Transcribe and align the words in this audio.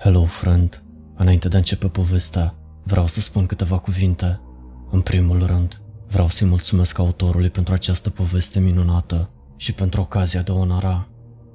Hello, 0.00 0.24
friend. 0.24 0.82
Înainte 1.16 1.48
de 1.48 1.54
a 1.54 1.58
începe 1.58 1.88
povestea, 1.88 2.54
vreau 2.82 3.06
să 3.06 3.20
spun 3.20 3.46
câteva 3.46 3.78
cuvinte. 3.78 4.40
În 4.90 5.00
primul 5.00 5.46
rând, 5.46 5.80
vreau 6.08 6.28
să-i 6.28 6.46
mulțumesc 6.46 6.98
autorului 6.98 7.50
pentru 7.50 7.74
această 7.74 8.10
poveste 8.10 8.60
minunată 8.60 9.30
și 9.56 9.72
pentru 9.72 10.00
ocazia 10.00 10.42
de 10.42 10.50
a 10.50 10.54
onora. 10.54 11.08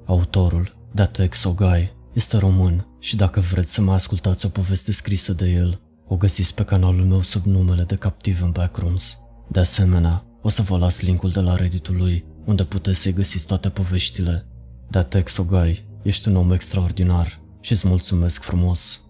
Autorul, 0.06 0.76
Datex 0.92 1.44
Ogai, 1.44 1.96
este 2.12 2.36
român 2.36 2.86
și 2.98 3.16
dacă 3.16 3.40
vreți 3.40 3.72
să 3.72 3.80
mai 3.80 3.94
ascultați 3.94 4.46
o 4.46 4.48
poveste 4.48 4.92
scrisă 4.92 5.32
de 5.32 5.46
el, 5.46 5.80
o 6.06 6.16
găsiți 6.16 6.54
pe 6.54 6.64
canalul 6.64 7.04
meu 7.04 7.22
sub 7.22 7.44
numele 7.44 7.82
de 7.82 7.96
Captive 7.96 8.42
în 8.42 8.50
Backrooms. 8.50 9.18
De 9.48 9.60
asemenea, 9.60 10.24
o 10.42 10.48
să 10.48 10.62
vă 10.62 10.76
las 10.76 11.00
linkul 11.00 11.30
de 11.30 11.40
la 11.40 11.56
Reddit-ul 11.56 11.96
lui, 11.96 12.24
unde 12.44 12.64
puteți 12.64 13.00
să-i 13.00 13.12
găsiți 13.12 13.46
toate 13.46 13.68
poveștile. 13.68 14.46
Datex 14.90 15.36
Ogai, 15.36 15.88
ești 16.02 16.28
un 16.28 16.36
om 16.36 16.52
extraordinar 16.52 17.42
și 17.64 17.72
îți 17.72 17.88
mulțumesc 17.88 18.42
frumos. 18.42 19.02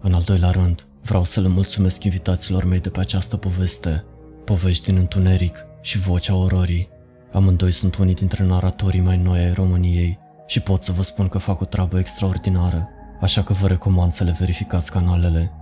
În 0.00 0.14
al 0.14 0.22
doilea 0.22 0.50
rând, 0.50 0.86
vreau 1.02 1.24
să 1.24 1.40
le 1.40 1.48
mulțumesc 1.48 2.04
invitaților 2.04 2.64
mei 2.64 2.80
de 2.80 2.88
pe 2.88 3.00
această 3.00 3.36
poveste, 3.36 4.04
povești 4.44 4.84
din 4.84 4.96
întuneric 4.96 5.56
și 5.80 5.98
vocea 5.98 6.36
ororii. 6.36 6.88
Amândoi 7.32 7.72
sunt 7.72 7.96
unii 7.96 8.14
dintre 8.14 8.44
naratorii 8.44 9.00
mai 9.00 9.16
noi 9.16 9.38
ai 9.38 9.52
României 9.52 10.18
și 10.46 10.60
pot 10.60 10.82
să 10.82 10.92
vă 10.92 11.02
spun 11.02 11.28
că 11.28 11.38
fac 11.38 11.60
o 11.60 11.64
treabă 11.64 11.98
extraordinară, 11.98 12.88
așa 13.20 13.42
că 13.42 13.52
vă 13.52 13.66
recomand 13.66 14.12
să 14.12 14.24
le 14.24 14.36
verificați 14.38 14.90
canalele. 14.90 15.52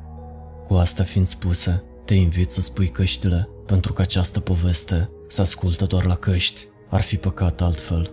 Cu 0.67 0.75
asta 0.75 1.03
fiind 1.03 1.27
spuse, 1.27 1.83
te 2.05 2.15
invit 2.15 2.51
să 2.51 2.61
spui 2.61 2.89
căștile, 2.89 3.49
pentru 3.67 3.93
că 3.93 4.03
această 4.03 4.41
poveste 4.41 5.11
se 5.29 5.41
ascultă 5.41 5.85
doar 5.85 6.05
la 6.05 6.15
căști. 6.15 6.67
Ar 6.91 7.01
fi 7.01 7.17
păcat 7.17 7.61
altfel. 7.61 8.11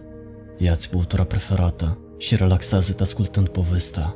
Ia-ți 0.57 0.89
băutura 0.91 1.23
preferată 1.23 1.97
și 2.23 2.35
relaxează-te 2.35 3.03
ascultând 3.03 3.47
povestea. 3.47 4.15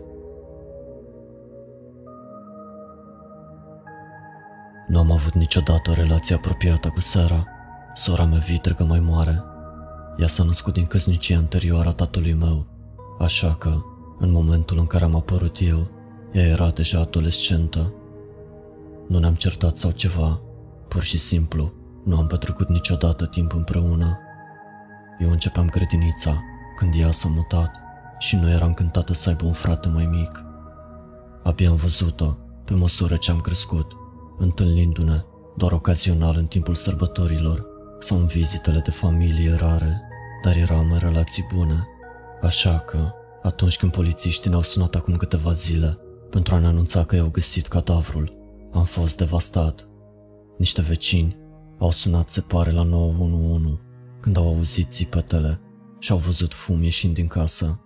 Nu 4.88 5.00
am 5.00 5.12
avut 5.12 5.34
niciodată 5.34 5.90
o 5.90 5.94
relație 5.94 6.36
apropiată 6.36 6.90
cu 6.90 7.00
Sara, 7.00 7.46
sora 7.94 8.26
mea 8.26 8.38
vitregă 8.38 8.84
mai 8.84 9.00
mare. 9.00 9.44
Ea 10.18 10.28
s-a 10.28 10.44
născut 10.44 10.74
din 10.74 10.86
căsnicia 10.86 11.38
anterioară 11.38 11.90
a 11.90 11.94
tatălui 11.94 12.34
meu, 12.34 12.66
așa 13.20 13.56
că, 13.56 13.82
în 14.20 14.32
momentul 14.32 14.78
în 14.78 14.86
care 14.88 15.04
am 15.04 15.16
apărut 15.16 15.58
eu, 15.60 15.88
ea 16.32 16.44
era 16.44 16.70
deja 16.70 17.00
adolescentă. 17.00 17.94
Nu 19.08 19.20
ne-am 19.20 19.36
certat 19.36 19.78
sau 19.78 19.92
ceva, 19.92 20.42
pur 20.88 21.04
și 21.04 21.18
simplu, 21.18 21.74
nu 22.04 22.18
am 22.18 22.28
petrecut 22.28 22.70
niciodată 22.70 23.26
timp 23.26 23.54
împreună. 23.54 24.20
Eu 25.20 25.32
începeam 25.32 25.70
grădinița 25.70 26.44
când 26.76 26.94
ea 26.98 27.12
s-a 27.12 27.28
mutat 27.28 27.86
și 28.20 28.36
nu 28.36 28.50
eram 28.50 28.74
cântată 28.74 29.14
să 29.14 29.30
aibă 29.30 29.46
un 29.46 29.54
frate 29.54 29.88
mai 29.88 30.06
mic. 30.06 30.44
Abia 31.44 31.70
am 31.70 31.76
văzut-o 31.76 32.38
pe 32.66 32.74
măsură 32.74 33.16
ce 33.16 33.32
am 33.32 33.40
crescut, 33.40 33.92
întâlnindu-ne 34.38 35.24
doar 35.56 35.72
ocazional 35.72 36.36
în 36.38 36.46
timpul 36.46 36.76
sărbătorilor 36.76 37.66
sau 38.00 38.18
în 38.18 38.26
vizitele 38.26 38.80
de 38.80 38.92
familie 38.92 39.56
rare, 39.56 40.02
dar 40.44 40.56
eram 40.56 40.92
în 40.92 40.98
relații 40.98 41.48
bune. 41.54 41.88
Așa 42.42 42.80
că, 42.80 43.12
atunci 43.42 43.78
când 43.78 43.92
polițiștii 43.92 44.50
ne-au 44.50 44.62
sunat 44.62 44.96
acum 44.96 45.16
câteva 45.16 45.54
zile 45.54 45.98
pentru 46.30 46.56
a 46.56 46.60
ne 46.60 46.68
anunța 46.68 47.04
că 47.04 47.16
i-au 47.16 47.30
găsit 47.30 47.68
cadavrul, 47.68 48.38
am 48.74 48.84
fost 48.84 49.18
devastat. 49.18 49.88
Niște 50.58 50.82
vecini 50.82 51.38
au 51.80 51.92
sunat 51.92 52.30
se 52.30 52.42
pare 52.42 52.72
la 52.72 52.84
911 52.84 53.82
când 54.20 54.38
au 54.38 54.48
auzit 54.48 54.92
țipetele 54.92 55.62
și 56.00 56.12
au 56.12 56.18
văzut 56.18 56.54
fum 56.54 56.84
ieșind 56.84 57.14
din 57.14 57.28
casă. 57.28 57.82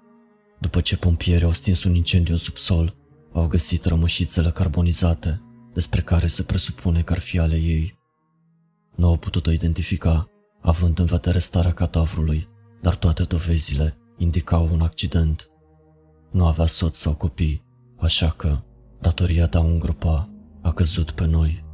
După 0.61 0.81
ce 0.81 0.97
pompierii 0.97 1.45
au 1.45 1.51
stins 1.51 1.83
un 1.83 1.95
incendiu 1.95 2.33
în 2.33 2.39
subsol, 2.39 2.95
au 3.33 3.47
găsit 3.47 3.85
rămășițele 3.85 4.51
carbonizate, 4.51 5.41
despre 5.73 6.01
care 6.01 6.27
se 6.27 6.43
presupune 6.43 7.01
că 7.01 7.13
ar 7.13 7.19
fi 7.19 7.39
ale 7.39 7.55
ei. 7.55 7.99
Nu 8.95 9.07
au 9.07 9.17
putut-o 9.17 9.51
identifica, 9.51 10.29
având 10.61 10.99
în 10.99 11.05
vedere 11.05 11.39
starea 11.39 11.73
cadavrului, 11.73 12.47
dar 12.81 12.95
toate 12.95 13.23
dovezile 13.23 13.97
indicau 14.17 14.69
un 14.71 14.81
accident. 14.81 15.49
Nu 16.31 16.45
avea 16.45 16.65
soț 16.65 16.97
sau 16.97 17.15
copii, 17.15 17.63
așa 17.99 18.29
că 18.29 18.63
datoria 18.99 19.45
de 19.45 19.57
a 19.57 19.61
îngropa 19.61 20.29
a 20.61 20.71
căzut 20.71 21.11
pe 21.11 21.25
noi. 21.25 21.65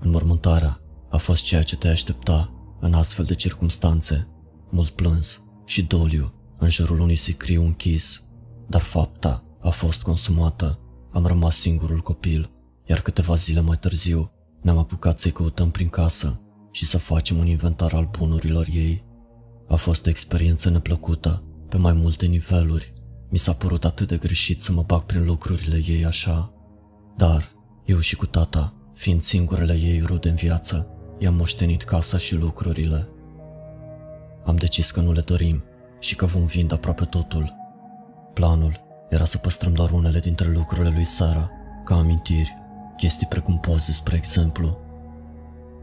Înmormântarea 0.00 0.80
a 1.10 1.16
fost 1.16 1.44
ceea 1.44 1.62
ce 1.62 1.76
te 1.76 1.88
aștepta 1.88 2.52
în 2.80 2.94
astfel 2.94 3.24
de 3.24 3.34
circumstanțe, 3.34 4.28
mult 4.70 4.90
plâns 4.90 5.40
și 5.64 5.82
doliu 5.82 6.35
în 6.58 6.68
jurul 6.68 7.00
unui 7.00 7.16
sicriu 7.16 7.64
închis, 7.64 8.22
dar 8.66 8.80
fapta 8.80 9.44
a 9.60 9.70
fost 9.70 10.02
consumată. 10.02 10.80
Am 11.12 11.26
rămas 11.26 11.56
singurul 11.56 12.00
copil, 12.00 12.50
iar 12.84 13.00
câteva 13.00 13.34
zile 13.34 13.60
mai 13.60 13.76
târziu 13.76 14.30
ne-am 14.62 14.78
apucat 14.78 15.18
să-i 15.18 15.30
căutăm 15.30 15.70
prin 15.70 15.88
casă 15.88 16.40
și 16.70 16.86
să 16.86 16.98
facem 16.98 17.38
un 17.38 17.46
inventar 17.46 17.92
al 17.92 18.08
bunurilor 18.18 18.66
ei. 18.72 19.04
A 19.68 19.76
fost 19.76 20.06
o 20.06 20.08
experiență 20.08 20.70
neplăcută, 20.70 21.42
pe 21.68 21.76
mai 21.76 21.92
multe 21.92 22.26
niveluri. 22.26 22.92
Mi 23.30 23.38
s-a 23.38 23.52
părut 23.52 23.84
atât 23.84 24.08
de 24.08 24.16
greșit 24.16 24.62
să 24.62 24.72
mă 24.72 24.82
bag 24.82 25.02
prin 25.02 25.24
lucrurile 25.24 25.82
ei 25.86 26.04
așa. 26.04 26.52
Dar, 27.16 27.52
eu 27.84 27.98
și 27.98 28.16
cu 28.16 28.26
tata, 28.26 28.74
fiind 28.94 29.22
singurele 29.22 29.72
ei 29.72 30.00
rude 30.00 30.28
în 30.28 30.34
viață, 30.34 30.88
i-am 31.18 31.34
moștenit 31.34 31.82
casa 31.82 32.18
și 32.18 32.34
lucrurile. 32.34 33.08
Am 34.44 34.56
decis 34.56 34.90
că 34.90 35.00
nu 35.00 35.12
le 35.12 35.20
dorim 35.20 35.64
și 36.06 36.16
că 36.16 36.26
vom 36.26 36.44
vinde 36.44 36.74
aproape 36.74 37.04
totul. 37.04 37.54
Planul 38.34 38.80
era 39.08 39.24
să 39.24 39.38
păstrăm 39.38 39.72
doar 39.72 39.90
unele 39.90 40.18
dintre 40.18 40.48
lucrurile 40.48 40.90
lui 40.94 41.04
Sara, 41.04 41.50
ca 41.84 41.94
amintiri, 41.94 42.56
chestii 42.96 43.26
precum 43.26 43.58
poze, 43.58 43.92
spre 43.92 44.16
exemplu. 44.16 44.78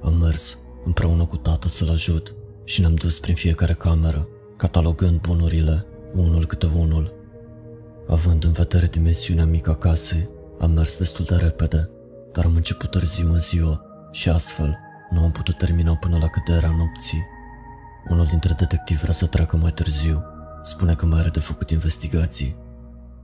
Am 0.03 0.13
mers 0.13 0.57
împreună 0.85 1.25
cu 1.25 1.37
tata 1.37 1.67
să-l 1.67 1.89
ajut 1.89 2.35
și 2.63 2.79
ne-am 2.79 2.95
dus 2.95 3.19
prin 3.19 3.35
fiecare 3.35 3.73
cameră, 3.73 4.27
catalogând 4.57 5.19
bunurile, 5.21 5.85
unul 6.15 6.45
câte 6.45 6.65
unul. 6.65 7.13
Având 8.07 8.43
în 8.43 8.51
vedere 8.51 8.85
dimensiunea 8.85 9.45
mică 9.45 9.69
a 9.69 9.75
casei, 9.75 10.29
am 10.59 10.71
mers 10.71 10.97
destul 10.97 11.25
de 11.25 11.35
repede, 11.35 11.89
dar 12.33 12.45
am 12.45 12.55
început 12.55 12.91
târziu 12.91 13.33
în 13.33 13.39
ziua 13.39 13.85
și 14.11 14.29
astfel 14.29 14.77
nu 15.09 15.23
am 15.23 15.31
putut 15.31 15.57
termina 15.57 15.95
până 15.95 16.17
la 16.17 16.27
căderea 16.27 16.75
nopții. 16.77 17.32
Unul 18.09 18.25
dintre 18.25 18.53
detectivi 18.53 19.01
vrea 19.01 19.13
să 19.13 19.25
treacă 19.25 19.57
mai 19.57 19.71
târziu. 19.71 20.23
Spune 20.61 20.95
că 20.95 21.05
mai 21.05 21.19
are 21.19 21.29
de 21.29 21.39
făcut 21.39 21.69
investigații. 21.69 22.55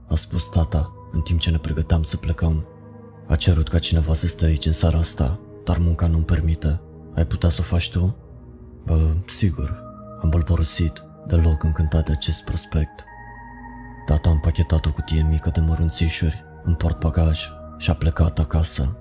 A 0.08 0.16
spus 0.16 0.48
tata, 0.48 0.92
în 1.12 1.20
timp 1.20 1.40
ce 1.40 1.50
ne 1.50 1.58
pregăteam 1.58 2.02
să 2.02 2.16
plecăm. 2.16 2.66
A 3.28 3.36
cerut 3.36 3.68
ca 3.68 3.78
cineva 3.78 4.14
să 4.14 4.26
stea 4.26 4.48
aici 4.48 4.66
în 4.66 4.72
seara 4.72 4.98
asta, 4.98 5.40
dar 5.64 5.78
munca 5.78 6.06
nu-mi 6.06 6.24
permite. 6.24 6.80
Ai 7.14 7.26
putea 7.26 7.48
să 7.48 7.58
o 7.60 7.64
faci 7.64 7.90
tu? 7.90 8.16
Bă, 8.84 9.14
sigur. 9.26 9.82
Am 10.22 10.28
bolborosit, 10.28 11.02
deloc 11.26 11.62
încântat 11.62 12.04
de 12.06 12.12
acest 12.12 12.44
prospect. 12.44 13.04
Tata 14.06 14.28
a 14.28 14.32
împachetat 14.32 14.86
o 14.86 14.92
cutie 14.92 15.26
mică 15.30 15.50
de 15.52 15.60
mărunțișuri 15.60 16.44
în 16.62 16.74
portbagaj 16.74 17.48
și 17.78 17.90
a 17.90 17.94
plecat 17.94 18.38
acasă. 18.38 18.96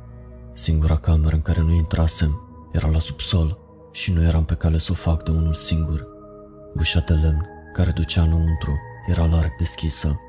Singura 0.54 0.98
cameră 0.98 1.36
în 1.36 1.42
care 1.42 1.62
nu 1.62 1.74
intrasem 1.74 2.42
era 2.72 2.88
la 2.88 3.00
subsol 3.00 3.58
și 3.92 4.12
nu 4.12 4.24
eram 4.24 4.46
pe 4.46 4.54
cale 4.54 4.78
să 4.78 4.92
o 4.92 4.96
fac 4.96 5.24
de 5.24 5.32
unul 5.32 5.54
singur. 5.54 6.08
Ușa 6.76 7.00
de 7.00 7.14
lemn, 7.14 7.46
care 7.74 7.92
ducea 7.92 8.22
înăuntru, 8.22 8.80
era 9.08 9.26
larg 9.26 9.56
deschisă. 9.58 10.20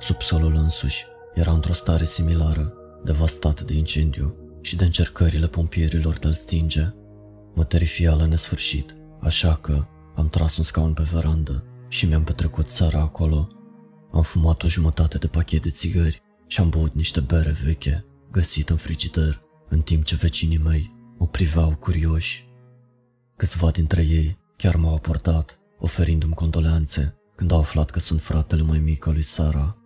Subsolul 0.00 0.54
însuși 0.54 1.06
era 1.34 1.52
într-o 1.52 1.72
stare 1.72 2.04
similară, 2.04 2.74
devastat 3.04 3.60
de 3.60 3.74
incendiu 3.74 4.36
și 4.60 4.76
de 4.76 4.84
încercările 4.84 5.46
pompierilor 5.46 6.18
de-l 6.18 6.32
stinge. 6.32 6.92
Mă 7.54 7.64
terifia 7.64 8.14
la 8.14 8.26
nesfârșit, 8.26 8.96
așa 9.20 9.54
că 9.54 9.86
am 10.16 10.28
tras 10.28 10.56
un 10.56 10.62
scaun 10.62 10.92
pe 10.92 11.02
verandă 11.12 11.64
și 11.88 12.06
mi-am 12.06 12.24
petrecut 12.24 12.70
seara 12.70 13.00
acolo. 13.00 13.48
Am 14.12 14.22
fumat 14.22 14.62
o 14.62 14.68
jumătate 14.68 15.18
de 15.18 15.26
pachet 15.26 15.62
de 15.62 15.70
țigări 15.70 16.22
și 16.46 16.60
am 16.60 16.68
băut 16.68 16.94
niște 16.94 17.20
bere 17.20 17.56
veche, 17.64 18.04
găsit 18.30 18.68
în 18.68 18.76
frigider, 18.76 19.42
în 19.68 19.80
timp 19.80 20.04
ce 20.04 20.14
vecinii 20.14 20.60
mei 20.64 20.94
mă 21.18 21.26
priveau 21.26 21.76
curioși. 21.80 22.51
Câțiva 23.42 23.70
dintre 23.70 24.02
ei 24.02 24.38
chiar 24.56 24.76
m-au 24.76 24.94
aportat, 24.94 25.58
oferindu-mi 25.78 26.34
condoleanțe 26.34 27.16
când 27.34 27.52
au 27.52 27.58
aflat 27.58 27.90
că 27.90 27.98
sunt 27.98 28.20
fratele 28.20 28.62
mai 28.62 28.78
mic 28.78 29.06
al 29.06 29.12
lui 29.12 29.22
Sara. 29.22 29.76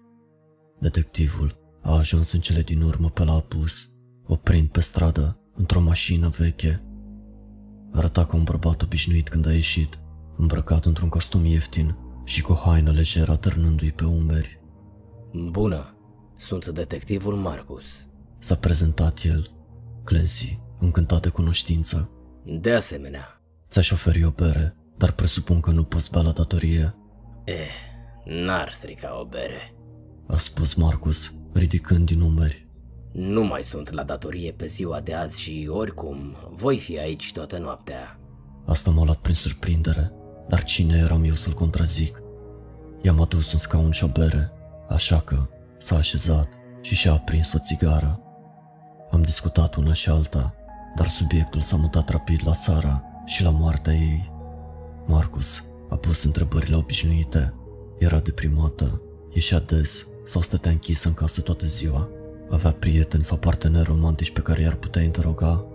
Detectivul 0.81 1.59
a 1.83 1.97
ajuns 1.97 2.33
în 2.33 2.41
cele 2.41 2.61
din 2.61 2.83
urmă 2.83 3.11
pe 3.11 3.25
la 3.25 3.33
apus, 3.33 3.89
oprind 4.27 4.69
pe 4.69 4.81
stradă 4.81 5.39
într-o 5.55 5.81
mașină 5.81 6.29
veche. 6.29 6.85
Arăta 7.93 8.27
ca 8.27 8.37
un 8.37 8.43
bărbat 8.43 8.83
obișnuit 8.83 9.29
când 9.29 9.47
a 9.47 9.53
ieșit, 9.53 9.99
îmbrăcat 10.37 10.85
într-un 10.85 11.09
costum 11.09 11.45
ieftin 11.45 11.97
și 12.25 12.43
cu 12.43 12.53
o 12.53 12.55
haină 12.55 12.91
lejeră 12.91 13.33
atârnându-i 13.33 13.93
pe 13.93 14.05
umeri. 14.05 14.61
Bună, 15.51 15.97
sunt 16.37 16.69
detectivul 16.69 17.35
Marcus. 17.35 17.85
S-a 18.39 18.55
prezentat 18.55 19.23
el, 19.25 19.51
Clancy, 20.05 20.59
încântat 20.79 21.23
de 21.23 21.29
cunoștință. 21.29 22.11
De 22.61 22.73
asemenea, 22.73 23.36
Ți-aș 23.69 23.91
oferi 23.91 24.25
o 24.25 24.31
bere, 24.31 24.77
dar 24.97 25.13
presupun 25.13 25.61
că 25.61 25.71
nu 25.71 25.85
poți 25.85 26.11
bea 26.11 26.21
la 26.23 26.31
datorie. 26.31 26.95
eh, 27.45 27.55
n-ar 28.25 28.71
strica 28.71 29.21
o 29.21 29.25
bere. 29.25 29.75
a 30.29 30.37
spus 30.37 30.75
Marcus, 30.75 31.35
ridicând 31.53 32.07
din 32.07 32.19
numeri. 32.19 32.69
Nu 33.13 33.45
mai 33.45 33.65
sunt 33.65 33.91
la 33.91 34.03
datorie 34.03 34.53
pe 34.53 34.67
ziua 34.67 35.01
de 35.01 35.15
azi 35.15 35.41
și 35.41 35.69
oricum 35.71 36.37
voi 36.53 36.79
fi 36.79 36.99
aici 36.99 37.33
toată 37.33 37.59
noaptea. 37.59 38.19
Asta 38.67 38.91
m-a 38.91 39.05
luat 39.05 39.17
prin 39.17 39.35
surprindere, 39.35 40.13
dar 40.49 40.65
cine 40.65 40.97
eram 40.97 41.25
eu 41.25 41.35
să-l 41.35 41.53
contrazic? 41.53 42.23
I-am 43.03 43.21
adus 43.21 43.53
un 43.53 43.59
scaun 43.59 43.91
și 43.91 44.05
o 44.05 44.09
bere, 44.09 44.51
așa 44.89 45.21
că 45.21 45.49
s-a 45.79 45.97
așezat 45.97 46.49
și 46.81 46.95
și-a 46.95 47.13
aprins 47.13 47.53
o 47.53 47.59
țigară. 47.59 48.21
Am 49.11 49.23
discutat 49.23 49.75
una 49.75 49.93
și 49.93 50.09
alta, 50.09 50.55
dar 50.97 51.09
subiectul 51.09 51.61
s-a 51.61 51.77
mutat 51.77 52.09
rapid 52.09 52.41
la 52.45 52.53
Sara 52.53 53.03
și 53.27 53.43
la 53.43 53.51
moartea 53.51 53.93
ei. 53.93 54.33
Marcus 55.07 55.65
a 55.89 55.97
pus 55.97 56.25
întrebările 56.25 56.77
obișnuite. 56.77 57.55
Era 57.99 58.19
deprimată, 58.19 59.03
ieșea 59.33 59.61
des 59.61 60.07
sau 60.25 60.43
stătea 60.43 60.71
închisă 60.71 61.09
în 61.09 61.15
casă 61.15 61.41
toată 61.41 61.67
ziua. 61.67 62.09
Avea 62.51 62.73
prieteni 62.73 63.23
sau 63.23 63.37
parteneri 63.37 63.87
romantici 63.87 64.33
pe 64.33 64.41
care 64.41 64.63
i-ar 64.63 64.75
putea 64.75 65.03
interoga. 65.03 65.67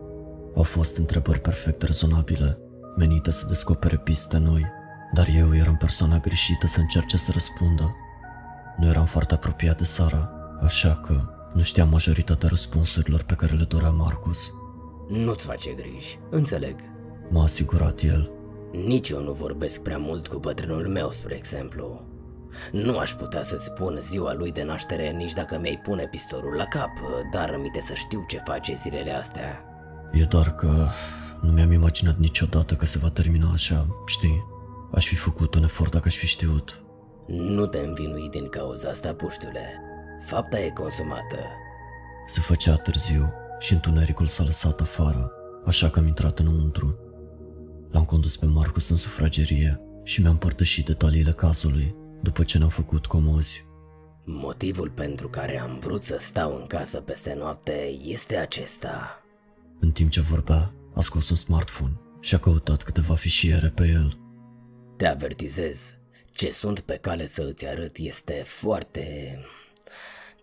Au 0.56 0.64
fost 0.64 0.98
întrebări 0.98 1.40
perfect 1.40 1.82
rezonabile, 1.82 2.58
menite 2.98 3.32
să 3.32 3.46
descopere 3.48 3.98
piste 3.98 4.38
noi, 4.38 4.66
dar 5.14 5.28
eu 5.38 5.56
eram 5.56 5.78
persoana 5.78 6.18
greșită 6.18 6.68
să 6.68 6.80
încerce 6.80 7.18
să 7.18 7.32
răspundă. 7.32 7.96
Nu 8.78 8.88
eram 8.88 9.06
foarte 9.06 9.34
apropiat 9.34 9.78
de 9.78 9.84
Sara, 9.84 10.32
așa 10.62 10.96
că 10.96 11.22
nu 11.54 11.62
știam 11.62 11.90
majoritatea 11.90 12.50
răspunsurilor 12.50 13.24
pe 13.24 13.34
care 13.34 13.54
le 13.54 13.64
dorea 13.64 13.90
Marcus. 13.90 14.52
Nu-ți 15.10 15.46
face 15.46 15.72
griji, 15.72 16.20
înțeleg. 16.30 16.91
M-a 17.32 17.44
asigurat 17.44 18.02
el. 18.02 18.32
Nici 18.72 19.10
eu 19.10 19.22
nu 19.22 19.32
vorbesc 19.32 19.82
prea 19.82 19.98
mult 19.98 20.28
cu 20.28 20.40
bătrânul 20.40 20.88
meu, 20.88 21.12
spre 21.12 21.36
exemplu. 21.36 22.02
Nu 22.72 22.98
aș 22.98 23.14
putea 23.14 23.44
să-ți 23.44 23.66
spun 23.66 23.98
ziua 24.02 24.34
lui 24.34 24.52
de 24.52 24.64
naștere 24.64 25.12
nici 25.12 25.34
dacă 25.34 25.60
mi-ai 25.62 25.80
pune 25.84 26.08
pistolul 26.08 26.54
la 26.56 26.66
cap, 26.66 26.92
dar 27.34 27.50
rămite 27.50 27.80
să 27.82 27.94
știu 27.94 28.26
ce 28.28 28.42
face 28.46 28.74
zilele 28.74 29.12
astea. 29.12 29.64
E 30.12 30.24
doar 30.24 30.56
că 30.56 30.88
nu 31.42 31.52
mi-am 31.52 31.72
imaginat 31.72 32.18
niciodată 32.18 32.76
că 32.76 32.86
se 32.86 33.00
va 33.00 33.10
termina 33.10 33.52
așa, 33.54 33.88
știi? 34.06 34.46
Aș 34.92 35.08
fi 35.08 35.16
făcut 35.16 35.56
un 35.56 35.64
efort 35.64 35.92
dacă 35.92 36.08
aș 36.08 36.16
fi 36.16 36.28
știut. 36.28 36.84
Nu 37.28 37.66
te 37.66 37.78
învinui 37.78 38.30
din 38.30 38.48
cauza 38.50 38.90
asta, 38.90 39.14
puștule. 39.14 39.82
Fapta 40.26 40.60
e 40.60 40.70
consumată. 40.70 41.38
Se 42.28 42.42
făcea 42.42 42.76
târziu 42.76 43.34
și 43.60 43.74
întunericul 43.74 44.28
s-a 44.28 44.44
lăsat 44.44 44.82
afară, 44.82 45.32
așa 45.66 45.90
că 45.90 46.00
am 46.00 46.08
intrat 46.08 46.40
înăuntru. 46.40 47.00
L-am 47.92 48.06
condus 48.06 48.38
pe 48.38 48.46
Marcus 48.46 48.90
în 48.90 48.98
sufragerie 48.98 49.82
și 50.04 50.22
mi-am 50.22 50.32
împărtășit 50.32 50.86
detaliile 50.86 51.32
cazului 51.32 51.96
după 52.22 52.44
ce 52.44 52.58
ne-am 52.58 52.70
făcut 52.70 53.06
comozi. 53.06 53.66
Motivul 54.26 54.90
pentru 54.90 55.30
care 55.30 55.60
am 55.60 55.80
vrut 55.80 56.04
să 56.04 56.16
stau 56.20 56.56
în 56.56 56.68
casă 56.68 57.00
peste 57.00 57.34
noapte 57.34 57.98
este 58.04 58.38
acesta. 58.38 59.24
În 59.80 59.92
timp 59.92 60.10
ce 60.10 60.22
vorbea, 60.22 60.74
a 60.96 61.02
scos 61.02 61.30
un 61.30 61.36
smartphone 61.36 62.00
și 62.20 62.36
a 62.36 62.38
căutat 62.38 62.84
câteva 62.84 63.16
fișiere 63.16 63.68
pe 63.68 63.88
el. 63.88 64.20
Te 64.98 65.08
avertizez, 65.08 65.96
ce 66.34 66.52
sunt 66.52 66.80
pe 66.80 66.98
cale 66.98 67.26
să 67.26 67.48
îți 67.50 67.68
arăt 67.68 67.98
este 67.98 68.44
foarte 68.46 69.38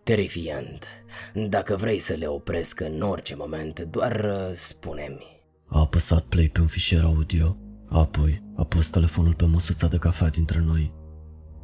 terifiant. 0.03 0.87
Dacă 1.35 1.77
vrei 1.77 1.99
să 1.99 2.15
le 2.15 2.27
opresc 2.27 2.81
în 2.81 3.03
orice 3.03 3.35
moment, 3.35 3.81
doar 3.81 4.25
uh, 4.25 4.55
spune-mi. 4.55 5.38
A 5.69 5.81
apăsat 5.81 6.23
play 6.23 6.49
pe 6.49 6.61
un 6.61 6.67
fișier 6.67 7.05
audio, 7.05 7.57
apoi 7.89 8.43
a 8.57 8.65
pus 8.65 8.91
telefonul 8.91 9.35
pe 9.35 9.45
măsuța 9.45 9.89
de 9.89 9.99
cafea 9.99 10.29
dintre 10.29 10.61
noi. 10.67 10.93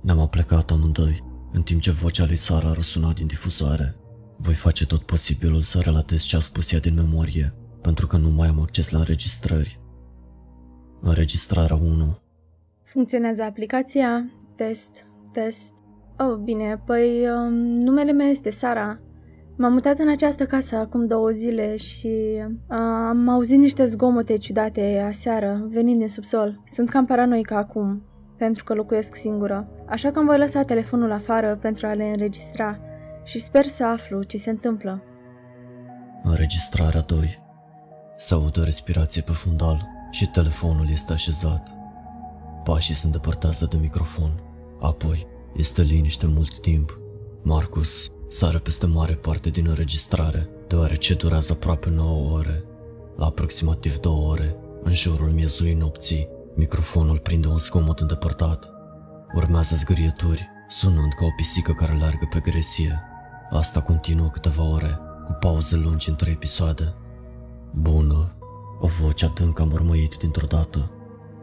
Ne-am 0.00 0.18
aplecat 0.18 0.70
amândoi, 0.70 1.24
în 1.52 1.62
timp 1.62 1.80
ce 1.80 1.90
vocea 1.90 2.26
lui 2.26 2.36
Sara 2.36 2.68
a 2.68 2.72
răsunat 2.72 3.14
din 3.14 3.26
difuzoare. 3.26 3.96
Voi 4.36 4.54
face 4.54 4.86
tot 4.86 5.02
posibilul 5.02 5.60
să 5.60 5.80
relatez 5.80 6.22
ce 6.22 6.36
a 6.36 6.40
spus 6.40 6.72
ea 6.72 6.80
din 6.80 6.94
memorie, 6.94 7.54
pentru 7.80 8.06
că 8.06 8.16
nu 8.16 8.30
mai 8.30 8.48
am 8.48 8.60
acces 8.60 8.90
la 8.90 8.98
înregistrări. 8.98 9.80
Înregistrarea 11.00 11.76
1 11.76 12.18
Funcționează 12.82 13.42
aplicația, 13.42 14.30
test, 14.56 15.06
test. 15.32 15.72
Oh, 16.18 16.36
bine, 16.36 16.82
păi 16.86 17.28
um, 17.28 17.52
numele 17.54 18.12
meu 18.12 18.26
este 18.26 18.50
Sara. 18.50 19.00
M-am 19.56 19.72
mutat 19.72 19.98
în 19.98 20.08
această 20.08 20.46
casă 20.46 20.76
acum 20.76 21.06
două 21.06 21.30
zile 21.30 21.76
și 21.76 22.06
uh, 22.06 22.76
am 23.08 23.28
auzit 23.28 23.58
niște 23.58 23.84
zgomote 23.84 24.36
ciudate 24.36 25.04
aseară, 25.08 25.66
venind 25.70 25.98
din 25.98 26.08
subsol. 26.08 26.62
Sunt 26.66 26.88
cam 26.88 27.04
paranoică 27.04 27.54
acum, 27.54 28.02
pentru 28.36 28.64
că 28.64 28.74
locuiesc 28.74 29.14
singură. 29.14 29.68
Așa 29.88 30.10
că 30.10 30.18
îmi 30.18 30.28
voi 30.28 30.38
lăsa 30.38 30.62
telefonul 30.62 31.12
afară 31.12 31.58
pentru 31.60 31.86
a 31.86 31.94
le 31.94 32.04
înregistra 32.04 32.78
și 33.24 33.40
sper 33.40 33.64
să 33.64 33.84
aflu 33.84 34.22
ce 34.22 34.36
se 34.36 34.50
întâmplă. 34.50 35.02
Înregistrarea 36.22 37.00
2 37.00 37.42
Se 38.16 38.34
audă 38.34 38.60
respirație 38.62 39.22
pe 39.22 39.32
fundal 39.32 39.88
și 40.10 40.30
telefonul 40.30 40.86
este 40.90 41.12
așezat. 41.12 41.74
Pașii 42.64 42.94
se 42.94 43.06
îndepărtează 43.06 43.66
de 43.70 43.76
microfon. 43.80 44.42
Apoi, 44.80 45.26
este 45.56 45.82
liniște 45.82 46.26
mult 46.26 46.60
timp. 46.60 46.98
Marcus 47.42 48.13
sare 48.34 48.58
peste 48.58 48.86
mare 48.86 49.14
parte 49.14 49.50
din 49.50 49.66
înregistrare, 49.68 50.48
deoarece 50.68 51.14
durează 51.14 51.52
aproape 51.52 51.90
9 51.90 52.32
ore. 52.32 52.64
La 53.16 53.26
aproximativ 53.26 53.98
2 53.98 54.12
ore, 54.12 54.56
în 54.82 54.92
jurul 54.92 55.30
miezului 55.30 55.74
nopții, 55.74 56.28
microfonul 56.54 57.18
prinde 57.18 57.46
un 57.46 57.58
zgomot 57.58 58.00
îndepărtat. 58.00 58.70
Urmează 59.34 59.76
zgârieturi, 59.76 60.48
sunând 60.68 61.12
ca 61.12 61.24
o 61.24 61.28
pisică 61.36 61.72
care 61.72 61.92
leargă 61.92 62.28
pe 62.30 62.40
gresie. 62.50 63.02
Asta 63.50 63.82
continuă 63.82 64.28
câteva 64.28 64.62
ore, 64.62 64.98
cu 65.26 65.32
pauze 65.40 65.76
lungi 65.76 66.08
între 66.08 66.30
episoade. 66.30 66.94
Bună, 67.72 68.36
o 68.80 68.86
voce 68.86 69.24
adâncă 69.24 69.62
am 69.62 69.72
urmăit 69.72 70.16
dintr-o 70.16 70.46
dată. 70.46 70.90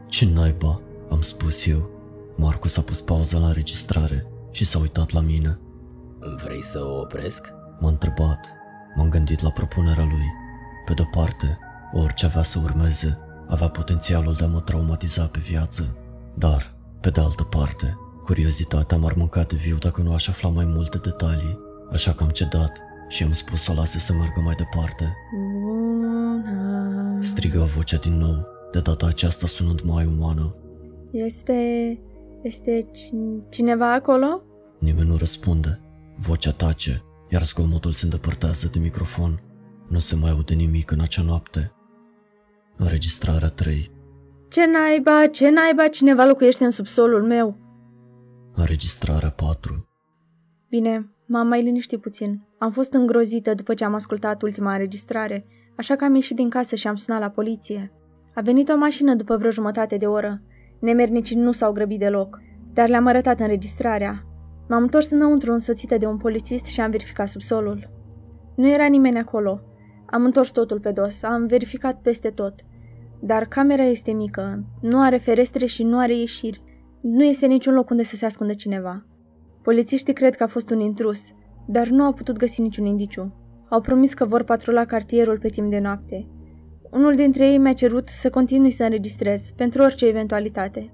Ce 0.07 0.25
naiba, 0.25 0.81
am 1.09 1.21
spus 1.21 1.65
eu. 1.65 1.89
Marcus 2.35 2.77
a 2.77 2.81
pus 2.81 3.01
pauza 3.01 3.37
la 3.37 3.47
înregistrare 3.47 4.27
și 4.51 4.65
s-a 4.65 4.79
uitat 4.79 5.11
la 5.11 5.19
mine. 5.19 5.59
Vrei 6.43 6.63
să 6.63 6.79
o 6.83 6.99
opresc? 6.99 7.53
M-a 7.79 7.89
întrebat. 7.89 8.39
M-am 8.95 9.09
gândit 9.09 9.41
la 9.41 9.49
propunerea 9.49 10.03
lui. 10.03 10.25
Pe 10.85 10.93
de-o 10.93 11.05
parte, 11.11 11.57
orice 11.93 12.25
avea 12.25 12.43
să 12.43 12.59
urmeze 12.63 13.17
avea 13.51 13.67
potențialul 13.67 14.33
de 14.33 14.43
a 14.43 14.47
mă 14.47 14.59
traumatiza 14.59 15.25
pe 15.25 15.39
viață. 15.39 15.97
Dar, 16.33 16.73
pe 16.99 17.09
de 17.09 17.19
altă 17.19 17.43
parte, 17.43 17.97
curiozitatea 18.23 18.97
m-ar 18.97 19.13
mânca 19.13 19.43
de 19.43 19.55
viu 19.55 19.77
dacă 19.77 20.01
nu 20.01 20.13
aș 20.13 20.27
afla 20.27 20.49
mai 20.49 20.65
multe 20.65 20.97
detalii, 20.97 21.59
așa 21.91 22.11
că 22.11 22.23
am 22.23 22.29
cedat 22.29 22.71
și 23.07 23.23
am 23.23 23.31
spus 23.31 23.61
să 23.61 23.73
lase 23.73 23.99
să 23.99 24.13
meargă 24.13 24.39
mai 24.43 24.55
departe. 24.55 25.15
Bună. 25.33 27.17
Strigă 27.19 27.59
vocea 27.59 27.97
din 27.97 28.17
nou, 28.17 28.45
de 28.71 28.79
data 28.79 29.05
aceasta 29.05 29.47
sunând 29.47 29.81
mai 29.81 30.05
umană. 30.05 30.55
Este... 31.11 31.53
este 32.41 32.89
cin- 32.91 33.49
cineva 33.49 33.93
acolo? 33.93 34.41
Nimeni 34.79 35.07
nu 35.07 35.15
răspunde. 35.17 35.81
Vocea 36.27 36.51
tace, 36.51 37.03
iar 37.29 37.43
zgomotul 37.43 37.91
se 37.91 38.05
îndepărtează 38.05 38.69
de 38.73 38.79
microfon. 38.79 39.41
Nu 39.89 39.99
se 39.99 40.15
mai 40.15 40.31
aude 40.31 40.53
nimic 40.53 40.91
în 40.91 40.99
acea 40.99 41.21
noapte. 41.21 41.71
Înregistrarea 42.77 43.47
3 43.47 43.91
Ce 44.49 44.65
naiba, 44.65 45.27
ce 45.27 45.49
naiba, 45.49 45.87
cineva 45.87 46.25
locuiește 46.25 46.63
în 46.63 46.69
subsolul 46.69 47.23
meu. 47.23 47.57
Înregistrarea 48.55 49.29
4 49.29 49.87
Bine, 50.69 51.11
m-am 51.25 51.47
mai 51.47 51.63
liniștit 51.63 52.01
puțin. 52.01 52.41
Am 52.57 52.71
fost 52.71 52.93
îngrozită 52.93 53.53
după 53.53 53.73
ce 53.73 53.83
am 53.83 53.93
ascultat 53.93 54.41
ultima 54.41 54.71
înregistrare, 54.71 55.45
așa 55.77 55.95
că 55.95 56.03
am 56.03 56.15
ieșit 56.15 56.35
din 56.35 56.49
casă 56.49 56.75
și 56.75 56.87
am 56.87 56.95
sunat 56.95 57.19
la 57.19 57.29
poliție. 57.29 57.91
A 58.35 58.41
venit 58.41 58.69
o 58.69 58.75
mașină 58.75 59.15
după 59.15 59.37
vreo 59.37 59.51
jumătate 59.51 59.97
de 59.97 60.05
oră. 60.05 60.41
Nemernicii 60.79 61.35
nu 61.35 61.51
s-au 61.51 61.71
grăbit 61.71 61.99
deloc, 61.99 62.39
dar 62.73 62.89
le-am 62.89 63.07
arătat 63.07 63.39
înregistrarea. 63.39 64.25
M-am 64.71 64.81
întors 64.81 65.11
înăuntru 65.11 65.53
însoțită 65.53 65.97
de 65.97 66.05
un 66.05 66.17
polițist 66.17 66.65
și 66.65 66.81
am 66.81 66.91
verificat 66.91 67.29
subsolul. 67.29 67.89
Nu 68.55 68.69
era 68.69 68.85
nimeni 68.85 69.17
acolo. 69.17 69.61
Am 70.05 70.25
întors 70.25 70.49
totul 70.49 70.79
pe 70.79 70.91
dos, 70.91 71.23
am 71.23 71.45
verificat 71.45 72.01
peste 72.01 72.29
tot. 72.29 72.53
Dar 73.19 73.45
camera 73.45 73.83
este 73.83 74.11
mică, 74.11 74.65
nu 74.81 75.01
are 75.01 75.17
ferestre 75.17 75.65
și 75.65 75.83
nu 75.83 75.97
are 75.97 76.15
ieșiri. 76.15 76.61
Nu 77.01 77.23
este 77.23 77.45
niciun 77.45 77.73
loc 77.73 77.89
unde 77.89 78.03
să 78.03 78.15
se 78.15 78.25
ascundă 78.25 78.53
cineva. 78.53 79.05
Polițiștii 79.61 80.13
cred 80.13 80.35
că 80.35 80.43
a 80.43 80.47
fost 80.47 80.69
un 80.69 80.79
intrus, 80.79 81.31
dar 81.67 81.87
nu 81.87 82.03
au 82.03 82.13
putut 82.13 82.37
găsi 82.37 82.61
niciun 82.61 82.85
indiciu. 82.85 83.35
Au 83.69 83.81
promis 83.81 84.13
că 84.13 84.25
vor 84.25 84.43
patrula 84.43 84.85
cartierul 84.85 85.39
pe 85.39 85.49
timp 85.49 85.69
de 85.69 85.79
noapte. 85.79 86.27
Unul 86.91 87.15
dintre 87.15 87.51
ei 87.51 87.57
mi-a 87.57 87.73
cerut 87.73 88.07
să 88.07 88.29
continui 88.29 88.71
să 88.71 88.83
înregistrez, 88.83 89.51
pentru 89.55 89.81
orice 89.81 90.05
eventualitate. 90.05 90.93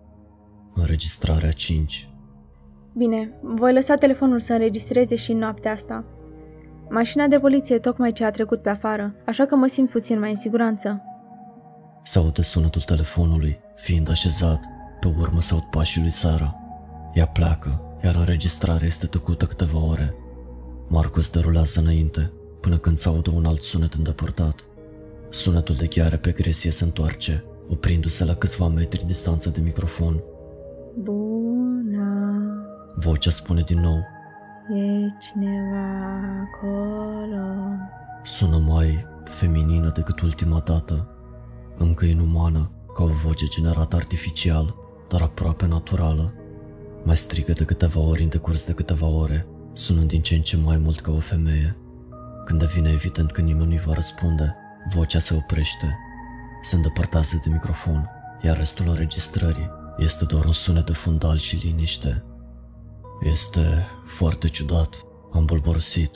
Înregistrarea 0.75 1.51
5 1.51 2.09
Bine, 2.97 3.39
voi 3.41 3.73
lăsa 3.73 3.95
telefonul 3.95 4.39
să 4.39 4.53
înregistreze 4.53 5.15
și 5.15 5.31
în 5.31 5.37
noaptea 5.37 5.71
asta. 5.71 6.05
Mașina 6.89 7.27
de 7.27 7.39
poliție 7.39 7.77
tocmai 7.77 8.11
ce 8.11 8.23
a 8.23 8.31
trecut 8.31 8.61
pe 8.61 8.69
afară, 8.69 9.15
așa 9.25 9.45
că 9.45 9.55
mă 9.55 9.67
simt 9.67 9.89
puțin 9.89 10.19
mai 10.19 10.29
în 10.29 10.35
siguranță. 10.35 11.01
Se 12.03 12.19
aude 12.19 12.41
sunetul 12.41 12.81
telefonului, 12.81 13.59
fiind 13.75 14.09
așezat, 14.09 14.59
pe 14.99 15.13
urmă 15.19 15.41
se 15.41 15.53
aud 15.53 15.63
pașii 15.63 16.01
lui 16.01 16.09
Sara. 16.09 16.55
Ea 17.13 17.27
pleacă, 17.27 17.81
iar 18.03 18.15
înregistrarea 18.15 18.87
este 18.87 19.05
tăcută 19.05 19.45
câteva 19.45 19.85
ore. 19.89 20.15
Marcus 20.87 21.29
derulează 21.29 21.79
înainte, 21.79 22.31
până 22.61 22.77
când 22.77 22.97
se 22.97 23.09
audă 23.09 23.31
un 23.35 23.45
alt 23.45 23.61
sunet 23.61 23.93
îndepărtat. 23.93 24.65
Sunetul 25.29 25.75
de 25.75 25.87
gheare 25.87 26.17
pe 26.17 26.31
gresie 26.31 26.71
se 26.71 26.83
întoarce, 26.83 27.43
oprindu-se 27.69 28.25
la 28.25 28.35
câțiva 28.35 28.67
metri 28.67 29.05
distanță 29.05 29.49
de 29.49 29.59
microfon. 29.63 30.23
Bună, 31.03 31.56
Vocea 32.99 33.29
spune 33.29 33.61
din 33.61 33.79
nou, 33.79 33.97
e 34.75 35.07
cineva 35.19 35.89
acolo? 36.45 37.45
sună 38.23 38.57
mai 38.57 39.05
feminină 39.23 39.89
decât 39.89 40.21
ultima 40.21 40.59
dată. 40.59 41.07
Încă 41.77 42.05
inumană, 42.05 42.71
ca 42.93 43.03
o 43.03 43.07
voce 43.07 43.45
generată 43.45 43.95
artificial, 43.95 44.75
dar 45.09 45.21
aproape 45.21 45.67
naturală. 45.67 46.33
Mai 47.03 47.17
strigă 47.17 47.51
de 47.51 47.63
câteva 47.63 47.99
ori 47.99 48.23
în 48.23 48.29
decurs 48.29 48.65
de 48.65 48.73
câteva 48.73 49.07
ore, 49.07 49.47
sunând 49.73 50.07
din 50.07 50.21
ce 50.21 50.35
în 50.35 50.41
ce 50.41 50.57
mai 50.57 50.77
mult 50.77 50.99
ca 50.99 51.11
o 51.11 51.19
femeie. 51.19 51.77
Când 52.45 52.59
devine 52.59 52.89
evident 52.89 53.31
că 53.31 53.41
nimeni 53.41 53.67
nu-i 53.67 53.83
va 53.85 53.93
răspunde, 53.93 54.55
vocea 54.93 55.19
se 55.19 55.35
oprește. 55.35 55.97
Se 56.61 56.75
îndepărtează 56.75 57.39
de 57.43 57.49
microfon, 57.51 58.09
iar 58.41 58.57
restul 58.57 58.87
înregistrării 58.87 59.69
este 59.97 60.25
doar 60.25 60.45
un 60.45 60.51
sunet 60.51 60.85
de 60.85 60.93
fundal 60.93 61.37
și 61.37 61.61
liniște. 61.63 62.23
Este 63.21 63.85
foarte 64.05 64.47
ciudat. 64.47 65.05
Am 65.31 65.45
bolborosit, 65.45 66.11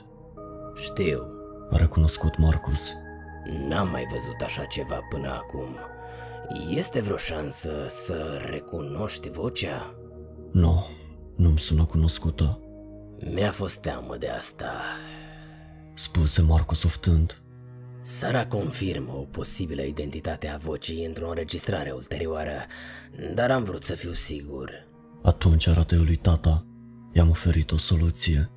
Știu, 0.76 1.24
a 1.72 1.78
recunoscut 1.78 2.38
Marcus. 2.38 2.92
n-am 3.68 3.90
mai 3.90 4.08
văzut 4.12 4.42
așa 4.44 4.64
ceva 4.64 5.00
până 5.10 5.28
acum. 5.32 5.76
Este 6.76 7.02
vreo 7.02 7.18
șansă 7.18 7.72
să 7.88 8.42
recunoști 8.50 9.30
vocea? 9.30 9.96
Nu, 10.52 10.86
nu-mi 11.36 11.60
sună 11.60 11.86
cunoscută, 11.86 12.60
Mi-a 13.34 13.52
fost 13.52 13.80
teamă 13.82 14.18
de 14.18 14.28
asta. 14.30 14.72
spuse 15.94 16.42
Marcus 16.42 16.84
oftând. 16.84 17.42
Sara 18.02 18.48
confirmă 18.48 19.12
o 19.12 19.22
posibilă 19.32 19.82
identitate 19.82 20.48
a 20.48 20.58
vocii 20.58 21.06
într-o 21.06 21.28
înregistrare 21.30 21.92
ulterioară, 21.92 22.56
dar 23.36 23.52
am 23.52 23.64
vrut 23.64 23.84
să 23.84 23.96
fiu 23.96 24.14
sigur. 24.14 24.72
Atunci 25.24 25.68
arată 25.68 25.96
eu 25.96 26.02
lui 26.02 26.16
tata. 26.16 26.66
I-am 27.14 27.30
oferit 27.30 27.72
o 27.72 27.78
soluție. 27.78 28.50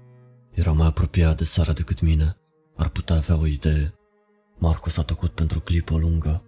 Era 0.50 0.72
mai 0.72 0.86
apropiat 0.86 1.36
de 1.36 1.44
Sara 1.44 1.72
decât 1.72 2.00
mine. 2.00 2.36
Ar 2.76 2.88
putea 2.88 3.16
avea 3.16 3.38
o 3.38 3.46
idee. 3.46 3.94
Marcus 4.58 4.96
a 4.96 5.02
tăcut 5.02 5.30
pentru 5.30 5.58
o 5.58 5.60
clipă 5.60 5.96
lungă 5.96 6.44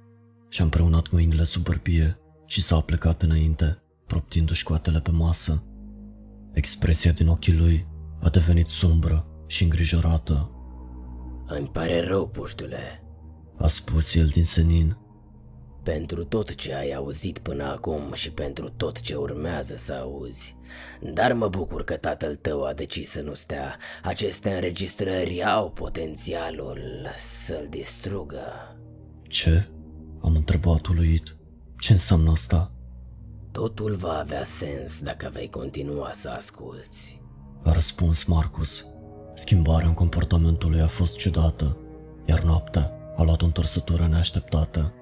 și-a 0.48 0.64
împreunat 0.64 1.10
mâinile 1.10 1.44
sub 1.44 1.62
bărbie 1.62 2.18
și 2.46 2.62
s-a 2.62 2.80
plecat 2.80 3.22
înainte, 3.22 3.82
proptindu-și 4.06 4.64
coatele 4.64 5.00
pe 5.00 5.10
masă. 5.10 5.64
Expresia 6.52 7.12
din 7.12 7.28
ochii 7.28 7.56
lui 7.56 7.86
a 8.20 8.28
devenit 8.28 8.66
sumbră 8.66 9.26
și 9.46 9.62
îngrijorată. 9.62 10.50
Îmi 11.46 11.68
pare 11.68 12.06
rău, 12.06 12.28
puștule, 12.28 13.02
A 13.58 13.68
spus 13.68 14.14
el 14.14 14.26
din 14.26 14.44
senin. 14.44 14.96
Pentru 15.92 16.24
tot 16.24 16.54
ce 16.54 16.74
ai 16.74 16.92
auzit 16.92 17.38
până 17.38 17.64
acum 17.64 18.12
și 18.14 18.30
pentru 18.32 18.70
tot 18.76 19.00
ce 19.00 19.14
urmează 19.14 19.76
să 19.76 19.92
auzi. 19.92 20.56
Dar 21.12 21.32
mă 21.32 21.48
bucur 21.48 21.84
că 21.84 21.96
tatăl 21.96 22.34
tău 22.34 22.64
a 22.64 22.72
decis 22.72 23.10
să 23.10 23.20
nu 23.20 23.34
stea. 23.34 23.76
Aceste 24.02 24.50
înregistrări 24.50 25.44
au 25.44 25.70
potențialul 25.70 26.80
să-l 27.18 27.66
distrugă. 27.70 28.76
Ce? 29.22 29.68
Am 30.22 30.34
întrebat 30.34 30.86
uluit. 30.86 31.36
Ce 31.78 31.92
înseamnă 31.92 32.30
asta? 32.30 32.72
Totul 33.52 33.94
va 33.94 34.18
avea 34.18 34.44
sens 34.44 35.00
dacă 35.00 35.30
vei 35.32 35.50
continua 35.50 36.10
să 36.12 36.28
asculți. 36.28 37.20
A 37.64 37.72
răspuns 37.72 38.24
Marcus. 38.24 38.86
Schimbarea 39.34 39.88
în 39.88 39.94
comportamentul 39.94 40.70
lui 40.70 40.80
a 40.80 40.86
fost 40.86 41.16
ciudată, 41.16 41.78
iar 42.24 42.42
noaptea 42.42 42.92
a 43.16 43.22
luat 43.22 43.42
o 43.42 43.44
întorsătură 43.44 44.06
neașteptată. 44.06 44.94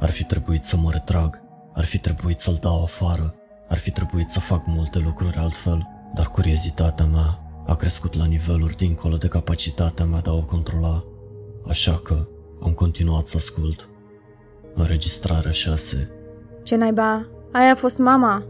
Ar 0.00 0.10
fi 0.10 0.24
trebuit 0.24 0.64
să 0.64 0.76
mă 0.76 0.90
retrag, 0.90 1.42
ar 1.74 1.84
fi 1.84 1.98
trebuit 1.98 2.40
să-l 2.40 2.58
dau 2.60 2.82
afară, 2.82 3.34
ar 3.68 3.78
fi 3.78 3.90
trebuit 3.90 4.30
să 4.30 4.40
fac 4.40 4.62
multe 4.66 4.98
lucruri 4.98 5.36
altfel, 5.36 5.88
dar 6.14 6.26
curiozitatea 6.26 7.06
mea 7.06 7.40
a 7.66 7.74
crescut 7.74 8.16
la 8.16 8.24
niveluri 8.24 8.76
dincolo 8.76 9.16
de 9.16 9.28
capacitatea 9.28 10.04
mea 10.04 10.20
de 10.20 10.30
a 10.30 10.32
o 10.32 10.42
controla. 10.42 11.04
Așa 11.68 11.98
că 11.98 12.26
am 12.62 12.72
continuat 12.72 13.26
să 13.26 13.36
ascult. 13.36 13.88
Înregistrarea 14.74 15.50
6 15.50 16.10
Ce 16.62 16.76
naiba? 16.76 17.28
Aia 17.52 17.70
a 17.70 17.74
fost 17.74 17.98
mama. 17.98 18.44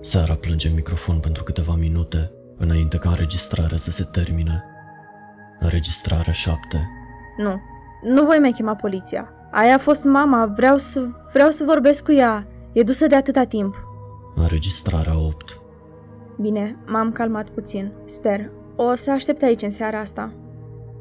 Seara 0.00 0.34
plânge 0.34 0.68
în 0.68 0.74
microfon 0.74 1.18
pentru 1.18 1.42
câteva 1.42 1.74
minute, 1.74 2.30
înainte 2.56 2.98
ca 2.98 3.10
înregistrarea 3.10 3.76
să 3.76 3.90
se 3.90 4.04
termine. 4.04 4.64
Înregistrarea 5.60 6.32
7. 6.32 6.88
Nu, 7.36 7.60
nu 8.02 8.24
voi 8.24 8.38
mai 8.38 8.52
chema 8.52 8.74
poliția. 8.74 9.35
Aia 9.56 9.74
a 9.74 9.78
fost 9.78 10.04
mama, 10.04 10.46
vreau 10.46 10.78
să, 10.78 11.06
vreau 11.32 11.50
să 11.50 11.64
vorbesc 11.64 12.02
cu 12.02 12.12
ea. 12.12 12.46
E 12.72 12.82
dusă 12.82 13.06
de 13.06 13.14
atâta 13.14 13.44
timp. 13.44 13.74
Înregistrarea 14.34 15.18
8. 15.18 15.60
Bine, 16.40 16.76
m-am 16.86 17.12
calmat 17.12 17.48
puțin. 17.48 17.92
Sper. 18.04 18.50
O 18.76 18.94
să 18.94 19.10
aștept 19.10 19.42
aici 19.42 19.62
în 19.62 19.70
seara 19.70 19.98
asta. 19.98 20.32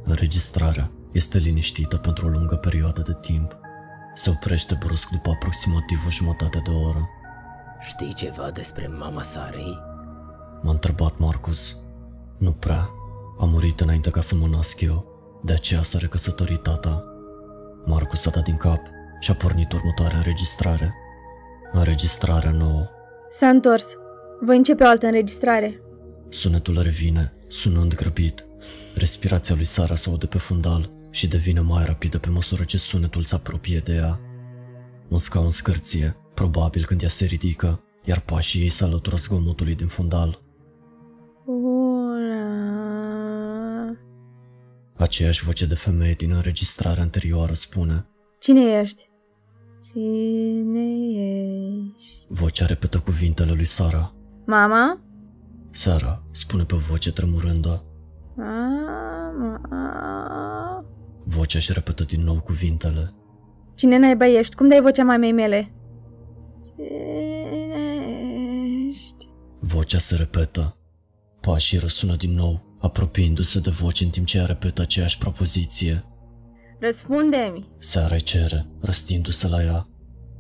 Înregistrarea 0.04 0.92
este 1.12 1.38
liniștită 1.38 1.98
pentru 1.98 2.26
o 2.26 2.30
lungă 2.30 2.56
perioadă 2.56 3.02
de 3.02 3.18
timp. 3.22 3.58
Se 4.14 4.30
oprește 4.30 4.78
brusc 4.86 5.10
după 5.10 5.30
aproximativ 5.30 6.04
o 6.08 6.10
jumătate 6.10 6.62
de 6.64 6.72
oră. 6.88 7.10
Știi 7.80 8.14
ceva 8.14 8.52
despre 8.54 8.92
mama 9.00 9.22
Sarei? 9.22 9.80
M-a 10.62 10.72
întrebat 10.72 11.18
Marcus. 11.18 11.78
Nu 12.38 12.52
prea. 12.52 12.90
A 13.40 13.46
murit 13.46 13.80
înainte 13.80 14.10
ca 14.10 14.22
să 14.22 14.36
mă 14.36 14.48
nasc 14.48 14.82
eu. 14.82 15.06
De 15.44 15.54
aceea 15.54 15.82
s-a 15.82 15.98
recăsătorit 15.98 16.64
tata. 16.64 17.15
Marcus 17.86 18.26
a 18.26 18.30
dat 18.30 18.44
din 18.44 18.58
cap 18.58 18.80
și 19.20 19.32
a 19.32 19.34
pornit 19.34 19.72
următoarea 19.72 20.18
înregistrare. 20.18 20.96
Înregistrarea 21.72 22.52
nouă. 22.52 22.90
S-a 23.30 23.48
întors. 23.48 23.86
Voi 24.42 24.58
începe 24.58 24.84
o 24.84 24.88
altă 24.88 25.06
înregistrare. 25.06 25.82
Sunetul 26.30 26.82
revine, 26.82 27.34
sunând 27.48 27.96
grăbit. 27.96 28.46
Respirația 28.96 29.56
lui 29.56 29.66
Sara 29.66 29.96
se 29.96 30.10
aude 30.10 30.26
pe 30.26 30.38
fundal 30.38 30.92
și 31.10 31.28
devine 31.28 31.60
mai 31.60 31.86
rapidă 31.86 32.20
pe 32.20 32.30
măsură 32.30 32.64
ce 32.64 32.78
sunetul 32.78 33.24
se 33.24 33.36
apropie 33.36 33.80
de 33.80 33.94
ea. 33.94 34.20
Un 35.08 35.18
scaun 35.18 35.52
scârție, 35.52 36.16
probabil 36.34 36.86
când 36.86 37.02
ea 37.02 37.10
se 37.10 37.26
ridică, 37.26 37.84
iar 38.04 38.20
pașii 38.20 38.62
ei 38.62 38.70
se 38.70 38.84
alătură 38.84 39.16
zgomotului 39.16 39.76
din 39.76 39.88
fundal. 39.88 40.42
Bună. 41.46 41.95
Aceeași 44.98 45.44
voce 45.44 45.66
de 45.66 45.76
femeie 45.76 46.14
din 46.14 46.32
înregistrarea 46.32 47.04
anterioară 47.04 47.54
spune. 47.54 48.08
Cine 48.40 48.80
ești? 48.80 49.10
Cine 49.92 50.86
ești? 51.96 52.26
Vocea 52.30 52.66
repetă 52.66 53.00
cuvintele 53.00 53.52
lui 53.52 53.66
Sara. 53.66 54.14
Mama? 54.46 55.02
Sara 55.72 56.24
spune 56.32 56.64
pe 56.64 56.76
voce 56.76 57.12
tremurândă. 57.12 57.84
Mama? 58.36 59.62
Vocea 61.24 61.58
își 61.58 61.74
repetă 61.74 62.04
din 62.04 62.24
nou 62.24 62.40
cuvintele. 62.40 63.14
Cine 63.76 63.98
naiba 63.98 64.26
ești? 64.26 64.56
Cum 64.56 64.68
dai 64.68 64.82
vocea 64.82 65.04
mamei 65.04 65.32
mele? 65.32 65.74
Cine 66.64 66.88
ești? 68.90 69.30
Vocea 69.60 69.98
se 69.98 70.16
repetă. 70.16 70.78
Pașii 71.42 71.78
răsună 71.78 72.16
din 72.16 72.34
nou, 72.34 72.75
apropiindu-se 72.86 73.60
de 73.60 73.70
voce 73.70 74.04
în 74.04 74.10
timp 74.10 74.26
ce 74.26 74.38
ea 74.38 74.46
repetă 74.46 74.82
aceeași 74.82 75.18
propoziție. 75.18 76.06
Răspunde-mi! 76.80 77.70
Seara 77.78 78.18
cere, 78.18 78.68
răstindu-se 78.82 79.48
la 79.48 79.64
ea. 79.64 79.88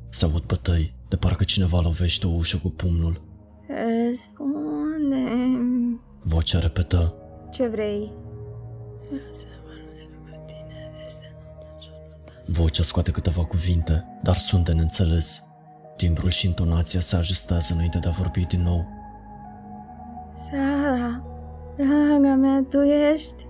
Se 0.09 0.25
aud 0.25 0.43
bătăi, 0.43 0.95
de 1.09 1.15
parcă 1.15 1.43
cineva 1.43 1.79
lovește 1.79 2.27
o 2.27 2.29
ușă 2.29 2.57
cu 2.57 2.69
pumnul. 2.69 3.21
Răspunde-mi! 3.67 5.99
Vocea 6.23 6.59
repetă. 6.59 7.13
Ce 7.51 7.67
vrei? 7.67 8.11
Vocea 12.45 12.83
scoate 12.83 13.11
câteva 13.11 13.45
cuvinte, 13.45 14.05
dar 14.23 14.37
sunt 14.37 14.65
de 14.65 14.73
neînțeles. 14.73 15.43
Timbrul 15.97 16.29
și 16.29 16.45
intonația 16.45 16.99
se 16.99 17.15
ajustează 17.15 17.73
înainte 17.73 17.99
de 17.99 18.07
a 18.07 18.11
vorbi 18.11 18.45
din 18.45 18.61
nou. 18.61 18.87
Sara, 20.31 21.34
draga 21.75 22.35
mea, 22.35 22.65
tu 22.69 22.81
ești? 23.13 23.47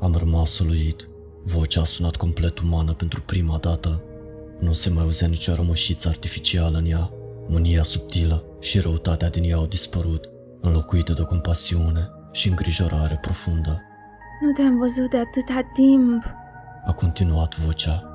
Am 0.00 0.14
rămas 0.18 0.58
uluit. 0.58 1.08
Vocea 1.44 1.80
a 1.80 1.84
sunat 1.84 2.16
complet 2.16 2.58
umană 2.58 2.92
pentru 2.92 3.22
prima 3.22 3.58
dată. 3.60 4.02
Nu 4.60 4.72
se 4.72 4.90
mai 4.90 5.02
auzea 5.02 5.28
nicio 5.28 5.54
rămășiță 5.54 6.08
artificială 6.08 6.78
în 6.78 6.86
ea. 6.86 7.10
Mânia 7.48 7.82
subtilă 7.82 8.44
și 8.60 8.80
răutatea 8.80 9.30
din 9.30 9.44
ea 9.44 9.56
au 9.56 9.66
dispărut, 9.66 10.30
înlocuite 10.60 11.12
de 11.12 11.20
o 11.20 11.24
compasiune 11.24 12.10
și 12.32 12.48
îngrijorare 12.48 13.18
profundă. 13.20 13.82
Nu 14.40 14.52
te-am 14.52 14.78
văzut 14.78 15.10
de 15.10 15.16
atâta 15.16 15.60
timp. 15.74 16.24
A 16.86 16.92
continuat 16.92 17.58
vocea. 17.58 18.08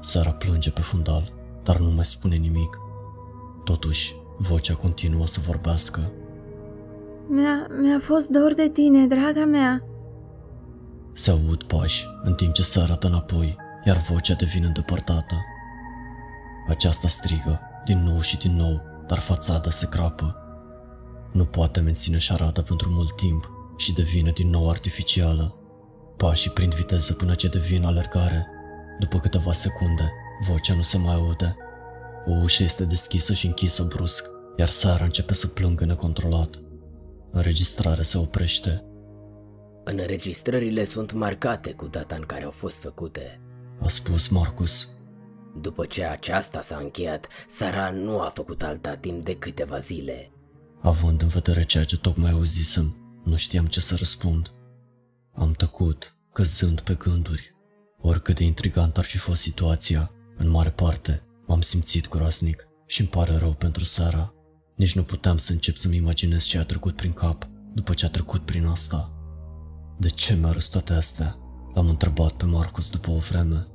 Sara 0.00 0.30
plânge 0.30 0.70
pe 0.70 0.80
fundal, 0.80 1.32
dar 1.62 1.78
nu 1.78 1.90
mai 1.90 2.04
spune 2.04 2.36
nimic. 2.36 2.78
Totuși, 3.64 4.14
vocea 4.38 4.74
continuă 4.74 5.26
să 5.26 5.40
vorbească. 5.46 6.00
Mi-a, 7.28 7.66
mi-a 7.80 8.00
fost 8.00 8.28
dor 8.28 8.54
de 8.54 8.68
tine, 8.68 9.06
draga 9.06 9.44
mea. 9.44 9.82
Se 11.12 11.30
aud 11.30 11.62
pași 11.62 12.06
în 12.22 12.34
timp 12.34 12.52
ce 12.52 12.62
se 12.62 12.80
arată 12.80 13.06
înapoi, 13.06 13.56
iar 13.84 13.96
vocea 13.96 14.34
devine 14.34 14.66
îndepărtată. 14.66 15.34
Aceasta 16.68 17.08
strigă, 17.08 17.60
din 17.84 18.02
nou 18.02 18.20
și 18.20 18.38
din 18.38 18.56
nou, 18.56 18.80
dar 19.06 19.18
fațada 19.18 19.70
se 19.70 19.88
crapă. 19.88 20.36
Nu 21.32 21.44
poate 21.44 21.80
menține 21.80 22.18
șarada 22.18 22.62
pentru 22.62 22.88
mult 22.90 23.16
timp 23.16 23.50
și 23.76 23.92
devine 23.92 24.30
din 24.30 24.50
nou 24.50 24.70
artificială. 24.70 25.54
Pașii 26.16 26.50
prind 26.50 26.74
viteză 26.74 27.12
până 27.12 27.34
ce 27.34 27.48
devin 27.48 27.84
alergare. 27.84 28.46
După 28.98 29.18
câteva 29.18 29.52
secunde, 29.52 30.12
vocea 30.48 30.74
nu 30.74 30.82
se 30.82 30.98
mai 30.98 31.14
aude. 31.14 31.56
O 32.26 32.32
ușă 32.42 32.62
este 32.62 32.84
deschisă 32.84 33.32
și 33.32 33.46
închisă 33.46 33.82
brusc, 33.82 34.24
iar 34.56 34.68
Sara 34.68 35.04
începe 35.04 35.34
să 35.34 35.46
plângă 35.46 35.84
necontrolat. 35.84 36.60
Înregistrarea 37.36 38.02
se 38.02 38.18
oprește. 38.18 38.84
Înregistrările 39.84 40.84
sunt 40.84 41.12
marcate 41.12 41.72
cu 41.72 41.86
data 41.86 42.14
în 42.14 42.22
care 42.22 42.44
au 42.44 42.50
fost 42.50 42.78
făcute. 42.78 43.40
A 43.80 43.88
spus 43.88 44.28
Marcus. 44.28 44.88
După 45.60 45.86
ce 45.86 46.04
aceasta 46.04 46.60
s-a 46.60 46.76
încheiat, 46.76 47.26
Sara 47.46 47.90
nu 47.90 48.20
a 48.20 48.28
făcut 48.34 48.62
alta 48.62 48.94
timp 48.94 49.24
de 49.24 49.36
câteva 49.36 49.78
zile. 49.78 50.30
Având 50.80 51.22
în 51.22 51.28
vedere 51.28 51.62
ceea 51.62 51.84
ce 51.84 51.98
tocmai 51.98 52.30
auzisem, 52.30 52.96
nu 53.24 53.36
știam 53.36 53.66
ce 53.66 53.80
să 53.80 53.94
răspund. 53.98 54.52
Am 55.34 55.52
tăcut, 55.52 56.16
căzând 56.32 56.80
pe 56.80 56.94
gânduri. 56.94 57.54
Oricât 58.00 58.36
de 58.36 58.44
intrigant 58.44 58.98
ar 58.98 59.04
fi 59.04 59.18
fost 59.18 59.42
situația, 59.42 60.10
în 60.36 60.48
mare 60.48 60.70
parte, 60.70 61.22
m-am 61.46 61.60
simțit 61.60 62.08
groaznic 62.08 62.68
și 62.86 63.00
îmi 63.00 63.10
pare 63.10 63.36
rău 63.36 63.52
pentru 63.52 63.84
Sara. 63.84 64.35
Nici 64.76 64.94
nu 64.94 65.02
puteam 65.02 65.36
să 65.36 65.52
încep 65.52 65.76
să-mi 65.76 65.96
imaginez 65.96 66.44
ce 66.44 66.58
a 66.58 66.64
trecut 66.64 66.96
prin 66.96 67.12
cap 67.12 67.48
după 67.74 67.94
ce 67.94 68.06
a 68.06 68.08
trecut 68.08 68.44
prin 68.44 68.66
asta. 68.66 69.12
De 69.98 70.08
ce 70.08 70.34
mi-a 70.34 70.50
râs 70.50 70.66
toate 70.66 70.92
astea? 70.92 71.36
L-am 71.74 71.88
întrebat 71.88 72.32
pe 72.32 72.44
Marcus 72.44 72.90
după 72.90 73.10
o 73.10 73.18
vreme. 73.18 73.66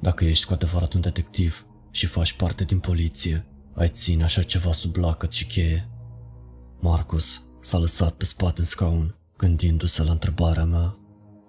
Dacă 0.00 0.24
ești 0.24 0.44
cu 0.44 0.52
adevărat 0.52 0.92
un 0.92 1.00
detectiv 1.00 1.66
și 1.90 2.06
faci 2.06 2.32
parte 2.32 2.64
din 2.64 2.78
poliție, 2.78 3.46
ai 3.74 3.88
ține 3.88 4.22
așa 4.22 4.42
ceva 4.42 4.72
sub 4.72 4.96
lacăt 4.96 5.32
și 5.32 5.46
cheie. 5.46 5.88
Marcus 6.80 7.42
s-a 7.60 7.78
lăsat 7.78 8.12
pe 8.14 8.24
spate 8.24 8.60
în 8.60 8.66
scaun, 8.66 9.16
gândindu-se 9.36 10.02
la 10.02 10.10
întrebarea 10.10 10.64
mea 10.64 10.98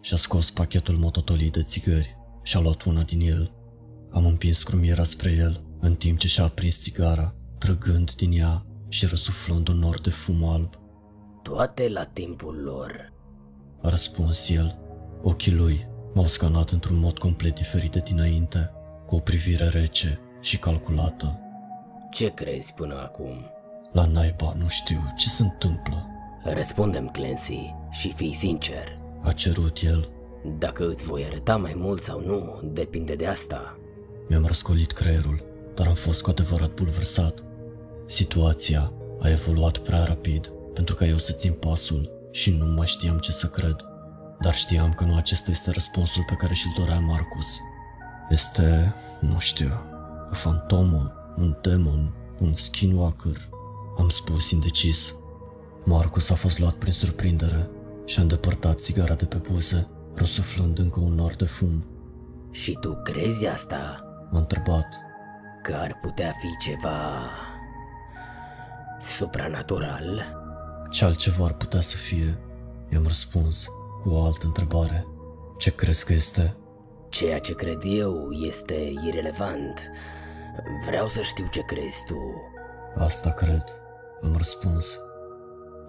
și-a 0.02 0.18
scos 0.18 0.52
pachetul 0.52 0.98
mototolii 0.98 1.52
de 1.52 1.64
țigări 1.64 2.16
și 2.44 2.58
a 2.58 2.60
luat 2.60 2.84
una 2.84 3.04
din 3.04 3.22
el. 3.22 3.54
Am 4.12 4.26
împins 4.26 4.64
crumiera 4.64 5.04
spre 5.04 5.32
el, 5.32 5.64
în 5.80 5.96
timp 5.96 6.20
ce 6.20 6.28
și-a 6.28 6.44
aprins 6.44 6.80
țigara, 6.80 7.36
trăgând 7.58 8.14
din 8.14 8.32
ea 8.32 8.64
și 8.90 9.06
răsuflând 9.06 9.68
un 9.68 9.78
nor 9.78 10.02
de 10.02 10.10
fum 10.10 10.44
alb. 10.44 10.74
Toate 11.42 11.90
la 11.90 12.04
timpul 12.04 12.56
lor. 12.64 13.14
A 13.82 13.90
răspuns 13.90 14.50
el. 14.50 14.78
Ochii 15.22 15.54
lui 15.54 15.88
m-au 16.14 16.28
scanat 16.28 16.70
într-un 16.70 17.00
mod 17.00 17.18
complet 17.18 17.56
diferit 17.56 17.92
de 17.92 18.00
dinainte, 18.00 18.72
cu 19.06 19.16
o 19.16 19.20
privire 19.20 19.68
rece 19.68 20.20
și 20.42 20.58
calculată. 20.60 21.40
Ce 22.12 22.34
crezi 22.34 22.74
până 22.74 22.96
acum? 23.02 23.46
La 23.92 24.06
naiba 24.06 24.54
nu 24.58 24.68
știu 24.68 25.14
ce 25.18 25.30
se 25.30 25.44
întâmplă, 25.44 26.06
Răspundem, 26.44 27.08
Clancy, 27.08 27.74
și 27.90 28.14
fii 28.14 28.34
sincer. 28.34 28.98
a 29.24 29.32
cerut 29.32 29.80
el. 29.82 30.10
Dacă 30.58 30.88
îți 30.88 31.06
voi 31.06 31.26
arăta 31.26 31.58
mai 31.58 31.74
mult 31.76 32.04
sau 32.04 32.20
nu, 32.20 32.60
depinde 32.74 33.16
de 33.16 33.26
asta. 33.26 33.78
Mi-am 34.30 34.46
răscolit 34.46 34.92
creierul, 34.92 35.44
dar 35.76 35.88
am 35.88 35.94
fost 35.94 36.22
cu 36.22 36.30
adevărat 36.30 36.74
bulversat. 36.74 37.44
Situația 38.10 38.92
a 39.20 39.30
evoluat 39.30 39.78
prea 39.78 40.04
rapid 40.04 40.52
pentru 40.74 40.96
ca 40.96 41.06
eu 41.06 41.18
să 41.18 41.32
țin 41.32 41.54
pasul 41.54 42.12
și 42.32 42.52
nu 42.52 42.66
mai 42.66 42.88
știam 42.88 43.18
ce 43.18 43.32
să 43.32 43.48
cred. 43.48 43.76
Dar 44.42 44.56
știam 44.56 44.94
că 44.94 45.04
nu 45.04 45.16
acesta 45.16 45.52
este 45.52 45.72
răspunsul 45.72 46.24
pe 46.28 46.36
care 46.36 46.54
și-l 46.54 46.74
dorea 46.78 47.00
Marcus. 47.00 47.60
Este, 48.30 48.94
nu 49.20 49.40
știu, 49.40 49.72
o 50.32 50.34
fantomă, 50.34 51.14
un 51.38 51.58
demon, 51.62 52.14
un 52.40 52.54
skinwalker, 52.54 53.50
am 53.98 54.10
spus 54.10 54.52
indecis. 54.52 55.16
Marcus 55.86 56.30
a 56.30 56.36
fost 56.36 56.60
luat 56.60 56.74
prin 56.74 56.94
surprindere 56.94 57.70
și 58.06 58.20
a 58.20 58.22
îndepărtat 58.22 58.80
țigara 58.80 59.14
de 59.14 59.26
pe 59.26 59.42
buze, 59.52 59.88
răsuflând 60.16 60.80
încă 60.80 61.00
un 61.00 61.14
nor 61.14 61.36
de 61.36 61.46
fum. 61.46 61.86
Și 62.52 62.78
tu 62.82 63.02
crezi 63.04 63.46
asta? 63.46 64.04
M-a 64.32 64.40
întrebat. 64.40 64.88
Că 65.64 65.74
ar 65.74 66.00
putea 66.02 66.34
fi 66.40 66.70
ceva... 66.70 66.98
supranatural? 69.02 70.38
Ce 70.90 71.06
altceva 71.06 71.46
ar 71.46 71.54
putea 71.54 71.82
să 71.82 71.98
fie? 71.98 72.38
I-am 72.92 73.04
răspuns 73.08 73.68
cu 74.02 74.10
o 74.10 74.24
altă 74.24 74.46
întrebare. 74.46 75.06
Ce 75.58 75.76
crezi 75.76 76.06
că 76.06 76.14
este? 76.14 76.56
Ceea 77.10 77.40
ce 77.40 77.54
cred 77.56 77.82
eu 77.86 78.32
este 78.32 78.94
irelevant. 79.06 79.80
Vreau 80.86 81.08
să 81.08 81.22
știu 81.22 81.48
ce 81.52 81.62
crezi 81.62 82.06
tu. 82.08 82.16
Asta 82.98 83.32
cred, 83.32 83.64
am 84.24 84.34
răspuns. 84.38 84.98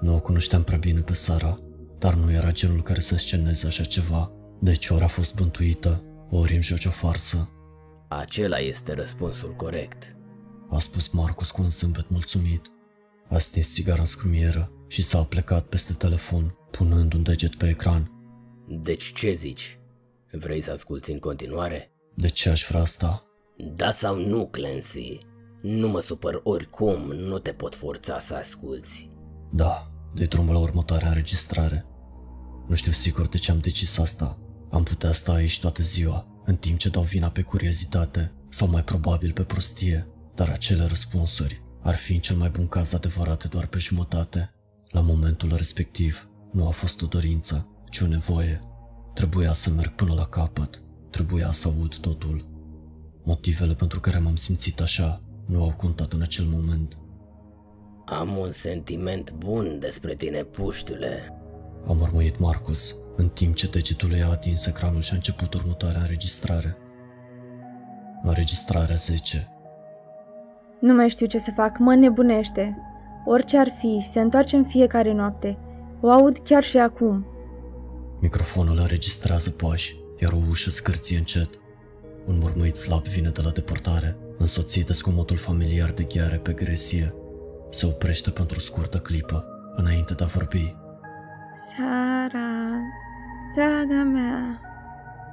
Nu 0.01 0.15
o 0.15 0.21
cunoșteam 0.21 0.63
prea 0.63 0.79
bine 0.79 1.01
pe 1.01 1.13
Sara, 1.15 1.59
dar 1.99 2.15
nu 2.15 2.33
era 2.33 2.51
genul 2.53 2.83
care 2.83 3.01
să 3.01 3.17
sceneze 3.17 3.67
așa 3.67 3.85
ceva. 3.85 4.33
Deci 4.61 4.89
ori 4.89 5.05
a 5.05 5.07
fost 5.07 5.35
bântuită, 5.37 6.03
ori 6.31 6.53
îmi 6.53 6.63
joci 6.63 6.85
o 6.85 6.91
farsă, 6.91 7.49
Acela 8.09 8.57
este 8.59 8.95
răspunsul 8.95 9.55
corect. 9.57 10.17
a 10.71 10.79
spus 10.79 11.09
Marcus 11.09 11.51
cu 11.51 11.63
un 11.63 11.71
zâmbet 11.71 12.09
mulțumit. 12.11 12.63
A 13.31 13.39
stins 13.39 13.73
țigara 13.73 14.01
în 14.01 14.07
scrumieră 14.07 14.73
și 14.87 15.03
s-a 15.03 15.23
plecat 15.23 15.67
peste 15.67 15.93
telefon, 15.93 16.55
punând 16.71 17.13
un 17.13 17.23
deget 17.23 17.55
pe 17.55 17.69
ecran. 17.69 18.11
Deci 18.69 19.13
ce 19.13 19.33
zici? 19.33 19.79
Vrei 20.33 20.61
să 20.61 20.71
asculți 20.71 21.11
în 21.11 21.19
continuare? 21.19 21.93
De 22.15 22.29
ce 22.29 22.49
aș 22.49 22.67
vrea 22.69 22.81
asta? 22.81 23.25
Da 23.77 23.91
sau 23.91 24.17
nu, 24.17 24.49
Clancy? 24.49 25.19
Nu 25.63 25.89
mă 25.89 26.01
supăr 26.01 26.41
oricum, 26.43 27.13
nu 27.13 27.39
te 27.39 27.51
pot 27.51 27.75
forța 27.75 28.19
să 28.19 28.35
asculți. 28.35 29.11
Da, 29.53 29.91
de 30.15 30.25
drumul 30.25 30.53
la 30.53 30.61
următoarea 30.61 31.09
înregistrare. 31.09 31.87
Nu 32.69 32.75
știu 32.75 32.93
sigur 32.93 33.29
de 33.29 33.39
ce 33.39 33.51
am 33.51 33.59
decis 33.59 33.99
asta. 33.99 34.39
Am 34.71 34.83
putea 34.83 35.13
sta 35.13 35.33
aici 35.33 35.61
toată 35.61 35.83
ziua, 35.83 36.27
în 36.45 36.57
timp 36.57 36.79
ce 36.79 36.89
dau 36.89 37.03
vina 37.03 37.31
pe 37.31 37.43
curiozitate, 37.43 38.33
sau 38.49 38.69
mai 38.69 38.85
probabil 38.85 39.33
pe 39.33 39.43
prostie, 39.43 40.09
dar 40.35 40.49
acele 40.49 40.85
răspunsuri 40.85 41.63
ar 41.83 41.97
fi 41.97 42.13
în 42.13 42.21
cel 42.21 42.37
mai 42.37 42.49
bun 42.49 42.69
caz 42.69 42.93
adevărate 42.93 43.49
doar 43.49 43.67
pe 43.67 43.79
jumătate. 43.79 44.55
La 44.91 45.01
momentul 45.01 45.53
respectiv, 45.57 46.29
nu 46.53 46.67
a 46.67 46.71
fost 46.71 47.03
o 47.03 47.07
dorință, 47.07 47.69
ci 47.91 48.01
o 48.01 48.07
nevoie. 48.07 48.61
Trebuia 49.15 49.53
să 49.53 49.71
merg 49.71 49.95
până 49.95 50.15
la 50.15 50.27
capăt, 50.27 50.83
trebuia 51.11 51.53
să 51.53 51.69
aud 51.69 51.97
totul. 51.97 52.49
Motivele 53.23 53.75
pentru 53.75 54.01
care 54.01 54.19
m-am 54.19 54.37
simțit 54.37 54.81
așa 54.81 55.23
nu 55.47 55.63
au 55.63 55.73
contat 55.77 56.13
în 56.13 56.23
acel 56.23 56.45
moment. 56.45 56.99
Am 58.07 58.37
un 58.37 58.53
sentiment 58.53 59.33
bun 59.33 59.79
despre 59.79 60.15
tine, 60.15 60.43
puștule. 60.43 61.35
A 61.87 61.93
mormăit 61.93 62.39
Marcus, 62.39 62.97
în 63.17 63.29
timp 63.29 63.55
ce 63.55 63.69
degetul 63.69 64.11
i-a 64.11 64.29
atins 64.29 64.67
ecranul 64.67 65.03
și 65.03 65.13
a 65.13 65.15
început 65.15 65.55
următoarea 65.55 66.01
înregistrare. 66.01 66.77
Înregistrarea 68.23 68.97
10. 68.97 69.49
Nu 70.81 70.95
mai 70.95 71.09
știu 71.09 71.27
ce 71.27 71.39
să 71.39 71.51
fac, 71.51 71.79
mă 71.79 71.95
nebunește. 71.95 72.77
Orice 73.25 73.59
ar 73.59 73.69
fi, 73.79 74.07
se 74.11 74.21
întoarce 74.21 74.57
în 74.57 74.65
fiecare 74.65 75.13
noapte. 75.13 75.59
O 76.01 76.11
aud 76.11 76.39
chiar 76.39 76.63
și 76.63 76.79
acum. 76.79 77.27
Microfonul 78.21 78.79
înregistrează 78.79 79.51
pași, 79.51 79.97
iar 80.19 80.33
o 80.33 80.39
ușă 80.49 80.71
scârție 80.71 81.19
încet. 81.19 81.49
Un 82.27 82.39
mormăit 82.41 82.77
slab 82.77 83.03
vine 83.03 83.29
de 83.29 83.41
la 83.45 83.51
depărtare, 83.51 84.17
însoțit 84.39 84.87
de 84.87 84.93
scumotul 84.93 85.37
familiar 85.37 85.91
de 85.91 86.03
gheare 86.15 86.37
pe 86.37 86.53
gresie. 86.53 87.15
Se 87.71 87.87
oprește 87.87 88.31
pentru 88.31 88.57
o 88.57 88.61
scurtă 88.61 88.99
clipă, 88.99 89.45
înainte 89.77 90.15
de 90.15 90.25
a 90.25 90.27
vorbi. 90.27 90.75
Sara, 91.71 92.49
draga 93.55 94.03
mea, 94.03 94.61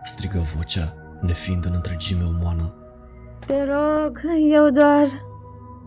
Strigă 0.04 0.46
vocea, 0.56 0.94
nefiind 1.22 1.66
în 1.66 1.72
întregime 1.76 2.24
umană. 2.24 2.74
te 3.46 3.64
rog, 3.64 4.22
eu 4.52 4.70
doar... 4.70 5.26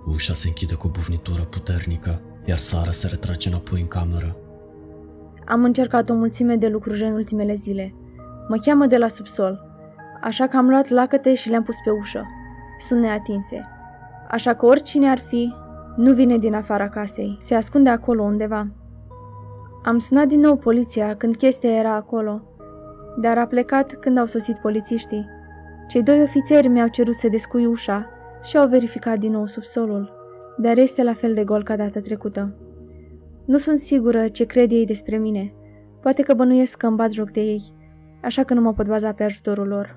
Ușa 0.07 0.35
se 0.35 0.49
închide 0.49 0.75
cu 0.75 0.87
o 0.87 0.91
bufnitură 0.91 1.43
puternică, 1.43 2.21
iar 2.45 2.59
Sara 2.59 2.91
se 2.91 3.07
retrage 3.07 3.49
înapoi 3.49 3.81
în 3.81 3.87
cameră. 3.87 4.37
Am 5.47 5.65
încercat 5.65 6.11
o 6.11 6.15
mulțime 6.15 6.57
de 6.57 6.69
lucruri 6.69 7.05
în 7.05 7.13
ultimele 7.13 7.55
zile. 7.55 7.95
Mă 8.49 8.57
cheamă 8.57 8.87
de 8.87 8.97
la 8.97 9.09
subsol, 9.09 9.61
așa 10.23 10.47
că 10.47 10.57
am 10.57 10.69
luat 10.69 10.89
lacăte 10.89 11.35
și 11.35 11.49
le-am 11.49 11.63
pus 11.63 11.77
pe 11.85 11.91
ușă. 11.91 12.27
Sunt 12.79 13.01
neatinse. 13.01 13.69
Așa 14.31 14.55
că 14.55 14.67
oricine 14.67 15.11
ar 15.11 15.19
fi, 15.19 15.55
nu 15.97 16.13
vine 16.13 16.39
din 16.39 16.55
afara 16.55 16.89
casei, 16.89 17.39
se 17.41 17.55
ascunde 17.55 17.89
acolo 17.89 18.23
undeva. 18.23 18.67
Am 19.85 19.99
sunat 19.99 20.27
din 20.27 20.41
nou 20.41 20.57
poliția 20.57 21.17
când 21.17 21.37
chestia 21.37 21.71
era 21.71 21.95
acolo, 21.95 22.43
dar 23.21 23.39
a 23.39 23.47
plecat 23.47 23.93
când 23.93 24.19
au 24.19 24.27
sosit 24.27 24.59
polițiștii. 24.59 25.27
Cei 25.89 26.03
doi 26.03 26.23
ofițeri 26.23 26.69
mi-au 26.69 26.89
cerut 26.89 27.15
să 27.15 27.29
descui 27.29 27.67
ușa 27.67 28.09
și 28.43 28.57
au 28.57 28.69
verificat 28.69 29.19
din 29.19 29.31
nou 29.31 29.47
subsolul, 29.47 30.13
dar 30.57 30.79
este 30.79 31.03
la 31.03 31.13
fel 31.13 31.35
de 31.35 31.45
gol 31.45 31.63
ca 31.63 31.77
data 31.77 32.01
trecută. 32.01 32.55
Nu 33.45 33.59
sunt 33.59 33.79
sigură 33.79 34.29
ce 34.29 34.45
cred 34.45 34.71
ei 34.71 34.87
despre 34.87 35.17
mine. 35.17 35.53
Poate 36.01 36.23
că 36.23 36.35
bănuiesc 36.35 36.77
că 36.77 36.87
îmi 36.87 36.97
bat 36.97 37.11
joc 37.11 37.31
de 37.31 37.41
ei, 37.41 37.63
așa 38.23 38.45
că 38.45 38.55
nu 38.55 38.61
mă 38.61 38.73
pot 38.73 38.87
baza 38.87 39.13
pe 39.13 39.23
ajutorul 39.23 39.67
lor. 39.67 39.97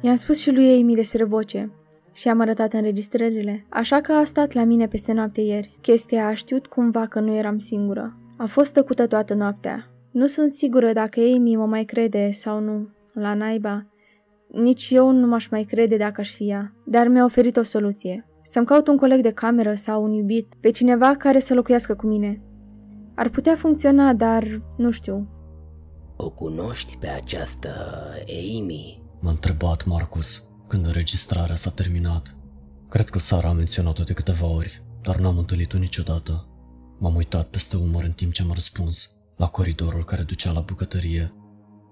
I-am 0.00 0.14
spus 0.14 0.38
și 0.38 0.52
lui 0.52 0.80
Amy 0.80 0.94
despre 0.94 1.24
voce 1.24 1.72
și 2.12 2.28
am 2.28 2.40
arătat 2.40 2.72
înregistrările, 2.72 3.66
așa 3.68 4.00
că 4.00 4.12
a 4.12 4.24
stat 4.24 4.52
la 4.52 4.64
mine 4.64 4.86
peste 4.86 5.12
noapte 5.12 5.40
ieri. 5.40 5.78
Chestia 5.80 6.26
a 6.26 6.34
știut 6.34 6.66
cumva 6.66 7.06
că 7.06 7.20
nu 7.20 7.34
eram 7.34 7.58
singură. 7.58 8.16
A 8.36 8.46
fost 8.46 8.72
tăcută 8.72 9.06
toată 9.06 9.34
noaptea. 9.34 9.88
Nu 10.10 10.26
sunt 10.26 10.50
sigură 10.50 10.92
dacă 10.92 11.20
Amy 11.20 11.56
mă 11.56 11.66
mai 11.66 11.84
crede 11.84 12.30
sau 12.30 12.60
nu. 12.60 12.88
La 13.12 13.34
naiba. 13.34 13.86
Nici 14.54 14.90
eu 14.90 15.10
nu 15.10 15.26
m-aș 15.26 15.48
mai 15.48 15.64
crede 15.64 15.96
dacă 15.96 16.20
aș 16.20 16.30
fi 16.30 16.48
ea, 16.48 16.74
dar 16.84 17.08
mi-a 17.08 17.24
oferit 17.24 17.56
o 17.56 17.62
soluție. 17.62 18.28
Să-mi 18.42 18.66
caut 18.66 18.88
un 18.88 18.96
coleg 18.96 19.22
de 19.22 19.32
cameră 19.32 19.74
sau 19.74 20.02
un 20.02 20.12
iubit, 20.12 20.54
pe 20.60 20.70
cineva 20.70 21.16
care 21.16 21.38
să 21.38 21.54
locuiască 21.54 21.94
cu 21.94 22.06
mine. 22.06 22.42
Ar 23.14 23.28
putea 23.28 23.54
funcționa, 23.54 24.12
dar 24.12 24.62
nu 24.76 24.90
știu. 24.90 25.28
O 26.16 26.30
cunoști 26.30 26.96
pe 26.96 27.06
această 27.06 27.70
Amy? 28.20 29.02
M-a 29.20 29.30
întrebat 29.30 29.84
Marcus 29.84 30.50
când 30.68 30.86
înregistrarea 30.86 31.54
s-a 31.54 31.70
terminat. 31.70 32.36
Cred 32.88 33.08
că 33.08 33.18
Sara 33.18 33.48
a 33.48 33.52
menționat-o 33.52 34.02
de 34.02 34.12
câteva 34.12 34.46
ori, 34.46 34.84
dar 35.02 35.16
n-am 35.16 35.38
întâlnit-o 35.38 35.78
niciodată. 35.78 36.48
M-am 36.98 37.14
uitat 37.14 37.46
peste 37.46 37.76
umăr 37.76 38.04
în 38.04 38.12
timp 38.12 38.32
ce 38.32 38.44
m-a 38.44 38.52
răspuns, 38.54 39.24
la 39.36 39.46
coridorul 39.46 40.04
care 40.04 40.22
ducea 40.22 40.52
la 40.52 40.60
bucătărie. 40.60 41.34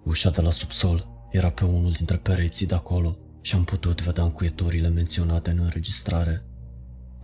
Ușa 0.04 0.30
de 0.30 0.40
la 0.40 0.50
subsol 0.50 1.11
era 1.32 1.50
pe 1.50 1.64
unul 1.64 1.92
dintre 1.92 2.16
pereții 2.16 2.66
de 2.66 2.74
acolo 2.74 3.16
și 3.40 3.54
am 3.54 3.64
putut 3.64 4.02
vedea 4.02 4.24
încuieturile 4.24 4.88
menționate 4.88 5.50
în 5.50 5.58
înregistrare. 5.58 6.44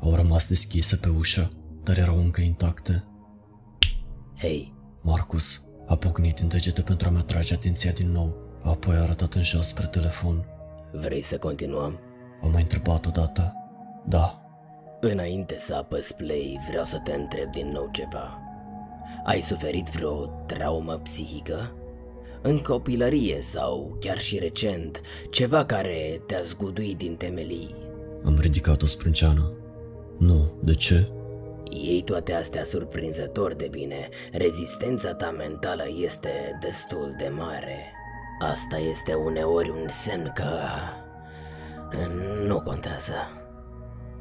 Au 0.00 0.14
rămas 0.14 0.48
deschise 0.48 0.96
pe 0.96 1.08
ușă, 1.08 1.52
dar 1.82 1.98
erau 1.98 2.18
încă 2.18 2.40
intacte. 2.40 3.04
Hei, 4.38 4.74
Marcus 5.02 5.62
a 5.86 5.96
pocnit 5.96 6.38
în 6.38 6.48
degete 6.48 6.82
pentru 6.82 7.08
a-mi 7.08 7.18
atrage 7.18 7.54
atenția 7.54 7.92
din 7.92 8.10
nou, 8.10 8.36
apoi 8.62 8.96
a 8.96 9.02
arătat 9.02 9.34
în 9.34 9.42
jos 9.42 9.66
spre 9.66 9.86
telefon. 9.86 10.44
vrei 10.92 11.22
să 11.22 11.38
continuăm? 11.38 12.00
Am 12.42 12.50
mai 12.50 12.62
întrebat 12.62 13.06
odată. 13.06 13.52
Da, 14.06 14.48
Înainte 15.00 15.58
să 15.58 15.74
apăs 15.74 16.12
play, 16.12 16.60
vreau 16.68 16.84
să 16.84 17.00
te 17.04 17.12
întreb 17.12 17.52
din 17.52 17.68
nou 17.68 17.88
ceva. 17.92 18.40
Ai 19.24 19.40
suferit 19.40 19.88
vreo 19.88 20.26
traumă 20.26 20.98
psihică? 20.98 21.72
În 22.42 22.59
copilărie 22.59 23.40
sau 23.40 23.96
chiar 24.01 24.18
și 24.18 24.38
recent, 24.38 25.01
ceva 25.31 25.64
care 25.64 26.22
te-a 26.27 26.40
zguduit 26.42 26.96
din 26.96 27.14
temelii. 27.14 27.74
am 28.24 28.38
ridicat 28.40 28.83
o 28.83 28.87
sprânceană. 28.87 29.53
Nu, 30.18 30.53
de 30.62 30.74
ce? 30.74 31.09
Ei 31.70 32.03
toate 32.03 32.33
astea 32.33 32.64
surprinzător 32.64 33.55
de 33.55 33.68
bine. 33.70 34.09
Rezistența 34.33 35.14
ta 35.14 35.31
mentală 35.31 35.85
este 36.03 36.59
destul 36.61 37.14
de 37.18 37.33
mare. 37.37 37.92
Asta 38.40 38.79
este 38.79 39.14
uneori 39.14 39.70
un 39.70 39.88
semn 39.88 40.33
că... 40.35 40.44
Nu 42.46 42.61
contează. 42.61 43.12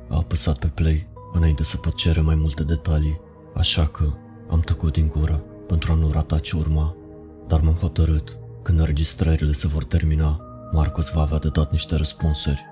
A 0.09 0.15
apăsat 0.15 0.57
pe 0.57 0.67
play 0.67 1.07
înainte 1.33 1.63
să 1.63 1.77
pot 1.77 1.95
cere 1.95 2.21
mai 2.21 2.35
multe 2.35 2.63
detalii, 2.63 3.21
așa 3.53 3.87
că 3.87 4.03
am 4.49 4.59
tăcut 4.59 4.93
din 4.93 5.07
gură 5.07 5.43
pentru 5.67 5.91
a 5.91 5.95
nu 5.95 6.11
rata 6.11 6.39
ce 6.39 6.55
urma. 6.55 6.95
Dar 7.47 7.59
m-am 7.63 7.73
hotărât, 7.73 8.37
când 8.61 8.79
înregistrările 8.79 9.51
se 9.51 9.67
vor 9.67 9.83
termina, 9.83 10.41
Marcos 10.71 11.11
va 11.11 11.21
avea 11.21 11.37
de 11.37 11.49
dat 11.53 11.71
niște 11.71 11.95
răspunsuri. 11.95 12.65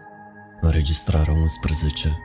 Înregistrarea 0.62 1.34
11. 1.34 2.18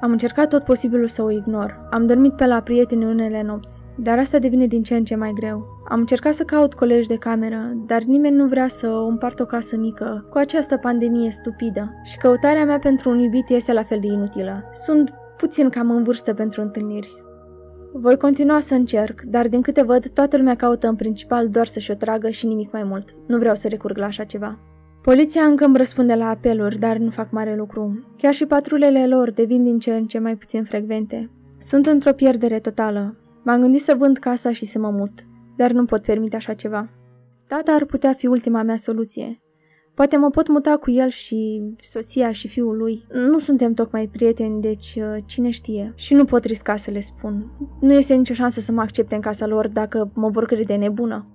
Am 0.00 0.10
încercat 0.10 0.48
tot 0.48 0.64
posibilul 0.64 1.08
să 1.08 1.22
o 1.22 1.30
ignor. 1.30 1.88
Am 1.90 2.06
dormit 2.06 2.32
pe 2.32 2.46
la 2.46 2.60
prieteni 2.60 3.04
unele 3.04 3.42
nopți, 3.42 3.80
dar 3.94 4.18
asta 4.18 4.38
devine 4.38 4.66
din 4.66 4.82
ce 4.82 4.94
în 4.94 5.04
ce 5.04 5.14
mai 5.14 5.32
greu. 5.34 5.66
Am 5.88 5.98
încercat 5.98 6.34
să 6.34 6.42
caut 6.42 6.74
colegi 6.74 7.08
de 7.08 7.16
cameră, 7.16 7.72
dar 7.86 8.02
nimeni 8.02 8.36
nu 8.36 8.46
vrea 8.46 8.68
să 8.68 8.88
o 8.88 9.06
împart 9.06 9.40
o 9.40 9.44
casă 9.44 9.76
mică 9.76 10.26
cu 10.30 10.38
această 10.38 10.76
pandemie 10.76 11.30
stupidă 11.30 12.00
și 12.02 12.16
căutarea 12.16 12.64
mea 12.64 12.78
pentru 12.78 13.10
un 13.10 13.18
iubit 13.18 13.48
este 13.48 13.72
la 13.72 13.82
fel 13.82 14.00
de 14.00 14.06
inutilă. 14.06 14.70
Sunt 14.84 15.12
puțin 15.36 15.68
cam 15.68 15.90
în 15.90 16.02
vârstă 16.02 16.34
pentru 16.34 16.60
întâlniri. 16.60 17.25
Voi 17.92 18.16
continua 18.16 18.60
să 18.60 18.74
încerc, 18.74 19.20
dar 19.20 19.48
din 19.48 19.62
câte 19.62 19.82
văd, 19.82 20.08
toată 20.08 20.36
lumea 20.36 20.54
caută 20.54 20.88
în 20.88 20.96
principal 20.96 21.48
doar 21.48 21.66
să-și 21.66 21.90
o 21.90 21.94
tragă 21.94 22.30
și 22.30 22.46
nimic 22.46 22.72
mai 22.72 22.82
mult. 22.82 23.16
Nu 23.26 23.38
vreau 23.38 23.54
să 23.54 23.68
recurg 23.68 23.96
la 23.96 24.06
așa 24.06 24.24
ceva. 24.24 24.58
Poliția 25.02 25.42
încă 25.42 25.64
îmi 25.64 25.76
răspunde 25.76 26.14
la 26.14 26.28
apeluri, 26.28 26.78
dar 26.78 26.96
nu 26.96 27.10
fac 27.10 27.30
mare 27.30 27.56
lucru. 27.56 28.04
Chiar 28.16 28.34
și 28.34 28.46
patrulele 28.46 29.06
lor 29.06 29.30
devin 29.30 29.64
din 29.64 29.78
ce 29.78 29.94
în 29.94 30.06
ce 30.06 30.18
mai 30.18 30.36
puțin 30.36 30.64
frecvente. 30.64 31.30
Sunt 31.58 31.86
într-o 31.86 32.12
pierdere 32.12 32.58
totală. 32.58 33.16
M-am 33.42 33.60
gândit 33.60 33.82
să 33.82 33.94
vând 33.98 34.16
casa 34.16 34.52
și 34.52 34.64
să 34.64 34.78
mă 34.78 34.90
mut, 34.90 35.12
dar 35.56 35.72
nu 35.72 35.84
pot 35.84 36.02
permite 36.02 36.36
așa 36.36 36.54
ceva. 36.54 36.88
Tata 37.48 37.72
ar 37.72 37.84
putea 37.84 38.12
fi 38.12 38.26
ultima 38.26 38.62
mea 38.62 38.76
soluție. 38.76 39.40
Poate 39.96 40.16
mă 40.16 40.30
pot 40.30 40.48
muta 40.48 40.76
cu 40.80 40.90
el 40.90 41.08
și 41.08 41.62
soția 41.80 42.32
și 42.32 42.48
fiul 42.48 42.76
lui. 42.76 43.06
Nu 43.12 43.38
suntem 43.38 43.74
tocmai 43.74 44.08
prieteni, 44.08 44.60
deci 44.60 44.94
uh, 44.96 45.22
cine 45.26 45.50
știe. 45.50 45.92
Și 45.94 46.14
nu 46.14 46.24
pot 46.24 46.44
risca 46.44 46.76
să 46.76 46.90
le 46.90 47.00
spun. 47.00 47.50
Nu 47.80 47.92
este 47.92 48.14
nicio 48.14 48.34
șansă 48.34 48.60
să 48.60 48.72
mă 48.72 48.80
accepte 48.80 49.14
în 49.14 49.20
casa 49.20 49.46
lor 49.46 49.68
dacă 49.68 50.10
mă 50.14 50.28
vor 50.28 50.44
crede 50.44 50.74
nebună. 50.74 51.26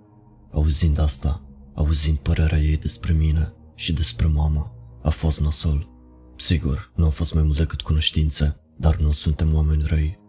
Auzind 0.52 1.00
asta, 1.00 1.42
auzind 1.74 2.18
părerea 2.18 2.58
ei 2.58 2.78
despre 2.78 3.14
mine 3.14 3.54
și 3.76 3.94
despre 3.94 4.28
mama, 4.34 4.72
a 5.04 5.10
fost 5.10 5.42
nasol. 5.42 5.90
Sigur, 6.36 6.92
nu 6.96 7.04
au 7.04 7.10
fost 7.10 7.34
mai 7.34 7.44
mult 7.44 7.58
decât 7.58 7.82
cunoștințe, 7.82 8.60
dar 8.78 8.96
nu 8.96 9.12
suntem 9.12 9.56
oameni 9.56 9.84
răi. 9.88 10.20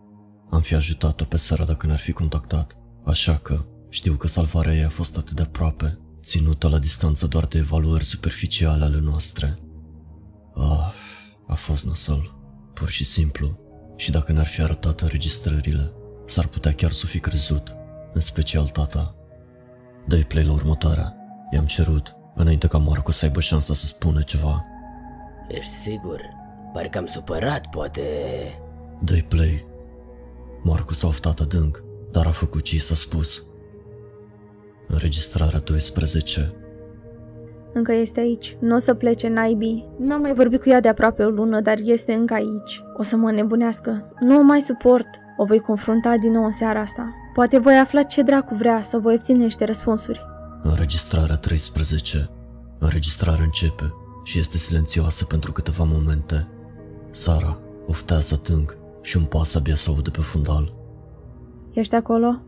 Am 0.50 0.60
fi 0.60 0.74
ajutat-o 0.74 1.24
pe 1.24 1.36
seara 1.36 1.64
dacă 1.64 1.86
ne-ar 1.86 1.98
fi 1.98 2.12
contactat, 2.12 2.78
așa 3.04 3.34
că 3.42 3.64
știu 3.88 4.14
că 4.14 4.26
salvarea 4.26 4.74
ei 4.74 4.84
a 4.84 4.88
fost 4.88 5.16
atât 5.16 5.36
de 5.36 5.42
aproape, 5.42 5.98
ținută 6.22 6.68
la 6.68 6.78
distanță 6.78 7.26
doar 7.26 7.46
de 7.46 7.58
evaluări 7.58 8.04
superficiale 8.04 8.84
ale 8.84 9.00
noastre. 9.00 9.58
Ah, 10.54 10.92
a 11.46 11.54
fost 11.54 11.86
nasol, 11.86 12.34
pur 12.72 12.88
și 12.88 13.04
simplu. 13.04 13.58
Și 13.96 14.10
dacă 14.10 14.32
ne-ar 14.32 14.46
fi 14.46 14.62
arătat 14.62 15.00
înregistrările, 15.00 15.92
s-ar 16.26 16.46
putea 16.46 16.72
chiar 16.72 16.90
să 16.90 17.02
o 17.04 17.08
fi 17.08 17.20
crezut, 17.20 17.74
în 18.12 18.20
special 18.20 18.66
tata. 18.66 19.14
Dă-i 20.06 20.24
play 20.24 20.44
la 20.44 20.52
următoarea. 20.52 21.16
I-am 21.52 21.66
cerut, 21.66 22.16
înainte 22.34 22.66
ca 22.66 22.78
Marco 22.78 23.10
să 23.10 23.24
aibă 23.24 23.40
șansa 23.40 23.74
să 23.74 23.86
spună 23.86 24.22
ceva. 24.22 24.64
Ești 25.48 25.72
sigur? 25.72 26.20
Parcă 26.72 26.98
am 26.98 27.06
supărat, 27.06 27.70
poate... 27.70 28.02
Dă-i 29.02 29.22
play. 29.22 29.66
Marco 30.62 30.92
s-a 30.92 31.06
oftat 31.06 31.40
adânc, 31.40 31.82
dar 32.10 32.26
a 32.26 32.30
făcut 32.30 32.62
ce 32.62 32.74
i 32.74 32.78
s-a 32.78 32.94
spus. 32.94 33.42
Înregistrarea 34.88 35.58
12. 35.58 36.54
Încă 37.72 37.92
este 37.92 38.20
aici. 38.20 38.56
Nu 38.60 38.74
o 38.74 38.78
să 38.78 38.94
plece 38.94 39.28
naibii. 39.28 39.88
Nu 39.98 40.14
am 40.14 40.20
mai 40.20 40.34
vorbit 40.34 40.60
cu 40.60 40.68
ea 40.68 40.80
de 40.80 40.88
aproape 40.88 41.24
o 41.24 41.28
lună, 41.28 41.60
dar 41.60 41.78
este 41.82 42.12
încă 42.12 42.34
aici. 42.34 42.84
O 42.96 43.02
să 43.02 43.16
mă 43.16 43.30
nebunească. 43.30 44.12
Nu 44.20 44.38
o 44.38 44.42
mai 44.42 44.60
suport. 44.60 45.08
O 45.36 45.44
voi 45.44 45.60
confrunta 45.60 46.16
din 46.16 46.32
nou 46.32 46.44
în 46.44 46.50
seara 46.52 46.80
asta. 46.80 47.14
Poate 47.34 47.58
voi 47.58 47.78
afla 47.78 48.02
ce 48.02 48.22
dracu 48.22 48.54
vrea 48.54 48.82
să 48.82 48.98
voi 48.98 49.14
obține 49.14 49.44
niște 49.44 49.64
răspunsuri. 49.64 50.20
Înregistrarea 50.62 51.36
13. 51.36 52.30
Înregistrarea 52.78 53.44
începe 53.44 53.94
și 54.24 54.38
este 54.38 54.58
silențioasă 54.58 55.24
pentru 55.24 55.52
câteva 55.52 55.84
momente. 55.84 56.48
Sara 57.10 57.58
oftează 57.86 58.40
adânc 58.42 58.76
și 59.02 59.16
un 59.16 59.24
pas 59.24 59.54
abia 59.54 59.74
se 59.74 59.90
aude 59.90 60.10
pe 60.10 60.20
fundal. 60.20 60.74
Ești 61.72 61.94
acolo? 61.94 62.40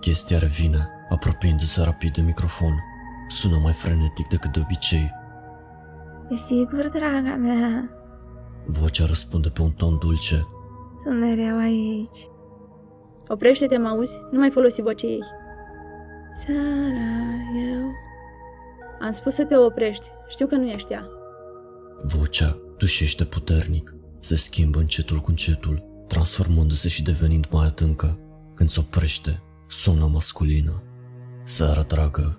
Chestia 0.00 0.38
revine, 0.38 0.88
apropiindu-se 1.10 1.82
rapid 1.82 2.12
de 2.14 2.20
microfon. 2.20 2.74
Sună 3.28 3.58
mai 3.62 3.72
frenetic 3.72 4.28
decât 4.28 4.52
de 4.52 4.60
obicei. 4.60 5.10
E 6.30 6.36
sigur, 6.36 6.88
draga 6.88 7.36
mea. 7.36 7.90
Vocea 8.66 9.06
răspunde 9.06 9.48
pe 9.48 9.62
un 9.62 9.70
ton 9.70 9.98
dulce. 9.98 10.46
Sunt 11.02 11.20
mereu 11.20 11.58
aici. 11.58 12.28
Oprește-te, 13.28 13.76
mă 13.76 13.88
auzi? 13.88 14.20
Nu 14.30 14.38
mai 14.38 14.50
folosi 14.50 14.82
vocea 14.82 15.06
ei. 15.06 15.24
Sara, 16.34 17.30
eu... 17.68 17.92
Am 19.00 19.10
spus 19.10 19.34
să 19.34 19.44
te 19.44 19.56
oprești. 19.56 20.08
Știu 20.28 20.46
că 20.46 20.54
nu 20.54 20.68
ești 20.68 20.92
ea. 20.92 21.08
Vocea 22.02 22.58
dușește 22.78 23.24
puternic, 23.24 23.94
se 24.20 24.36
schimbă 24.36 24.78
încetul 24.78 25.18
cu 25.18 25.30
încetul, 25.30 26.04
transformându-se 26.08 26.88
și 26.88 27.02
devenind 27.02 27.46
mai 27.50 27.66
adâncă. 27.66 28.18
Când 28.54 28.70
se 28.70 28.80
oprește, 28.80 29.42
sună 29.68 30.06
masculină. 30.12 30.82
Seara 31.50 31.82
dragă, 31.82 32.38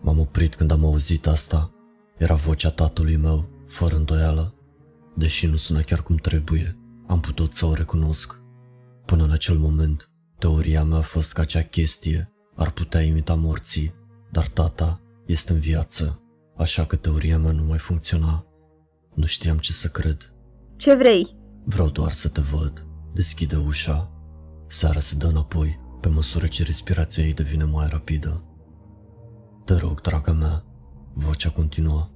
m-am 0.00 0.18
oprit 0.18 0.54
când 0.54 0.70
am 0.70 0.84
auzit 0.84 1.26
asta. 1.26 1.72
Era 2.18 2.34
vocea 2.34 2.70
tatălui 2.70 3.16
meu, 3.16 3.48
fără 3.66 3.96
îndoială. 3.96 4.54
Deși 5.16 5.46
nu 5.46 5.56
sună 5.56 5.80
chiar 5.80 6.02
cum 6.02 6.16
trebuie, 6.16 6.78
am 7.06 7.20
putut 7.20 7.54
să 7.54 7.66
o 7.66 7.74
recunosc. 7.74 8.40
Până 9.04 9.24
în 9.24 9.30
acel 9.30 9.58
moment, 9.58 10.10
teoria 10.38 10.84
mea 10.84 10.98
a 10.98 11.00
fost 11.00 11.32
că 11.32 11.40
acea 11.40 11.62
chestie 11.62 12.32
ar 12.56 12.70
putea 12.70 13.00
imita 13.00 13.34
morții, 13.34 13.94
dar 14.30 14.48
tata 14.48 15.00
este 15.26 15.52
în 15.52 15.58
viață, 15.58 16.22
așa 16.56 16.84
că 16.84 16.96
teoria 16.96 17.38
mea 17.38 17.52
nu 17.52 17.64
mai 17.64 17.78
funcționa. 17.78 18.46
Nu 19.14 19.26
știam 19.26 19.58
ce 19.58 19.72
să 19.72 19.88
cred. 19.88 20.32
Ce 20.76 20.94
vrei? 20.94 21.36
Vreau 21.64 21.88
doar 21.88 22.12
să 22.12 22.28
te 22.28 22.40
văd. 22.40 22.86
Deschide 23.14 23.56
ușa. 23.56 24.12
Sara 24.66 25.00
se 25.00 25.16
dă 25.16 25.26
înapoi, 25.26 25.80
pe 26.04 26.10
măsură 26.10 26.46
ce 26.46 26.62
respirația 26.62 27.24
ei 27.24 27.34
devine 27.34 27.64
mai 27.64 27.86
rapidă. 27.90 28.44
Te 29.64 29.74
rog, 29.74 30.00
draga 30.00 30.32
mea, 30.32 30.64
vocea 31.12 31.50
continuă. 31.50 32.08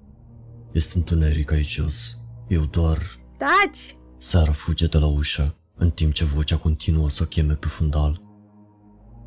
Este 0.72 0.98
întuneric 0.98 1.50
aici 1.50 1.74
jos. 1.74 2.22
Eu 2.48 2.64
doar... 2.64 2.98
Taci! 3.38 3.96
Sara 4.18 4.52
fuge 4.52 4.86
de 4.86 4.98
la 4.98 5.06
ușă, 5.06 5.54
în 5.74 5.90
timp 5.90 6.12
ce 6.12 6.24
vocea 6.24 6.56
continuă 6.56 7.10
să 7.10 7.22
o 7.22 7.26
cheme 7.26 7.54
pe 7.54 7.66
fundal. 7.66 8.22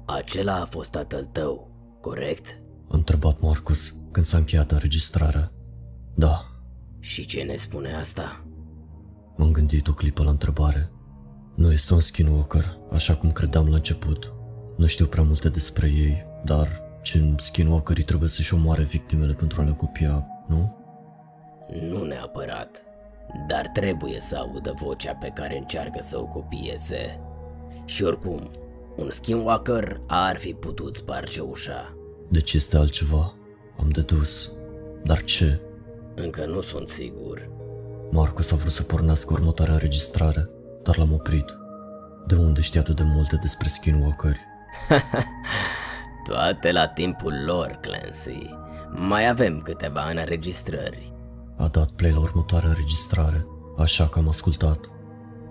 Acela 0.06 0.62
a 0.62 0.66
fost 0.66 0.92
tatăl 0.92 1.26
tău, 1.26 1.72
corect? 2.02 2.48
A 2.90 2.98
întrebat 2.98 3.42
Marcus 3.42 3.96
când 4.12 4.26
s-a 4.26 4.38
încheiat 4.38 4.72
înregistrarea. 4.72 5.52
Da, 6.16 6.46
Și 7.00 7.26
ce 7.26 7.42
ne 7.42 7.56
spune 7.56 7.96
asta? 7.96 8.46
m-am 9.38 9.52
gândit 9.52 9.88
o 9.88 9.94
clipă 9.94 10.24
la 10.24 10.30
întrebare. 10.30 10.92
Nu 11.56 11.72
este 11.72 11.94
un 11.94 12.00
skinwalker, 12.00 12.78
așa 12.92 13.16
cum 13.16 13.32
credeam 13.32 13.70
la 13.70 13.76
început. 13.76 14.34
Nu 14.82 14.88
știu 14.88 15.06
prea 15.06 15.24
multe 15.24 15.50
despre 15.50 15.88
ei, 15.88 16.26
dar 16.44 16.68
ce 17.02 17.34
skinwalkerii 17.38 18.04
trebuie 18.04 18.30
să-și 18.30 18.54
omoare 18.54 18.84
victimele 18.84 19.34
pentru 19.34 19.62
a 19.62 19.64
le 19.64 19.72
copia, 19.72 20.28
nu? 20.48 20.78
Nu 21.82 22.04
neapărat, 22.04 22.84
dar 23.48 23.70
trebuie 23.74 24.20
să 24.20 24.36
audă 24.38 24.74
vocea 24.82 25.14
pe 25.14 25.32
care 25.34 25.58
încearcă 25.58 26.00
să 26.02 26.20
o 26.20 26.26
copieze. 26.26 27.20
Și 27.86 28.04
oricum, 28.04 28.52
un 28.98 29.10
skinwalker 29.12 30.02
ar 30.08 30.38
fi 30.38 30.54
putut 30.54 30.96
sparge 30.96 31.42
ușa. 31.42 31.98
Deci 32.30 32.54
este 32.54 32.78
altceva. 32.78 33.34
Am 33.80 33.90
dedus. 33.90 34.52
Dar 35.04 35.24
ce? 35.24 35.62
Încă 36.16 36.46
nu 36.46 36.62
sunt 36.62 36.90
sigur. 36.90 37.50
Marcus 38.12 38.52
a 38.52 38.56
vrut 38.56 38.72
să 38.72 38.84
pornească 38.84 39.34
următoarea 39.34 39.74
înregistrare, 39.74 40.50
dar 40.84 40.98
l-am 40.98 41.14
oprit. 41.14 41.58
De 42.28 42.36
unde 42.36 42.62
știi 42.62 42.80
atât 42.80 42.96
de 42.96 43.04
multe 43.06 43.36
despre 43.36 43.68
skinwalkeri? 43.68 44.50
Toate 46.28 46.72
la 46.72 46.88
timpul 46.88 47.34
lor, 47.46 47.80
Clancy. 47.82 48.56
Mai 48.94 49.30
avem 49.30 49.62
câteva 49.64 50.02
înregistrări. 50.10 51.14
A 51.58 51.68
dat 51.68 51.90
play 51.90 52.12
la 52.12 52.20
următoarea 52.20 52.70
înregistrare, 52.70 53.46
așa 53.78 54.08
că 54.08 54.20
am 54.20 54.28
ascultat. 54.28 54.80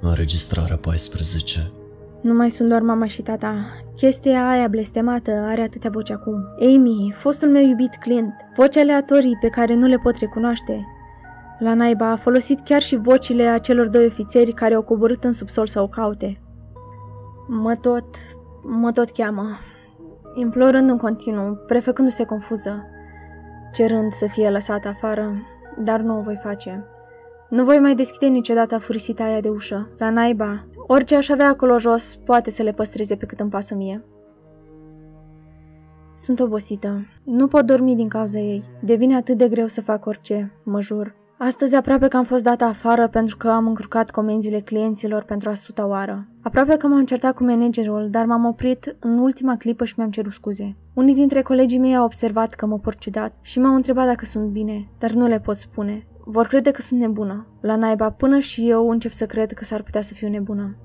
Înregistrarea 0.01 0.77
14. 0.77 1.73
Nu 2.21 2.35
mai 2.35 2.51
sunt 2.51 2.69
doar 2.69 2.81
mama 2.81 3.07
și 3.07 3.23
tata. 3.23 3.55
Chestia 3.97 4.49
aia 4.49 4.69
blestemată 4.69 5.31
are 5.31 5.61
atâtea 5.61 5.91
voci 5.91 6.11
acum. 6.11 6.45
Amy, 6.61 7.13
fostul 7.17 7.49
meu 7.49 7.67
iubit 7.67 7.97
Clint, 8.01 8.33
voci 8.57 8.77
aleatorii 8.77 9.39
pe 9.41 9.49
care 9.49 9.75
nu 9.75 9.87
le 9.87 9.97
pot 9.97 10.17
recunoaște. 10.17 10.87
La 11.59 11.75
naiba 11.75 12.11
a 12.11 12.17
folosit 12.17 12.61
chiar 12.61 12.83
și 12.83 12.97
vocile 12.97 13.43
acelor 13.43 13.89
doi 13.89 14.07
ofițeri 14.07 14.53
care 14.53 14.75
au 14.75 14.83
coborât 14.83 15.25
în 15.25 15.33
subsol 15.33 15.67
să 15.67 15.81
o 15.81 15.89
caute. 15.89 16.41
Mă 17.49 17.75
tot, 17.75 18.05
mă 18.63 18.93
tot 18.93 19.11
cheamă, 19.11 19.59
implorând 20.35 20.91
în 20.91 20.97
continuu, 20.97 21.59
prefăcându-se 21.67 22.25
confuză, 22.25 22.85
cerând 23.73 24.13
să 24.13 24.27
fie 24.27 24.51
lăsată 24.51 24.89
afară, 24.89 25.35
dar 25.79 26.01
nu 26.01 26.19
o 26.19 26.21
voi 26.21 26.37
face. 26.43 26.85
Nu 27.49 27.65
voi 27.65 27.79
mai 27.79 27.95
deschide 27.95 28.27
niciodată 28.27 28.79
furisita 28.79 29.25
aia 29.25 29.41
de 29.41 29.49
ușă. 29.49 29.89
La 29.99 30.11
naiba, 30.11 30.65
orice 30.87 31.17
aș 31.17 31.29
avea 31.29 31.49
acolo 31.49 31.79
jos 31.79 32.19
poate 32.25 32.51
să 32.51 32.63
le 32.63 32.73
păstreze 32.73 33.17
pe 33.17 33.27
cât 33.27 33.41
îmi 33.41 33.51
pasă 33.51 33.75
mie. 33.75 34.05
Sunt 36.17 36.41
obosită. 36.41 37.07
Nu 37.25 37.47
pot 37.47 37.67
dormi 37.67 37.95
din 37.95 38.09
cauza 38.09 38.39
ei. 38.39 38.65
Devine 38.81 39.17
atât 39.17 39.37
de 39.37 39.49
greu 39.49 39.67
să 39.67 39.81
fac 39.81 40.07
orice, 40.07 40.53
mă 40.63 40.81
jur. 40.81 41.15
Astăzi 41.43 41.75
aproape 41.75 42.09
că 42.09 42.17
am 42.17 42.25
fost 42.25 42.43
dată 42.43 42.65
afară 42.65 43.09
pentru 43.09 43.37
că 43.37 43.49
am 43.49 43.67
încurcat 43.67 44.11
comenzile 44.11 44.61
clienților 44.61 45.23
pentru 45.23 45.49
a 45.49 45.55
suta 45.55 45.87
oară. 45.87 46.29
Aproape 46.43 46.77
că 46.77 46.87
m-am 46.87 47.05
certat 47.05 47.35
cu 47.35 47.45
managerul, 47.45 48.11
dar 48.11 48.25
m-am 48.25 48.45
oprit 48.45 48.97
în 48.99 49.19
ultima 49.19 49.57
clipă 49.57 49.85
și 49.85 49.95
mi-am 49.97 50.11
cerut 50.11 50.33
scuze. 50.33 50.77
Unii 50.95 51.15
dintre 51.15 51.43
colegii 51.43 51.79
mei 51.79 51.97
au 51.97 52.05
observat 52.05 52.55
că 52.55 52.67
mă 52.67 52.79
port 52.79 52.99
ciudat 52.99 53.37
și 53.41 53.59
m-au 53.59 53.75
întrebat 53.75 54.07
dacă 54.07 54.25
sunt 54.25 54.49
bine, 54.51 54.91
dar 54.99 55.11
nu 55.11 55.27
le 55.27 55.41
pot 55.41 55.57
spune. 55.57 56.07
Vor 56.25 56.47
crede 56.47 56.71
că 56.71 56.83
sunt 56.83 57.01
nebună. 57.01 57.47
La 57.61 57.77
naiba, 57.77 58.11
până 58.11 58.39
și 58.39 58.69
eu 58.69 58.91
încep 58.91 59.13
să 59.13 59.27
cred 59.27 59.53
că 59.53 59.65
s-ar 59.65 59.83
putea 59.83 60.03
să 60.03 60.15
fiu 60.15 60.29
nebună. 60.29 60.77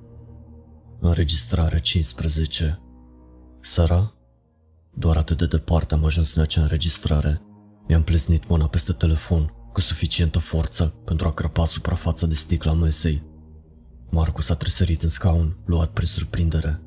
Înregistrare 1.00 1.78
15. 1.80 2.80
Sara? 3.60 4.14
Doar 4.90 5.16
atât 5.16 5.38
de 5.38 5.46
departe 5.46 5.94
am 5.94 6.04
ajuns 6.04 6.34
în 6.34 6.42
acea 6.42 6.60
înregistrare. 6.60 7.40
Mi-am 7.88 8.02
plesnit 8.02 8.48
mâna 8.48 8.66
peste 8.66 8.92
telefon 8.92 9.55
cu 9.76 9.82
suficientă 9.82 10.38
forță 10.38 10.94
pentru 11.04 11.26
a 11.26 11.32
crăpa 11.32 11.66
suprafața 11.66 12.26
de 12.26 12.34
sticla 12.34 12.72
mesei. 12.72 13.22
Marcus 14.10 14.50
a 14.50 14.54
tresărit 14.54 15.02
în 15.02 15.08
scaun, 15.08 15.56
luat 15.64 15.88
prin 15.88 16.06
surprindere. 16.06 16.80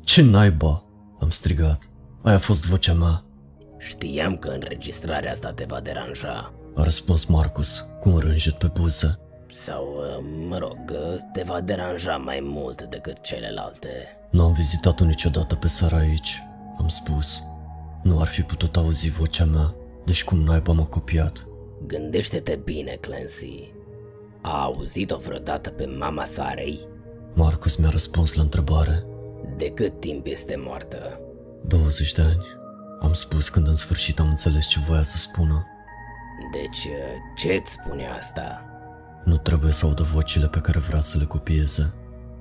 Ce 0.00 0.22
naiba? 0.22 0.84
Am 1.20 1.30
strigat. 1.30 1.90
Aia 2.22 2.36
a 2.36 2.38
fost 2.38 2.66
vocea 2.66 2.92
mea. 2.92 3.24
Știam 3.78 4.36
că 4.36 4.48
înregistrarea 4.48 5.30
asta 5.30 5.52
te 5.52 5.64
va 5.68 5.80
deranja. 5.80 6.52
A 6.74 6.82
răspuns 6.82 7.24
Marcus 7.24 7.84
cu 8.00 8.08
un 8.08 8.18
rânjet 8.18 8.54
pe 8.54 8.70
buze. 8.80 9.18
Sau, 9.54 9.84
uh, 9.96 10.24
mă 10.48 10.58
rog, 10.58 10.78
uh, 10.92 11.16
te 11.32 11.42
va 11.46 11.60
deranja 11.60 12.16
mai 12.16 12.40
mult 12.42 12.82
decât 12.82 13.20
celelalte. 13.20 13.88
Nu 14.30 14.44
am 14.44 14.52
vizitat-o 14.52 15.04
niciodată 15.04 15.54
pe 15.54 15.68
Sara 15.68 15.96
aici, 15.96 16.42
am 16.78 16.88
spus. 16.88 17.42
Nu 18.02 18.20
ar 18.20 18.26
fi 18.26 18.42
putut 18.42 18.76
auzi 18.76 19.10
vocea 19.10 19.44
mea, 19.44 19.74
deci 20.04 20.24
cum 20.24 20.38
naiba 20.38 20.72
m-a 20.72 20.84
copiat. 20.84 21.48
Gândește-te 21.86 22.56
bine, 22.64 22.98
Clancy. 23.00 23.72
A 24.40 24.62
auzit-o 24.62 25.16
vreodată 25.16 25.70
pe 25.70 25.86
mama 25.86 26.24
Sarei? 26.24 26.88
Marcus 27.34 27.76
mi-a 27.76 27.88
răspuns 27.88 28.34
la 28.34 28.42
întrebare. 28.42 29.04
De 29.56 29.70
cât 29.70 30.00
timp 30.00 30.26
este 30.26 30.54
moartă? 30.58 31.20
20 31.66 32.12
de 32.12 32.22
ani. 32.22 32.44
Am 33.00 33.12
spus 33.12 33.48
când 33.48 33.66
în 33.66 33.74
sfârșit 33.74 34.20
am 34.20 34.28
înțeles 34.28 34.66
ce 34.66 34.78
voia 34.88 35.02
să 35.02 35.16
spună. 35.16 35.66
Deci, 36.52 36.84
uh, 36.84 36.92
ce-ți 37.36 37.72
spune 37.72 38.06
asta? 38.18 38.64
Nu 39.24 39.36
trebuie 39.36 39.72
să 39.72 39.86
audă 39.86 40.02
vocile 40.02 40.48
pe 40.48 40.58
care 40.60 40.78
vrea 40.78 41.00
să 41.00 41.18
le 41.18 41.24
copieze, 41.24 41.92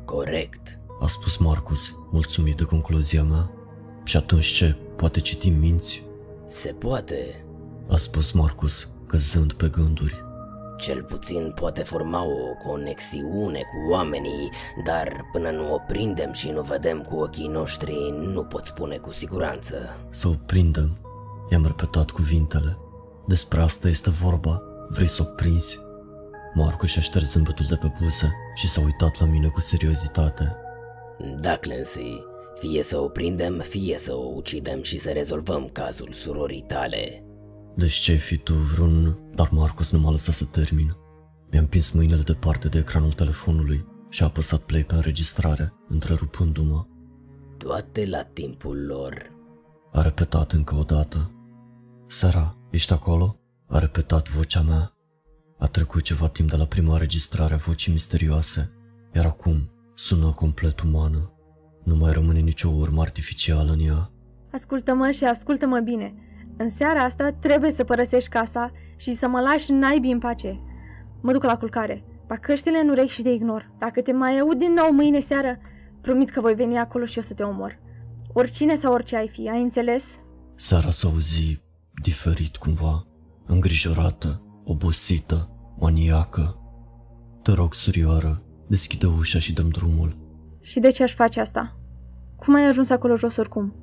Corect. 0.06 0.80
a 1.02 1.08
spus 1.08 1.38
Marcus, 1.38 1.95
mulțumit 2.12 2.56
de 2.58 2.63
concluzia 2.63 3.23
mea. 3.23 3.52
Și 4.04 4.17
atunci 4.17 4.45
ce, 4.45 4.75
poate 4.95 5.19
citi 5.19 5.49
minți? 5.49 6.04
Se 6.45 6.69
poate. 6.69 7.45
A 7.89 7.97
spus 7.97 8.32
Marcus, 8.32 8.89
căzând 9.09 9.53
pe 9.53 9.67
gânduri. 9.67 10.23
Cel 10.77 11.03
puțin 11.03 11.51
poate 11.55 11.83
forma 11.83 12.23
o 12.23 12.67
conexiune 12.67 13.59
cu 13.59 13.91
oamenii, 13.91 14.49
dar 14.85 15.25
până 15.31 15.49
nu 15.49 15.73
o 15.73 15.77
prindem 15.87 16.31
și 16.31 16.49
nu 16.49 16.61
vedem 16.61 17.01
cu 17.01 17.15
ochii 17.15 17.47
noștri, 17.47 18.13
nu 18.33 18.43
pot 18.43 18.65
spune 18.65 18.97
cu 18.97 19.11
siguranță. 19.11 19.75
Să 20.09 20.27
o 20.27 20.33
prindem. 20.45 20.97
I-am 21.49 21.65
repetat 21.65 22.09
cuvintele. 22.09 22.77
Despre 23.27 23.59
asta 23.59 23.87
este 23.87 24.09
vorba. 24.09 24.61
Vrei 24.89 25.07
să 25.07 25.21
o 25.21 25.25
prinzi? 25.35 25.79
Marcus 26.53 26.89
și-a 26.89 27.01
șters 27.01 27.31
zâmbetul 27.31 27.65
de 27.69 27.75
pe 27.75 27.91
buze 28.01 28.31
și 28.55 28.67
s-a 28.67 28.81
uitat 28.81 29.19
la 29.19 29.25
mine 29.25 29.47
cu 29.47 29.59
seriozitate. 29.59 30.55
Da, 31.39 31.55
Clancy, 31.55 32.23
fie 32.59 32.83
să 32.83 32.97
o 32.97 33.07
prindem, 33.07 33.59
fie 33.59 33.97
să 33.97 34.13
o 34.13 34.31
ucidem 34.35 34.83
și 34.83 34.97
să 34.97 35.09
rezolvăm 35.09 35.69
cazul 35.71 36.11
surorii 36.11 36.65
tale. 36.67 37.23
Deci 37.79 37.93
ce 37.93 38.13
fi 38.13 38.37
tu, 38.37 38.53
vreun... 38.53 39.17
Dar 39.35 39.49
Marcus 39.51 39.91
nu 39.91 39.99
m-a 39.99 40.11
lăsat 40.11 40.33
să 40.33 40.45
termin. 40.45 40.95
Mi-am 41.51 41.63
împins 41.63 41.89
mâinile 41.91 42.21
departe 42.21 42.67
de 42.67 42.77
ecranul 42.77 43.13
telefonului 43.13 43.85
și 44.09 44.23
a 44.23 44.25
apăsat 44.25 44.59
play 44.61 44.83
pe 44.83 44.93
înregistrare, 44.93 45.73
întrerupându-mă. 45.87 46.85
Toate 47.57 48.05
la 48.05 48.23
timpul 48.23 48.85
lor. 48.85 49.31
A 49.91 50.01
repetat 50.01 50.51
încă 50.51 50.75
o 50.75 50.83
dată. 50.83 51.31
Sara, 52.07 52.57
ești 52.69 52.93
acolo? 52.93 53.39
A 53.67 53.79
repetat 53.79 54.29
vocea 54.29 54.61
mea. 54.61 54.93
A 55.57 55.65
trecut 55.65 56.01
ceva 56.01 56.27
timp 56.27 56.49
de 56.49 56.55
la 56.55 56.65
prima 56.65 56.93
înregistrare 56.93 57.53
a 57.53 57.57
vocii 57.57 57.93
misterioase, 57.93 58.71
iar 59.13 59.25
acum 59.25 59.69
sună 59.95 60.29
complet 60.29 60.79
umană. 60.79 61.33
Nu 61.83 61.95
mai 61.95 62.11
rămâne 62.13 62.39
nicio 62.39 62.69
urmă 62.69 63.01
artificială 63.01 63.71
în 63.71 63.79
ea. 63.79 64.11
Ascultă-mă 64.51 65.11
și 65.11 65.23
ascultă-mă 65.23 65.79
bine. 65.79 66.13
În 66.61 66.69
seara 66.69 67.03
asta 67.03 67.31
trebuie 67.31 67.71
să 67.71 67.83
părăsești 67.83 68.29
casa 68.29 68.71
și 68.95 69.15
să 69.15 69.27
mă 69.27 69.39
lași 69.39 69.71
naibii 69.71 70.11
în 70.11 70.19
pace. 70.19 70.59
Mă 71.21 71.31
duc 71.31 71.43
la 71.43 71.57
culcare. 71.57 72.03
Pa 72.27 72.35
căștile 72.35 72.77
în 72.77 72.89
urechi 72.89 73.11
și 73.11 73.21
de 73.21 73.33
ignor. 73.33 73.71
Dacă 73.77 74.01
te 74.01 74.11
mai 74.11 74.39
aud 74.39 74.57
din 74.57 74.73
nou 74.73 74.91
mâine 74.91 75.19
seară, 75.19 75.57
promit 76.01 76.29
că 76.29 76.41
voi 76.41 76.53
veni 76.55 76.77
acolo 76.77 77.05
și 77.05 77.17
o 77.17 77.21
să 77.21 77.33
te 77.33 77.43
omor. 77.43 77.79
Oricine 78.33 78.75
sau 78.75 78.93
orice 78.93 79.15
ai 79.15 79.27
fi, 79.27 79.49
ai 79.49 79.61
înțeles? 79.61 80.05
Sara 80.55 80.89
s-a 80.89 81.07
auzi 81.07 81.61
diferit 82.01 82.55
cumva, 82.55 83.07
îngrijorată, 83.45 84.41
obosită, 84.63 85.49
maniacă. 85.79 86.59
Te 87.43 87.51
rog, 87.51 87.73
surioară, 87.73 88.43
deschide 88.67 89.05
ușa 89.05 89.39
și 89.39 89.53
dăm 89.53 89.69
drumul. 89.69 90.17
Și 90.61 90.79
de 90.79 90.89
ce 90.89 91.03
aș 91.03 91.13
face 91.13 91.39
asta? 91.39 91.79
Cum 92.35 92.55
ai 92.55 92.67
ajuns 92.67 92.89
acolo 92.89 93.15
jos 93.15 93.37
oricum? 93.37 93.73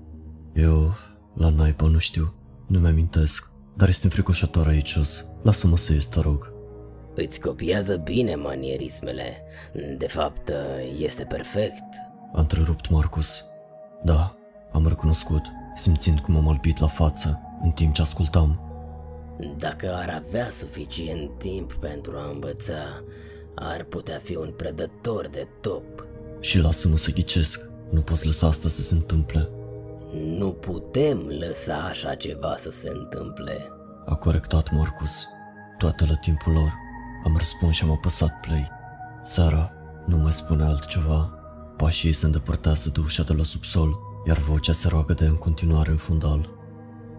Eu, 0.54 0.92
la 1.34 1.48
naipă, 1.48 1.86
nu 1.86 1.98
știu, 1.98 2.34
nu 2.66 2.79
mi-amintesc, 2.79 3.50
dar 3.74 3.88
este 3.88 4.05
înfricoșător 4.05 4.66
aici 4.66 4.92
jos. 4.92 5.24
Lasă-mă 5.42 5.76
să 5.76 5.92
ies, 5.92 6.07
te 6.07 6.20
rog. 6.20 6.52
Îți 7.14 7.40
copiază 7.40 7.96
bine 7.96 8.35
manierismele. 8.35 9.42
De 9.98 10.07
fapt, 10.07 10.52
este 10.98 11.24
perfect. 11.24 11.85
A 12.33 12.40
întrerupt 12.40 12.90
Marcus. 12.90 13.44
Da, 14.05 14.37
am 14.72 14.88
recunoscut, 14.88 15.42
simțind 15.74 16.20
cum 16.20 16.37
am 16.37 16.48
albit 16.48 16.79
la 16.79 16.87
față, 16.87 17.40
în 17.62 17.70
timp 17.70 17.94
ce 17.94 18.00
ascultam. 18.00 18.61
Dacă 19.59 19.94
ar 19.94 20.22
avea 20.26 20.50
suficient 20.50 21.38
timp 21.38 21.72
pentru 21.72 22.16
a 22.16 22.31
învăța, 22.33 23.05
ar 23.55 23.83
putea 23.85 24.20
fi 24.22 24.37
un 24.37 24.52
predător 24.57 25.29
de 25.29 25.48
top. 25.61 26.07
Și 26.40 26.59
lasă-mă 26.59 26.96
să 26.96 27.12
ghicesc, 27.12 27.70
nu 27.90 28.00
poți 28.00 28.26
lăsa 28.26 28.46
asta 28.46 28.68
să 28.68 28.83
se 28.83 28.94
întâmple. 28.94 29.48
Nu 30.12 30.53
putem 30.53 31.19
lăsa 31.19 31.77
așa 31.77 32.14
ceva 32.14 32.55
să 32.57 32.71
se 32.71 32.88
întâmple. 32.88 33.73
A 34.05 34.14
corectat 34.14 34.71
Marcus. 34.73 35.27
Toate 35.79 36.07
la 36.07 36.14
timpul 36.14 36.53
lor. 36.53 36.73
Am 37.25 37.37
răspuns 37.37 37.75
și 37.75 37.85
am 37.85 37.90
apăsat 37.90 38.40
play. 38.40 38.69
Sara 39.23 39.73
nu 40.07 40.16
mai 40.16 40.33
spune 40.33 40.64
altceva. 40.64 41.38
Pașii 41.77 42.09
ei 42.09 42.14
se 42.14 42.27
îndepărtează 42.27 42.90
de 42.95 43.01
ușa 43.01 43.23
de 43.23 43.33
la 43.33 43.45
subsol, 43.45 43.99
iar 44.27 44.38
vocea 44.38 44.73
se 44.73 44.88
roagă 44.88 45.12
de 45.12 45.25
ea 45.25 45.31
în 45.31 45.37
continuare 45.37 45.90
în 45.90 45.97
fundal. 45.97 46.51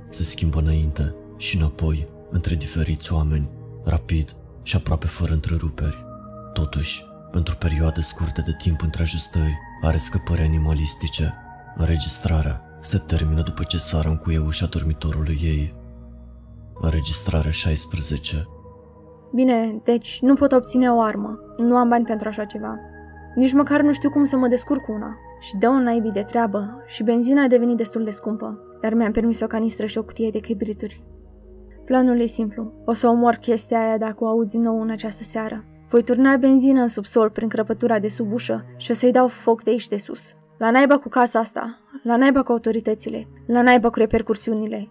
Se 0.09 0.23
schimbă 0.23 0.59
înainte 0.59 1.15
și 1.37 1.55
înapoi, 1.55 2.07
între 2.31 2.55
diferiți 2.55 3.13
oameni, 3.13 3.49
rapid 3.83 4.35
și 4.63 4.75
aproape 4.75 5.07
fără 5.07 5.33
întreruperi. 5.33 6.05
Totuși, 6.53 7.05
pentru 7.31 7.55
perioade 7.55 8.01
scurte 8.01 8.41
de 8.41 8.55
timp 8.57 8.81
între 8.81 9.01
ajustări, 9.01 9.57
are 9.81 9.97
scăpări 9.97 10.41
animalistice. 10.41 11.33
Înregistrarea 11.75 12.66
se 12.79 12.97
termină 13.07 13.41
după 13.41 13.63
ce 13.63 13.77
Sara 13.77 14.09
încuie 14.09 14.39
ușa 14.39 14.65
dormitorului 14.65 15.39
ei. 15.41 15.75
Înregistrarea 16.81 17.51
16 17.51 18.47
Bine, 19.33 19.81
deci 19.83 20.19
nu 20.21 20.33
pot 20.33 20.51
obține 20.51 20.91
o 20.91 21.01
armă. 21.01 21.39
Nu 21.57 21.75
am 21.75 21.89
bani 21.89 22.05
pentru 22.05 22.27
așa 22.27 22.45
ceva. 22.45 22.79
Nici 23.35 23.53
măcar 23.53 23.81
nu 23.81 23.93
știu 23.93 24.09
cum 24.09 24.23
să 24.23 24.37
mă 24.37 24.47
descurc 24.47 24.83
cu 24.83 24.91
una. 24.91 25.17
Și 25.39 25.57
dă 25.57 25.67
un 25.69 25.83
naibii 25.83 26.11
de 26.11 26.21
treabă 26.21 26.83
și 26.85 27.03
benzina 27.03 27.43
a 27.43 27.47
devenit 27.47 27.77
destul 27.77 28.03
de 28.03 28.11
scumpă, 28.11 28.59
dar 28.81 28.93
mi-am 28.93 29.11
permis 29.11 29.39
o 29.39 29.47
canistră 29.47 29.85
și 29.85 29.97
o 29.97 30.03
cutie 30.03 30.29
de 30.29 30.39
chibrituri. 30.39 31.03
Planul 31.85 32.19
e 32.19 32.25
simplu. 32.25 32.73
O 32.85 32.93
să 32.93 33.07
omor 33.07 33.33
chestia 33.33 33.79
aia 33.79 33.97
dacă 33.97 34.23
o 34.23 34.27
aud 34.27 34.49
din 34.49 34.61
nou 34.61 34.81
în 34.81 34.89
această 34.89 35.23
seară. 35.23 35.63
Voi 35.89 36.03
turna 36.03 36.37
benzină 36.37 36.81
în 36.81 36.87
subsol 36.87 37.29
prin 37.29 37.47
crăpătura 37.47 37.99
de 37.99 38.07
sub 38.07 38.33
ușă 38.33 38.65
și 38.77 38.91
o 38.91 38.93
să-i 38.93 39.11
dau 39.11 39.27
foc 39.27 39.63
de 39.63 39.69
aici 39.69 39.87
de 39.87 39.97
sus. 39.97 40.36
La 40.57 40.71
naiba 40.71 40.97
cu 40.97 41.09
casa 41.09 41.39
asta, 41.39 41.79
la 42.03 42.17
naiba 42.17 42.43
cu 42.43 42.51
autoritățile, 42.51 43.27
la 43.47 43.61
naiba 43.61 43.89
cu 43.89 43.99
repercursiunile. 43.99 44.89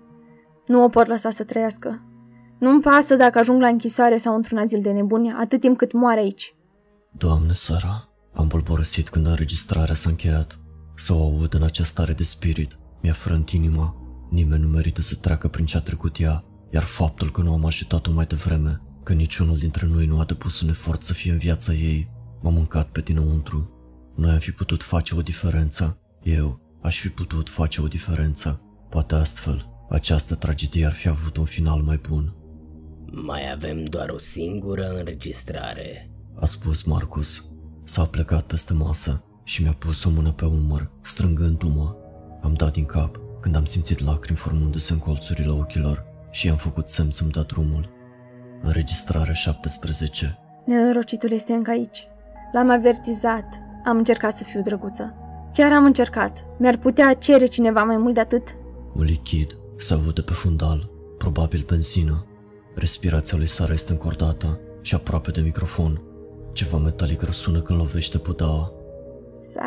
Nu 0.67 0.83
o 0.83 0.89
pot 0.89 1.07
lăsa 1.07 1.31
să 1.31 1.45
trăiască. 1.45 2.03
Nu-mi 2.59 2.81
pasă 2.81 3.17
dacă 3.17 3.39
ajung 3.39 3.61
la 3.61 3.67
închisoare 3.67 4.17
sau 4.17 4.35
într-un 4.35 4.59
azil 4.59 4.81
de 4.81 4.91
nebuni, 4.91 5.35
atât 5.39 5.61
timp 5.61 5.77
cât 5.77 5.93
moare 5.93 6.21
aici. 6.21 6.55
Doamne, 7.11 7.53
Sara, 7.53 8.09
am 8.35 8.47
bolborosit 8.47 9.09
când 9.09 9.27
înregistrarea 9.27 9.95
s-a 9.95 10.11
încheiat. 10.11 10.59
Să 10.95 11.13
o 11.15 11.23
aud 11.23 11.55
în 11.55 11.63
această 11.63 11.93
stare 11.93 12.13
de 12.13 12.25
spirit, 12.25 12.79
mi-a 13.03 13.13
frânt 13.13 13.51
inima. 13.51 13.97
Nimeni 14.31 14.63
nu 14.63 14.69
merită 14.69 15.01
să 15.01 15.17
treacă 15.17 15.49
prin 15.49 15.67
ce 15.67 15.77
a 15.77 15.81
trecut 15.81 16.21
ea, 16.21 16.45
iar 16.71 16.83
faptul 16.83 17.31
că 17.31 17.43
nu 17.43 17.53
am 17.53 17.65
ajutat-o 17.65 18.13
mai 18.13 18.25
devreme, 18.25 18.81
că 19.03 19.13
niciunul 19.13 19.57
dintre 19.57 19.87
noi 19.87 20.07
nu 20.07 20.19
a 20.21 20.25
depus 20.25 20.61
un 20.61 20.69
efort 20.69 21.03
să 21.03 21.13
fie 21.13 21.33
în 21.33 21.39
viața 21.39 21.73
ei, 21.73 22.11
m-a 22.43 22.51
mâncat 22.51 22.87
pe 22.87 23.01
dinăuntru. 23.01 23.71
Noi 24.17 24.31
am 24.31 24.39
fi 24.39 24.51
putut 24.51 24.83
face 24.83 25.15
o 25.15 25.21
diferență. 25.21 26.01
Eu 26.23 26.61
aș 26.83 26.99
fi 26.99 27.09
putut 27.09 27.49
face 27.49 27.81
o 27.81 27.87
diferență. 27.87 28.61
Poate 28.89 29.15
astfel, 29.15 29.67
această 29.91 30.35
tragedie 30.35 30.87
ar 30.87 30.93
fi 30.93 31.09
avut 31.09 31.37
un 31.37 31.45
final 31.45 31.81
mai 31.81 32.01
bun. 32.09 32.35
Mai 33.13 33.53
avem 33.53 33.85
doar 33.85 34.09
o 34.09 34.19
singură 34.19 34.85
înregistrare. 34.99 36.11
A 36.35 36.47
spus 36.47 36.83
Marcus. 36.83 37.45
S-a 37.85 38.05
plecat 38.05 38.43
peste 38.43 38.73
masă 38.73 39.25
și 39.45 39.63
mi-a 39.63 39.77
pus 39.79 40.05
o 40.05 40.11
mână 40.11 40.33
pe 40.33 40.45
umăr, 40.45 40.91
strângându-mă. 41.01 41.95
Am 42.43 42.55
dat 42.55 42.73
din 42.73 42.85
cap 42.85 43.21
când 43.41 43.57
am 43.57 43.65
simțit 43.65 43.99
lacrimi 44.05 44.39
formându-se 44.39 44.93
în 44.93 44.99
colțurile 44.99 45.51
ochilor 45.51 46.05
și 46.31 46.47
i-am 46.47 46.57
făcut 46.57 46.89
semn 46.89 47.11
să-mi 47.11 47.31
dea 47.31 47.43
drumul. 47.43 47.91
Înregistrare 48.63 49.33
17 49.33 50.39
Nenorocitul 50.67 51.33
este 51.33 51.53
încă 51.53 51.71
aici. 51.71 52.07
L-am 52.53 52.71
avertizat. 52.71 53.45
Am 53.87 53.97
încercat 53.97 54.37
să 54.37 54.45
fiu 54.45 54.63
drăguță. 54.63 55.15
Chiar 55.53 55.73
am 55.73 55.85
încercat. 55.85 56.45
Mi-ar 56.59 56.77
putea 56.77 57.15
cere 57.15 57.47
cineva 57.47 57.83
mai 57.83 57.97
mult 57.97 58.15
de 58.15 58.21
atât? 58.21 58.49
Un 58.95 59.05
lichid 59.05 59.57
se 59.77 59.95
aude 59.95 60.21
pe 60.21 60.33
fundal, 60.33 60.91
probabil 61.19 61.65
benzină. 61.67 62.27
Respirația 62.75 63.37
lui 63.39 63.47
Sara 63.47 63.73
este 63.73 63.93
încordată 63.93 64.61
și 64.81 64.95
aproape 64.95 65.31
de 65.31 65.41
microfon. 65.41 66.03
Ceva 66.53 66.79
metalic 66.79 67.23
răsună 67.23 67.61
când 67.61 67.79
lovește 67.79 68.19
pudaua. 68.19 68.73
Sa... 69.41 69.63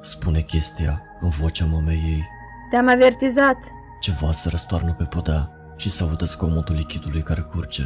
Spune 0.00 0.40
chestia 0.40 1.02
în 1.20 1.28
vocea 1.28 1.64
mamei 1.64 2.02
ei. 2.06 2.24
Te-am 2.70 2.88
avertizat. 2.88 3.56
Ceva 4.00 4.32
se 4.32 4.48
răstoarnă 4.48 4.94
pe 4.98 5.04
podea 5.04 5.50
și 5.76 5.90
se 5.90 6.02
aude 6.02 6.24
zgomotul 6.24 6.74
lichidului 6.74 7.22
care 7.22 7.40
curge. 7.40 7.82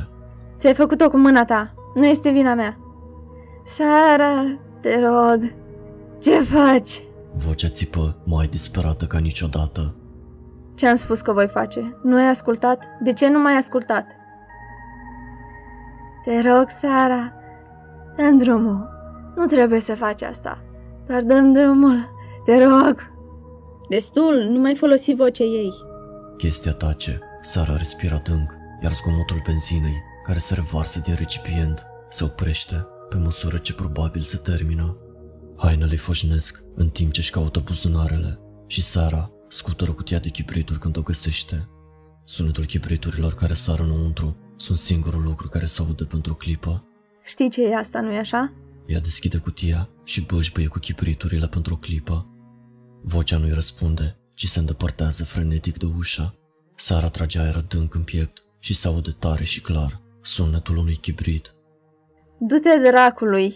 Ți-ai 0.59 0.74
făcut-o 0.74 1.09
cu 1.09 1.16
mâna 1.16 1.44
ta. 1.44 1.74
Nu 1.94 2.06
este 2.06 2.30
vina 2.30 2.54
mea. 2.54 2.78
Sara, 3.66 4.59
te 4.81 5.00
rog. 5.00 5.55
Ce 6.18 6.40
faci? 6.40 7.02
Vocea 7.33 7.68
țipă 7.68 8.16
mai 8.24 8.46
disperată 8.46 9.05
ca 9.05 9.18
niciodată. 9.18 9.94
Ce 10.74 10.87
am 10.87 10.94
spus 10.94 11.20
că 11.20 11.33
voi 11.33 11.48
face? 11.48 11.98
Nu 12.02 12.16
ai 12.16 12.29
ascultat? 12.29 12.85
De 13.02 13.12
ce 13.12 13.29
nu 13.29 13.38
m-ai 13.38 13.57
ascultat? 13.57 14.07
Te 16.24 16.40
rog, 16.40 16.66
Sara, 16.81 17.33
dăm 18.16 18.37
drumul. 18.37 18.88
Nu 19.37 19.46
trebuie 19.46 19.81
să 19.81 19.94
faci 19.94 20.22
asta. 20.22 20.62
Doar 21.07 21.22
dăm 21.22 21.52
drumul. 21.52 22.09
Te 22.44 22.64
rog. 22.64 23.12
Destul, 23.88 24.46
nu 24.50 24.61
mai 24.61 24.74
folosi 24.74 25.14
vocea 25.14 25.44
ei. 25.44 25.72
Chestia 26.37 26.72
tace, 26.72 27.18
Sara 27.40 27.76
respiră 27.76 28.14
adânc, 28.14 28.52
iar 28.83 28.92
zgomotul 28.92 29.42
benzinei, 29.46 30.02
care 30.24 30.38
se 30.38 30.55
revarsă 30.55 31.00
din 31.00 31.14
recipient, 31.18 31.87
se 32.09 32.24
oprește 32.24 32.87
pe 33.09 33.16
măsură 33.16 33.59
ce 33.59 33.75
probabil 33.75 34.23
se 34.23 34.37
termină. 34.37 34.97
Hainele 35.57 35.97
foșnesc 35.97 36.62
în 36.75 36.88
timp 36.88 37.12
ce 37.12 37.21
își 37.21 37.31
caută 37.31 37.61
buzunarele 37.61 38.38
și 38.66 38.83
Sara 38.83 39.31
scutură 39.49 39.92
cutia 39.92 40.19
de 40.19 40.29
chibrituri 40.29 40.79
când 40.79 40.97
o 40.97 41.03
găsește. 41.03 41.69
Sunetul 42.25 42.64
chibriturilor 42.64 43.35
care 43.35 43.55
sară 43.55 43.83
înăuntru 43.83 44.37
sunt 44.57 44.79
singurul 44.79 45.23
lucru 45.23 45.49
care 45.49 45.66
se 45.66 45.83
aude 45.83 46.05
pentru 46.05 46.33
o 46.33 46.37
clipă. 46.37 46.85
Știi 47.25 47.51
ce 47.51 47.62
e 47.62 47.77
asta, 47.77 48.01
nu-i 48.01 48.16
așa? 48.16 48.53
Ea 48.87 49.01
deschide 49.01 49.38
cutia 49.38 49.88
și 50.05 50.21
bășbăie 50.21 50.66
cu 50.66 50.79
chibriturile 50.79 51.47
pentru 51.47 51.75
o 51.75 51.77
clipă. 51.77 52.27
Vocea 53.03 53.38
nu-i 53.38 53.53
răspunde, 53.53 54.16
ci 54.35 54.47
se 54.47 54.59
îndepărtează 54.59 55.25
frenetic 55.25 55.79
de 55.79 55.87
ușă. 55.97 56.35
Sara 56.75 57.09
trage 57.09 57.38
aer 57.38 57.57
adânc 57.57 57.95
în 57.95 58.03
piept 58.03 58.42
și 58.59 58.75
se 58.75 58.87
aude 58.87 59.11
tare 59.11 59.45
și 59.45 59.61
clar 59.61 60.01
sunetul 60.21 60.77
unui 60.77 60.97
chibrit. 60.97 61.55
Du-te 62.38 62.79
dracului! 62.90 63.55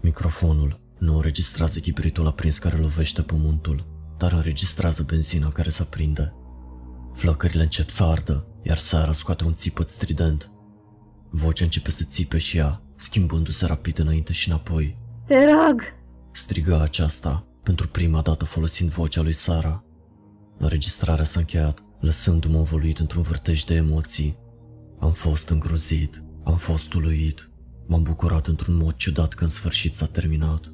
Microfonul 0.00 0.80
nu 0.98 1.14
înregistrează 1.14 1.78
chibritul 1.78 2.26
aprins 2.26 2.58
care 2.58 2.76
lovește 2.76 3.22
pământul, 3.22 3.86
dar 4.16 4.32
înregistrează 4.32 5.02
benzina 5.06 5.48
care 5.48 5.68
se 5.68 5.82
aprinde. 5.82 6.34
Flăcările 7.14 7.62
încep 7.62 7.88
să 7.88 8.04
ardă, 8.04 8.46
iar 8.62 8.76
Sara 8.76 9.12
scoate 9.12 9.44
un 9.44 9.54
țipăt 9.54 9.88
strident. 9.88 10.50
Vocea 11.30 11.64
începe 11.64 11.90
să 11.90 12.04
țipe 12.04 12.38
și 12.38 12.56
ea, 12.56 12.82
schimbându-se 12.96 13.66
rapid 13.66 13.98
înainte 13.98 14.32
și 14.32 14.48
înapoi. 14.48 14.96
Te 15.26 15.44
rog! 15.44 15.82
Strigă 16.32 16.80
aceasta, 16.80 17.46
pentru 17.62 17.88
prima 17.88 18.20
dată 18.20 18.44
folosind 18.44 18.90
vocea 18.90 19.22
lui 19.22 19.32
Sara. 19.32 19.84
Înregistrarea 20.58 21.24
s-a 21.24 21.38
încheiat, 21.38 21.84
lăsându-mă 22.00 22.58
învăluit 22.58 22.98
într-un 22.98 23.22
vârtej 23.22 23.64
de 23.64 23.74
emoții. 23.74 24.38
Am 24.98 25.12
fost 25.12 25.48
îngrozit, 25.48 26.22
am 26.44 26.56
fost 26.56 26.92
uluit, 26.92 27.50
m-am 27.88 28.02
bucurat 28.02 28.46
într-un 28.46 28.74
mod 28.76 28.94
ciudat 28.94 29.32
că 29.32 29.42
în 29.42 29.48
sfârșit 29.48 29.94
s-a 29.94 30.06
terminat. 30.06 30.72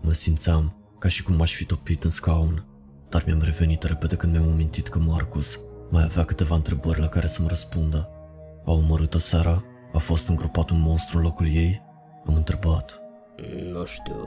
Mă 0.00 0.12
simțeam 0.12 0.76
ca 0.98 1.08
și 1.08 1.22
cum 1.22 1.40
aș 1.40 1.54
fi 1.54 1.64
topit 1.64 2.04
în 2.04 2.10
scaun, 2.10 2.64
dar 3.08 3.22
mi-am 3.26 3.42
revenit 3.42 3.82
repede 3.82 4.16
când 4.16 4.32
mi-am 4.32 4.50
amintit 4.50 4.88
că 4.88 4.98
Marcus 4.98 5.60
mai 5.90 6.02
avea 6.02 6.24
câteva 6.24 6.54
întrebări 6.54 7.00
la 7.00 7.08
care 7.08 7.26
să-mi 7.26 7.48
răspundă. 7.48 8.08
A 8.64 8.72
omorât-o 8.72 9.18
Sara? 9.18 9.64
A 9.92 9.98
fost 9.98 10.28
îngropat 10.28 10.70
un 10.70 10.80
monstru 10.80 11.16
în 11.16 11.22
locul 11.24 11.46
ei? 11.52 11.82
Am 12.26 12.34
întrebat. 12.34 13.00
Nu 13.72 13.84
știu. 13.84 14.26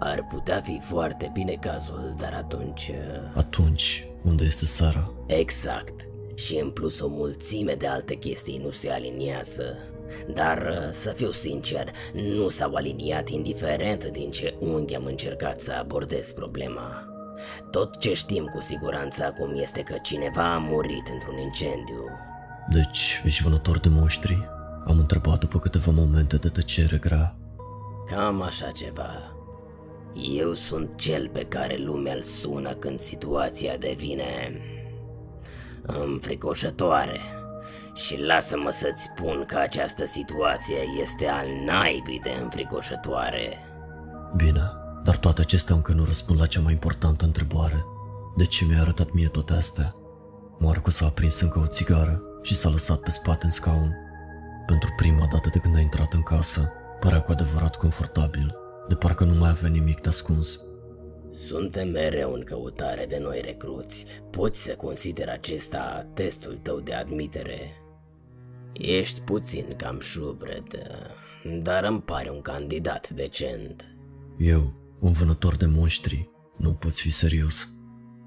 Ar 0.00 0.26
putea 0.30 0.60
fi 0.60 0.78
foarte 0.82 1.30
bine 1.32 1.52
cazul, 1.52 2.14
dar 2.18 2.32
atunci... 2.32 2.88
uh, 2.88 3.36
Atunci, 3.36 4.06
unde 4.24 4.44
este 4.44 4.66
Sara? 4.66 5.12
Exact. 5.26 6.06
Și 6.34 6.56
în 6.62 6.70
plus 6.70 7.00
o 7.00 7.08
mulțime 7.08 7.74
de 7.74 7.86
alte 7.86 8.14
chestii 8.14 8.60
nu 8.64 8.70
se 8.70 8.90
aliniază. 8.90 9.64
Dar, 10.32 10.58
uh, 10.58 10.90
să 10.90 11.10
fiu 11.10 11.30
sincer, 11.30 11.90
nu 12.12 12.48
s-au 12.48 12.74
aliniat 12.74 13.28
indiferent 13.28 14.04
din 14.04 14.30
ce 14.30 14.54
unghi 14.58 14.94
am 14.94 15.04
încercat 15.04 15.60
să 15.60 15.72
abordez 15.72 16.32
problema. 16.32 17.08
Tot 17.70 17.98
ce 17.98 18.14
știm 18.14 18.44
cu 18.44 18.60
siguranță 18.60 19.24
acum 19.24 19.60
este 19.60 19.80
că 19.80 19.94
cineva 20.02 20.54
a 20.54 20.58
murit 20.58 21.08
într-un 21.12 21.38
incendiu. 21.38 22.04
Deci, 22.70 23.22
ești 23.24 23.42
vânător 23.42 23.78
de 23.78 23.88
monștri? 23.88 24.48
Am 24.86 24.98
întrebat 24.98 25.38
după 25.38 25.58
câteva 25.58 25.90
momente 25.90 26.36
de 26.36 26.48
tăcere 26.48 26.96
grea. 26.96 27.36
Cam 28.06 28.42
așa 28.42 28.70
ceva. 28.70 29.34
Eu 30.14 30.54
sunt 30.54 30.96
cel 30.96 31.28
pe 31.28 31.44
care 31.44 31.76
lumea 31.76 32.14
îl 32.14 32.22
sună 32.22 32.74
când 32.74 33.00
situația 33.00 33.76
devine 33.76 34.60
înfricoșătoare. 35.82 37.20
Și 37.94 38.16
lasă-mă 38.16 38.70
să-ți 38.70 39.02
spun 39.02 39.44
că 39.46 39.56
această 39.56 40.04
situație 40.04 40.76
este 41.00 41.26
al 41.26 41.46
naibii 41.64 42.20
de 42.22 42.30
înfricoșătoare. 42.42 43.58
Bine, 44.36 44.72
dar 45.04 45.16
toate 45.16 45.40
acestea 45.40 45.74
încă 45.74 45.92
nu 45.92 46.04
răspund 46.04 46.40
la 46.40 46.46
cea 46.46 46.60
mai 46.60 46.72
importantă 46.72 47.24
întrebare. 47.24 47.84
De 48.36 48.44
ce 48.44 48.64
mi-ai 48.64 48.80
arătat 48.80 49.12
mie 49.12 49.28
toate 49.28 49.52
astea? 49.52 49.94
Marcus 50.58 51.00
a 51.00 51.06
aprins 51.06 51.40
încă 51.40 51.58
o 51.58 51.66
țigară 51.66 52.22
și 52.42 52.54
s-a 52.54 52.68
lăsat 52.68 52.98
pe 52.98 53.10
spate 53.10 53.44
în 53.44 53.50
scaun. 53.50 53.96
Pentru 54.66 54.88
prima 54.96 55.26
dată 55.32 55.48
de 55.52 55.58
când 55.58 55.76
a 55.76 55.80
intrat 55.80 56.12
în 56.12 56.22
casă, 56.22 56.72
părea 57.00 57.20
cu 57.20 57.32
adevărat 57.32 57.76
confortabil, 57.76 58.56
de 58.88 58.94
parcă 58.94 59.24
nu 59.24 59.34
mai 59.34 59.50
avea 59.50 59.68
nimic 59.68 60.00
de 60.00 60.08
ascuns. 60.08 60.60
Suntem 61.30 61.88
mereu 61.88 62.32
în 62.32 62.42
căutare 62.44 63.06
de 63.08 63.18
noi 63.18 63.40
recruți. 63.44 64.06
Poți 64.30 64.62
să 64.62 64.74
consideri 64.74 65.30
acesta 65.30 66.06
testul 66.14 66.58
tău 66.62 66.80
de 66.80 66.94
admitere. 66.94 67.83
Ești 68.74 69.20
puțin 69.20 69.74
cam 69.76 70.00
șubred, 70.00 70.88
dar 71.62 71.84
îmi 71.84 72.02
pare 72.02 72.30
un 72.30 72.40
candidat 72.40 73.10
decent. 73.10 73.88
Eu, 74.38 74.72
un 75.00 75.12
vânător 75.12 75.56
de 75.56 75.66
monștri, 75.66 76.30
nu 76.56 76.72
poți 76.72 77.00
fi 77.00 77.10
serios. 77.10 77.68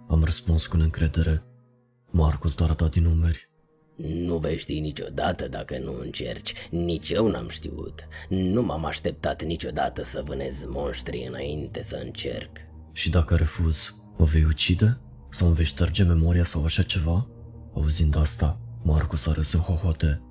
Am 0.08 0.24
răspuns 0.24 0.68
cu 0.68 0.78
neîncredere. 0.78 1.44
Marcus 2.12 2.56
doar 2.56 2.70
a 2.70 2.74
dat 2.74 2.92
din 2.92 3.04
numeri. 3.04 3.50
Nu 3.96 4.38
vei 4.38 4.58
ști 4.58 4.80
niciodată 4.80 5.48
dacă 5.48 5.80
nu 5.80 6.00
încerci. 6.00 6.54
Nici 6.70 7.10
eu 7.10 7.28
n-am 7.28 7.48
știut. 7.48 8.08
Nu 8.30 8.62
m-am 8.62 8.86
așteptat 8.86 9.44
niciodată 9.44 10.04
să 10.04 10.22
vânez 10.26 10.66
monștri 10.68 11.26
înainte 11.28 11.82
să 11.82 12.02
încerc. 12.04 12.58
Și 12.92 13.10
dacă 13.10 13.36
refuz, 13.36 13.96
mă 14.18 14.26
vei 14.26 14.44
ucide? 14.44 15.00
Sau 15.30 15.48
îmi 15.48 15.56
vei 15.56 15.66
șterge 15.66 16.04
memoria 16.04 16.44
sau 16.44 16.64
așa 16.64 16.82
ceva? 16.84 17.28
Auzind 17.74 18.16
asta, 18.18 18.60
Marcus 18.84 19.28
a 19.28 19.32
râs 19.32 19.54
în 19.54 19.60
hohote. 19.60 20.22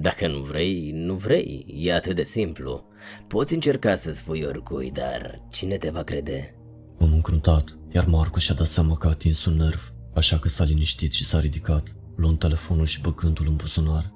Dacă 0.00 0.28
nu 0.28 0.40
vrei, 0.40 0.90
nu 0.94 1.14
vrei. 1.14 1.66
E 1.78 1.94
atât 1.94 2.14
de 2.14 2.24
simplu. 2.24 2.88
Poți 3.28 3.54
încerca 3.54 3.94
să 3.94 4.12
spui 4.12 4.42
oricui, 4.42 4.90
dar 4.90 5.40
cine 5.50 5.76
te 5.76 5.90
va 5.90 6.02
crede? 6.02 6.54
M-am 6.98 7.12
încruntat, 7.12 7.76
iar 7.92 8.04
Marcus 8.04 8.42
și-a 8.42 8.54
dat 8.54 8.66
seama 8.66 8.96
că 8.96 9.06
a 9.06 9.10
atins 9.10 9.44
un 9.44 9.56
nerv, 9.56 9.92
așa 10.14 10.38
că 10.38 10.48
s-a 10.48 10.64
liniștit 10.64 11.12
și 11.12 11.24
s-a 11.24 11.40
ridicat, 11.40 11.96
luând 12.16 12.38
telefonul 12.38 12.86
și 12.86 13.00
băgându-l 13.00 13.46
în 13.48 13.56
buzunar. 13.56 14.12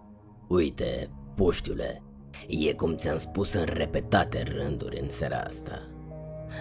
Uite, 0.49 1.11
puștiule, 1.34 2.03
e 2.49 2.72
cum 2.72 2.97
ți-am 2.97 3.16
spus 3.16 3.53
în 3.53 3.64
repetate 3.64 4.43
rânduri 4.43 5.01
în 5.01 5.09
seara 5.09 5.39
asta. 5.39 5.82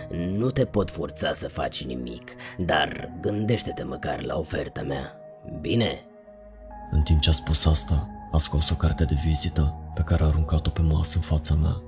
Nu 0.10 0.52
te 0.52 0.66
pot 0.66 0.92
forța 0.92 1.34
să 1.34 1.48
faci 1.48 1.84
nimic, 1.84 2.32
dar 2.58 3.12
gândește-te 3.22 3.84
măcar 3.84 4.24
la 4.24 4.38
oferta 4.38 4.82
mea. 4.82 5.16
Bine? 5.62 6.06
În 6.92 7.02
timp 7.02 7.20
ce 7.20 7.30
a 7.30 7.32
spus 7.32 7.66
asta, 7.66 8.10
a 8.38 8.40
scos 8.40 8.70
o 8.70 8.76
carte 8.76 9.04
de 9.04 9.16
vizită 9.26 9.76
pe 9.94 10.02
care 10.02 10.24
a 10.24 10.28
aruncat-o 10.28 10.70
pe 10.70 10.82
masă 10.82 11.14
în 11.18 11.24
fața 11.24 11.56
mea. 11.62 11.82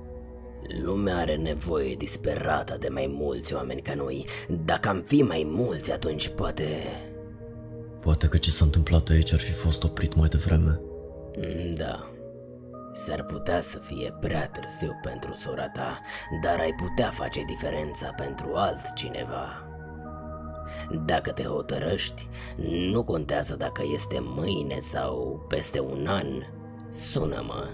Lumea 0.84 1.16
are 1.16 1.36
nevoie 1.36 1.94
disperată 1.94 2.76
de 2.80 2.88
mai 2.88 3.06
mulți 3.18 3.54
oameni 3.54 3.80
ca 3.80 3.94
noi. 3.94 4.26
Dacă 4.64 4.88
am 4.88 5.00
fi 5.00 5.22
mai 5.22 5.46
mulți, 5.50 5.92
atunci 5.92 6.28
poate... 6.28 6.66
Poate 8.00 8.28
că 8.28 8.36
ce 8.36 8.50
s-a 8.50 8.64
întâmplat 8.64 9.08
aici 9.08 9.32
ar 9.32 9.38
fi 9.38 9.52
fost 9.52 9.84
oprit 9.84 10.14
mai 10.14 10.28
devreme. 10.28 10.80
Mm, 11.36 11.74
Da. 11.74 12.10
S-ar 12.94 13.22
putea 13.24 13.60
să 13.60 13.78
fie 13.78 14.16
prea 14.20 14.48
târziu 14.48 14.98
pentru 15.02 15.34
sora 15.34 15.68
ta, 15.68 16.00
dar 16.42 16.58
ai 16.58 16.72
putea 16.72 17.10
face 17.10 17.42
diferența 17.46 18.08
pentru 18.16 18.52
altcineva. 18.54 19.69
Dacă 21.04 21.30
te 21.30 21.42
hotărăști, 21.42 22.28
nu 22.92 23.04
contează 23.04 23.56
dacă 23.56 23.82
este 23.94 24.18
mâine 24.20 24.78
sau 24.78 25.44
peste 25.48 25.80
un 25.80 26.06
an, 26.08 26.26
sună-mă 26.90 27.68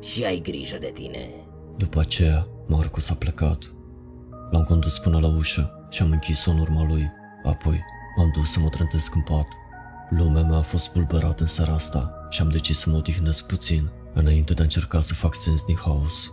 și 0.00 0.24
ai 0.24 0.40
grijă 0.40 0.76
de 0.80 0.90
tine. 0.94 1.30
După 1.76 2.00
aceea, 2.00 2.46
Marcus 2.66 3.10
a 3.10 3.14
plecat. 3.14 3.58
L-am 4.50 4.64
condus 4.64 4.98
până 4.98 5.18
la 5.18 5.34
ușă 5.36 5.86
și 5.90 6.02
am 6.02 6.10
închis-o 6.10 6.50
în 6.50 6.58
urma 6.58 6.86
lui. 6.86 7.10
Apoi, 7.44 7.80
m-am 8.16 8.30
dus 8.34 8.50
să 8.50 8.60
mă 8.60 8.68
trântesc 8.68 9.14
în 9.14 9.22
pat. 9.22 9.46
Lumea 10.10 10.42
mea 10.42 10.58
a 10.58 10.62
fost 10.62 10.88
pulberată 10.88 11.42
în 11.42 11.46
seara 11.46 11.72
asta 11.72 12.26
și 12.30 12.40
am 12.40 12.48
decis 12.48 12.78
să 12.78 12.90
mă 12.90 12.96
odihnesc 12.96 13.46
puțin, 13.46 13.90
înainte 14.12 14.54
de 14.54 14.60
a 14.60 14.64
încerca 14.64 15.00
să 15.00 15.14
fac 15.14 15.34
sens 15.34 15.64
din 15.64 15.76
haos. 15.76 16.30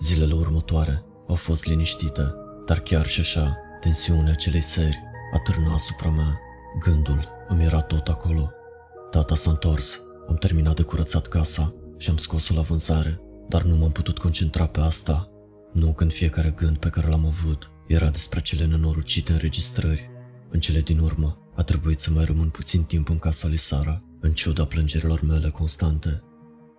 Zilele 0.00 0.34
următoare 0.34 1.04
au 1.28 1.34
fost 1.34 1.66
liniștite, 1.66 2.34
dar 2.66 2.80
chiar 2.80 3.06
și 3.06 3.20
așa, 3.20 3.56
tensiunea 3.80 4.32
acelei 4.32 4.60
seri 4.60 5.02
atârna 5.32 5.72
asupra 5.72 6.10
mea. 6.10 6.40
Gândul 6.78 7.28
îmi 7.48 7.64
era 7.64 7.80
tot 7.80 8.08
acolo. 8.08 8.50
Tata 9.10 9.34
s-a 9.34 9.50
întors, 9.50 10.00
am 10.28 10.36
terminat 10.36 10.76
de 10.76 10.82
curățat 10.82 11.26
casa 11.26 11.74
și 11.96 12.10
am 12.10 12.16
scos-o 12.16 12.54
la 12.54 12.60
vânzare, 12.60 13.20
dar 13.48 13.62
nu 13.62 13.76
m-am 13.76 13.92
putut 13.92 14.18
concentra 14.18 14.66
pe 14.66 14.80
asta. 14.80 15.30
Nu 15.72 15.92
când 15.92 16.12
fiecare 16.12 16.50
gând 16.50 16.76
pe 16.76 16.88
care 16.88 17.08
l-am 17.08 17.26
avut 17.26 17.70
era 17.86 18.10
despre 18.10 18.40
cele 18.40 18.66
nenorocite 18.66 19.32
înregistrări. 19.32 20.10
În 20.50 20.60
cele 20.60 20.80
din 20.80 20.98
urmă, 20.98 21.38
a 21.54 21.62
trebuit 21.62 22.00
să 22.00 22.10
mai 22.10 22.24
rămân 22.24 22.48
puțin 22.48 22.82
timp 22.82 23.08
în 23.08 23.18
casa 23.18 23.48
lui 23.48 23.56
Sara, 23.56 24.02
în 24.20 24.32
ciuda 24.32 24.64
plângerilor 24.64 25.22
mele 25.22 25.50
constante. 25.50 26.22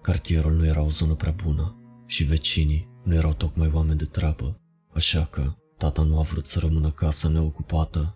Cartierul 0.01 0.53
nu 0.53 0.65
era 0.65 0.81
o 0.81 0.89
zonă 0.89 1.13
prea 1.13 1.35
bună 1.43 1.81
și 2.05 2.23
vecinii 2.23 2.89
nu 3.03 3.13
erau 3.13 3.33
tocmai 3.33 3.71
oameni 3.73 3.97
de 3.97 4.05
treabă, 4.05 4.59
așa 4.93 5.25
că 5.25 5.53
tata 5.77 6.03
nu 6.03 6.19
a 6.19 6.21
vrut 6.21 6.47
să 6.47 6.59
rămână 6.59 6.91
casa 6.91 7.27
neocupată. 7.27 8.15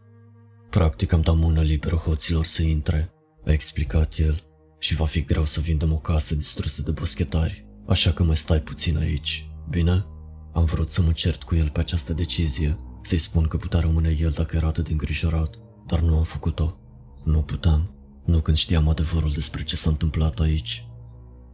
Practic 0.70 1.12
am 1.12 1.22
dat 1.22 1.36
mână 1.36 1.62
liberă 1.62 1.96
hoților 1.96 2.46
să 2.46 2.62
intre, 2.62 3.12
a 3.46 3.52
explicat 3.52 4.16
el, 4.18 4.44
și 4.80 4.96
va 4.96 5.06
fi 5.06 5.24
greu 5.24 5.46
să 5.46 5.60
vindem 5.60 5.94
o 5.94 5.98
casă 5.98 6.36
distrusă 6.36 6.82
de 6.82 6.92
boschetari, 6.92 7.66
așa 7.88 8.12
că 8.12 8.24
mai 8.24 8.38
stai 8.38 8.62
puțin 8.62 8.98
aici, 8.98 9.50
bine? 9.70 10.06
Am 10.54 10.66
vrut 10.66 10.92
să 10.92 11.02
mă 11.02 11.12
cert 11.12 11.44
cu 11.44 11.56
el 11.56 11.70
pe 11.70 11.80
această 11.80 12.14
decizie, 12.14 12.78
să-i 13.02 13.18
spun 13.18 13.48
că 13.48 13.58
putea 13.58 13.80
rămâne 13.80 14.18
el 14.20 14.32
dacă 14.32 14.56
era 14.56 14.68
atât 14.68 14.86
de 14.86 14.92
îngrijorat, 14.92 15.56
dar 15.88 16.00
nu 16.00 16.18
am 16.18 16.24
făcut-o. 16.24 16.78
Nu 17.24 17.42
puteam, 17.42 17.92
nu 18.26 18.42
când 18.42 18.58
știam 18.58 18.90
adevărul 18.90 19.32
despre 19.32 19.64
ce 19.64 19.76
s-a 19.76 19.90
întâmplat 19.90 20.40
aici. 20.40 20.86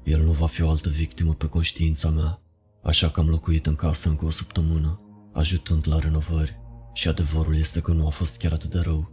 El 0.04 0.24
nu 0.24 0.32
va 0.32 0.48
fi 0.48 0.62
o 0.62 0.70
altă 0.70 0.90
victimă 0.90 1.34
pe 1.34 1.48
conștiința 1.48 2.10
mea, 2.10 2.42
așa 2.84 3.10
că 3.10 3.20
am 3.20 3.30
locuit 3.30 3.66
în 3.66 3.76
casă 3.76 4.10
încă 4.10 4.26
o 4.26 4.30
săptămână, 4.30 5.02
ajutând 5.38 5.88
la 5.88 6.00
renovări. 6.00 6.60
Și 6.94 7.08
adevărul 7.08 7.58
este 7.58 7.80
că 7.80 7.92
nu 7.92 8.06
a 8.08 8.10
fost 8.10 8.38
chiar 8.38 8.52
atât 8.52 8.70
de 8.70 8.80
rău. 8.80 9.12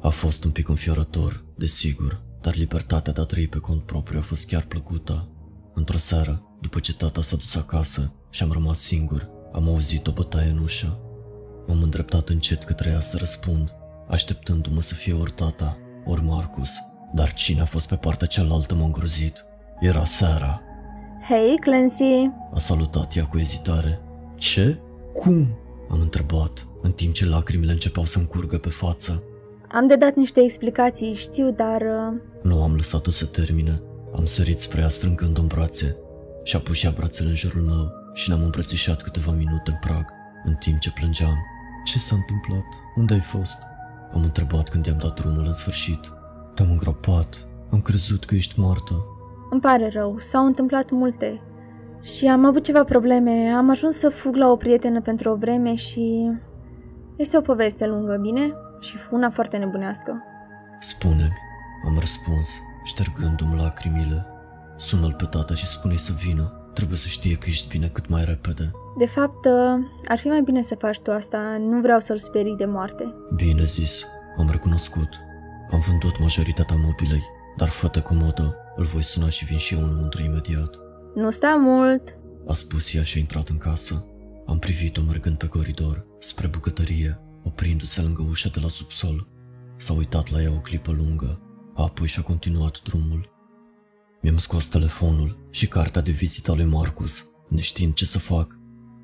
A 0.00 0.08
fost 0.08 0.44
un 0.44 0.50
pic 0.50 0.68
înfiorător, 0.68 1.44
desigur, 1.56 2.22
dar 2.40 2.54
libertatea 2.54 3.12
de 3.12 3.20
a 3.20 3.24
trăi 3.24 3.48
pe 3.48 3.58
cont 3.58 3.82
propriu 3.82 4.18
a 4.18 4.22
fost 4.22 4.46
chiar 4.46 4.62
plăcută. 4.62 5.28
Într-o 5.74 5.98
seară, 5.98 6.42
după 6.60 6.80
ce 6.80 6.94
tata 6.94 7.22
s-a 7.22 7.36
dus 7.36 7.54
acasă 7.54 8.14
și 8.30 8.42
am 8.42 8.52
rămas 8.52 8.78
singur, 8.78 9.28
am 9.52 9.68
auzit 9.68 10.06
o 10.06 10.12
bătaie 10.12 10.50
în 10.50 10.58
ușă. 10.58 11.00
M-am 11.66 11.82
îndreptat 11.82 12.28
încet 12.28 12.62
către 12.62 12.90
ea 12.90 13.00
să 13.00 13.16
răspund, 13.16 13.72
așteptându-mă 14.08 14.82
să 14.82 14.94
fie 14.94 15.12
ori 15.12 15.32
tata, 15.32 15.78
ori 16.04 16.22
Marcus. 16.22 16.70
Dar 17.14 17.32
cine 17.32 17.60
a 17.60 17.64
fost 17.64 17.88
pe 17.88 17.96
partea 17.96 18.26
cealaltă 18.26 18.74
m-a 18.74 18.84
îngrozit. 18.84 19.44
Era 19.80 20.04
Sara. 20.04 20.60
Hei, 21.28 21.58
Clancy! 21.60 22.30
A 22.52 22.58
salutat 22.58 23.16
ea 23.16 23.26
cu 23.26 23.38
ezitare. 23.38 24.00
Ce? 24.36 24.78
Cum? 25.14 25.59
Am 25.90 26.00
întrebat, 26.00 26.66
în 26.82 26.92
timp 26.92 27.14
ce 27.14 27.26
lacrimile 27.26 27.72
începeau 27.72 28.04
să-mi 28.04 28.26
curgă 28.26 28.58
pe 28.58 28.68
față. 28.68 29.22
Am 29.68 29.86
de 29.86 29.96
dat 29.96 30.14
niște 30.14 30.40
explicații, 30.40 31.14
știu, 31.14 31.50
dar... 31.50 31.80
uh, 31.80 32.20
Nu 32.42 32.62
am 32.62 32.74
lăsat-o 32.74 33.10
să 33.10 33.26
termine. 33.26 33.82
Am 34.14 34.24
sărit 34.24 34.58
spre 34.58 34.80
ea 34.80 34.88
strângând-o 34.88 35.40
în 35.40 35.46
brațe 35.46 35.96
și 36.44 36.56
a 36.56 36.58
pus 36.58 36.82
ea 36.82 36.90
brațele 36.96 37.28
în 37.28 37.34
jurul 37.34 37.62
meu 37.62 37.90
și 38.14 38.28
ne-am 38.28 38.42
îmbrățișat 38.42 39.02
câteva 39.02 39.32
minute 39.32 39.70
în 39.70 39.76
prag, 39.80 40.04
în 40.44 40.54
timp 40.54 40.78
ce 40.78 40.92
plângeam. 40.92 41.36
Ce 41.84 41.98
s-a 41.98 42.16
întâmplat? 42.16 42.66
Unde 42.96 43.14
ai 43.14 43.20
fost? 43.20 43.62
Am 44.12 44.22
întrebat 44.22 44.68
când 44.68 44.86
i-am 44.86 44.98
dat 44.98 45.14
drumul 45.20 45.46
în 45.46 45.52
sfârșit. 45.52 46.00
Te-am 46.54 46.70
îngropat. 46.70 47.46
Am 47.70 47.80
crezut 47.80 48.24
că 48.24 48.34
ești 48.34 48.60
moartă. 48.60 49.04
Îmi 49.50 49.60
pare 49.60 49.88
rău, 49.88 50.18
s-au 50.18 50.46
întâmplat 50.46 50.90
multe. 50.90 51.40
Și 52.02 52.26
am 52.26 52.44
avut 52.44 52.64
ceva 52.64 52.84
probleme, 52.84 53.48
am 53.48 53.70
ajuns 53.70 53.96
să 53.96 54.08
fug 54.08 54.34
la 54.34 54.50
o 54.50 54.56
prietenă 54.56 55.00
pentru 55.00 55.30
o 55.30 55.34
vreme 55.34 55.74
și... 55.74 56.30
Este 57.16 57.36
o 57.36 57.40
poveste 57.40 57.86
lungă, 57.86 58.16
bine? 58.20 58.52
Și 58.80 58.96
una 59.10 59.30
foarte 59.30 59.56
nebunească. 59.56 60.22
Spune-mi, 60.80 61.36
am 61.86 61.96
răspuns, 61.98 62.60
ștergându-mi 62.84 63.56
lacrimile. 63.56 64.26
Sună-l 64.76 65.14
pe 65.18 65.24
tata 65.24 65.54
și 65.54 65.66
spune 65.66 65.96
să 65.96 66.12
vină. 66.24 66.70
Trebuie 66.74 66.98
să 66.98 67.08
știe 67.08 67.36
că 67.36 67.46
ești 67.48 67.68
bine 67.68 67.86
cât 67.86 68.08
mai 68.08 68.24
repede. 68.24 68.70
De 68.98 69.06
fapt, 69.06 69.44
uh, 69.44 69.52
ar 70.08 70.18
fi 70.18 70.28
mai 70.28 70.42
bine 70.42 70.62
să 70.62 70.74
faci 70.74 71.00
tu 71.00 71.10
asta, 71.10 71.56
nu 71.60 71.80
vreau 71.80 72.00
să-l 72.00 72.18
sperii 72.18 72.56
de 72.56 72.64
moarte. 72.64 73.14
Bine 73.34 73.64
zis, 73.64 74.06
am 74.38 74.48
recunoscut. 74.50 75.08
Am 75.70 75.82
vândut 75.88 76.20
majoritatea 76.20 76.76
mobilei, 76.76 77.22
dar 77.56 77.68
fă 77.68 78.00
comodă, 78.04 78.56
îl 78.76 78.84
voi 78.84 79.02
suna 79.02 79.28
și 79.28 79.44
vin 79.44 79.58
și 79.58 79.74
eu 79.74 79.82
înăuntru 79.82 80.22
imediat. 80.22 80.79
Nu 81.14 81.30
sta 81.30 81.54
mult! 81.54 82.16
A 82.46 82.54
spus 82.54 82.94
ea 82.94 83.02
și 83.02 83.16
a 83.16 83.20
intrat 83.20 83.48
în 83.48 83.58
casă. 83.58 84.04
Am 84.46 84.58
privit-o 84.58 85.02
mergând 85.02 85.36
pe 85.36 85.46
coridor, 85.46 86.06
spre 86.18 86.46
bucătărie, 86.46 87.20
oprindu-se 87.44 88.02
lângă 88.02 88.22
ușa 88.28 88.48
de 88.48 88.60
la 88.60 88.68
subsol. 88.68 89.28
S-a 89.76 89.92
uitat 89.92 90.30
la 90.30 90.42
ea 90.42 90.52
o 90.52 90.60
clipă 90.60 90.90
lungă, 90.92 91.40
apoi 91.74 92.06
și-a 92.06 92.22
continuat 92.22 92.82
drumul. 92.82 93.28
Mi-am 94.20 94.38
scos 94.38 94.66
telefonul 94.66 95.46
și 95.50 95.68
cartea 95.68 96.02
de 96.02 96.10
vizită 96.10 96.50
a 96.50 96.54
lui 96.54 96.64
Marcus, 96.64 97.26
neștiind 97.48 97.94
ce 97.94 98.04
să 98.04 98.18
fac. 98.18 98.58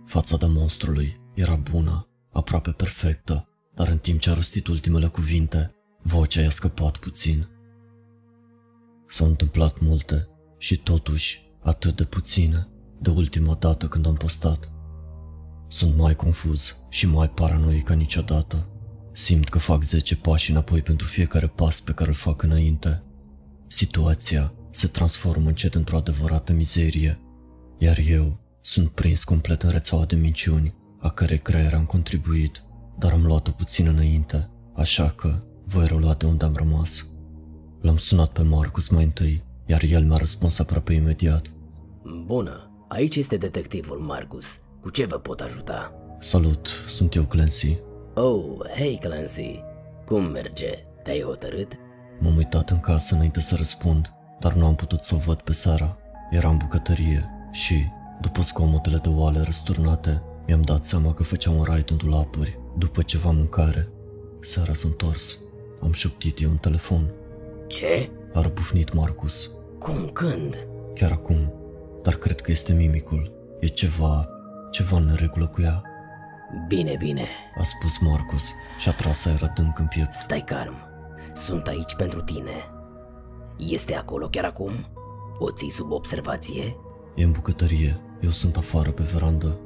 Fața 0.04 0.36
de 0.36 0.46
monstrului 0.46 1.20
era 1.34 1.56
bună, 1.56 2.08
aproape 2.32 2.70
perfectă, 2.70 3.48
dar 3.74 3.88
în 3.88 3.98
timp 3.98 4.20
ce 4.20 4.30
a 4.30 4.34
rostit 4.34 4.66
ultimele 4.66 5.06
cuvinte, 5.06 5.74
vocea 6.02 6.40
i-a 6.40 6.50
scăpat 6.50 6.96
puțin. 6.96 7.48
S-au 9.06 9.26
întâmplat 9.26 9.80
multe 9.80 10.28
și 10.58 10.78
totuși 10.78 11.45
atât 11.66 11.96
de 11.96 12.04
puține 12.04 12.68
de 13.00 13.10
ultima 13.10 13.54
dată 13.54 13.86
când 13.86 14.06
am 14.06 14.14
postat. 14.14 14.70
Sunt 15.68 15.96
mai 15.96 16.14
confuz 16.14 16.76
și 16.88 17.06
mai 17.06 17.30
paranoic 17.30 17.84
ca 17.84 17.94
niciodată. 17.94 18.66
Simt 19.12 19.48
că 19.48 19.58
fac 19.58 19.82
10 19.82 20.16
pași 20.16 20.50
înapoi 20.50 20.82
pentru 20.82 21.06
fiecare 21.06 21.46
pas 21.46 21.80
pe 21.80 21.92
care 21.92 22.08
îl 22.08 22.14
fac 22.14 22.42
înainte. 22.42 23.02
Situația 23.66 24.52
se 24.70 24.86
transformă 24.86 25.48
încet 25.48 25.74
într-o 25.74 25.96
adevărată 25.96 26.52
mizerie, 26.52 27.20
iar 27.78 27.98
eu 27.98 28.38
sunt 28.60 28.88
prins 28.88 29.24
complet 29.24 29.62
în 29.62 29.70
rețeaua 29.70 30.04
de 30.04 30.16
minciuni, 30.16 30.74
a 31.00 31.10
cărei 31.10 31.38
creier 31.38 31.74
am 31.74 31.84
contribuit, 31.84 32.62
dar 32.98 33.12
am 33.12 33.22
luat-o 33.22 33.50
puțin 33.50 33.86
înainte, 33.86 34.50
așa 34.74 35.08
că 35.08 35.42
voi 35.64 35.86
relua 35.86 36.14
de 36.14 36.26
unde 36.26 36.44
am 36.44 36.54
rămas. 36.54 37.06
L-am 37.80 37.96
sunat 37.96 38.32
pe 38.32 38.42
Marcus 38.42 38.88
mai 38.88 39.04
întâi, 39.04 39.44
iar 39.66 39.82
el 39.82 40.04
mi-a 40.04 40.16
răspuns 40.16 40.58
aproape 40.58 40.92
imediat. 40.92 41.50
Bună, 42.06 42.70
aici 42.88 43.16
este 43.16 43.36
detectivul 43.36 43.98
Marcus. 43.98 44.58
Cu 44.80 44.90
ce 44.90 45.06
vă 45.06 45.16
pot 45.16 45.40
ajuta? 45.40 45.92
Salut, 46.18 46.68
sunt 46.86 47.14
eu 47.14 47.22
Clancy. 47.22 47.78
Oh, 48.14 48.68
hei 48.76 48.98
Clancy, 48.98 49.62
cum 50.04 50.24
merge? 50.24 50.70
Te-ai 51.02 51.22
hotărât? 51.22 51.72
M-am 52.20 52.36
uitat 52.36 52.70
în 52.70 52.80
casă 52.80 53.14
înainte 53.14 53.40
să 53.40 53.54
răspund, 53.56 54.12
dar 54.40 54.52
nu 54.52 54.66
am 54.66 54.74
putut 54.74 55.02
să 55.02 55.14
o 55.14 55.18
văd 55.18 55.40
pe 55.40 55.52
Sara. 55.52 55.98
Era 56.30 56.48
în 56.48 56.56
bucătărie 56.56 57.30
și, 57.52 57.86
după 58.20 58.42
scomotele 58.42 58.96
de 58.96 59.08
oale 59.08 59.40
răsturnate, 59.40 60.22
mi-am 60.46 60.62
dat 60.62 60.84
seama 60.84 61.14
că 61.14 61.22
făceam 61.22 61.56
un 61.56 61.64
raid 61.64 61.90
în 61.90 61.96
dulapuri, 61.96 62.58
după 62.78 63.02
ceva 63.02 63.30
mâncare. 63.30 63.88
Sara 64.40 64.74
s-a 64.74 64.88
întors. 64.88 65.38
Am 65.82 65.92
șoptit 65.92 66.40
eu 66.40 66.50
în 66.50 66.56
telefon. 66.56 67.10
Ce? 67.66 68.10
A 68.34 68.40
răbufnit 68.40 68.92
Marcus. 68.92 69.50
Cum 69.78 70.08
când? 70.12 70.66
Chiar 70.94 71.10
acum. 71.10 71.52
Dar 72.06 72.14
cred 72.14 72.40
că 72.40 72.50
este 72.50 72.72
mimicul. 72.72 73.32
E 73.60 73.66
ceva, 73.66 74.28
ceva 74.70 74.96
în 74.96 75.04
neregulă 75.04 75.46
cu 75.46 75.62
ea. 75.62 75.82
Bine, 76.68 76.96
bine, 76.98 77.26
A 77.58 77.62
spus 77.62 77.98
Marcus 77.98 78.52
și 78.78 78.88
a 78.88 78.92
tras 78.92 79.24
aer 79.24 79.42
adânc 79.42 79.78
în 79.78 79.86
piept. 79.86 80.12
stai 80.12 80.44
calm. 80.44 80.74
Sunt 81.34 81.66
aici 81.66 81.94
pentru 81.96 82.22
tine. 82.22 82.70
Este 83.58 83.94
acolo 83.94 84.26
chiar 84.28 84.44
acum? 84.44 84.70
O 85.38 85.50
ții 85.50 85.70
sub 85.70 85.90
observație? 85.90 86.76
E 87.14 87.24
în 87.24 87.32
bucătărie. 87.32 88.00
Eu 88.20 88.30
sunt 88.30 88.56
afară 88.56 88.90
pe 88.90 89.02
verandă. 89.02 89.58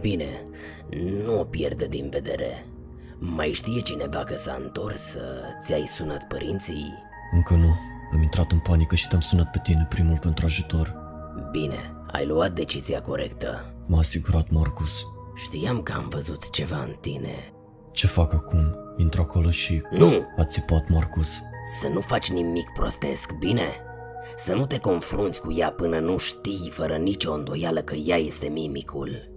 Bine, 0.00 0.44
nu 1.24 1.40
o 1.40 1.44
pierde 1.44 1.86
din 1.86 2.08
vedere. 2.10 2.66
Mai 3.18 3.52
știe 3.52 3.80
cineva 3.80 4.24
că 4.24 4.36
s-a 4.36 4.58
întors? 4.64 5.16
Ți-ai 5.60 5.86
sunat 5.86 6.26
părinții? 6.26 6.92
Încă 7.32 7.54
nu. 7.54 7.74
Am 8.12 8.22
intrat 8.22 8.52
în 8.52 8.58
panică 8.58 8.94
și 8.94 9.08
te-am 9.08 9.20
sunat 9.20 9.50
pe 9.50 9.60
tine 9.62 9.86
primul 9.88 10.18
pentru 10.18 10.44
ajutor. 10.46 10.99
Bine, 11.50 11.94
ai 12.12 12.26
luat 12.26 12.52
decizia 12.52 13.00
corectă. 13.00 13.74
M-a 13.86 13.98
asigurat 13.98 14.50
Marcus. 14.50 15.04
Știam 15.34 15.82
că 15.82 15.92
am 15.92 16.08
văzut 16.08 16.50
ceva 16.50 16.82
în 16.82 16.96
tine. 17.00 17.52
Ce 17.92 18.06
fac 18.06 18.32
acum? 18.32 18.76
Intru 18.96 19.20
acolo 19.20 19.50
și... 19.50 19.82
Nu! 19.90 20.26
A 20.36 20.44
țipat 20.44 20.88
Marcus. 20.88 21.40
Să 21.80 21.88
nu 21.88 22.00
faci 22.00 22.30
nimic 22.30 22.68
prostesc, 22.74 23.32
bine? 23.38 23.68
Să 24.36 24.54
nu 24.54 24.66
te 24.66 24.78
confrunți 24.78 25.40
cu 25.40 25.52
ea 25.52 25.70
până 25.70 25.98
nu 25.98 26.16
știi 26.16 26.70
fără 26.72 26.96
nicio 26.96 27.32
îndoială 27.32 27.80
că 27.80 27.94
ea 27.94 28.16
este 28.16 28.48
mimicul. 28.48 29.30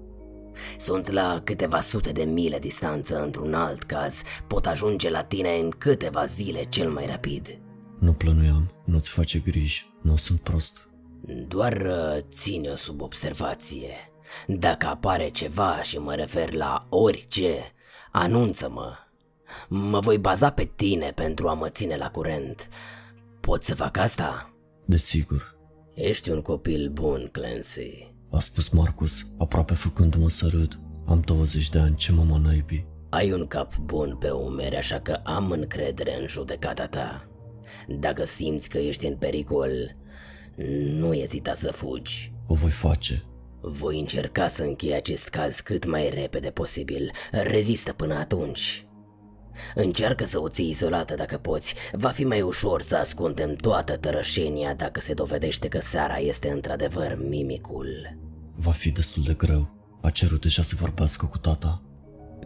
Sunt 0.77 1.11
la 1.11 1.41
câteva 1.43 1.79
sute 1.79 2.11
de 2.11 2.23
mile 2.23 2.59
distanță 2.59 3.23
într-un 3.23 3.53
alt 3.53 3.83
caz, 3.83 4.21
pot 4.47 4.65
ajunge 4.65 5.09
la 5.09 5.23
tine 5.23 5.55
în 5.55 5.69
câteva 5.69 6.25
zile 6.25 6.63
cel 6.63 6.89
mai 6.89 7.05
rapid. 7.05 7.59
Nu 7.99 8.13
plănuiam. 8.13 8.71
Nu-ți 8.85 9.09
face 9.09 9.39
griji. 9.39 9.89
Nu 10.01 10.15
sunt 10.15 10.39
prost. 10.39 10.87
Doar 11.47 11.73
uh, 11.73 12.21
ține-o 12.29 12.75
sub 12.75 13.01
observație. 13.01 14.11
Dacă 14.47 14.85
apare 14.85 15.29
ceva 15.29 15.81
și 15.81 15.97
mă 15.97 16.15
refer 16.15 16.53
la 16.53 16.81
orice, 16.89 17.55
anunță-mă. 18.11 18.93
Mă 19.67 19.99
voi 19.99 20.17
baza 20.17 20.51
pe 20.51 20.69
tine 20.75 21.11
pentru 21.11 21.47
a 21.47 21.53
mă 21.53 21.69
ține 21.69 21.97
la 21.97 22.09
curent. 22.09 22.69
Pot 23.39 23.63
să 23.63 23.75
fac 23.75 23.97
asta? 23.97 24.53
Desigur. 24.85 25.55
Ești 25.93 26.29
un 26.29 26.41
copil 26.41 26.89
bun, 26.89 27.29
Clancy. 27.31 28.13
A 28.31 28.39
spus 28.39 28.69
Marcus, 28.69 29.27
aproape 29.37 29.73
făcându-mă 29.73 30.29
să 30.29 30.47
râd. 30.51 30.79
Am 31.07 31.19
20 31.19 31.69
de 31.69 31.79
ani, 31.79 31.95
ce 31.95 32.11
mama 32.11 32.37
naibii. 32.37 32.87
Ai 33.09 33.31
un 33.31 33.47
cap 33.47 33.77
bun 33.77 34.15
pe 34.19 34.29
umeri, 34.29 34.75
așa 34.75 34.99
că 34.99 35.19
am 35.23 35.51
încredere 35.51 36.21
în 36.21 36.27
judecata 36.27 36.87
ta. 36.87 37.27
Dacă 37.87 38.25
simți 38.25 38.69
că 38.69 38.77
ești 38.77 39.05
în 39.05 39.15
pericol, 39.15 39.95
nu 40.99 41.13
ezita 41.13 41.53
să 41.53 41.71
fugi. 41.71 42.33
O 42.47 42.53
voi 42.53 42.71
face. 42.71 43.23
Voi 43.61 43.99
încerca 43.99 44.47
să 44.47 44.63
închei 44.63 44.93
acest 44.93 45.29
caz 45.29 45.59
cât 45.59 45.85
mai 45.85 46.09
repede 46.09 46.49
posibil. 46.49 47.11
Rezistă 47.31 47.93
până 47.93 48.13
atunci. 48.13 48.87
Încearcă 49.75 50.25
să 50.25 50.41
o 50.41 50.49
ții 50.49 50.69
izolată 50.69 51.13
dacă 51.13 51.37
poți. 51.37 51.75
Va 51.91 52.09
fi 52.09 52.23
mai 52.23 52.41
ușor 52.41 52.81
să 52.81 52.95
ascundem 52.95 53.55
toată 53.55 53.97
tărășenia 53.97 54.73
dacă 54.73 54.99
se 54.99 55.13
dovedește 55.13 55.67
că 55.67 55.79
Sara 55.79 56.17
este 56.17 56.49
într-adevăr 56.49 57.17
mimicul. 57.27 58.17
Va 58.55 58.71
fi 58.71 58.91
destul 58.91 59.23
de 59.23 59.33
greu. 59.33 59.69
A 60.01 60.09
cerut 60.09 60.41
deja 60.41 60.61
să 60.61 60.75
vorbească 60.79 61.25
cu 61.25 61.37
tata. 61.37 61.81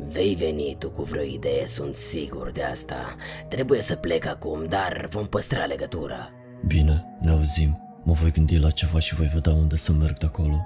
Vei 0.07 0.35
veni 0.35 0.75
tu 0.79 0.89
cu 0.89 1.01
vreo 1.01 1.23
idee, 1.23 1.65
sunt 1.65 1.95
sigur 1.95 2.51
de 2.51 2.63
asta. 2.63 3.15
Trebuie 3.49 3.81
să 3.81 3.95
plec 3.95 4.25
acum, 4.25 4.65
dar 4.69 5.07
vom 5.09 5.25
păstra 5.25 5.65
legătura. 5.65 6.31
Bine, 6.67 7.05
ne 7.21 7.31
auzim. 7.31 7.86
Mă 8.07 8.13
voi 8.13 8.31
gândi 8.31 8.59
la 8.59 8.69
ceva 8.69 8.99
și 8.99 9.15
voi 9.15 9.29
vedea 9.33 9.53
unde 9.53 9.75
să 9.75 9.91
merg 9.91 10.17
de 10.17 10.25
acolo. 10.25 10.65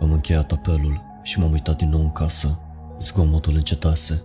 Am 0.00 0.12
încheiat 0.12 0.52
apelul 0.52 1.02
și 1.22 1.38
m-am 1.38 1.52
uitat 1.52 1.76
din 1.76 1.88
nou 1.88 2.00
în 2.00 2.12
casă. 2.12 2.58
Zgomotul 3.00 3.54
încetase. 3.54 4.22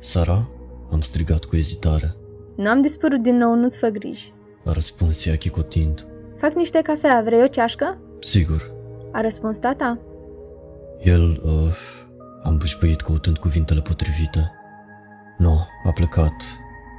Sara? 0.00 0.48
Am 0.90 1.00
strigat 1.00 1.44
cu 1.44 1.56
ezitare. 1.56 2.14
Nu 2.56 2.68
am 2.68 2.80
dispărut 2.80 3.22
din 3.22 3.36
nou, 3.36 3.54
nu-ți 3.54 3.78
fă 3.78 3.86
griji. 3.86 4.32
A 4.64 4.72
răspuns 4.72 5.26
ea 5.26 5.36
chicotind. 5.36 6.06
Fac 6.36 6.54
niște 6.54 6.80
cafea, 6.82 7.22
vrei 7.24 7.42
o 7.42 7.46
ceașcă? 7.46 7.98
Sigur. 8.20 8.70
A 9.12 9.20
răspuns 9.20 9.58
tata. 9.58 9.98
El, 11.02 11.40
uh, 11.44 11.76
am 12.42 12.56
bușbăit 12.56 13.00
căutând 13.00 13.38
cuvintele 13.38 13.80
potrivite. 13.80 14.52
Nu, 15.38 15.66
a 15.84 15.92
plecat. 15.92 16.42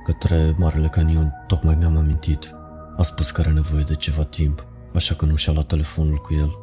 Către 0.05 0.55
Marele 0.57 0.87
Canion, 0.87 1.33
tocmai 1.47 1.75
mi-am 1.75 1.97
amintit. 1.97 2.53
A 2.97 3.03
spus 3.03 3.31
că 3.31 3.41
are 3.41 3.51
nevoie 3.51 3.83
de 3.83 3.95
ceva 3.95 4.23
timp, 4.23 4.67
așa 4.93 5.15
că 5.15 5.25
nu 5.25 5.35
și-a 5.35 5.53
luat 5.53 5.67
telefonul 5.67 6.17
cu 6.17 6.33
el. 6.33 6.57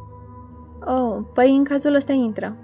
Oh, 0.86 1.24
păi 1.34 1.56
în 1.56 1.64
cazul 1.64 1.94
ăsta 1.94 2.12
intră. 2.12 2.56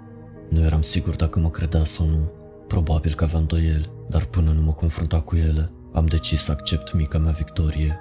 Nu 0.49 0.61
eram 0.61 0.81
sigur 0.81 1.15
dacă 1.15 1.39
mă 1.39 1.49
credea 1.49 1.83
sau 1.83 2.05
nu. 2.05 2.31
Probabil 2.67 3.13
că 3.13 3.23
avea 3.23 3.39
îndoieli, 3.39 3.91
dar 4.09 4.25
până 4.25 4.51
nu 4.51 4.61
mă 4.61 4.71
confrunta 4.71 5.21
cu 5.21 5.35
ele, 5.35 5.71
am 5.93 6.05
decis 6.05 6.43
să 6.43 6.51
accept 6.51 6.93
mica 6.93 7.17
mea 7.17 7.31
victorie. 7.31 7.99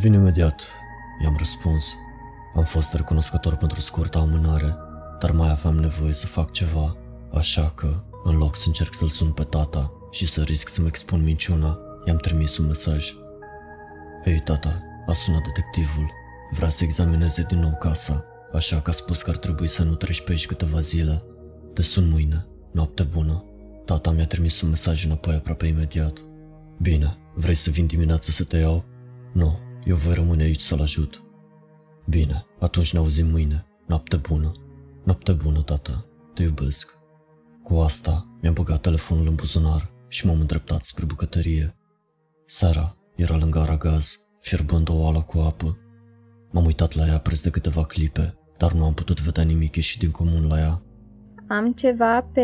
Vin 0.00 0.12
imediat, 0.12 0.62
i-am 1.22 1.34
răspuns. 1.38 1.94
Am 2.56 2.64
fost 2.64 2.94
recunoscător 2.94 3.56
pentru 3.56 3.80
scurta 3.80 4.18
amânare, 4.18 4.76
dar 5.20 5.30
mai 5.30 5.50
aveam 5.50 5.74
nevoie 5.74 6.12
să 6.12 6.26
fac 6.26 6.50
ceva, 6.50 6.96
așa 7.34 7.72
că, 7.74 8.02
în 8.24 8.36
loc 8.36 8.56
să 8.56 8.64
încerc 8.66 8.94
să-l 8.94 9.08
sun 9.08 9.30
pe 9.30 9.42
tata 9.42 9.92
și 10.10 10.26
să 10.26 10.42
risc 10.42 10.68
să-mi 10.68 10.86
expun 10.86 11.22
minciuna, 11.22 11.78
i-am 12.04 12.16
trimis 12.16 12.58
un 12.58 12.66
mesaj. 12.66 13.14
Hei, 14.24 14.40
tata, 14.40 14.82
a 15.06 15.12
sunat 15.12 15.42
detectivul. 15.42 16.10
Vrea 16.54 16.68
să 16.68 16.84
examineze 16.84 17.42
din 17.48 17.58
nou 17.58 17.76
casa, 17.78 18.24
așa 18.52 18.80
că 18.80 18.90
a 18.90 18.92
spus 18.92 19.22
că 19.22 19.30
ar 19.30 19.36
trebui 19.36 19.68
să 19.68 19.82
nu 19.82 19.94
treci 19.94 20.22
pe 20.22 20.30
aici 20.30 20.46
câteva 20.46 20.80
zile. 20.80 21.22
Te 21.72 21.82
sun 21.82 22.08
mâine. 22.08 22.46
Noapte 22.72 23.02
bună. 23.02 23.44
Tata 23.84 24.10
mi-a 24.10 24.26
trimis 24.26 24.60
un 24.60 24.68
mesaj 24.68 25.04
înapoi 25.04 25.34
aproape 25.34 25.66
imediat. 25.66 26.24
Bine, 26.80 27.18
vrei 27.34 27.54
să 27.54 27.70
vin 27.70 27.86
dimineața 27.86 28.32
să 28.32 28.44
te 28.44 28.56
iau? 28.56 28.84
Nu, 29.32 29.58
eu 29.84 29.96
voi 29.96 30.14
rămâne 30.14 30.42
aici 30.42 30.60
să-l 30.60 30.80
ajut. 30.80 31.22
Bine, 32.08 32.46
atunci 32.60 32.92
ne 32.92 32.98
auzim 32.98 33.26
mâine. 33.26 33.66
Noapte 33.86 34.16
bună. 34.16 34.52
Noapte 35.04 35.32
bună, 35.32 35.62
tată. 35.62 36.06
Te 36.34 36.42
iubesc. 36.42 36.98
Cu 37.62 37.74
asta, 37.74 38.36
mi-am 38.40 38.54
băgat 38.54 38.80
telefonul 38.80 39.26
în 39.26 39.34
buzunar 39.34 39.92
și 40.08 40.26
m-am 40.26 40.40
îndreptat 40.40 40.84
spre 40.84 41.04
bucătărie. 41.04 41.76
Sara 42.46 42.96
era 43.14 43.36
lângă 43.36 43.58
aragaz, 43.58 44.18
fierbând 44.40 44.88
o 44.88 44.94
oală 44.94 45.20
cu 45.20 45.38
apă. 45.38 45.78
M-am 46.54 46.64
uitat 46.64 46.94
la 46.94 47.06
ea 47.06 47.18
preț 47.18 47.40
de 47.40 47.50
câteva 47.50 47.84
clipe, 47.84 48.34
dar 48.56 48.72
nu 48.72 48.84
am 48.84 48.94
putut 48.94 49.20
vedea 49.20 49.42
nimic 49.42 49.76
ieșit 49.76 50.00
din 50.00 50.10
comun 50.10 50.46
la 50.46 50.58
ea. 50.58 50.82
Am 51.48 51.72
ceva 51.72 52.20
pe... 52.20 52.40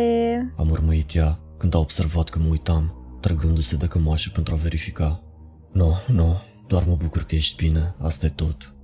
Am 0.57 0.71
urmăit 0.71 1.15
ea 1.15 1.41
când 1.59 1.75
a 1.75 1.79
observat 1.79 2.29
că 2.29 2.39
mă 2.39 2.49
uitam, 2.49 3.17
trăgându-se 3.21 3.77
de 3.77 3.87
cămașă 3.87 4.31
pentru 4.31 4.55
a 4.55 4.57
verifica. 4.57 5.23
Nu, 5.73 5.87
no, 5.87 5.95
nu, 6.07 6.27
no, 6.27 6.37
doar 6.67 6.85
mă 6.87 6.95
bucur 6.95 7.23
că 7.23 7.35
ești 7.35 7.57
bine, 7.57 7.95
asta 7.99 8.27
e 8.27 8.29
tot. 8.29 8.75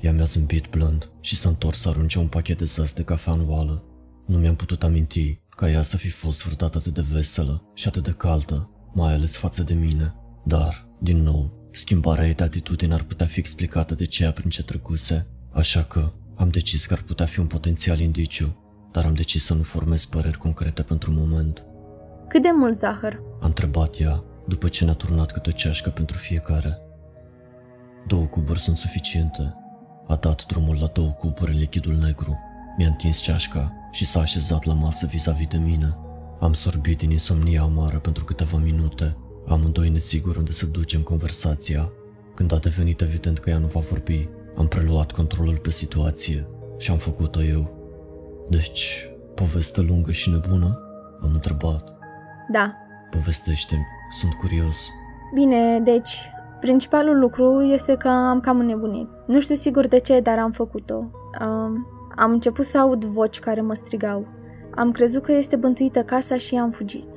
Ea 0.00 0.12
mi-a 0.12 0.24
zâmbit 0.24 0.66
blând 0.70 1.10
și 1.20 1.36
s-a 1.36 1.48
întors 1.48 1.80
să 1.80 1.88
arunce 1.88 2.18
un 2.18 2.26
pachet 2.26 2.58
de 2.58 2.64
zăs 2.64 2.92
de 2.92 3.02
cafea 3.02 3.32
în 3.32 3.48
oală. 3.48 3.84
Nu 4.26 4.38
mi-am 4.38 4.56
putut 4.56 4.82
aminti 4.82 5.40
ca 5.48 5.70
ea 5.70 5.82
să 5.82 5.96
fi 5.96 6.08
fost 6.08 6.44
vreodată 6.44 6.78
atât 6.78 6.94
de 6.94 7.04
veselă 7.12 7.70
și 7.74 7.88
atât 7.88 8.02
de 8.02 8.12
caldă, 8.12 8.70
mai 8.94 9.12
ales 9.12 9.36
față 9.36 9.62
de 9.62 9.74
mine. 9.74 10.14
Dar, 10.44 10.88
din 11.00 11.22
nou, 11.22 11.65
schimbarea 11.76 12.26
ei 12.26 12.34
de 12.34 12.42
atitudine 12.42 12.94
ar 12.94 13.02
putea 13.02 13.26
fi 13.26 13.38
explicată 13.38 13.94
de 13.94 14.04
ceea 14.04 14.32
prin 14.32 14.50
ce 14.50 14.62
trecuse, 14.62 15.26
așa 15.52 15.82
că 15.82 16.12
am 16.34 16.48
decis 16.48 16.86
că 16.86 16.92
ar 16.92 17.02
putea 17.02 17.26
fi 17.26 17.40
un 17.40 17.46
potențial 17.46 18.00
indiciu, 18.00 18.56
dar 18.92 19.04
am 19.04 19.14
decis 19.14 19.44
să 19.44 19.54
nu 19.54 19.62
formez 19.62 20.04
păreri 20.04 20.38
concrete 20.38 20.82
pentru 20.82 21.10
moment. 21.10 21.64
Cât 22.28 22.42
de 22.42 22.48
mult 22.54 22.74
zahăr? 22.74 23.20
A 23.40 23.46
întrebat 23.46 24.00
ea, 24.00 24.24
după 24.48 24.68
ce 24.68 24.84
ne-a 24.84 24.94
turnat 24.94 25.32
câte 25.32 25.48
o 25.48 25.52
ceașcă 25.52 25.90
pentru 25.90 26.18
fiecare. 26.18 26.78
Două 28.06 28.24
cuburi 28.24 28.60
sunt 28.60 28.76
suficiente. 28.76 29.54
A 30.06 30.14
dat 30.14 30.46
drumul 30.46 30.76
la 30.80 30.86
două 30.86 31.10
cuburi 31.10 31.52
în 31.52 31.58
lichidul 31.58 31.94
negru. 31.94 32.38
Mi-a 32.76 32.86
întins 32.86 33.18
ceașca 33.18 33.72
și 33.92 34.04
s-a 34.04 34.20
așezat 34.20 34.64
la 34.64 34.72
masă 34.72 35.06
vis-a-vis 35.06 35.46
de 35.46 35.58
mine. 35.58 35.96
Am 36.40 36.52
sorbit 36.52 36.98
din 36.98 37.10
insomnia 37.10 37.62
amară 37.62 37.98
pentru 37.98 38.24
câteva 38.24 38.58
minute, 38.58 39.16
amândoi 39.48 39.88
nesiguri 39.88 40.38
unde 40.38 40.52
să 40.52 40.66
ducem 40.66 41.02
conversația. 41.02 41.92
Când 42.34 42.52
a 42.52 42.56
devenit 42.56 43.00
evident 43.00 43.38
că 43.38 43.50
ea 43.50 43.58
nu 43.58 43.66
va 43.66 43.80
vorbi, 43.80 44.28
am 44.56 44.66
preluat 44.66 45.12
controlul 45.12 45.58
pe 45.58 45.70
situație 45.70 46.46
și 46.78 46.90
am 46.90 46.96
făcut-o 46.96 47.42
eu. 47.42 47.76
Deci, 48.48 49.10
poveste 49.34 49.80
lungă 49.80 50.12
și 50.12 50.30
nebună? 50.30 50.80
Am 51.22 51.30
întrebat. 51.32 51.96
Da. 52.52 52.74
Povestește-mi, 53.10 53.86
sunt 54.20 54.32
curios. 54.32 54.88
Bine, 55.34 55.80
deci, 55.80 56.30
principalul 56.60 57.18
lucru 57.18 57.62
este 57.62 57.94
că 57.96 58.08
am 58.08 58.40
cam 58.40 58.58
înnebunit. 58.58 59.08
Nu 59.26 59.40
știu 59.40 59.54
sigur 59.54 59.86
de 59.86 59.98
ce, 59.98 60.20
dar 60.20 60.38
am 60.38 60.52
făcut-o. 60.52 61.10
Um, 61.40 61.86
am 62.16 62.30
început 62.30 62.64
să 62.64 62.78
aud 62.78 63.04
voci 63.04 63.38
care 63.38 63.60
mă 63.60 63.74
strigau. 63.74 64.26
Am 64.74 64.90
crezut 64.92 65.22
că 65.22 65.32
este 65.32 65.56
bântuită 65.56 66.02
casa 66.02 66.36
și 66.36 66.54
am 66.54 66.70
fugit. 66.70 67.08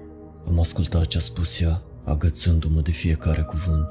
Am 0.48 0.60
ascultat 0.60 1.06
ce 1.06 1.18
a 1.18 1.20
spus 1.20 1.62
ea, 1.62 1.82
agățându-mă 2.10 2.82
de 2.82 2.92
fiecare 2.92 3.42
cuvânt. 3.42 3.88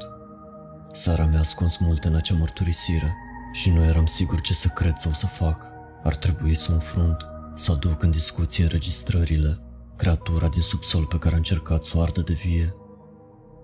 Sara 0.93 1.25
mi-a 1.25 1.39
ascuns 1.39 1.77
multe 1.77 2.09
în 2.09 2.15
acea 2.15 2.35
mărturisire 2.35 3.17
și 3.53 3.71
nu 3.71 3.83
eram 3.85 4.07
sigur 4.07 4.41
ce 4.41 4.55
să 4.55 4.69
cred 4.69 4.97
sau 4.97 5.13
să 5.13 5.27
fac. 5.27 5.67
Ar 6.03 6.17
trebui 6.17 6.55
să 6.55 6.71
o 6.71 6.75
înfrunt, 6.75 7.27
să 7.55 7.73
aduc 7.73 8.03
în 8.03 8.11
discuție 8.11 8.65
înregistrările, 8.65 9.59
creatura 9.97 10.49
din 10.49 10.63
subsol 10.63 11.05
pe 11.05 11.19
care 11.19 11.35
a 11.35 11.37
încercat 11.37 11.85
să 11.85 11.93
o 11.97 12.01
ardă 12.01 12.21
de 12.21 12.33
vie. 12.33 12.75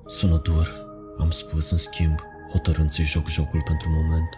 Sună 0.07 0.37
dur, 0.37 0.87
am 1.19 1.31
spus 1.31 1.71
în 1.71 1.79
schimb, 1.79 2.19
hotărând 2.53 2.91
să-i 2.91 3.05
joc 3.05 3.29
jocul 3.29 3.63
pentru 3.65 3.89
moment. 3.91 4.29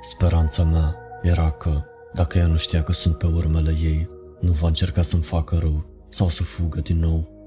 Speranța 0.00 0.62
mea 0.62 0.96
era 1.22 1.50
că, 1.50 1.82
dacă 2.14 2.38
ea 2.38 2.46
nu 2.46 2.56
știa 2.56 2.82
că 2.82 2.92
sunt 2.92 3.18
pe 3.18 3.26
urmele 3.26 3.70
ei, 3.70 4.08
nu 4.40 4.52
va 4.52 4.66
încerca 4.66 5.02
să-mi 5.02 5.22
facă 5.22 5.56
rău 5.56 5.86
sau 6.08 6.28
să 6.28 6.42
fugă 6.42 6.80
din 6.80 6.98
nou. 6.98 7.37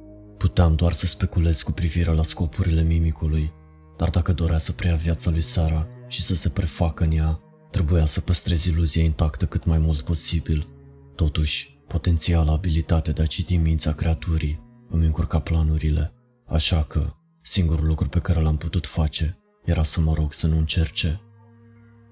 Puteam 0.41 0.75
doar 0.75 0.93
să 0.93 1.05
speculez 1.05 1.61
cu 1.61 1.71
privire 1.71 2.11
la 2.11 2.23
scopurile 2.23 2.83
mimicului, 2.83 3.53
dar 3.97 4.09
dacă 4.09 4.33
dorea 4.33 4.57
să 4.57 4.71
preia 4.71 4.95
viața 4.95 5.29
lui 5.29 5.41
Sara 5.41 5.87
și 6.07 6.21
să 6.21 6.35
se 6.35 6.49
prefacă 6.49 7.03
în 7.03 7.11
ea, 7.11 7.39
trebuia 7.71 8.05
să 8.05 8.21
păstrez 8.21 8.65
iluzia 8.65 9.03
intactă 9.03 9.45
cât 9.45 9.65
mai 9.65 9.77
mult 9.77 10.01
posibil. 10.01 10.67
Totuși, 11.15 11.83
potențiala 11.87 12.51
abilitate 12.51 13.11
de 13.11 13.21
a 13.21 13.25
citi 13.25 13.57
mința 13.57 13.93
creaturii 13.93 14.59
îmi 14.89 15.05
încurca 15.05 15.39
planurile, 15.39 16.13
așa 16.47 16.83
că 16.83 17.13
singurul 17.41 17.85
lucru 17.85 18.09
pe 18.09 18.19
care 18.19 18.41
l-am 18.41 18.57
putut 18.57 18.85
face 18.85 19.39
era 19.63 19.83
să 19.83 20.01
mă 20.01 20.13
rog 20.13 20.33
să 20.33 20.47
nu 20.47 20.57
încerce. 20.57 21.21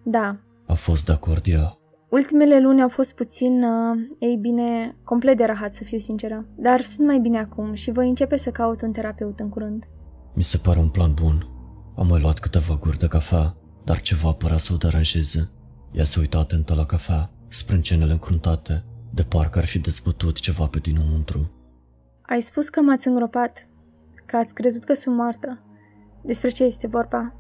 Da. 0.04 0.40
A 0.68 0.74
fost 0.74 1.06
de 1.06 1.12
acord 1.12 1.48
ea. 1.48 1.79
Ultimele 2.10 2.60
luni 2.60 2.82
au 2.82 2.90
fost 2.90 3.14
puțin, 3.14 3.64
uh, 3.64 3.98
ei 4.20 4.36
bine, 4.36 4.96
complet 5.04 5.38
de 5.38 5.46
rahat 5.46 5.74
să 5.74 5.84
fiu 5.84 5.98
sinceră. 5.98 6.46
Dar 6.56 6.82
sunt 6.82 7.08
mai 7.08 7.20
bine 7.20 7.40
acum 7.40 7.74
și 7.74 7.92
voi 7.92 8.10
începe 8.10 8.38
să 8.38 8.50
caut 8.50 8.82
un 8.82 8.92
terapeut 8.92 9.40
în 9.40 9.50
curând. 9.50 9.88
Mi 10.34 10.44
se 10.44 10.58
pare 10.58 10.80
un 10.80 10.90
plan 10.90 11.14
bun. 11.14 11.48
Am 11.96 12.08
mai 12.08 12.22
luat 12.22 12.40
câteva 12.40 12.78
guri 12.80 12.98
de 12.98 13.08
cafea, 13.08 13.56
dar 13.84 14.02
ceva 14.02 14.32
părea 14.32 14.58
să 14.58 14.74
o 14.74 14.78
deranjeze. 14.78 15.50
Ea 15.92 16.04
se 16.04 16.20
uita 16.20 16.38
atentă 16.38 16.76
la 16.76 16.86
cafea, 16.86 17.30
sprâncenele 17.48 18.12
încruntate, 18.12 18.84
de 19.14 19.24
parcă 19.24 19.60
ar 19.60 19.66
fi 19.66 19.80
dezbătut 19.80 20.40
ceva 20.40 20.66
pe 20.66 20.80
dinăuntru. 20.80 21.52
Ai 22.22 22.42
spus 22.42 22.70
că 22.70 22.82
m-ați 22.82 23.08
îngropat, 23.08 23.68
că 24.26 24.36
ați 24.38 24.54
crezut 24.54 24.84
că 24.84 24.94
sunt 24.94 25.16
moartă. 25.16 25.60
Despre 26.22 26.50
ce 26.50 26.64
este 26.64 26.88
vorba? 26.88 27.34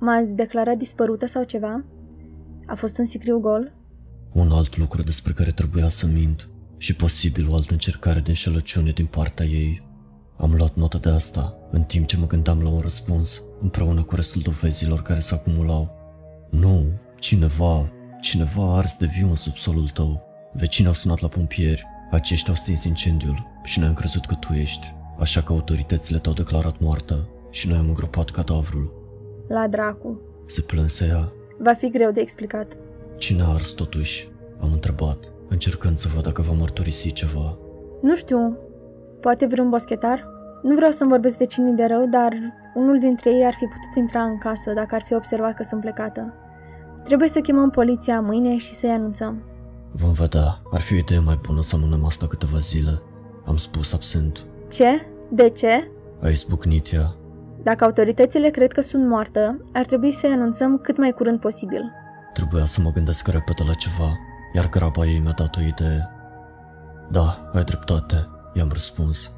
M-ați 0.00 0.34
declarat 0.34 0.76
dispărută 0.76 1.26
sau 1.26 1.44
ceva? 1.44 1.84
A 2.66 2.74
fost 2.74 2.98
un 2.98 3.04
sicriu 3.04 3.38
gol? 3.38 3.72
Un 4.34 4.50
alt 4.50 4.76
lucru 4.76 5.02
despre 5.02 5.32
care 5.32 5.50
trebuia 5.50 5.88
să 5.88 6.06
mint 6.06 6.48
și 6.76 6.96
posibil 6.96 7.50
o 7.50 7.54
altă 7.54 7.72
încercare 7.72 8.20
de 8.20 8.28
înșelăciune 8.28 8.90
din 8.90 9.06
partea 9.06 9.44
ei. 9.46 9.82
Am 10.36 10.54
luat 10.54 10.74
notă 10.74 10.98
de 10.98 11.08
asta 11.08 11.56
în 11.70 11.82
timp 11.82 12.06
ce 12.06 12.16
mă 12.16 12.26
gândeam 12.26 12.62
la 12.62 12.68
un 12.68 12.80
răspuns, 12.80 13.42
împreună 13.60 14.02
cu 14.02 14.14
restul 14.14 14.42
dovezilor 14.42 15.02
care 15.02 15.20
se 15.20 15.34
acumulau. 15.34 15.90
Nu, 16.50 16.84
cineva, 17.18 17.92
cineva 18.20 18.62
a 18.62 18.76
ars 18.76 18.96
de 18.96 19.06
viu 19.18 19.28
în 19.28 19.36
subsolul 19.36 19.88
tău. 19.88 20.22
Vecinii 20.52 20.88
au 20.88 20.94
sunat 20.94 21.20
la 21.20 21.28
pompieri, 21.28 21.84
aceștia 22.10 22.52
au 22.52 22.58
stins 22.58 22.84
incendiul 22.84 23.46
și 23.62 23.78
noi 23.78 23.88
am 23.88 23.94
crezut 23.94 24.26
că 24.26 24.34
tu 24.34 24.52
ești, 24.52 24.94
așa 25.18 25.42
că 25.42 25.52
autoritățile 25.52 26.18
te-au 26.18 26.34
declarat 26.34 26.78
moartă 26.78 27.28
și 27.50 27.68
noi 27.68 27.78
am 27.78 27.88
îngropat 27.88 28.30
cadavrul. 28.30 28.92
La 29.48 29.68
dracu. 29.68 30.20
Se 30.46 30.60
plânse 30.60 31.06
ea. 31.06 31.32
Va 31.58 31.74
fi 31.74 31.90
greu 31.90 32.10
de 32.10 32.20
explicat. 32.20 32.76
Cine 33.24 33.42
a 33.42 33.48
ars 33.48 33.70
totuși? 33.70 34.28
Am 34.60 34.72
întrebat, 34.72 35.32
încercând 35.48 35.96
să 35.96 36.08
văd 36.14 36.22
dacă 36.22 36.42
va 36.42 36.52
mărturisi 36.52 37.12
ceva. 37.12 37.58
Nu 38.02 38.16
știu, 38.16 38.56
poate 39.20 39.46
vreun 39.46 39.70
boschetar? 39.70 40.28
Nu 40.62 40.74
vreau 40.74 40.90
să-mi 40.90 41.10
vorbesc 41.10 41.38
vecinii 41.38 41.72
de 41.72 41.84
rău, 41.84 42.06
dar 42.06 42.32
unul 42.74 42.98
dintre 42.98 43.30
ei 43.30 43.44
ar 43.44 43.52
fi 43.52 43.64
putut 43.64 43.96
intra 43.96 44.22
în 44.22 44.38
casă 44.38 44.72
dacă 44.72 44.94
ar 44.94 45.02
fi 45.02 45.14
observat 45.14 45.54
că 45.54 45.62
sunt 45.62 45.80
plecată. 45.80 46.34
Trebuie 47.04 47.28
să 47.28 47.40
chemăm 47.40 47.70
poliția 47.70 48.20
mâine 48.20 48.56
și 48.56 48.74
să-i 48.74 48.90
anunțăm. 48.90 49.42
Vom 49.92 50.12
vedea. 50.12 50.60
Ar 50.72 50.80
fi 50.80 50.94
o 50.94 50.96
idee 50.96 51.18
mai 51.18 51.38
bună 51.46 51.62
să 51.62 51.76
amânăm 51.76 52.04
asta 52.04 52.26
câteva 52.26 52.58
zile. 52.58 53.02
Am 53.44 53.56
spus 53.56 53.92
absent. 53.92 54.46
Ce? 54.72 55.06
De 55.30 55.48
ce? 55.48 55.90
A 56.22 56.28
izbucnit 56.28 56.92
ea. 56.92 57.14
Dacă 57.62 57.84
autoritățile 57.84 58.50
cred 58.50 58.72
că 58.72 58.80
sunt 58.80 59.08
moartă, 59.08 59.64
ar 59.72 59.86
trebui 59.86 60.12
să-i 60.12 60.30
anunțăm 60.30 60.78
cât 60.78 60.98
mai 60.98 61.12
curând 61.12 61.40
posibil. 61.40 62.02
Trebuia 62.34 62.64
să 62.64 62.80
mă 62.80 62.90
gândesc 62.92 63.28
repede 63.28 63.62
la 63.66 63.74
ceva, 63.74 64.18
iar 64.54 64.68
graba 64.68 65.06
ei 65.06 65.18
mi-a 65.18 65.32
dat 65.32 65.56
o 65.56 65.60
idee. 65.60 66.08
Da, 67.10 67.50
ai 67.52 67.64
dreptate, 67.64 68.28
i-am 68.54 68.68
răspuns. 68.68 69.30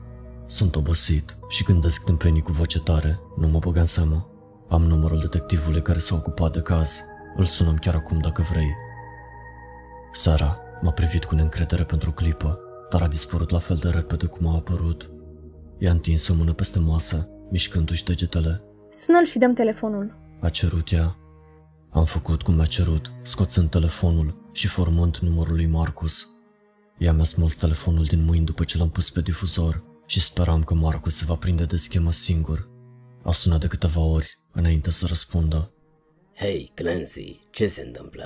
Sunt 0.46 0.76
obosit 0.76 1.36
și 1.48 1.64
gândesc 1.64 2.04
tâmpenii 2.04 2.42
cu 2.42 2.52
voce 2.52 2.80
tare, 2.80 3.20
nu 3.36 3.48
mă 3.48 3.58
băga 3.58 3.80
în 3.80 3.86
seamă. 3.86 4.28
Am 4.68 4.82
numărul 4.82 5.18
detectivului 5.18 5.82
care 5.82 5.98
s-a 5.98 6.14
ocupat 6.14 6.52
de 6.52 6.60
caz. 6.60 7.00
Îl 7.36 7.44
sunăm 7.44 7.74
chiar 7.74 7.94
acum 7.94 8.18
dacă 8.18 8.42
vrei. 8.50 8.74
Sara 10.12 10.58
m-a 10.80 10.90
privit 10.90 11.24
cu 11.24 11.34
neîncredere 11.34 11.84
pentru 11.84 12.10
o 12.10 12.12
clipă, 12.12 12.58
dar 12.90 13.02
a 13.02 13.08
dispărut 13.08 13.50
la 13.50 13.58
fel 13.58 13.76
de 13.76 13.88
repede 13.88 14.26
cum 14.26 14.46
a 14.48 14.54
apărut. 14.54 15.10
I-a 15.78 15.90
întins 15.90 16.28
o 16.28 16.34
mână 16.34 16.52
peste 16.52 16.78
masă, 16.78 17.28
mișcându-și 17.50 18.04
degetele. 18.04 18.62
Sună-l 18.90 19.24
și 19.26 19.38
dăm 19.38 19.54
telefonul. 19.54 20.18
A 20.40 20.48
cerut 20.48 20.92
ea. 20.92 21.16
Am 21.96 22.04
făcut 22.04 22.42
cum 22.42 22.54
mi-a 22.54 22.64
cerut, 22.64 23.12
scoțând 23.22 23.70
telefonul 23.70 24.48
și 24.52 24.66
formând 24.66 25.16
numărul 25.16 25.54
lui 25.54 25.66
Marcus. 25.66 26.28
Ea 26.98 27.12
mi-a 27.12 27.24
smuls 27.24 27.56
telefonul 27.56 28.04
din 28.04 28.24
mâini 28.24 28.44
după 28.44 28.64
ce 28.64 28.78
l-am 28.78 28.90
pus 28.90 29.10
pe 29.10 29.20
difuzor 29.20 29.84
și 30.06 30.20
speram 30.20 30.62
că 30.62 30.74
Marcus 30.74 31.16
se 31.16 31.24
va 31.24 31.34
prinde 31.34 31.64
de 31.64 31.76
schemă 31.76 32.12
singur. 32.12 32.68
A 33.24 33.32
sunat 33.32 33.60
de 33.60 33.66
câteva 33.66 34.00
ori 34.00 34.38
înainte 34.52 34.90
să 34.90 35.06
răspundă. 35.06 35.72
Hei, 36.34 36.70
Clancy, 36.74 37.40
ce 37.50 37.68
se 37.68 37.82
întâmplă? 37.82 38.24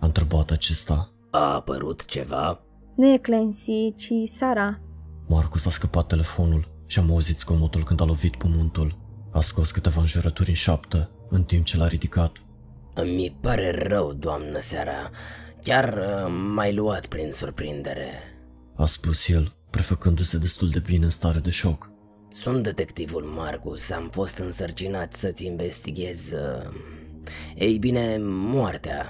A 0.00 0.06
întrebat 0.06 0.50
acesta. 0.50 1.12
A 1.30 1.54
apărut 1.54 2.04
ceva? 2.04 2.62
Nu 2.96 3.12
e 3.12 3.18
Clancy, 3.18 3.94
ci 3.96 4.12
Sara. 4.36 4.80
Marcus 5.28 5.66
a 5.66 5.70
scăpat 5.70 6.06
telefonul 6.06 6.68
și 6.86 6.98
am 6.98 7.10
auzit 7.10 7.38
scomotul 7.38 7.84
când 7.84 8.00
a 8.00 8.04
lovit 8.04 8.36
pământul. 8.36 8.98
A 9.32 9.40
scos 9.40 9.70
câteva 9.70 10.00
înjurături 10.00 10.48
în 10.48 10.54
șaptă, 10.54 11.10
în 11.28 11.44
timp 11.44 11.64
ce 11.64 11.76
l-a 11.76 11.88
ridicat. 11.88 12.42
Mi 13.02 13.36
pare 13.40 13.70
rău, 13.70 14.12
doamnă 14.12 14.58
seara. 14.58 15.10
Chiar 15.62 15.94
uh, 15.94 16.32
m-ai 16.54 16.74
luat 16.74 17.06
prin 17.06 17.32
surprindere. 17.32 18.08
A 18.76 18.86
spus 18.86 19.28
el, 19.28 19.56
prefăcându-se 19.70 20.38
destul 20.38 20.68
de 20.68 20.82
bine 20.86 21.04
în 21.04 21.10
stare 21.10 21.38
de 21.38 21.50
șoc. 21.50 21.90
Sunt 22.28 22.62
detectivul 22.62 23.22
Marcus, 23.22 23.90
am 23.90 24.08
fost 24.12 24.38
însărcinat 24.38 25.12
să-ți 25.12 25.46
investighez... 25.46 26.32
Uh, 26.32 26.72
ei 27.56 27.78
bine, 27.78 28.16
moartea. 28.20 29.06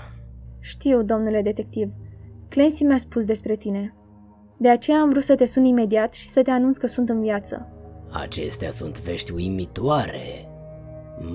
Știu, 0.60 1.02
domnule 1.02 1.42
detectiv. 1.42 1.90
Clancy 2.48 2.82
mi-a 2.82 2.98
spus 2.98 3.24
despre 3.24 3.56
tine. 3.56 3.94
De 4.58 4.68
aceea 4.68 5.00
am 5.00 5.10
vrut 5.10 5.22
să 5.22 5.34
te 5.34 5.44
sun 5.44 5.64
imediat 5.64 6.14
și 6.14 6.28
să 6.28 6.42
te 6.42 6.50
anunț 6.50 6.76
că 6.76 6.86
sunt 6.86 7.08
în 7.08 7.20
viață. 7.20 7.68
Acestea 8.12 8.70
sunt 8.70 9.00
vești 9.00 9.32
uimitoare. 9.32 10.47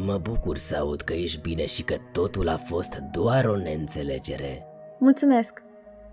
Mă 0.06 0.18
bucur 0.18 0.58
să 0.58 0.76
aud 0.76 1.02
că 1.02 1.14
ești 1.14 1.42
bine 1.42 1.66
și 1.66 1.84
că 1.84 1.96
totul 2.12 2.50
a 2.50 2.58
fost 2.58 2.98
doar 3.12 3.46
o 3.46 3.56
neînțelegere. 3.56 4.66
Mulțumesc! 5.00 5.62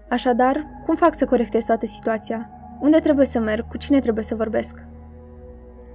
Așadar, 0.08 0.66
cum 0.86 0.96
fac 0.96 1.16
să 1.16 1.24
corectez 1.24 1.64
toată 1.64 1.86
situația? 1.86 2.50
Unde 2.80 2.98
trebuie 2.98 3.26
să 3.26 3.38
merg? 3.38 3.68
Cu 3.68 3.76
cine 3.76 4.00
trebuie 4.00 4.24
să 4.24 4.34
vorbesc? 4.34 4.78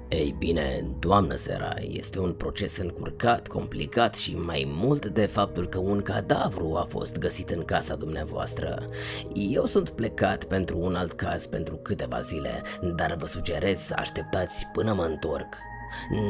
Ei 0.09 0.35
bine, 0.37 0.85
doamnă 0.99 1.35
Sera, 1.35 1.73
este 1.79 2.19
un 2.19 2.33
proces 2.33 2.77
încurcat, 2.77 3.47
complicat 3.47 4.15
și 4.15 4.35
mai 4.35 4.65
mult 4.67 5.05
de 5.05 5.25
faptul 5.25 5.67
că 5.67 5.79
un 5.79 6.01
cadavru 6.01 6.75
a 6.75 6.85
fost 6.89 7.17
găsit 7.17 7.49
în 7.49 7.63
casa 7.63 7.95
dumneavoastră. 7.95 8.89
Eu 9.33 9.65
sunt 9.65 9.89
plecat 9.89 10.43
pentru 10.43 10.79
un 10.79 10.95
alt 10.95 11.11
caz 11.11 11.45
pentru 11.45 11.75
câteva 11.75 12.19
zile, 12.19 12.61
dar 12.95 13.15
vă 13.15 13.25
sugerez 13.25 13.79
să 13.79 13.93
așteptați 13.97 14.67
până 14.73 14.93
mă 14.93 15.03
întorc. 15.03 15.55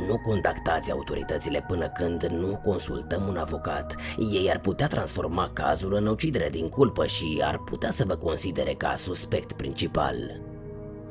Nu 0.07 0.17
contactați 0.17 0.91
autoritățile 0.91 1.63
până 1.67 1.89
când 1.89 2.25
nu 2.25 2.61
consultăm 2.63 3.27
un 3.27 3.37
avocat. 3.37 3.95
Ei 4.17 4.49
ar 4.51 4.59
putea 4.59 4.87
transforma 4.87 5.49
cazul 5.53 5.93
în 5.93 6.07
ucidere 6.07 6.49
din 6.51 6.69
culpă 6.69 7.05
și 7.05 7.41
ar 7.43 7.57
putea 7.57 7.91
să 7.91 8.03
vă 8.07 8.15
considere 8.15 8.73
ca 8.73 8.95
suspect 8.95 9.51
principal. 9.51 10.15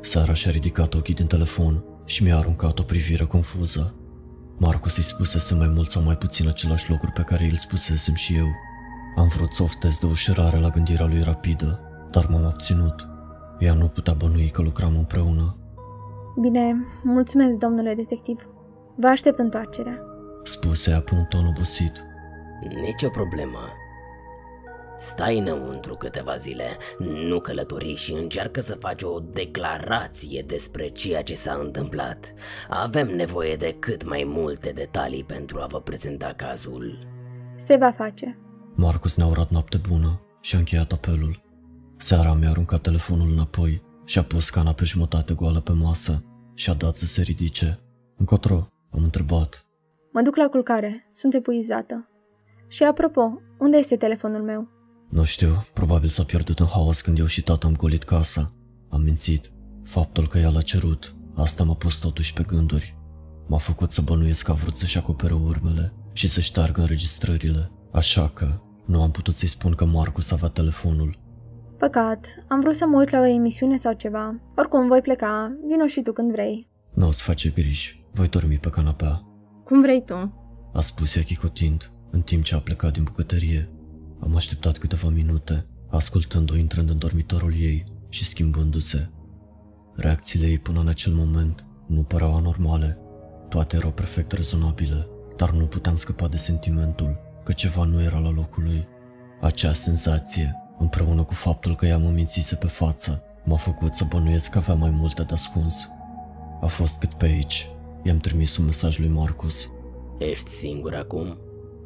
Sara 0.01 0.35
și-a 0.35 0.51
ridicat 0.51 0.95
ochii 0.95 1.15
din 1.15 1.27
telefon 1.27 1.85
și 2.05 2.23
mi-a 2.23 2.37
aruncat 2.37 2.79
o 2.79 2.83
privire 2.83 3.25
confuză. 3.25 3.95
Marcus 4.59 4.97
îi 4.97 5.03
spusese 5.03 5.55
mai 5.55 5.69
mult 5.69 5.89
sau 5.89 6.03
mai 6.03 6.17
puțin 6.17 6.49
același 6.49 6.91
lucruri 6.91 7.13
pe 7.13 7.23
care 7.23 7.45
îl 7.45 7.57
spusesem 7.57 8.15
și 8.15 8.37
eu. 8.37 8.47
Am 9.17 9.29
vrut 9.29 9.53
să 9.53 9.63
oftez 9.63 9.99
de 9.99 10.07
ușurare 10.07 10.59
la 10.59 10.69
gândirea 10.69 11.07
lui 11.07 11.23
rapidă, 11.23 11.81
dar 12.11 12.27
m-am 12.27 12.45
abținut. 12.45 13.07
Ea 13.59 13.75
nu 13.75 13.89
putea 13.89 14.13
bănui 14.13 14.51
că 14.51 14.63
lucram 14.63 14.97
împreună. 14.97 15.57
Bine, 16.41 16.87
mulțumesc, 17.03 17.59
domnule 17.59 17.95
detectiv. 17.95 18.49
Vă 18.97 19.07
aștept 19.07 19.39
întoarcerea. 19.39 20.01
Spuse 20.43 20.91
ea 20.91 21.01
pe 21.01 21.15
un 21.15 21.25
ton 21.25 21.47
obosit. 21.47 22.05
Nici 22.69 23.03
o 23.03 23.09
problemă. 23.09 23.59
Stai 24.99 25.39
înăuntru 25.39 25.95
câteva 25.95 26.37
zile, 26.37 26.77
nu 27.29 27.41
călători 27.41 27.95
și 27.95 28.13
încearcă 28.13 28.61
să 28.61 28.75
faci 28.75 29.03
o 29.03 29.19
declarație 29.21 30.45
despre 30.47 30.89
ceea 30.89 31.23
ce 31.23 31.35
s-a 31.35 31.59
întâmplat. 31.63 32.35
Avem 32.69 33.09
nevoie 33.09 33.57
de 33.57 33.77
cât 33.79 34.09
mai 34.09 34.25
multe 34.27 34.71
detalii 34.71 35.25
pentru 35.25 35.61
a 35.61 35.67
vă 35.67 35.81
prezenta 35.81 36.33
cazul. 36.37 36.99
Se 37.57 37.77
va 37.77 37.91
face. 37.91 38.39
Marcus 38.75 39.17
ne-a 39.17 39.27
urat 39.27 39.51
noapte 39.51 39.81
bună 39.89 40.21
și 40.41 40.55
a 40.55 40.59
încheiat 40.59 40.93
apelul. 40.93 41.43
Seara 41.97 42.33
mi-a 42.33 42.49
aruncat 42.49 42.81
telefonul 42.81 43.31
înapoi 43.31 43.83
și 44.05 44.19
a 44.19 44.23
pus 44.23 44.51
cana 44.51 44.73
pe 44.73 44.85
jumătate 44.85 45.35
goală 45.35 45.61
pe 45.61 45.73
masă 45.73 46.25
și 46.55 46.71
a 46.71 46.75
dat 46.75 46.97
să 46.97 47.07
se 47.07 47.23
ridice. 47.23 47.79
Încotro, 48.17 48.69
am 48.91 49.03
întrebat. 49.03 49.67
Mă 50.13 50.21
duc 50.23 50.37
la 50.37 50.49
culcare, 50.49 51.07
sunt 51.11 51.35
epuizată. 51.35 52.09
Și 52.69 52.83
apropo, 52.83 53.41
unde 53.59 53.77
este 53.77 53.97
telefonul 53.97 54.43
meu? 54.43 54.69
Nu 55.11 55.25
știu, 55.25 55.65
probabil 55.73 56.09
s-a 56.09 56.23
pierdut 56.23 56.59
în 56.59 56.67
haos 56.67 57.01
când 57.01 57.19
eu 57.19 57.27
și 57.27 57.43
tata 57.43 57.67
am 57.67 57.77
golit 57.77 58.03
casa. 58.03 58.53
Am 58.89 59.03
mințit. 59.03 59.53
Faptul 59.85 60.29
că 60.29 60.39
ea 60.39 60.51
l-a 60.51 60.63
cerut, 60.63 61.17
asta 61.35 61.65
m-a 61.65 61.75
pus 61.75 61.99
totuși 61.99 62.33
pe 62.33 62.43
gânduri. 62.43 62.99
M-a 63.47 63.59
făcut 63.59 63.91
să 63.91 64.01
bănuiesc 64.03 64.45
că 64.45 64.51
a 64.51 64.55
vrut 64.55 64.77
să-și 64.77 64.99
acopere 64.99 65.35
urmele 65.35 65.95
și 66.13 66.29
să 66.29 66.41
șteargă 66.41 66.81
înregistrările. 66.81 67.71
Așa 67.93 68.29
că 68.29 68.61
nu 68.87 69.03
am 69.03 69.11
putut 69.11 69.37
să-i 69.37 69.49
spun 69.49 69.75
că 69.75 69.85
Marcus 69.85 70.31
avea 70.31 70.49
telefonul. 70.49 71.19
Păcat, 71.79 72.45
am 72.49 72.61
vrut 72.61 72.75
să 72.75 72.87
mă 72.87 72.99
uit 72.99 73.11
la 73.11 73.21
o 73.21 73.25
emisiune 73.25 73.77
sau 73.77 73.93
ceva. 73.93 74.41
Oricum, 74.57 74.87
voi 74.87 75.01
pleca, 75.01 75.57
vino 75.67 75.87
și 75.87 76.03
tu 76.03 76.13
când 76.13 76.31
vrei. 76.31 76.69
Nu 76.95 77.07
o 77.07 77.11
să 77.11 77.23
face 77.23 77.49
griji, 77.49 78.05
voi 78.13 78.29
dormi 78.29 78.59
pe 78.59 78.71
canapea. 78.71 79.23
Cum 79.65 79.81
vrei 79.81 80.05
tu. 80.05 80.35
A 80.73 80.81
spus 80.81 81.17
ea 81.17 81.23
chicotind, 81.23 81.91
în 82.11 82.21
timp 82.21 82.43
ce 82.43 82.55
a 82.55 82.59
plecat 82.59 82.93
din 82.93 83.03
bucătărie. 83.03 83.69
Am 84.21 84.37
așteptat 84.37 84.79
câteva 84.79 85.09
minute, 85.09 85.67
ascultând-o 85.91 86.57
intrând 86.57 86.91
în 86.91 86.99
dormitorul 86.99 87.53
ei 87.61 87.85
și 88.09 88.25
schimbându-se. 88.25 89.09
Reacțiile 89.95 90.47
ei 90.47 90.59
până 90.59 90.81
în 90.81 90.89
acel 90.89 91.13
moment 91.13 91.65
nu 91.87 92.03
păreau 92.03 92.37
anormale. 92.37 92.99
Toate 93.49 93.77
erau 93.77 93.91
perfect 93.91 94.33
rezonabile, 94.33 95.07
dar 95.37 95.51
nu 95.51 95.67
puteam 95.67 95.97
scăpa 95.97 96.29
de 96.29 96.37
sentimentul 96.37 97.19
că 97.45 97.53
ceva 97.53 97.85
nu 97.85 98.03
era 98.03 98.19
la 98.19 98.31
locul 98.31 98.63
lui. 98.63 98.89
Acea 99.41 99.73
senzație, 99.73 100.55
împreună 100.79 101.23
cu 101.23 101.35
faptul 101.35 101.75
că 101.75 101.87
ea 101.87 101.99
mă 101.99 102.09
mințise 102.09 102.57
pe 102.57 102.67
față, 102.67 103.23
m-a 103.45 103.57
făcut 103.57 103.95
să 103.95 104.05
bănuiesc 104.09 104.51
că 104.51 104.59
avea 104.59 104.75
mai 104.75 104.91
multe 104.91 105.23
de 105.23 105.33
ascuns. 105.33 105.89
A 106.61 106.67
fost 106.67 106.99
cât 106.99 107.15
pe 107.15 107.25
aici. 107.25 107.69
I-am 108.03 108.19
trimis 108.19 108.57
un 108.57 108.65
mesaj 108.65 108.99
lui 108.99 109.09
Marcus. 109.09 109.73
Ești 110.19 110.51
singur 110.51 110.95
acum? 110.95 111.39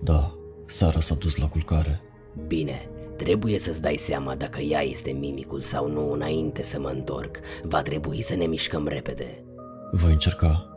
Da, 0.02 0.34
Sara 0.66 1.00
s-a 1.00 1.14
dus 1.14 1.36
la 1.36 1.48
culcare. 1.48 2.00
Bine, 2.46 2.88
trebuie 3.16 3.58
să-ți 3.58 3.82
dai 3.82 3.96
seama 3.96 4.34
dacă 4.34 4.60
ea 4.60 4.80
este 4.80 5.10
mimicul 5.10 5.60
sau 5.60 5.90
nu 5.90 6.12
înainte 6.12 6.62
să 6.62 6.80
mă 6.80 6.88
întorc. 6.88 7.38
Va 7.62 7.82
trebui 7.82 8.22
să 8.22 8.34
ne 8.34 8.46
mișcăm 8.46 8.86
repede. 8.86 9.44
Voi 9.92 10.12
încerca. 10.12 10.68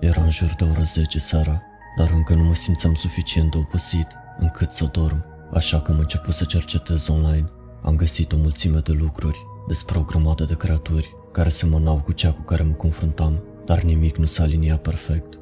Era 0.00 0.22
în 0.22 0.30
jur 0.30 0.54
de 0.58 0.64
ora 0.64 0.82
10 0.82 1.18
seara, 1.18 1.62
dar 1.96 2.10
încă 2.14 2.34
nu 2.34 2.42
mă 2.42 2.54
simțeam 2.54 2.94
suficient 2.94 3.50
de 3.50 3.56
obosit 3.58 4.06
încât 4.38 4.70
să 4.70 4.88
dorm, 4.92 5.24
așa 5.52 5.80
că 5.80 5.92
am 5.92 5.98
început 5.98 6.34
să 6.34 6.44
cercetez 6.44 7.08
online. 7.08 7.50
Am 7.82 7.96
găsit 7.96 8.32
o 8.32 8.36
mulțime 8.36 8.78
de 8.78 8.92
lucruri 8.92 9.46
despre 9.68 9.98
o 9.98 10.02
grămadă 10.02 10.44
de 10.44 10.54
creaturi 10.54 11.16
care 11.32 11.48
semănau 11.48 12.00
cu 12.00 12.12
cea 12.12 12.32
cu 12.32 12.42
care 12.42 12.62
mă 12.62 12.72
confruntam, 12.72 13.42
dar 13.64 13.82
nimic 13.82 14.16
nu 14.16 14.24
s-a 14.24 14.42
aliniat 14.42 14.82
perfect. 14.82 15.38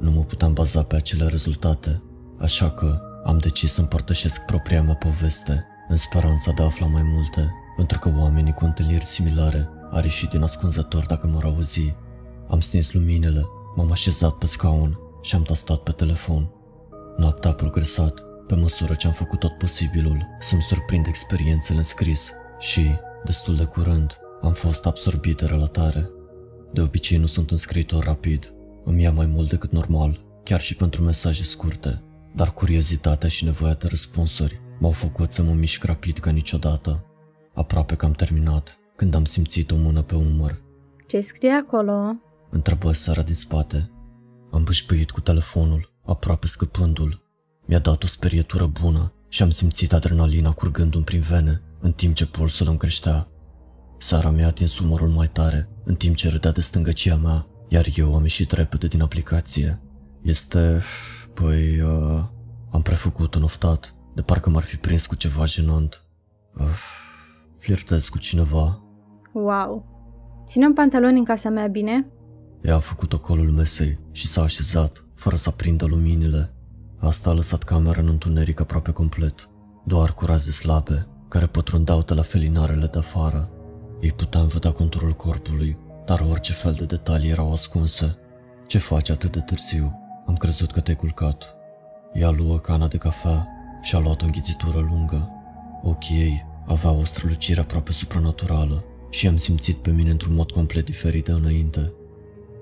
Nu 0.00 0.10
mă 0.10 0.22
puteam 0.22 0.52
baza 0.52 0.82
pe 0.82 0.96
acele 0.96 1.26
rezultate, 1.26 2.02
așa 2.38 2.70
că 2.70 3.00
am 3.24 3.38
decis 3.38 3.72
să 3.72 3.80
împărtășesc 3.80 4.44
propria 4.44 4.82
mea 4.82 4.94
poveste, 4.94 5.66
în 5.88 5.96
speranța 5.96 6.52
de 6.52 6.62
a 6.62 6.64
afla 6.64 6.86
mai 6.86 7.02
multe, 7.02 7.50
pentru 7.76 7.98
că 7.98 8.12
oamenii 8.18 8.52
cu 8.52 8.64
întâlniri 8.64 9.04
similare 9.04 9.68
ar 9.90 10.04
ieși 10.04 10.28
din 10.28 10.42
ascunzător 10.42 11.06
dacă 11.06 11.26
mă 11.26 11.40
auzi. 11.44 11.94
Am 12.48 12.60
stins 12.60 12.92
luminile, 12.92 13.46
m-am 13.76 13.90
așezat 13.90 14.32
pe 14.32 14.46
scaun 14.46 14.98
și 15.22 15.34
am 15.34 15.42
tastat 15.42 15.78
pe 15.78 15.90
telefon. 15.90 16.50
Noaptea 17.16 17.50
a 17.50 17.54
progresat, 17.54 18.25
pe 18.46 18.54
măsură 18.54 18.94
ce 18.94 19.06
am 19.06 19.12
făcut 19.12 19.38
tot 19.38 19.58
posibilul 19.58 20.26
să-mi 20.40 20.62
surprind 20.62 21.06
experiențele 21.06 21.78
în 21.78 21.84
scris 21.84 22.32
și, 22.58 22.90
destul 23.24 23.56
de 23.56 23.64
curând, 23.64 24.18
am 24.42 24.52
fost 24.52 24.86
absorbit 24.86 25.36
de 25.36 25.46
relatare. 25.46 26.10
De 26.72 26.80
obicei 26.80 27.18
nu 27.18 27.26
sunt 27.26 27.50
un 27.50 27.56
scriitor 27.56 28.04
rapid, 28.04 28.52
îmi 28.84 29.02
ia 29.02 29.12
mai 29.12 29.26
mult 29.26 29.48
decât 29.48 29.72
normal, 29.72 30.24
chiar 30.44 30.60
și 30.60 30.76
pentru 30.76 31.02
mesaje 31.02 31.42
scurte, 31.42 32.02
dar 32.34 32.52
curiozitatea 32.52 33.28
și 33.28 33.44
nevoia 33.44 33.74
de 33.74 33.86
răspunsuri 33.88 34.60
m-au 34.78 34.90
făcut 34.90 35.32
să 35.32 35.42
mă 35.42 35.52
mișc 35.52 35.84
rapid 35.84 36.18
ca 36.18 36.30
niciodată. 36.30 37.04
Aproape 37.54 37.94
că 37.94 38.04
am 38.04 38.12
terminat, 38.12 38.78
când 38.96 39.14
am 39.14 39.24
simțit 39.24 39.70
o 39.70 39.76
mână 39.76 40.02
pe 40.02 40.14
umăr. 40.14 40.62
Ce 41.06 41.20
scrie 41.20 41.50
acolo? 41.50 42.16
Întrebă 42.50 42.92
Sara 42.92 43.22
din 43.22 43.34
spate. 43.34 43.90
Am 44.50 44.64
bâșbâit 44.64 45.10
cu 45.10 45.20
telefonul, 45.20 45.92
aproape 46.04 46.46
scăpându-l. 46.46 47.25
Mi-a 47.66 47.78
dat 47.78 48.02
o 48.02 48.06
sperietură 48.06 48.66
bună 48.66 49.12
și 49.28 49.42
am 49.42 49.50
simțit 49.50 49.92
adrenalina 49.92 50.52
curgându-mi 50.52 51.04
prin 51.04 51.20
vene, 51.20 51.62
în 51.80 51.92
timp 51.92 52.14
ce 52.14 52.26
pulsul 52.26 52.68
îmi 52.68 52.78
creștea. 52.78 53.28
Sara 53.98 54.30
mi-a 54.30 54.46
atins 54.46 54.78
umărul 54.78 55.08
mai 55.08 55.26
tare, 55.26 55.68
în 55.84 55.94
timp 55.94 56.16
ce 56.16 56.28
râdea 56.28 56.52
de 56.52 56.60
stângăcia 56.60 57.16
mea, 57.16 57.46
iar 57.68 57.86
eu 57.94 58.14
am 58.14 58.22
ieșit 58.22 58.50
repede 58.50 58.86
din 58.86 59.02
aplicație. 59.02 59.80
Este... 60.22 60.80
păi... 61.34 61.80
Uh, 61.80 62.24
am 62.70 62.82
prefăcut 62.82 63.34
un 63.34 63.42
oftat, 63.42 63.94
de 64.14 64.22
parcă 64.22 64.50
m-ar 64.50 64.62
fi 64.62 64.76
prins 64.76 65.06
cu 65.06 65.14
ceva 65.14 65.44
jenant. 65.44 66.02
Uh, 66.58 66.64
flirtez 67.58 68.08
cu 68.08 68.18
cineva. 68.18 68.82
Wow. 69.32 69.94
Ținem 70.46 70.72
pantaloni 70.72 71.18
în 71.18 71.24
casa 71.24 71.48
mea 71.48 71.66
bine? 71.66 72.06
Ea 72.62 72.74
a 72.74 72.78
făcut 72.78 73.12
ocolul 73.12 73.50
mesei 73.50 73.98
și 74.12 74.26
s-a 74.26 74.42
așezat, 74.42 75.04
fără 75.14 75.36
să 75.36 75.48
aprindă 75.48 75.84
luminile. 75.84 76.55
Asta 76.98 77.30
a 77.30 77.32
lăsat 77.32 77.62
camera 77.62 78.00
în 78.00 78.08
întuneric 78.08 78.60
aproape 78.60 78.90
complet, 78.90 79.48
doar 79.84 80.14
cu 80.14 80.24
raze 80.24 80.50
slabe, 80.50 81.06
care 81.28 81.46
pătrundeau 81.46 82.02
de 82.02 82.14
la 82.14 82.22
felinarele 82.22 82.86
de 82.86 82.98
afară. 82.98 83.50
Ei 84.00 84.12
puteam 84.12 84.46
vedea 84.46 84.72
conturul 84.72 85.12
corpului, 85.12 85.78
dar 86.06 86.26
orice 86.30 86.52
fel 86.52 86.72
de 86.72 86.84
detalii 86.84 87.30
erau 87.30 87.52
ascunse. 87.52 88.16
Ce 88.66 88.78
faci 88.78 89.10
atât 89.10 89.32
de 89.32 89.40
târziu? 89.40 90.00
Am 90.26 90.36
crezut 90.36 90.72
că 90.72 90.80
te-ai 90.80 90.96
culcat. 90.96 91.54
Ea 92.14 92.30
luă 92.30 92.58
cana 92.58 92.86
de 92.86 92.96
cafea 92.96 93.48
și 93.82 93.94
a 93.94 93.98
luat 93.98 94.22
o 94.22 94.24
înghițitură 94.24 94.78
lungă. 94.90 95.30
Ochii 95.82 96.20
ei 96.20 96.46
aveau 96.66 96.98
o 96.98 97.04
strălucire 97.04 97.60
aproape 97.60 97.92
supranaturală 97.92 98.84
și 99.10 99.26
am 99.26 99.36
simțit 99.36 99.76
pe 99.76 99.90
mine 99.90 100.10
într-un 100.10 100.34
mod 100.34 100.50
complet 100.50 100.84
diferit 100.84 101.24
de 101.24 101.32
înainte. 101.32 101.92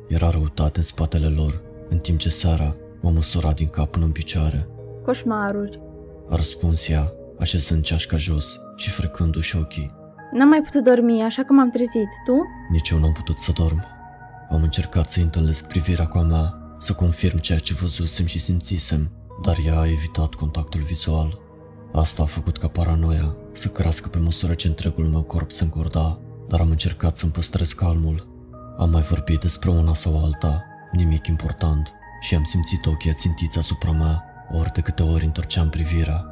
Era 0.09 0.31
răutate 0.31 0.79
în 0.79 0.85
spatele 0.85 1.27
lor, 1.27 1.63
în 1.89 1.99
timp 1.99 2.19
ce 2.19 2.29
Sara 2.29 2.77
mă 3.05 3.11
măsura 3.11 3.53
din 3.53 3.69
cap 3.69 3.91
până 3.91 4.05
în 4.05 4.11
picioare. 4.11 4.69
Coșmaruri. 5.05 5.81
A 6.29 6.37
răspuns 6.37 6.89
ea, 6.89 7.13
așezând 7.39 7.83
ceașca 7.83 8.17
jos 8.17 8.61
și 8.77 8.91
frecându-și 8.91 9.57
ochii. 9.57 9.91
N-am 10.33 10.49
mai 10.49 10.61
putut 10.61 10.85
dormi, 10.85 11.23
așa 11.23 11.45
că 11.45 11.53
m-am 11.53 11.71
trezit. 11.71 12.09
Tu? 12.25 12.33
Nici 12.71 12.89
eu 12.91 12.99
n-am 12.99 13.13
putut 13.13 13.39
să 13.39 13.53
dorm. 13.57 13.85
Am 14.51 14.63
încercat 14.63 15.11
să 15.11 15.21
întâlnesc 15.21 15.69
privirea 15.69 16.07
cu 16.07 16.19
a 16.19 16.23
mea, 16.23 16.55
să 16.79 16.93
confirm 16.93 17.39
ceea 17.39 17.59
ce 17.59 17.75
văzusem 17.75 18.27
și 18.27 18.39
simțisem, 18.39 19.11
dar 19.43 19.57
ea 19.67 19.79
a 19.79 19.87
evitat 19.87 20.35
contactul 20.35 20.81
vizual. 20.81 21.39
Asta 21.93 22.23
a 22.23 22.27
făcut 22.27 22.59
ca 22.59 22.69
paranoia 22.69 23.37
să 23.53 23.69
crească 23.69 24.09
pe 24.09 24.19
măsură 24.19 24.55
ce 24.55 24.69
întregul 24.69 25.05
meu 25.05 25.23
corp 25.23 25.51
se 25.51 25.65
încorda, 25.65 26.19
dar 26.49 26.61
am 26.61 26.71
încercat 26.71 27.17
să-mi 27.17 27.33
păstrez 27.33 27.73
calmul. 27.73 28.29
Am 28.79 28.91
mai 28.91 29.03
vorbit 29.03 29.41
despre 29.41 29.71
una 29.71 29.95
sau 29.95 30.25
alta, 30.25 30.65
nimic 30.93 31.27
important, 31.27 31.93
și 32.25 32.35
am 32.35 32.45
simțit 32.45 32.87
ochii 32.87 33.11
ațintiți 33.11 33.59
asupra 33.59 33.91
mea, 33.91 34.25
ori 34.53 34.73
de 34.73 34.81
câte 34.81 35.03
ori 35.03 35.25
întorceam 35.25 35.69
privirea. 35.69 36.25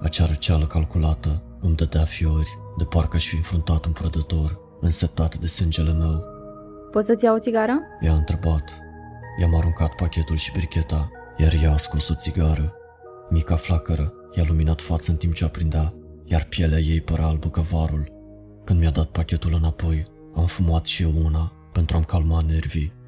Acea 0.00 0.26
răceală 0.26 0.66
calculată 0.66 1.42
îmi 1.60 1.74
dădea 1.74 2.04
fiori, 2.04 2.58
de 2.78 2.84
parcă 2.84 3.16
aș 3.16 3.26
fi 3.26 3.36
înfruntat 3.36 3.84
un 3.84 3.92
prădător, 3.92 4.58
însetat 4.80 5.36
de 5.36 5.46
sângele 5.46 5.92
meu. 5.92 6.24
Poți 6.90 7.06
să-ți 7.06 7.24
iau 7.24 7.34
o 7.34 7.38
țigară? 7.38 7.80
I-a 8.00 8.14
întrebat. 8.14 8.64
I-am 9.40 9.56
aruncat 9.56 9.94
pachetul 9.94 10.36
și 10.36 10.52
bricheta, 10.52 11.10
iar 11.36 11.52
ea 11.62 11.72
a 11.72 11.76
scos 11.76 12.08
o 12.08 12.14
țigară. 12.14 12.74
Mica 13.30 13.56
flacără 13.56 14.12
i-a 14.36 14.44
luminat 14.46 14.80
fața 14.80 15.12
în 15.12 15.18
timp 15.18 15.34
ce 15.34 15.44
aprindea, 15.44 15.94
iar 16.24 16.44
pielea 16.44 16.78
ei 16.78 17.00
părea 17.00 17.26
albă 17.26 17.48
ca 17.50 17.60
varul. 17.60 18.12
Când 18.64 18.80
mi-a 18.80 18.90
dat 18.90 19.06
pachetul 19.06 19.54
înapoi, 19.54 20.06
am 20.34 20.46
fumat 20.46 20.86
și 20.86 21.02
eu 21.02 21.12
una 21.24 21.52
pentru 21.72 21.96
a-mi 21.96 22.06
calma 22.06 22.40
nervii. 22.40 23.02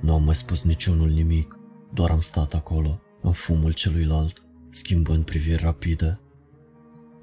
Nu 0.00 0.14
am 0.14 0.22
mai 0.22 0.34
spus 0.34 0.64
niciunul 0.64 1.08
nimic, 1.08 1.58
doar 1.94 2.10
am 2.10 2.20
stat 2.20 2.54
acolo, 2.54 3.00
în 3.22 3.32
fumul 3.32 3.72
celuilalt, 3.72 4.42
schimbând 4.70 5.24
priviri 5.24 5.62
rapide. 5.62 6.20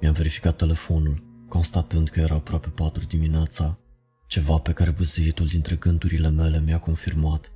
Mi-am 0.00 0.12
verificat 0.12 0.56
telefonul, 0.56 1.24
constatând 1.48 2.08
că 2.08 2.20
era 2.20 2.34
aproape 2.34 2.68
patru 2.68 3.04
dimineața, 3.04 3.78
ceva 4.26 4.58
pe 4.58 4.72
care 4.72 4.90
băzâitul 4.90 5.46
dintre 5.46 5.76
gândurile 5.76 6.30
mele 6.30 6.60
mi-a 6.60 6.78
confirmat. 6.78 7.52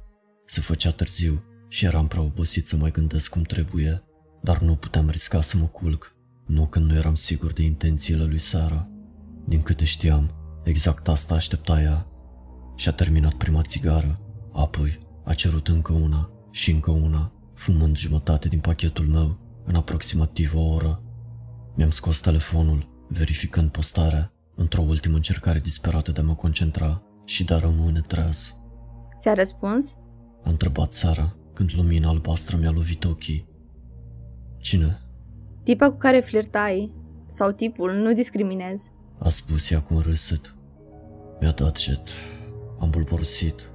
Se 0.47 0.61
făcea 0.61 0.91
târziu 0.91 1.45
și 1.68 1.85
eram 1.85 2.09
prea 2.09 2.23
obosit 2.23 2.66
să 2.66 2.77
mai 2.77 2.91
gândesc 2.91 3.31
cum 3.31 3.43
trebuie, 3.43 4.03
dar 4.43 4.61
nu 4.61 4.77
puteam 4.77 5.09
risca 5.09 5.41
să 5.41 5.57
mă 5.57 5.66
culc, 5.66 6.14
nu 6.47 6.66
când 6.66 6.91
nu 6.91 6.95
eram 6.95 7.14
sigur 7.14 7.53
de 7.53 7.62
intențiile 7.62 8.25
lui 8.25 8.39
Sara. 8.39 8.89
Din 9.47 9.62
câte 9.62 9.85
știam, 9.85 10.31
exact 10.64 11.09
asta 11.09 11.35
aștepta 11.35 11.83
ea. 11.83 12.07
Și-a 12.77 12.93
terminat 12.93 13.35
prima 13.35 13.62
țigară, 13.62 14.21
apoi 14.53 15.09
a 15.31 15.35
cerut 15.35 15.68
încă 15.68 15.93
una 15.93 16.31
și 16.51 16.70
încă 16.70 16.91
una, 16.91 17.33
fumând 17.55 17.97
jumătate 17.97 18.49
din 18.49 18.61
pachetul 18.61 19.05
meu 19.05 19.39
în 19.64 19.74
aproximativ 19.74 20.55
o 20.55 20.61
oră. 20.61 21.03
Mi-am 21.74 21.91
scos 21.91 22.20
telefonul, 22.20 23.05
verificând 23.09 23.70
postarea, 23.70 24.33
într-o 24.55 24.83
ultimă 24.83 25.16
încercare 25.16 25.59
disperată 25.59 26.12
de 26.12 26.20
a 26.20 26.22
mă 26.22 26.35
concentra 26.35 27.03
și 27.24 27.45
de 27.45 27.55
a 27.55 27.59
rămâne 27.59 28.01
treaz. 28.01 28.55
Ți-a 29.20 29.35
răspuns? 29.35 29.95
A 30.45 30.51
întrebat 30.51 30.93
Sara 30.93 31.37
când 31.55 31.70
lumina 31.76 32.09
albastră 32.09 32.57
mi-a 32.57 32.70
lovit 32.70 33.05
ochii. 33.05 33.49
Cine? 34.59 35.01
Tipa 35.62 35.91
cu 35.91 35.97
care 35.97 36.20
flirtai, 36.20 36.93
sau 37.26 37.51
tipul, 37.51 37.93
nu 37.93 38.12
discriminez. 38.12 38.83
A 39.18 39.28
spus 39.28 39.70
ea 39.70 39.83
cu 39.83 39.95
un 39.95 40.01
râsăt. 40.01 40.55
Mi-a 41.41 41.51
dat 41.51 41.76
jet. 41.76 42.09
Am 42.78 42.91
bulborosit. 42.91 43.70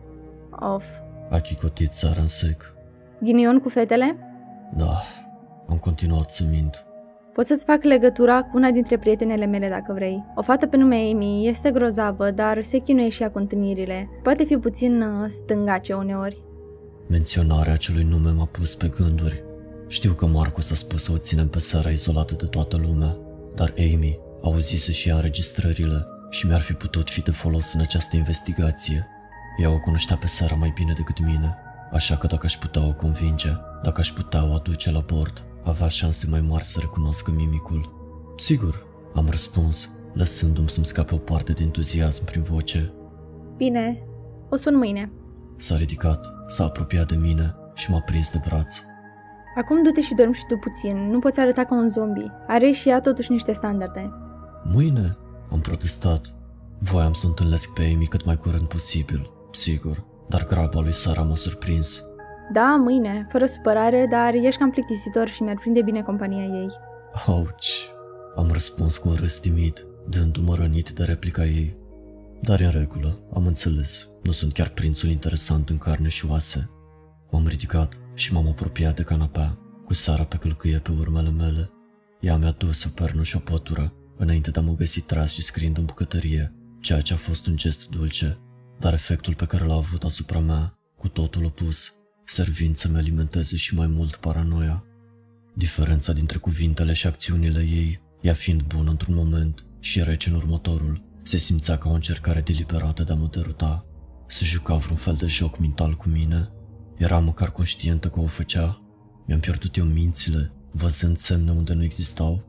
Of. 0.60 0.84
A 1.30 1.40
chicotit 1.40 1.94
Sara 1.94 2.22
în 2.22 2.28
sec. 2.28 2.74
Ghinion 3.20 3.60
cu 3.60 3.70
fetele? 3.70 4.18
Da, 4.78 5.02
am 5.68 5.78
continuat 5.78 6.32
să 6.32 6.44
mint. 6.50 6.86
Pot 7.34 7.46
să-ți 7.46 7.66
fac 7.66 7.84
legătura 7.84 8.44
cu 8.44 8.58
una 8.58 8.72
dintre 8.72 8.98
prietenele 8.98 9.46
mele 9.46 9.70
dacă 9.70 9.94
vrei. 9.94 10.24
O 10.36 10.42
fată 10.42 10.68
pe 10.68 10.78
nume 10.78 10.96
Amy 10.96 11.48
este 11.48 11.72
grozavă, 11.72 12.32
dar 12.32 12.64
se 12.64 12.78
chinuie 12.78 13.10
și 13.10 13.22
ea 13.22 13.32
cu 13.32 13.38
întâlnirile. 13.38 14.10
Poate 14.24 14.44
fi 14.44 14.58
puțin 14.58 15.02
uh, 15.02 15.30
stângace 15.30 15.94
uneori. 15.94 16.44
Menționarea 17.10 17.74
acelui 17.74 18.04
nume 18.04 18.32
m-a 18.32 18.46
pus 18.46 18.76
pe 18.76 18.88
gânduri. 18.98 19.44
Știu 19.88 20.12
că 20.12 20.26
Marcus 20.26 20.72
a 20.72 20.76
spus 20.76 21.04
să 21.04 21.12
o 21.12 21.18
ținem 21.18 21.48
pe 21.48 21.60
seara 21.60 21.90
izolată 21.90 22.36
de 22.36 22.46
toată 22.46 22.78
lumea, 22.88 23.18
dar 23.56 23.74
Amy 23.78 24.20
auzise 24.42 24.92
și 24.92 25.10
ea 25.10 25.16
înregistrările 25.16 26.06
și 26.30 26.48
mi-ar 26.48 26.62
fi 26.62 26.74
putut 26.74 27.10
fi 27.10 27.22
de 27.22 27.32
folos 27.32 27.74
în 27.74 27.80
această 27.80 28.16
investigație. 28.16 29.08
Ea 29.58 29.72
o 29.72 29.80
cunoștea 29.80 30.16
pe 30.16 30.28
seara 30.28 30.56
mai 30.56 30.72
bine 30.76 30.94
decât 30.94 31.20
mine, 31.20 31.58
așa 31.92 32.16
că 32.16 32.28
dacă 32.28 32.46
aș 32.46 32.58
putea 32.58 32.88
o 32.88 32.94
convinge, 32.94 33.50
dacă 33.84 34.02
aș 34.02 34.12
putea 34.12 34.50
o 34.50 34.54
aduce 34.54 34.92
la 34.92 35.00
bord, 35.00 35.44
avea 35.64 35.88
șanse 35.88 36.28
mai 36.30 36.42
mari 36.42 36.64
să 36.64 36.80
recunoască 36.80 37.32
mimicul. 37.32 37.94
Sigur, 38.38 38.86
am 39.16 39.28
răspuns, 39.30 39.90
lăsându-mi 40.14 40.70
să-mi 40.70 40.86
scape 40.86 41.14
o 41.14 41.18
parte 41.18 41.52
de 41.52 41.64
entuziasm 41.64 42.26
prin 42.26 42.42
voce. 42.42 42.94
Bine, 43.58 44.04
o 44.50 44.56
sun 44.56 44.78
mâine. 44.78 45.12
S-a 45.56 45.76
ridicat, 45.78 46.28
s-a 46.48 46.64
apropiat 46.64 47.08
de 47.08 47.16
mine 47.16 47.56
și 47.74 47.92
m-a 47.92 48.00
prins 48.00 48.32
de 48.32 48.42
braț. 48.48 48.80
Acum 49.58 49.84
du-te 49.84 50.02
și 50.02 50.14
dormi 50.14 50.34
și 50.34 50.46
tu 50.48 50.58
puțin, 50.58 51.10
nu 51.10 51.20
poți 51.20 51.40
arăta 51.40 51.66
ca 51.66 51.76
un 51.76 51.90
zombie. 51.90 52.32
Are 52.48 52.72
și 52.72 52.90
ea 52.90 53.02
totuși 53.02 53.32
niște 53.32 53.52
standarde. 53.52 54.12
Mâine? 54.64 55.18
Am 55.52 55.60
protestat. 55.60 56.34
Voiam 56.80 57.14
să 57.14 57.28
întâlnesc 57.28 57.74
pe 57.74 57.92
Amy 57.94 58.06
cât 58.06 58.26
mai 58.26 58.38
curând 58.38 58.68
posibil, 58.68 59.30
sigur, 59.56 60.06
dar 60.30 60.46
graba 60.46 60.80
lui 60.80 60.94
Sara 60.94 61.22
m-a 61.22 61.36
surprins. 61.36 62.04
Da, 62.54 62.76
mâine, 62.76 63.28
fără 63.32 63.46
supărare, 63.46 64.08
dar 64.12 64.34
ești 64.34 64.60
cam 64.60 64.70
plictisitor 64.70 65.28
și 65.28 65.44
mi-ar 65.44 65.58
prinde 65.58 65.82
bine 65.82 66.02
compania 66.02 66.44
ei. 66.44 66.70
Auci, 67.26 67.90
am 68.36 68.52
răspuns 68.52 68.98
cu 68.98 69.10
un 69.10 69.16
râs 69.16 69.40
timid, 69.40 69.86
dându-mă 70.10 70.56
rănit 70.56 70.90
de 70.90 71.04
replica 71.04 71.46
ei. 71.46 71.78
Dar 72.42 72.60
în 72.60 72.70
regulă, 72.70 73.20
am 73.34 73.46
înțeles, 73.46 74.08
nu 74.24 74.32
sunt 74.32 74.54
chiar 74.54 74.70
prințul 74.70 75.10
interesant 75.10 75.70
în 75.70 75.78
carne 75.78 76.08
și 76.08 76.26
oase. 76.26 76.70
M-am 77.32 77.48
ridicat 77.48 78.00
și 78.14 78.34
m-am 78.34 78.48
apropiat 78.48 78.96
de 78.96 79.04
canapea, 79.04 79.58
cu 79.86 79.94
Sara 79.94 80.24
pe 80.24 80.38
călcâie 80.38 80.78
pe 80.78 80.92
urmele 81.00 81.30
mele. 81.30 81.70
Ea 82.20 82.38
mi-a 82.38 82.56
dus 82.58 82.84
o 82.84 82.90
pernă 82.96 83.24
și 83.24 83.36
o 83.36 83.40
pătură, 83.40 83.94
înainte 84.18 84.52
de 84.52 84.60
a 84.60 84.62
mă 84.62 84.76
găsi 84.76 85.02
tras 85.02 85.32
și 85.32 85.42
scriind 85.42 85.78
în 85.78 85.86
bucătărie, 85.86 86.54
ceea 86.80 87.02
ce 87.02 87.14
a 87.14 87.18
fost 87.18 87.48
un 87.48 87.56
gest 87.56 87.90
dulce, 87.90 88.40
dar 88.80 88.94
efectul 88.94 89.36
pe 89.36 89.46
care 89.46 89.64
l-a 89.64 89.76
avut 89.76 90.04
asupra 90.04 90.40
mea, 90.40 90.80
cu 90.98 91.08
totul 91.08 91.46
opus, 91.46 91.94
servind 92.26 92.76
să-mi 92.76 92.98
alimenteze 92.98 93.56
și 93.56 93.76
mai 93.76 93.88
mult 93.88 94.16
paranoia. 94.16 94.84
Diferența 95.56 96.14
dintre 96.14 96.38
cuvintele 96.38 96.94
și 96.94 97.08
acțiunile 97.08 97.60
ei, 97.60 98.02
ea 98.22 98.34
fiind 98.34 98.62
bună 98.62 98.90
într-un 98.90 99.16
moment 99.16 99.66
și 99.80 100.04
rece 100.04 100.30
în 100.30 100.36
următorul, 100.36 101.04
se 101.24 101.38
simțea 101.38 101.78
ca 101.78 101.90
o 101.90 101.94
încercare 101.94 102.42
deliberată 102.42 103.04
de 103.04 103.12
a 103.12 103.16
mă 103.16 103.28
deruta. 103.32 103.86
Se 104.28 104.46
juca 104.46 104.76
vreun 104.76 104.96
fel 104.96 105.16
de 105.16 105.28
joc 105.28 105.60
mental 105.60 105.94
cu 105.94 106.10
mine. 106.10 106.50
Era 106.98 107.20
măcar 107.20 107.52
conștientă 107.52 108.10
că 108.10 108.20
o 108.20 108.26
făcea. 108.26 108.82
Mi-am 109.28 109.40
pierdut 109.40 109.76
eu 109.76 109.86
mințile, 109.86 110.52
văzând 110.72 111.18
semne 111.18 111.52
unde 111.52 111.74
nu 111.74 111.84
existau. 111.84 112.44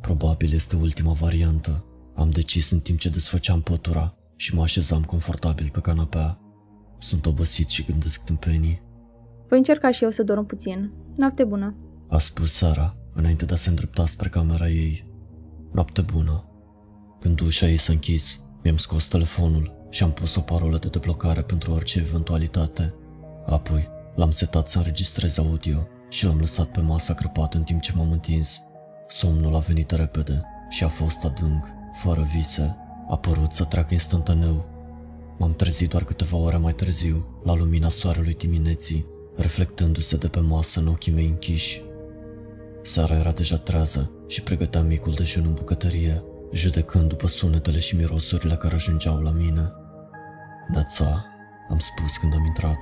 Probabil 0.00 0.52
este 0.52 0.76
ultima 0.76 1.12
variantă. 1.12 1.84
Am 2.14 2.30
decis 2.30 2.70
în 2.70 2.80
timp 2.80 2.98
ce 2.98 3.08
desfăceam 3.08 3.62
pătura 3.62 4.14
și 4.36 4.54
mă 4.54 4.62
așezam 4.62 5.02
confortabil 5.02 5.70
pe 5.72 5.80
canapea. 5.80 6.38
Sunt 6.98 7.26
obosit 7.26 7.68
și 7.68 7.84
gândesc 7.84 8.24
tâmpenii. 8.24 8.82
Voi 9.48 9.58
încerca 9.58 9.90
și 9.90 10.04
eu 10.04 10.10
să 10.10 10.22
dorm 10.22 10.46
puțin. 10.46 10.92
Noapte 11.16 11.44
bună. 11.44 11.74
A 12.08 12.18
spus 12.18 12.52
Sara, 12.52 12.96
înainte 13.12 13.44
de 13.44 13.52
a 13.52 13.56
se 13.56 13.68
îndrepta 13.68 14.06
spre 14.06 14.28
camera 14.28 14.68
ei. 14.68 15.10
Noapte 15.72 16.00
bună. 16.00 16.44
Când 17.20 17.40
ușa 17.40 17.66
ei 17.66 17.76
s-a 17.76 17.92
închis, 17.92 18.40
mi-am 18.62 18.76
scos 18.76 19.08
telefonul 19.08 19.86
și 19.90 20.02
am 20.02 20.12
pus 20.12 20.34
o 20.34 20.40
parolă 20.40 20.78
de 20.78 20.88
deblocare 20.88 21.42
pentru 21.42 21.72
orice 21.72 21.98
eventualitate. 21.98 22.94
Apoi, 23.46 23.88
l-am 24.14 24.30
setat 24.30 24.68
să 24.68 24.78
înregistrez 24.78 25.38
audio 25.38 25.86
și 26.08 26.24
l-am 26.24 26.38
lăsat 26.38 26.66
pe 26.66 26.80
masa 26.80 27.14
crăpat 27.14 27.54
în 27.54 27.62
timp 27.62 27.80
ce 27.80 27.92
m-am 27.96 28.10
întins. 28.10 28.60
Somnul 29.08 29.54
a 29.54 29.58
venit 29.58 29.90
repede 29.90 30.42
și 30.68 30.84
a 30.84 30.88
fost 30.88 31.24
adânc, 31.24 31.66
fără 32.02 32.28
vise. 32.34 32.76
A 33.08 33.16
părut 33.16 33.52
să 33.52 33.64
treacă 33.64 33.92
instantaneu. 33.92 34.64
M-am 35.38 35.54
trezit 35.54 35.88
doar 35.88 36.04
câteva 36.04 36.36
ore 36.36 36.56
mai 36.56 36.72
târziu, 36.72 37.26
la 37.42 37.54
lumina 37.54 37.88
soarelui 37.88 38.34
dimineții, 38.34 39.06
reflectându-se 39.36 40.16
de 40.16 40.28
pe 40.28 40.40
masă 40.40 40.80
în 40.80 40.86
ochii 40.86 41.12
mei 41.12 41.26
închiși. 41.26 41.82
Seara 42.82 43.14
era 43.14 43.30
deja 43.30 43.56
trează 43.56 44.10
și 44.26 44.42
pregătea 44.42 44.82
micul 44.82 45.14
dejun 45.14 45.44
în 45.46 45.54
bucătărie, 45.54 46.22
judecând 46.52 47.08
după 47.08 47.26
sunetele 47.26 47.78
și 47.78 47.96
mirosurile 47.96 48.54
care 48.54 48.74
ajungeau 48.74 49.20
la 49.20 49.30
mine. 49.30 49.72
Neața, 50.68 51.24
am 51.70 51.78
spus 51.78 52.16
când 52.16 52.34
am 52.34 52.44
intrat. 52.44 52.78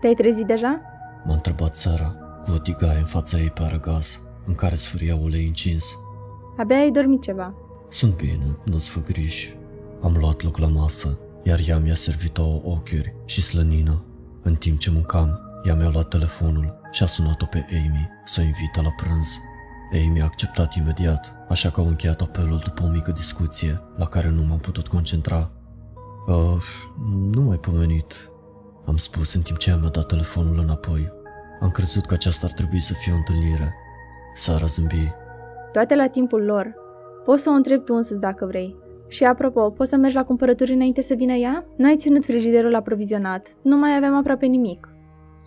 Te-ai 0.00 0.14
trezit 0.14 0.46
deja? 0.46 0.80
M-a 1.24 1.32
întrebat 1.32 1.76
Sara, 1.76 2.16
cu 2.44 2.50
o 2.50 2.58
tigaie 2.58 2.98
în 2.98 3.04
fața 3.04 3.38
ei 3.38 3.50
pe 3.50 3.62
aragaz, 3.62 4.20
în 4.46 4.54
care 4.54 4.74
sfâria 4.74 5.16
ulei 5.16 5.46
încins. 5.46 5.94
Abia 6.56 6.76
ai 6.76 6.90
dormit 6.90 7.22
ceva. 7.22 7.54
Sunt 7.90 8.16
bine, 8.16 8.56
nu-ți 8.64 8.90
fă 8.90 9.00
griji. 9.00 9.56
Am 10.02 10.16
luat 10.18 10.42
loc 10.42 10.58
la 10.58 10.66
masă, 10.66 11.18
iar 11.42 11.60
ea 11.66 11.78
mi-a 11.78 11.94
servit 11.94 12.38
o 12.38 12.60
ochiuri 12.64 13.14
și 13.24 13.42
slănină. 13.42 14.04
În 14.42 14.54
timp 14.54 14.78
ce 14.78 14.90
mâncam, 14.90 15.40
ea 15.64 15.74
mi-a 15.74 15.88
luat 15.88 16.08
telefonul 16.08 16.80
și 16.90 17.02
a 17.02 17.06
sunat-o 17.06 17.44
pe 17.44 17.66
Amy 17.70 18.08
să 18.24 18.40
o 18.40 18.42
invită 18.42 18.82
la 18.82 18.90
prânz. 18.96 19.38
Amy 19.92 20.20
a 20.20 20.24
acceptat 20.24 20.74
imediat, 20.74 21.34
așa 21.48 21.70
că 21.70 21.80
au 21.80 21.86
încheiat 21.86 22.20
apelul 22.20 22.60
după 22.64 22.82
o 22.82 22.88
mică 22.88 23.10
discuție 23.10 23.80
la 23.96 24.06
care 24.06 24.28
nu 24.28 24.42
m-am 24.42 24.58
putut 24.58 24.88
concentra. 24.88 25.50
Uh, 26.26 26.62
nu 27.30 27.40
mai 27.40 27.56
pomenit, 27.56 28.30
am 28.86 28.96
spus 28.96 29.34
în 29.34 29.42
timp 29.42 29.58
ce 29.58 29.76
mi-a 29.80 29.88
dat 29.88 30.06
telefonul 30.06 30.58
înapoi. 30.58 31.12
Am 31.60 31.70
crezut 31.70 32.06
că 32.06 32.14
aceasta 32.14 32.46
ar 32.46 32.52
trebui 32.52 32.80
să 32.80 32.92
fie 32.92 33.12
o 33.12 33.16
întâlnire. 33.16 33.74
Sara 34.34 34.66
zâmbi. 34.66 35.12
Toate 35.72 35.94
la 35.94 36.08
timpul 36.08 36.44
lor. 36.44 36.79
Poți 37.24 37.42
să 37.42 37.50
o 37.50 37.52
întrebi 37.52 37.84
tu 37.84 37.94
însuți 37.94 38.20
dacă 38.20 38.46
vrei. 38.46 38.76
Și 39.08 39.24
apropo, 39.24 39.70
poți 39.70 39.90
să 39.90 39.96
mergi 39.96 40.16
la 40.16 40.24
cumpărături 40.24 40.72
înainte 40.72 41.02
să 41.02 41.14
vină 41.14 41.32
ea? 41.32 41.66
N-ai 41.76 41.96
ținut 41.96 42.24
frigiderul 42.24 42.74
aprovizionat, 42.74 43.48
nu 43.62 43.76
mai 43.76 43.96
aveam 43.96 44.14
aproape 44.16 44.46
nimic. 44.46 44.88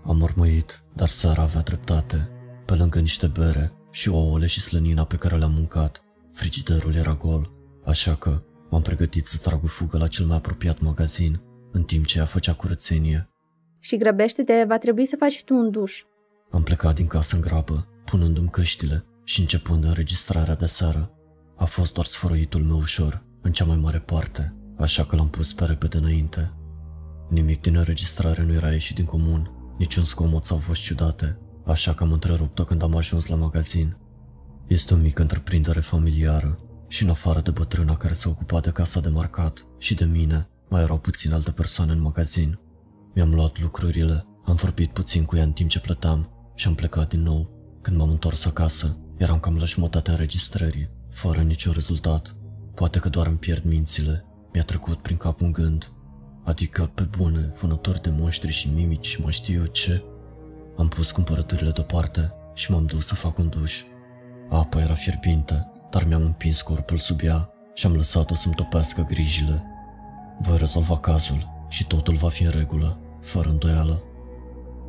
Am 0.06 0.18
mormăit, 0.18 0.84
dar 0.96 1.08
Sara 1.08 1.42
avea 1.42 1.62
dreptate. 1.62 2.30
Pe 2.66 2.74
lângă 2.76 3.00
niște 3.00 3.28
bere 3.28 3.72
și 3.92 4.10
ouăle 4.10 4.46
și 4.46 4.62
slănina 4.62 5.04
pe 5.04 5.16
care 5.16 5.36
le-am 5.36 5.52
mâncat, 5.52 6.04
frigiderul 6.32 6.96
era 6.96 7.18
gol, 7.22 7.52
așa 7.86 8.16
că 8.16 8.42
m-am 8.70 8.82
pregătit 8.82 9.26
să 9.26 9.38
trag 9.44 9.64
o 9.64 9.68
fugă 9.68 9.98
la 9.98 10.08
cel 10.08 10.26
mai 10.26 10.38
apropiat 10.38 10.80
magazin, 10.80 11.42
în 11.72 11.84
timp 11.84 12.06
ce 12.06 12.18
ea 12.18 12.26
făcea 12.26 12.54
curățenie. 12.54 13.30
Și 13.80 13.98
grăbește-te, 13.98 14.64
va 14.68 14.78
trebui 14.78 15.06
să 15.06 15.16
faci 15.20 15.44
tu 15.44 15.56
un 15.56 15.72
duș. 15.72 16.04
Am 16.52 16.64
plecat 16.64 16.96
din 16.96 17.08
casă 17.08 17.36
în 17.36 17.42
grabă, 17.42 17.88
punându-mi 18.06 18.50
căștile 18.50 19.06
și 19.24 19.40
începând 19.40 19.84
înregistrarea 19.84 20.56
de 20.56 20.66
seară. 20.66 21.13
A 21.64 21.66
fost 21.66 21.94
doar 21.94 22.06
sfărăitul 22.06 22.64
meu 22.64 22.78
ușor, 22.78 23.24
în 23.42 23.52
cea 23.52 23.66
mai 23.66 23.78
mare 23.78 24.00
parte, 24.00 24.56
așa 24.78 25.06
că 25.06 25.16
l-am 25.16 25.30
pus 25.30 25.54
pe 25.54 25.66
repede 25.66 25.98
înainte. 25.98 26.54
Nimic 27.30 27.62
din 27.62 27.76
înregistrare 27.76 28.44
nu 28.44 28.54
era 28.54 28.72
ieșit 28.72 28.96
din 28.96 29.06
comun, 29.06 29.52
niciun 29.78 30.04
scomot 30.04 30.46
sau 30.46 30.58
voci 30.58 30.80
ciudate, 30.80 31.40
așa 31.66 31.94
că 31.94 32.04
am 32.04 32.12
întrerupt-o 32.12 32.64
când 32.64 32.84
am 32.84 32.96
ajuns 32.96 33.28
la 33.28 33.36
magazin. 33.36 33.98
Este 34.68 34.94
o 34.94 34.98
mică 34.98 35.22
întreprindere 35.22 35.80
familiară 35.80 36.60
și 36.88 37.04
în 37.04 37.10
afară 37.10 37.42
de 37.42 37.52
bătrâna 37.52 37.98
care 37.98 38.14
se 38.14 38.30
ocupa 38.30 38.60
de 38.60 38.72
casa 38.72 39.00
de 39.00 39.10
marcat 39.10 39.66
și 39.78 39.96
de 39.96 40.06
mine, 40.06 40.50
mai 40.70 40.82
erau 40.82 40.98
puține 40.98 41.34
alte 41.34 41.52
persoane 41.52 41.92
în 41.92 42.02
magazin. 42.02 42.60
Mi-am 43.14 43.34
luat 43.34 43.62
lucrurile, 43.62 44.26
am 44.46 44.56
vorbit 44.56 44.90
puțin 44.90 45.26
cu 45.26 45.36
ea 45.36 45.44
în 45.44 45.52
timp 45.52 45.70
ce 45.70 45.80
plăteam 45.80 46.30
și 46.56 46.68
am 46.68 46.76
plecat 46.76 47.10
din 47.10 47.22
nou. 47.22 47.50
Când 47.82 47.98
m-am 47.98 48.10
întors 48.10 48.46
acasă, 48.46 48.98
eram 49.18 49.40
cam 49.40 49.58
la 49.58 49.66
jumătatea 49.66 50.14
înregistrării, 50.14 51.02
fără 51.14 51.42
niciun 51.42 51.72
rezultat. 51.74 52.36
Poate 52.74 53.00
că 53.00 53.10
doar 53.10 53.28
îmi 53.28 53.38
pierd 53.38 53.64
mințile. 53.64 54.26
Mi-a 54.54 54.64
trecut 54.64 54.98
prin 54.98 55.18
cap 55.18 55.42
un 55.42 55.52
gând. 55.52 55.92
Adică, 56.44 56.92
pe 56.94 57.08
bune, 57.18 57.54
vânători 57.62 58.02
de 58.02 58.10
monștri 58.18 58.52
și 58.52 58.70
mimici 58.74 59.06
și 59.06 59.22
mai 59.22 59.32
știu 59.32 59.60
eu 59.60 59.66
ce. 59.66 60.04
Am 60.78 60.88
pus 60.88 61.12
cumpărăturile 61.12 61.72
deoparte 61.72 62.34
și 62.54 62.72
m-am 62.72 62.86
dus 62.86 63.06
să 63.06 63.16
fac 63.16 63.38
un 63.38 63.50
duș. 63.50 63.82
Apa 64.50 64.82
era 64.82 64.94
fierbinte, 64.94 65.68
dar 65.90 66.04
mi-am 66.04 66.22
împins 66.22 66.62
corpul 66.62 66.98
sub 66.98 67.20
ea 67.24 67.50
și 67.74 67.86
am 67.86 67.94
lăsat-o 67.94 68.36
să-mi 68.36 68.56
topească 68.56 69.06
grijile. 69.10 69.64
Voi 70.40 70.58
rezolva 70.58 70.98
cazul 70.98 71.66
și 71.70 71.88
totul 71.88 72.16
va 72.16 72.30
fi 72.30 72.44
în 72.44 72.52
regulă, 72.52 73.00
fără 73.22 73.50
îndoială. 73.50 74.04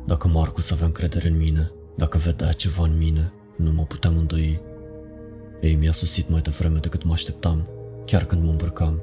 Dacă 0.05 0.27
Marcus 0.27 0.71
avea 0.71 0.85
încredere 0.85 1.27
în 1.27 1.37
mine, 1.37 1.71
dacă 1.97 2.17
vedea 2.17 2.51
ceva 2.51 2.83
în 2.83 2.97
mine, 2.97 3.31
nu 3.57 3.71
mă 3.71 3.83
puteam 3.83 4.17
îndoi. 4.17 4.61
Ei 5.61 5.75
mi-a 5.75 5.91
sosit 5.91 6.29
mai 6.29 6.41
devreme 6.41 6.79
decât 6.79 7.03
mă 7.03 7.13
așteptam, 7.13 7.67
chiar 8.05 8.25
când 8.25 8.43
mă 8.43 8.49
îmbrăcam. 8.49 9.01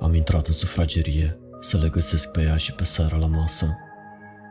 Am 0.00 0.14
intrat 0.14 0.46
în 0.46 0.52
sufragerie 0.52 1.38
să 1.60 1.78
le 1.78 1.88
găsesc 1.88 2.32
pe 2.32 2.42
ea 2.42 2.56
și 2.56 2.74
pe 2.74 2.84
seara 2.84 3.16
la 3.16 3.26
masă. 3.26 3.66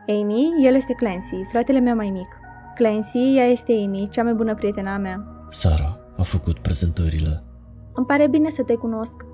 Amy, 0.08 0.48
el 0.64 0.74
este 0.74 0.92
Clancy, 0.92 1.44
fratele 1.50 1.78
meu 1.78 1.94
mai 1.94 2.10
mic. 2.10 2.28
Clancy, 2.74 3.36
ea 3.36 3.44
este 3.44 3.72
Amy, 3.84 4.08
cea 4.10 4.22
mai 4.22 4.34
bună 4.34 4.54
prietena 4.54 4.96
mea. 4.96 5.46
Sara 5.50 5.98
a 6.16 6.22
făcut 6.22 6.58
prezentările. 6.58 7.44
Îmi 7.92 8.06
pare 8.06 8.28
bine 8.28 8.50
să 8.50 8.62
te 8.62 8.74
cunosc. 8.74 9.24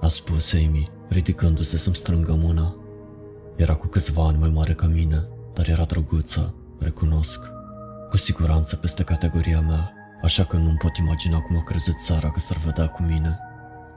A 0.00 0.08
spus 0.08 0.52
Amy, 0.52 0.88
ridicându-se 1.08 1.76
să-mi 1.76 1.96
strângă 1.96 2.38
mâna. 2.42 2.76
Era 3.56 3.74
cu 3.74 3.86
câțiva 3.86 4.26
ani 4.26 4.38
mai 4.38 4.50
mare 4.54 4.72
ca 4.72 4.86
mine, 4.86 5.28
dar 5.52 5.68
era 5.68 5.84
drăguță, 5.84 6.54
recunosc. 6.78 7.40
Cu 8.10 8.16
siguranță 8.16 8.76
peste 8.76 9.04
categoria 9.04 9.60
mea, 9.60 9.92
așa 10.22 10.44
că 10.44 10.56
nu-mi 10.56 10.76
pot 10.76 10.96
imagina 10.96 11.40
cum 11.40 11.56
a 11.56 11.62
crezut 11.62 11.98
Sara 11.98 12.30
că 12.30 12.38
s-ar 12.38 12.56
vedea 12.56 12.88
cu 12.88 13.02
mine. 13.02 13.38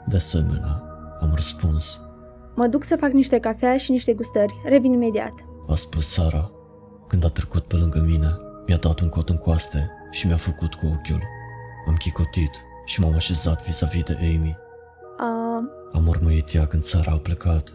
De 0.08 0.16
asemenea, 0.16 0.84
am 1.22 1.32
răspuns. 1.34 2.02
Mă 2.56 2.68
duc 2.68 2.84
să 2.84 2.96
fac 3.00 3.12
niște 3.12 3.40
cafea 3.40 3.78
și 3.78 3.92
niște 3.92 4.14
gustări. 4.14 4.54
Revin 4.66 4.92
imediat. 4.94 5.34
A 5.68 5.76
spus 5.76 6.08
Sara. 6.08 6.52
Când 7.08 7.26
a 7.26 7.28
trecut 7.28 7.64
pe 7.64 7.76
lângă 7.76 8.00
mine, 8.08 8.38
mi-a 8.68 8.78
dat 8.78 9.00
un 9.00 9.10
cot 9.10 9.30
în 9.30 9.38
coaste 9.38 9.92
și 10.12 10.28
mi-a 10.28 10.38
făcut 10.38 10.74
cu 10.74 10.86
ochiul. 10.86 11.24
Am 11.88 11.96
chicotit 11.96 12.52
și 12.86 13.02
m-am 13.02 13.14
așezat 13.14 13.66
vis-a-vis 13.66 14.04
de 14.04 14.18
Amy. 14.22 14.58
A, 15.18 15.62
Am 15.94 16.04
mormăit 16.04 16.54
ea 16.54 16.68
când 16.68 16.84
Sara 16.84 17.12
a 17.12 17.18
plecat. 17.18 17.74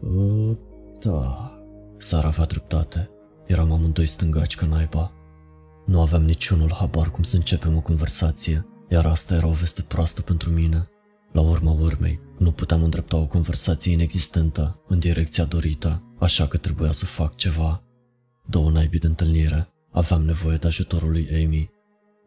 Uh, 0.00 0.56
da, 1.00 1.50
Sara 1.98 2.26
avea 2.26 2.44
dreptate. 2.44 3.10
Eram 3.46 3.72
amândoi 3.72 4.06
stângaci 4.06 4.56
ca 4.56 4.66
naiba. 4.66 5.12
Nu 5.90 6.00
aveam 6.00 6.22
niciunul 6.22 6.72
habar 6.72 7.10
cum 7.10 7.22
să 7.22 7.36
începem 7.36 7.76
o 7.76 7.80
conversație, 7.80 8.66
iar 8.90 9.06
asta 9.06 9.34
era 9.34 9.46
o 9.46 9.52
veste 9.52 9.82
proastă 9.82 10.22
pentru 10.22 10.50
mine. 10.50 10.88
La 11.32 11.40
urma 11.40 11.70
urmei, 11.70 12.20
nu 12.38 12.52
puteam 12.52 12.82
îndrepta 12.82 13.16
o 13.16 13.26
conversație 13.26 13.92
inexistentă 13.92 14.82
în 14.88 14.98
direcția 14.98 15.44
dorită, 15.44 16.02
așa 16.18 16.46
că 16.46 16.56
trebuia 16.56 16.92
să 16.92 17.04
fac 17.04 17.36
ceva. 17.36 17.82
Două 18.46 18.70
naibii 18.70 18.98
de 18.98 19.06
întâlnire. 19.06 19.68
Aveam 19.92 20.22
nevoie 20.22 20.56
de 20.56 20.66
ajutorul 20.66 21.10
lui 21.10 21.28
Amy. 21.44 21.70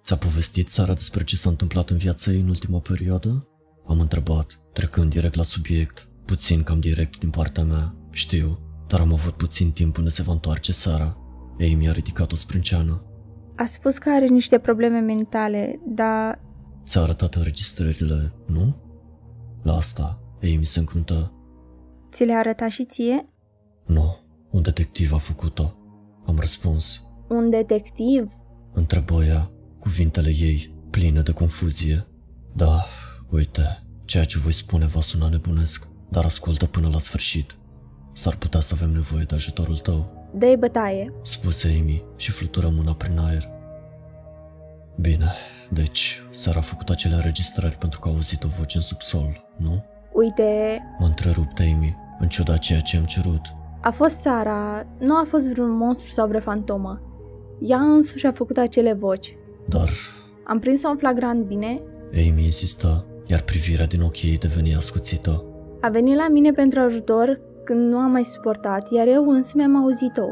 Ți-a 0.04 0.18
povestit 0.18 0.70
Sara 0.70 0.94
despre 0.94 1.24
ce 1.24 1.36
s-a 1.36 1.50
întâmplat 1.50 1.90
în 1.90 1.98
viața 1.98 2.32
ei 2.32 2.40
în 2.40 2.50
ultima 2.50 2.80
perioadă? 2.80 3.48
Am 3.88 4.00
întrebat, 4.00 4.60
trecând 4.74 5.10
direct 5.10 5.36
la 5.36 5.44
subiect, 5.44 6.10
puțin 6.26 6.64
cam 6.64 6.80
direct 6.80 7.18
din 7.18 7.30
partea 7.30 7.64
mea, 7.64 7.96
știu, 8.12 8.60
dar 8.88 9.00
am 9.00 9.14
avut 9.14 9.34
puțin 9.34 9.72
timp 9.72 9.94
până 9.94 10.10
se 10.10 10.22
va 10.22 10.32
întoarce 10.32 10.72
Sara. 10.72 11.18
Amy 11.60 11.90
a 11.90 11.92
ridicat 11.92 12.32
o 12.32 12.36
sprânceană. 12.36 13.04
A 13.64 13.66
spus 13.66 13.98
că 13.98 14.10
are 14.10 14.26
niște 14.28 14.58
probleme 14.58 15.00
mentale, 15.00 15.80
dar 15.88 16.40
Ți-a 16.86 17.02
arătat 17.02 17.36
înregistrările, 17.36 18.34
nu? 18.46 18.76
La 19.62 19.76
asta, 19.76 20.20
Amy 20.42 20.66
se 20.66 20.80
încruntă. 20.80 21.32
ți 22.12 22.24
le-a 22.24 22.38
arătat 22.38 22.70
și 22.70 22.86
ție? 22.86 23.28
Nu, 23.86 24.16
un 24.52 24.62
detectiv 24.62 25.14
a 25.14 25.18
făcut-o. 25.18 25.74
Am 26.26 26.40
răspuns. 26.40 27.02
Un 27.30 27.50
detectiv? 27.50 28.32
Întrebă 28.74 29.24
ea, 29.24 29.52
cuvintele 29.80 30.30
ei, 30.30 30.76
pline 30.90 31.22
de 31.22 31.32
confuzie. 31.32 32.08
Da, 32.56 32.86
uite, 33.30 33.84
ceea 34.06 34.24
ce 34.24 34.40
voi 34.40 34.54
spune 34.54 34.86
va 34.86 35.02
suna 35.02 35.30
nebunesc, 35.30 35.88
dar 36.10 36.24
ascultă 36.26 36.66
până 36.66 36.88
la 36.90 37.00
sfârșit. 37.00 37.56
S-ar 38.14 38.36
putea 38.36 38.60
să 38.60 38.74
avem 38.78 38.90
nevoie 38.92 39.24
de 39.24 39.36
ajutorul 39.36 39.78
tău, 39.78 40.22
Dă-i 40.36 40.58
bătaie. 40.58 41.14
spuse 41.24 41.78
Amy 41.80 42.04
și 42.16 42.32
flutură 42.32 42.70
mâna 42.70 42.94
prin 42.96 43.18
aer. 43.18 43.50
Bine, 44.96 45.26
deci, 45.70 46.22
Sara 46.30 46.60
a 46.60 46.62
făcut 46.62 46.90
acele 46.90 47.16
înregistrări 47.16 47.76
pentru 47.78 48.00
că 48.00 48.08
a 48.10 48.12
auzit 48.12 48.44
o 48.44 48.48
voce 48.58 48.78
în 48.78 48.84
subsol, 48.84 49.46
nu? 49.58 49.84
Uite, 50.14 50.80
M-a 51.00 51.06
întrerupt 51.06 51.60
Amy, 51.60 51.96
în 52.20 52.28
ciuda 52.28 52.58
ceea 52.58 52.80
ce 52.80 52.98
am 52.98 53.04
cerut. 53.06 53.42
a 53.82 53.92
fost 53.92 54.16
Sara, 54.20 54.86
nu 55.00 55.16
a 55.16 55.24
fost 55.28 55.48
vreun 55.50 55.70
monstru 55.78 56.12
sau 56.12 56.28
vreo 56.28 56.40
fantomă. 56.40 57.02
Ea 57.60 57.80
însuși 57.80 58.26
a 58.26 58.32
făcut 58.32 58.58
acele 58.58 58.94
voci. 58.94 59.38
Dar 59.68 59.90
Am 60.48 60.60
prins-o 60.60 60.90
în 60.90 60.98
flagrant 60.98 61.46
bine, 61.46 61.82
Amy 62.14 62.44
insista, 62.46 63.06
iar 63.28 63.42
privirea 63.42 63.86
din 63.86 64.02
ochii 64.02 64.30
ei 64.30 64.38
devenia 64.38 64.78
ascuțită. 64.78 65.44
a 65.82 65.88
venit 65.90 66.16
la 66.16 66.28
mine 66.30 66.52
pentru 66.52 66.80
ajutor 66.80 67.40
când 67.64 67.90
nu 67.92 67.98
am 67.98 68.12
mai 68.12 68.24
suportat, 68.24 68.92
iar 68.92 69.08
eu 69.08 69.30
însumi 69.30 69.64
am 69.64 69.76
auzit-o. 69.84 70.26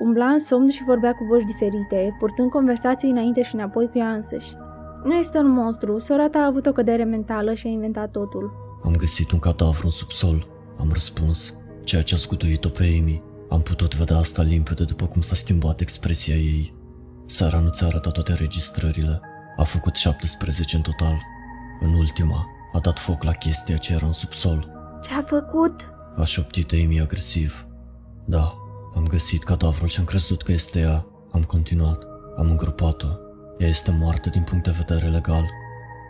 Umbla 0.00 0.26
în 0.26 0.38
somn 0.38 0.68
și 0.68 0.84
vorbea 0.84 1.14
cu 1.14 1.24
voci 1.24 1.44
diferite, 1.44 2.16
purtând 2.18 2.50
conversații 2.50 3.10
înainte 3.10 3.42
și 3.42 3.54
înapoi 3.54 3.88
cu 3.88 3.98
ea 3.98 4.10
însăși. 4.12 4.56
Nu 5.04 5.14
este 5.14 5.38
un 5.38 5.48
monstru, 5.48 5.98
sora 5.98 6.28
ta 6.28 6.38
a 6.38 6.46
avut 6.46 6.66
o 6.66 6.72
cădere 6.72 7.04
mentală 7.04 7.54
și 7.54 7.66
a 7.66 7.70
inventat 7.70 8.10
totul. 8.10 8.52
Am 8.84 8.96
găsit 8.96 9.30
un 9.30 9.38
cadavru 9.38 9.80
în 9.84 9.90
subsol, 9.90 10.46
am 10.78 10.88
răspuns, 10.92 11.54
ceea 11.84 12.02
ce 12.02 12.14
a 12.14 12.18
scutuit-o 12.18 12.68
pe 12.68 12.98
Amy. 13.00 13.22
Am 13.48 13.60
putut 13.60 13.94
vedea 13.94 14.16
asta 14.16 14.42
limpede 14.42 14.84
după 14.84 15.06
cum 15.06 15.20
s-a 15.20 15.34
schimbat 15.34 15.80
expresia 15.80 16.34
ei. 16.34 16.74
Sara 17.26 17.58
nu 17.58 17.68
ți-a 17.68 17.86
arătat 17.86 18.12
toate 18.12 18.32
registrările. 18.34 19.20
A 19.56 19.62
făcut 19.62 19.94
17 19.94 20.76
în 20.76 20.82
total. 20.82 21.22
În 21.80 21.94
ultima, 21.94 22.46
a 22.72 22.78
dat 22.78 22.98
foc 22.98 23.22
la 23.22 23.32
chestia 23.32 23.76
ce 23.76 23.92
era 23.92 24.06
în 24.06 24.12
subsol. 24.12 24.70
Ce 25.02 25.14
a 25.14 25.22
făcut? 25.22 25.74
A 26.16 26.24
șoptit 26.24 26.72
Amy 26.72 27.00
agresiv. 27.00 27.66
Da, 28.24 28.54
am 28.94 29.06
găsit 29.06 29.42
cadavrul 29.42 29.88
și 29.88 29.98
am 29.98 30.04
crezut 30.04 30.42
că 30.42 30.52
este 30.52 30.78
ea. 30.80 31.06
Am 31.30 31.42
continuat. 31.42 32.06
Am 32.36 32.50
îngropat-o. 32.50 33.08
Ea 33.58 33.68
este 33.68 33.96
moartă 34.00 34.28
din 34.28 34.42
punct 34.42 34.64
de 34.64 34.74
vedere 34.76 35.08
legal. 35.08 35.44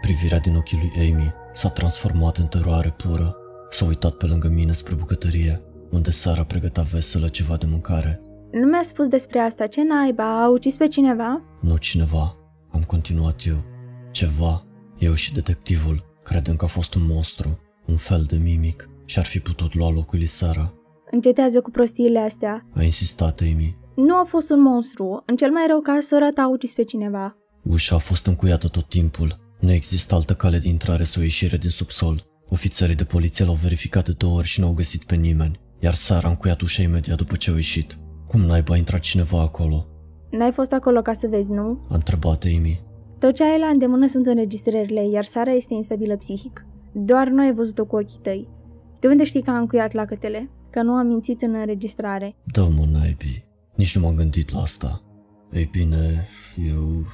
Privirea 0.00 0.38
din 0.38 0.56
ochii 0.56 0.78
lui 0.78 1.10
Amy 1.10 1.32
s-a 1.52 1.68
transformat 1.68 2.36
în 2.36 2.46
teroare 2.46 2.90
pură. 2.90 3.36
S-a 3.70 3.84
uitat 3.84 4.12
pe 4.12 4.26
lângă 4.26 4.48
mine 4.48 4.72
spre 4.72 4.94
bucătărie, 4.94 5.62
unde 5.90 6.10
Sara 6.10 6.44
pregătea 6.44 6.82
veselă 6.82 7.28
ceva 7.28 7.56
de 7.56 7.66
mâncare. 7.66 8.20
Nu 8.52 8.66
mi-a 8.66 8.82
spus 8.82 9.08
despre 9.08 9.38
asta, 9.38 9.66
ce 9.66 9.82
naiba, 9.82 10.42
a 10.42 10.48
ucis 10.48 10.76
pe 10.76 10.86
cineva? 10.86 11.42
Nu 11.60 11.76
cineva. 11.76 12.36
Am 12.70 12.82
continuat 12.82 13.42
eu. 13.46 13.62
Ceva 14.10 14.64
Eu 14.98 15.14
și 15.14 15.32
detectivul 15.32 16.04
credem 16.22 16.56
că 16.56 16.64
a 16.64 16.68
fost 16.68 16.94
un 16.94 17.06
monstru, 17.06 17.58
un 17.86 17.96
fel 17.96 18.24
de 18.24 18.36
mimic, 18.36 18.88
și 19.04 19.18
ar 19.18 19.24
fi 19.24 19.38
putut 19.40 19.74
lua 19.74 19.90
locul 19.90 20.18
lui 20.18 20.26
Sara. 20.26 20.74
Încetează 21.11 21.61
cu 21.61 21.70
prostiile 21.70 22.18
astea. 22.18 22.66
A 22.74 22.82
insistat 22.82 23.40
Amy. 23.40 23.78
Nu 23.94 24.14
a 24.16 24.24
fost 24.24 24.50
un 24.50 24.61
monstru. 24.61 25.22
În 25.26 25.36
cel 25.36 25.50
mai 25.50 25.64
rău 25.68 25.80
caz, 25.80 26.04
sora 26.04 26.30
ta 26.30 26.42
a 26.42 26.48
ucis 26.48 26.72
pe 26.72 26.82
cineva. 26.82 27.36
Ușa 27.62 27.94
a 27.94 27.98
fost 27.98 28.26
încuiată 28.26 28.68
tot 28.68 28.88
timpul. 28.88 29.38
Nu 29.61 29.72
există 29.72 30.14
altă 30.14 30.34
cale 30.34 30.58
de 30.58 30.68
intrare 30.68 31.04
sau 31.04 31.22
ieșire 31.22 31.56
din 31.56 31.70
subsol. 31.70 32.24
Ofițerii 32.48 32.94
de 32.94 33.04
poliție 33.04 33.44
l-au 33.44 33.58
verificat 33.62 34.04
de 34.04 34.12
două 34.16 34.36
ori 34.36 34.46
și 34.46 34.61
n-au 34.61 34.72
găsit 34.72 35.04
pe 35.04 35.14
nimeni, 35.14 35.61
iar 35.78 35.94
Sara 35.94 36.26
a 36.26 36.30
încuiat 36.30 36.61
ușa 36.61 36.82
imediat 36.82 37.16
după 37.16 37.36
ce 37.36 37.50
au 37.50 37.56
ieșit. 37.56 37.98
Cum 38.26 38.40
naiba 38.40 38.74
a 38.74 38.76
intrat 38.76 39.00
cineva 39.00 39.40
acolo? 39.40 39.86
N-ai 40.30 40.52
fost 40.52 40.72
acolo 40.72 41.02
ca 41.02 41.12
să 41.12 41.26
vezi, 41.26 41.52
nu? 41.52 41.86
A 41.90 41.94
întrebat 41.94 42.44
Amy. 42.56 42.80
Tot 43.18 43.34
ce 43.34 43.44
ai 43.44 43.58
la 43.58 43.66
îndemână 43.66 44.06
sunt 44.06 44.26
înregistrările, 44.26 45.08
iar 45.08 45.24
Sara 45.24 45.52
este 45.52 45.74
instabilă 45.74 46.16
psihic. 46.16 46.66
Doar 46.92 47.28
nu 47.28 47.42
ai 47.42 47.52
văzut-o 47.52 47.84
cu 47.84 47.96
ochii 47.96 48.18
tăi. 48.22 48.48
De 49.00 49.06
unde 49.06 49.24
știi 49.24 49.42
că 49.42 49.50
a 49.50 49.58
încuiat 49.58 49.92
lacătele? 49.92 50.50
Că 50.70 50.82
nu 50.82 50.92
a 50.92 51.02
mințit 51.02 51.42
în 51.42 51.54
înregistrare. 51.54 52.34
Da, 52.44 52.62
mă, 52.62 52.84
naibii. 52.92 53.44
Nici 53.74 53.96
nu 53.96 54.02
m-am 54.02 54.14
gândit 54.14 54.52
la 54.52 54.60
asta. 54.60 55.02
Ei 55.52 55.68
bine, 55.72 56.28
eu 56.72 57.04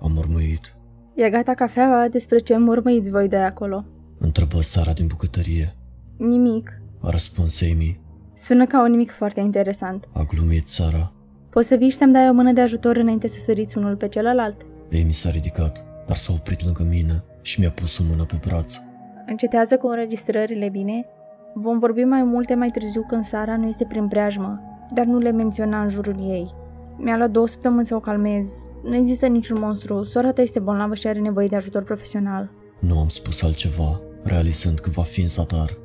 am 0.00 0.12
mormăit. 0.14 0.76
E 1.14 1.30
gata 1.30 1.54
cafeaua 1.54 2.08
despre 2.08 2.38
ce 2.38 2.56
mormăiți 2.56 3.10
voi 3.10 3.28
de 3.28 3.36
acolo? 3.36 3.84
Întrebă 4.18 4.62
Sara 4.62 4.92
din 4.92 5.06
bucătărie. 5.06 5.76
Nimic. 6.16 6.80
A 7.00 7.10
răspuns 7.10 7.62
Amy. 7.62 8.00
Sună 8.36 8.66
ca 8.66 8.82
un 8.82 8.90
nimic 8.90 9.10
foarte 9.10 9.40
interesant. 9.40 10.08
A 10.12 10.22
glumit 10.22 10.68
Sara. 10.68 11.12
Poți 11.50 11.68
să 11.68 11.74
vii 11.74 11.90
și 11.90 11.96
să-mi 11.96 12.12
dai 12.12 12.28
o 12.28 12.32
mână 12.32 12.52
de 12.52 12.60
ajutor 12.60 12.96
înainte 12.96 13.28
să 13.28 13.38
săriți 13.38 13.78
unul 13.78 13.96
pe 13.96 14.08
celălalt? 14.08 14.60
Amy 14.92 15.12
s-a 15.12 15.30
ridicat, 15.30 15.84
dar 16.06 16.16
s-a 16.16 16.32
oprit 16.32 16.64
lângă 16.64 16.86
mine 16.88 17.24
și 17.42 17.60
mi-a 17.60 17.70
pus 17.70 17.98
o 17.98 18.02
mână 18.08 18.24
pe 18.24 18.40
braț. 18.46 18.76
Încetează 19.26 19.76
cu 19.76 19.86
înregistrările, 19.86 20.68
bine? 20.68 21.06
Vom 21.56 21.78
vorbi 21.78 22.02
mai 22.04 22.22
multe 22.22 22.54
mai 22.54 22.68
târziu 22.68 23.04
când 23.08 23.24
Sara 23.24 23.56
nu 23.56 23.66
este 23.66 23.84
prin 23.84 24.08
preajmă, 24.08 24.60
dar 24.94 25.04
nu 25.06 25.18
le 25.18 25.30
menționa 25.30 25.82
în 25.82 25.88
jurul 25.88 26.16
ei. 26.18 26.54
Mi-a 26.96 27.16
luat 27.16 27.30
două 27.30 27.46
săptămâni 27.46 27.86
să 27.86 27.94
o 27.94 28.00
calmez. 28.00 28.48
Nu 28.82 28.94
există 28.94 29.26
niciun 29.26 29.58
monstru. 29.60 30.02
Sora 30.02 30.32
ta 30.32 30.42
este 30.42 30.60
bolnavă 30.60 30.94
și 30.94 31.06
are 31.06 31.18
nevoie 31.18 31.48
de 31.48 31.56
ajutor 31.56 31.82
profesional. 31.82 32.50
Nu 32.78 32.98
am 32.98 33.08
spus 33.08 33.42
altceva, 33.42 34.00
realizând 34.22 34.78
că 34.78 34.90
va 34.90 35.02
fi 35.02 35.20
în 35.20 35.28
zadar. 35.28 35.78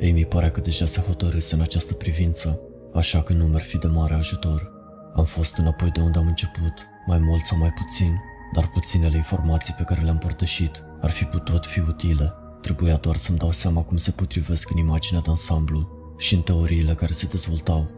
Amy 0.00 0.24
părea 0.24 0.50
că 0.50 0.60
deja 0.60 0.86
se 0.86 1.00
hotărâse 1.00 1.54
în 1.54 1.60
această 1.60 1.94
privință, 1.94 2.60
așa 2.94 3.22
că 3.22 3.32
nu 3.32 3.44
mi-ar 3.44 3.62
fi 3.62 3.78
de 3.78 3.86
mare 3.86 4.14
ajutor. 4.14 4.72
Am 5.14 5.24
fost 5.24 5.56
înapoi 5.56 5.90
de 5.90 6.00
unde 6.00 6.18
am 6.18 6.26
început, 6.26 6.74
mai 7.06 7.18
mult 7.18 7.42
sau 7.42 7.58
mai 7.58 7.72
puțin, 7.76 8.20
dar 8.54 8.70
puținele 8.72 9.16
informații 9.16 9.74
pe 9.76 9.82
care 9.82 10.00
le-am 10.00 10.18
părtășit 10.18 10.84
ar 11.00 11.10
fi 11.10 11.24
putut 11.24 11.66
fi 11.66 11.80
utile. 11.80 12.32
Trebuia 12.62 12.96
doar 12.96 13.16
să-mi 13.16 13.38
dau 13.38 13.52
seama 13.52 13.82
cum 13.82 13.96
se 13.96 14.10
potrivesc 14.10 14.70
în 14.70 14.76
imaginea 14.76 15.20
de 15.20 15.30
ansamblu 15.30 15.88
și 16.18 16.34
în 16.34 16.40
teoriile 16.40 16.94
care 16.94 17.12
se 17.12 17.26
dezvoltau. 17.26 17.90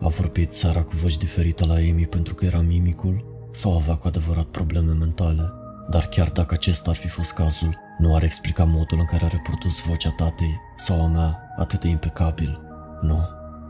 A 0.00 0.08
vorbit 0.08 0.52
Sara 0.52 0.82
cu 0.82 0.92
voci 1.02 1.16
diferite 1.16 1.66
la 1.66 1.74
Amy 1.74 2.06
pentru 2.06 2.34
că 2.34 2.44
era 2.44 2.60
mimicul 2.60 3.24
sau 3.52 3.76
avea 3.76 3.94
cu 3.94 4.06
adevărat 4.06 4.44
probleme 4.44 4.92
mentale? 4.92 5.52
Dar 5.90 6.06
chiar 6.06 6.30
dacă 6.30 6.54
acesta 6.54 6.90
ar 6.90 6.96
fi 6.96 7.08
fost 7.08 7.32
cazul, 7.32 7.76
nu 7.98 8.14
ar 8.14 8.22
explica 8.22 8.64
modul 8.64 8.98
în 8.98 9.04
care 9.04 9.24
a 9.24 9.28
reprodus 9.28 9.80
vocea 9.80 10.10
tatei 10.16 10.60
sau 10.76 11.02
a 11.02 11.06
mea 11.06 11.54
atât 11.56 11.80
de 11.80 11.88
impecabil. 11.88 12.60
Nu, 13.02 13.20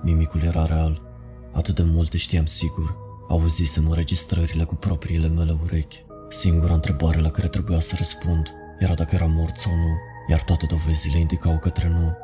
mimicul 0.03 0.43
era 0.43 0.67
real. 0.67 1.03
Atât 1.53 1.75
de 1.75 1.83
multe 1.83 2.17
știam 2.17 2.47
sigur. 2.47 2.97
Auzisem 3.29 3.89
înregistrările 3.89 4.65
cu 4.65 4.75
propriile 4.75 5.29
mele 5.29 5.57
urechi. 5.63 6.05
Singura 6.29 6.75
întrebare 6.75 7.21
la 7.21 7.31
care 7.31 7.49
trebuia 7.49 7.81
să 7.81 7.95
răspund 7.97 8.53
era 8.79 8.95
dacă 8.95 9.15
era 9.15 9.27
mort 9.27 9.57
sau 9.57 9.73
nu, 9.75 9.97
iar 10.29 10.43
toate 10.43 10.67
dovezile 10.67 11.19
indicau 11.19 11.59
către 11.59 11.89
nu. 11.89 12.17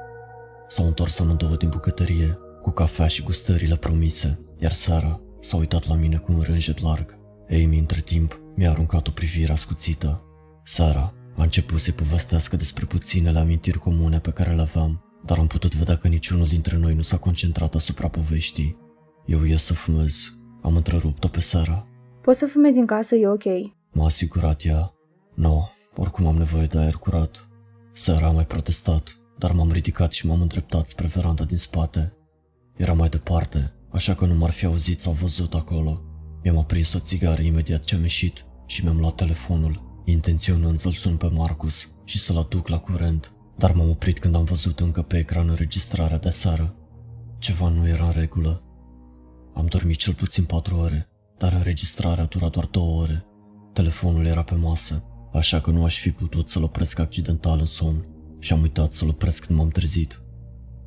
S-au 0.69 0.87
întors 0.87 1.19
amândouă 1.19 1.57
din 1.57 1.69
bucătărie, 1.69 2.39
cu 2.63 2.71
cafea 2.71 3.07
și 3.07 3.23
gustările 3.23 3.77
promise, 3.77 4.41
iar 4.59 4.73
Sara 4.73 5.21
s-a 5.41 5.57
uitat 5.57 5.89
la 5.89 5.95
mine 5.95 6.17
cu 6.17 6.33
un 6.33 6.41
rânjet 6.41 6.81
larg. 6.81 7.19
Amy, 7.51 7.79
între 7.79 8.01
timp, 8.01 8.41
mi-a 8.55 8.71
aruncat 8.71 9.07
o 9.07 9.11
privire 9.11 9.53
ascuțită. 9.53 10.23
Sara 10.65 11.15
a 11.37 11.43
început 11.43 11.81
să-i 11.81 11.93
povestească 11.93 12.57
despre 12.57 12.85
puținele 12.85 13.39
amintiri 13.39 13.79
comune 13.79 14.19
pe 14.19 14.31
care 14.31 14.55
le 14.55 14.61
aveam, 14.61 15.05
dar 15.25 15.39
am 15.39 15.47
putut 15.47 15.75
vedea 15.75 15.97
că 15.97 16.09
niciunul 16.09 16.47
dintre 16.47 16.77
noi 16.77 16.95
nu 16.95 17.03
s-a 17.03 17.17
concentrat 17.17 17.75
asupra 17.75 18.09
poveștii. 18.09 18.77
Eu 19.27 19.45
ies 19.45 19.63
să 19.63 19.75
fumez. 19.75 20.33
Am 20.63 20.77
întrerupt-o 20.77 21.29
pe 21.29 21.41
Sara. 21.41 21.87
Poți 22.23 22.39
să 22.39 22.47
fumezi 22.47 22.79
în 22.79 22.87
casă, 22.87 23.15
e 23.15 23.29
ok. 23.29 23.45
M-a 23.93 24.05
asigurat 24.05 24.65
ea. 24.65 24.93
Nu, 25.35 25.49
no, 25.49 25.69
oricum 25.97 26.27
am 26.27 26.37
nevoie 26.37 26.67
de 26.67 26.79
aer 26.79 26.95
curat. 26.95 27.48
Sara 27.99 28.27
a 28.27 28.31
mai 28.31 28.47
protestat, 28.47 29.19
dar 29.39 29.53
m-am 29.53 29.73
ridicat 29.73 30.13
și 30.13 30.27
m-am 30.27 30.41
îndreptat 30.41 30.89
spre 30.89 31.07
veranda 31.07 31.45
din 31.45 31.57
spate. 31.57 32.13
Era 32.77 32.93
mai 32.93 33.09
departe, 33.09 33.73
așa 33.93 34.15
că 34.15 34.27
nu 34.27 34.35
m-ar 34.35 34.51
fi 34.51 34.65
auzit 34.65 35.01
sau 35.01 35.13
văzut 35.13 35.55
acolo. 35.55 36.03
Mi-am 36.43 36.59
aprins 36.59 36.93
o 36.93 36.99
țigară 36.99 37.43
imediat 37.43 37.85
ce 37.85 37.95
am 37.95 38.01
ieșit 38.01 38.45
și 38.67 38.85
mi-am 38.85 38.99
luat 38.99 39.15
telefonul, 39.15 40.03
intenționând 40.05 40.79
să-l 40.79 40.93
sun 40.93 41.17
pe 41.17 41.29
Marcus 41.29 41.89
și 42.05 42.19
să-l 42.19 42.37
aduc 42.37 42.69
la 42.69 42.79
curent, 42.79 43.33
dar 43.57 43.73
m-am 43.73 43.89
oprit 43.89 44.19
când 44.19 44.35
am 44.35 44.45
văzut 44.45 44.81
încă 44.81 45.03
pe 45.03 45.19
ecran 45.19 45.49
înregistrarea 45.49 46.19
de 46.19 46.31
seară. 46.31 46.75
Ceva 47.39 47.69
nu 47.69 47.89
era 47.89 48.05
în 48.05 48.13
regulă. 48.13 48.63
Am 49.55 49.67
dormit 49.67 49.97
cel 49.97 50.15
puțin 50.15 50.45
patru 50.45 50.77
ore, 50.77 51.09
dar 51.39 51.53
înregistrarea 51.53 52.25
dura 52.25 52.49
doar 52.49 52.67
două 52.67 53.01
ore. 53.01 53.25
Telefonul 53.73 54.27
era 54.27 54.43
pe 54.43 54.55
masă, 54.55 55.05
așa 55.33 55.61
că 55.61 55.71
nu 55.71 55.85
aș 55.85 55.99
fi 55.99 56.11
putut 56.11 56.49
să-l 56.49 56.63
opresc 56.63 56.99
accidental 56.99 57.59
în 57.61 57.67
somn 57.67 58.07
și 58.39 58.53
am 58.53 58.61
uitat 58.61 58.93
să-l 58.93 59.09
opresc 59.09 59.47
când 59.47 59.59
m-am 59.59 59.69
trezit. 59.69 60.23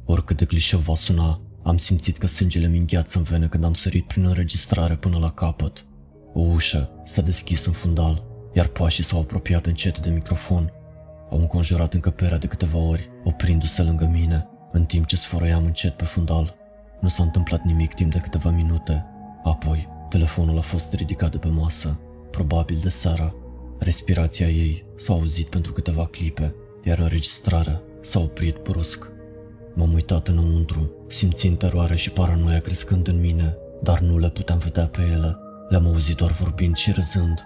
Oricât 0.05 0.37
de 0.37 0.45
clișeu 0.45 0.79
va 0.79 0.95
suna, 0.95 1.41
am 1.63 1.77
simțit 1.77 2.17
că 2.17 2.27
sângele 2.27 2.67
mi 2.67 2.77
îngheață 2.77 3.17
în 3.17 3.23
vene 3.23 3.47
când 3.47 3.63
am 3.63 3.73
sărit 3.73 4.07
prin 4.07 4.25
înregistrare 4.25 4.95
până 4.95 5.17
la 5.17 5.31
capăt. 5.31 5.85
O 6.33 6.39
ușă 6.39 6.89
s-a 7.03 7.21
deschis 7.21 7.65
în 7.65 7.73
fundal, 7.73 8.23
iar 8.53 8.67
pașii 8.67 9.03
s-au 9.03 9.19
apropiat 9.19 9.65
încet 9.65 9.99
de 9.99 10.09
microfon. 10.09 10.71
Au 11.29 11.39
înconjurat 11.39 11.93
încăperea 11.93 12.37
de 12.37 12.47
câteva 12.47 12.77
ori, 12.77 13.09
oprindu-se 13.23 13.83
lângă 13.83 14.09
mine, 14.11 14.47
în 14.71 14.85
timp 14.85 15.05
ce 15.05 15.15
sfărăiam 15.15 15.65
încet 15.65 15.93
pe 15.93 16.03
fundal. 16.03 16.55
Nu 17.01 17.07
s-a 17.07 17.23
întâmplat 17.23 17.63
nimic 17.63 17.93
timp 17.93 18.11
de 18.11 18.19
câteva 18.19 18.49
minute. 18.49 19.05
Apoi, 19.43 19.87
telefonul 20.09 20.57
a 20.57 20.61
fost 20.61 20.93
ridicat 20.93 21.31
de 21.31 21.37
pe 21.37 21.47
masă, 21.47 21.99
probabil 22.31 22.79
de 22.81 22.89
Sara. 22.89 23.35
Respirația 23.83 24.47
ei 24.47 24.85
s-a 24.95 25.13
auzit 25.13 25.47
pentru 25.47 25.73
câteva 25.73 26.05
clipe, 26.05 26.55
iar 26.83 26.99
înregistrarea 26.99 27.81
s-a 28.01 28.19
oprit 28.19 28.55
brusc. 28.55 29.11
M-am 29.75 29.93
uitat 29.93 30.27
înăuntru, 30.27 30.91
simțind 31.07 31.57
teroare 31.57 31.95
și 31.95 32.11
paranoia 32.11 32.59
crescând 32.59 33.07
în 33.07 33.19
mine, 33.19 33.55
dar 33.83 33.99
nu 33.99 34.17
le 34.17 34.29
puteam 34.29 34.57
vedea 34.57 34.87
pe 34.87 35.01
ele. 35.01 35.37
Le-am 35.69 35.85
auzit 35.85 36.15
doar 36.15 36.31
vorbind 36.31 36.75
și 36.75 36.91
râzând. 36.91 37.43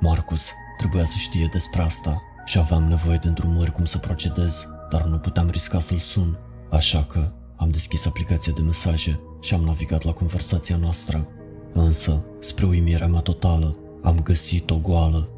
Marcus 0.00 0.50
trebuia 0.78 1.04
să 1.04 1.14
știe 1.18 1.48
despre 1.52 1.82
asta 1.82 2.22
și 2.44 2.58
aveam 2.58 2.84
nevoie 2.84 3.18
de 3.22 3.28
îndrumări 3.28 3.72
cum 3.72 3.84
să 3.84 3.98
procedez, 3.98 4.66
dar 4.90 5.04
nu 5.04 5.18
puteam 5.18 5.50
risca 5.50 5.80
să-l 5.80 5.98
sun. 5.98 6.38
Așa 6.70 7.04
că 7.04 7.32
am 7.56 7.70
deschis 7.70 8.06
aplicația 8.06 8.52
de 8.56 8.62
mesaje 8.62 9.20
și 9.40 9.54
am 9.54 9.62
navigat 9.62 10.02
la 10.02 10.12
conversația 10.12 10.76
noastră. 10.76 11.28
Însă, 11.72 12.24
spre 12.40 12.66
uimirea 12.66 13.06
mea 13.06 13.20
totală, 13.20 13.76
am 14.02 14.20
găsit-o 14.20 14.78
goală. 14.78 15.30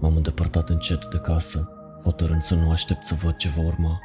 M-am 0.00 0.16
îndepărtat 0.16 0.68
încet 0.68 1.06
de 1.06 1.18
casă, 1.18 1.70
hotărând 2.04 2.42
să 2.42 2.54
nu 2.54 2.70
aștept 2.70 3.04
să 3.04 3.14
văd 3.22 3.36
ce 3.36 3.48
va 3.56 3.62
urma. 3.62 4.00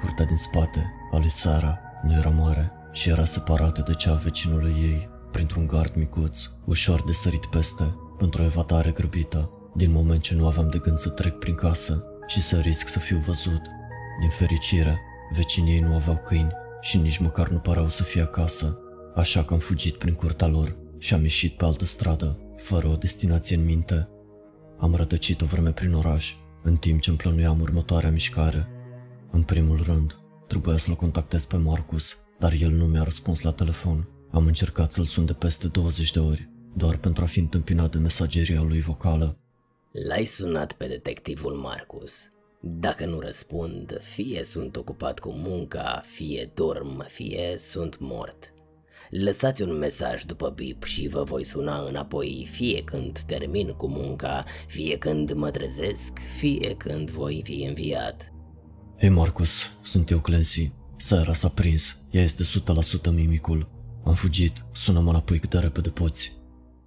Curtea 0.00 0.24
din 0.24 0.36
spate, 0.36 0.92
a 1.12 1.18
lui 1.18 1.30
Sara, 1.30 1.78
nu 2.02 2.12
era 2.12 2.30
mare 2.30 2.72
și 2.92 3.08
era 3.08 3.24
separată 3.24 3.82
de 3.86 3.94
cea 3.94 4.12
a 4.12 4.14
vecinului 4.14 4.74
ei, 4.80 5.08
printr-un 5.30 5.66
gard 5.66 5.94
micuț, 5.94 6.50
ușor 6.64 7.04
de 7.04 7.12
sărit 7.12 7.46
peste, 7.46 7.94
pentru 8.18 8.42
o 8.42 8.44
evadare 8.44 8.90
grăbită, 8.90 9.50
din 9.74 9.92
moment 9.92 10.22
ce 10.22 10.34
nu 10.34 10.46
aveam 10.46 10.70
de 10.70 10.78
gând 10.78 10.98
să 10.98 11.08
trec 11.08 11.38
prin 11.38 11.54
casă 11.54 12.04
și 12.26 12.40
să 12.40 12.58
risc 12.58 12.88
să 12.88 12.98
fiu 12.98 13.18
văzut. 13.26 13.62
Din 14.20 14.28
fericire, 14.28 15.00
vecinii 15.36 15.74
ei 15.74 15.80
nu 15.80 15.94
aveau 15.94 16.22
câini 16.24 16.52
și 16.80 16.96
nici 16.96 17.18
măcar 17.18 17.48
nu 17.48 17.58
pareau 17.58 17.88
să 17.88 18.02
fie 18.02 18.22
acasă, 18.22 18.78
așa 19.14 19.44
că 19.44 19.52
am 19.54 19.60
fugit 19.60 19.96
prin 19.96 20.14
curtea 20.14 20.46
lor 20.46 20.76
și 20.98 21.14
am 21.14 21.22
ieșit 21.22 21.56
pe 21.56 21.64
altă 21.64 21.84
stradă, 21.84 22.38
fără 22.56 22.88
o 22.88 22.94
destinație 22.94 23.56
în 23.56 23.64
minte. 23.64 24.08
Am 24.84 24.94
rătăcit 24.94 25.40
o 25.40 25.46
vreme 25.46 25.72
prin 25.72 25.94
oraș, 25.94 26.34
în 26.62 26.76
timp 26.76 27.00
ce 27.00 27.08
îmi 27.08 27.18
plănuiam 27.18 27.60
următoarea 27.60 28.10
mișcare. 28.10 28.68
În 29.30 29.42
primul 29.42 29.82
rând, 29.82 30.18
trebuia 30.46 30.76
să-l 30.76 30.94
contactez 30.94 31.44
pe 31.44 31.56
Marcus, 31.56 32.26
dar 32.38 32.52
el 32.52 32.70
nu 32.70 32.86
mi-a 32.86 33.02
răspuns 33.02 33.40
la 33.40 33.52
telefon. 33.52 34.08
Am 34.30 34.46
încercat 34.46 34.92
să-l 34.92 35.04
sun 35.04 35.26
de 35.26 35.32
peste 35.32 35.68
20 35.68 36.12
de 36.12 36.18
ori, 36.18 36.48
doar 36.74 36.96
pentru 36.96 37.24
a 37.24 37.26
fi 37.26 37.38
întâmpinat 37.38 37.92
de 37.92 37.98
mesageria 37.98 38.62
lui 38.62 38.80
vocală. 38.80 39.38
L-ai 39.90 40.24
sunat 40.24 40.72
pe 40.72 40.86
detectivul 40.86 41.52
Marcus. 41.52 42.30
Dacă 42.60 43.06
nu 43.06 43.18
răspund, 43.18 43.98
fie 44.00 44.44
sunt 44.44 44.76
ocupat 44.76 45.18
cu 45.18 45.30
munca, 45.32 46.02
fie 46.06 46.50
dorm, 46.54 47.06
fie 47.08 47.54
sunt 47.56 47.98
mort. 47.98 48.53
Lăsați 49.10 49.62
un 49.62 49.78
mesaj 49.78 50.24
după 50.24 50.52
bip 50.54 50.82
și 50.82 51.08
vă 51.08 51.22
voi 51.22 51.44
suna 51.44 51.86
înapoi 51.88 52.48
fie 52.50 52.82
când 52.84 53.18
termin 53.18 53.68
cu 53.68 53.88
munca, 53.88 54.44
fie 54.66 54.98
când 54.98 55.32
mă 55.32 55.50
trezesc, 55.50 56.18
fie 56.38 56.74
când 56.78 57.10
voi 57.10 57.40
fi 57.44 57.64
înviat. 57.68 58.32
Hei 58.98 59.08
Marcus, 59.08 59.66
sunt 59.84 60.10
eu 60.10 60.18
Clancy. 60.18 60.72
Seara 60.96 61.32
s-a 61.32 61.48
prins, 61.48 61.98
ea 62.10 62.22
este 62.22 62.42
100% 63.10 63.14
mimicul. 63.14 63.70
Am 64.04 64.14
fugit, 64.14 64.64
sună-mă 64.72 65.10
înapoi 65.10 65.38
cât 65.38 65.50
de 65.50 65.58
repede 65.58 65.90
poți. 65.90 66.32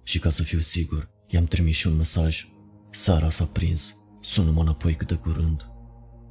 Și 0.02 0.18
ca 0.18 0.30
să 0.30 0.42
fiu 0.42 0.58
sigur, 0.58 1.10
i-am 1.26 1.44
trimis 1.44 1.76
și 1.76 1.86
un 1.86 1.96
mesaj. 1.96 2.48
Seara 2.90 3.30
s-a 3.30 3.44
prins, 3.44 3.96
sună-mă 4.20 4.60
înapoi 4.60 4.94
cât 4.94 5.08
de 5.08 5.14
curând. 5.14 5.68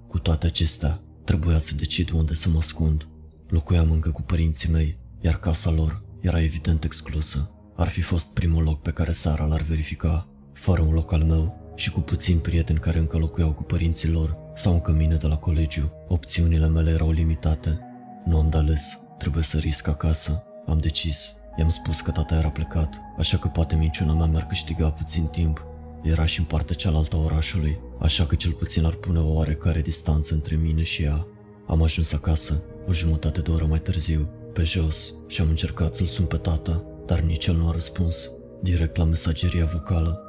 Cu 0.08 0.20
toate 0.20 0.46
acestea, 0.46 1.04
trebuia 1.24 1.58
să 1.58 1.76
decid 1.76 2.12
unde 2.12 2.34
să 2.34 2.50
mă 2.50 2.58
ascund. 2.58 3.08
Locuiam 3.48 3.92
încă 3.92 4.12
cu 4.12 4.22
părinții 4.22 4.70
mei, 4.70 5.00
iar 5.28 5.40
casa 5.40 5.72
lor 5.72 6.02
era 6.22 6.42
evident 6.42 6.84
exclusă. 6.84 7.52
Ar 7.76 7.88
fi 7.88 8.02
fost 8.02 8.28
primul 8.28 8.64
loc 8.64 8.82
pe 8.82 8.92
care 8.92 9.12
Sara 9.12 9.46
l-ar 9.46 9.62
verifica, 9.62 10.28
fără 10.54 10.82
un 10.82 10.94
loc 10.94 11.12
al 11.12 11.24
meu 11.24 11.74
și 11.76 11.92
cu 11.92 12.00
puțini 12.00 12.40
prieteni 12.40 12.80
care 12.80 13.00
încă 13.00 13.18
locuiau 13.18 13.54
cu 13.54 13.64
părinții 13.64 14.10
lor 14.10 14.38
sau 14.56 14.74
încă 14.74 14.92
mine 14.92 15.16
de 15.16 15.28
la 15.28 15.38
colegiu. 15.38 15.92
Opțiunile 16.08 16.68
mele 16.68 16.92
erau 16.92 17.12
limitate. 17.12 17.80
Nu 18.26 18.38
am 18.38 18.50
de 18.50 18.58
ales, 18.58 19.00
trebuie 19.18 19.44
să 19.44 19.58
risc 19.58 19.88
acasă. 19.88 20.44
Am 20.68 20.78
decis. 20.78 21.36
I-am 21.58 21.70
spus 21.70 22.02
că 22.02 22.12
tata 22.12 22.36
era 22.36 22.50
plecat, 22.50 23.02
așa 23.18 23.38
că 23.38 23.48
poate 23.48 23.76
minciuna 23.76 24.14
mea 24.14 24.26
mi-ar 24.26 24.46
câștiga 24.46 24.90
puțin 24.90 25.26
timp. 25.26 25.66
Era 26.04 26.26
și 26.26 26.40
în 26.40 26.46
partea 26.46 26.76
cealaltă 26.76 27.16
a 27.16 27.20
orașului, 27.20 27.80
așa 28.00 28.26
că 28.26 28.36
cel 28.36 28.52
puțin 28.52 28.86
ar 28.86 28.94
pune 28.94 29.20
o 29.20 29.34
oarecare 29.34 29.82
distanță 29.82 30.34
între 30.34 30.56
mine 30.56 30.84
și 30.84 31.04
ea. 31.04 31.28
Am 31.68 31.82
ajuns 31.82 32.14
acasă, 32.14 32.64
o 32.88 32.94
jumătate 32.94 33.42
de 33.42 33.52
oră 33.52 33.66
mai 33.66 33.80
târziu, 33.80 34.30
pe 34.58 34.64
jos, 34.64 35.14
și 35.28 35.42
am 35.42 35.50
încercat 35.50 35.96
să-l 35.96 36.08
sun 36.08 36.26
pe 36.26 36.38
tata, 36.38 36.84
dar 37.06 37.20
nici 37.20 37.46
el 37.46 37.56
nu 37.56 37.68
a 37.68 37.72
răspuns, 37.72 38.30
direct 38.62 38.96
la 38.96 39.04
mesageria 39.04 39.66
vocală. 39.66 40.22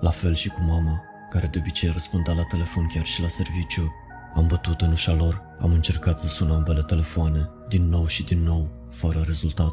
La 0.00 0.10
fel 0.10 0.34
și 0.34 0.48
cu 0.48 0.60
mama, 0.60 1.02
care 1.30 1.46
de 1.46 1.58
obicei 1.58 1.90
răspundea 1.92 2.34
la 2.34 2.42
telefon 2.42 2.90
chiar 2.94 3.04
și 3.04 3.20
la 3.20 3.28
serviciu. 3.28 3.92
Am 4.34 4.46
bătut 4.46 4.80
în 4.80 4.90
ușa 4.90 5.14
lor, 5.14 5.42
am 5.60 5.72
încercat 5.72 6.20
să 6.20 6.28
sun 6.28 6.50
ambele 6.50 6.82
telefoane, 6.82 7.50
din 7.68 7.88
nou 7.88 8.06
și 8.06 8.24
din 8.24 8.42
nou, 8.42 8.88
fără 8.90 9.22
rezultat. 9.26 9.72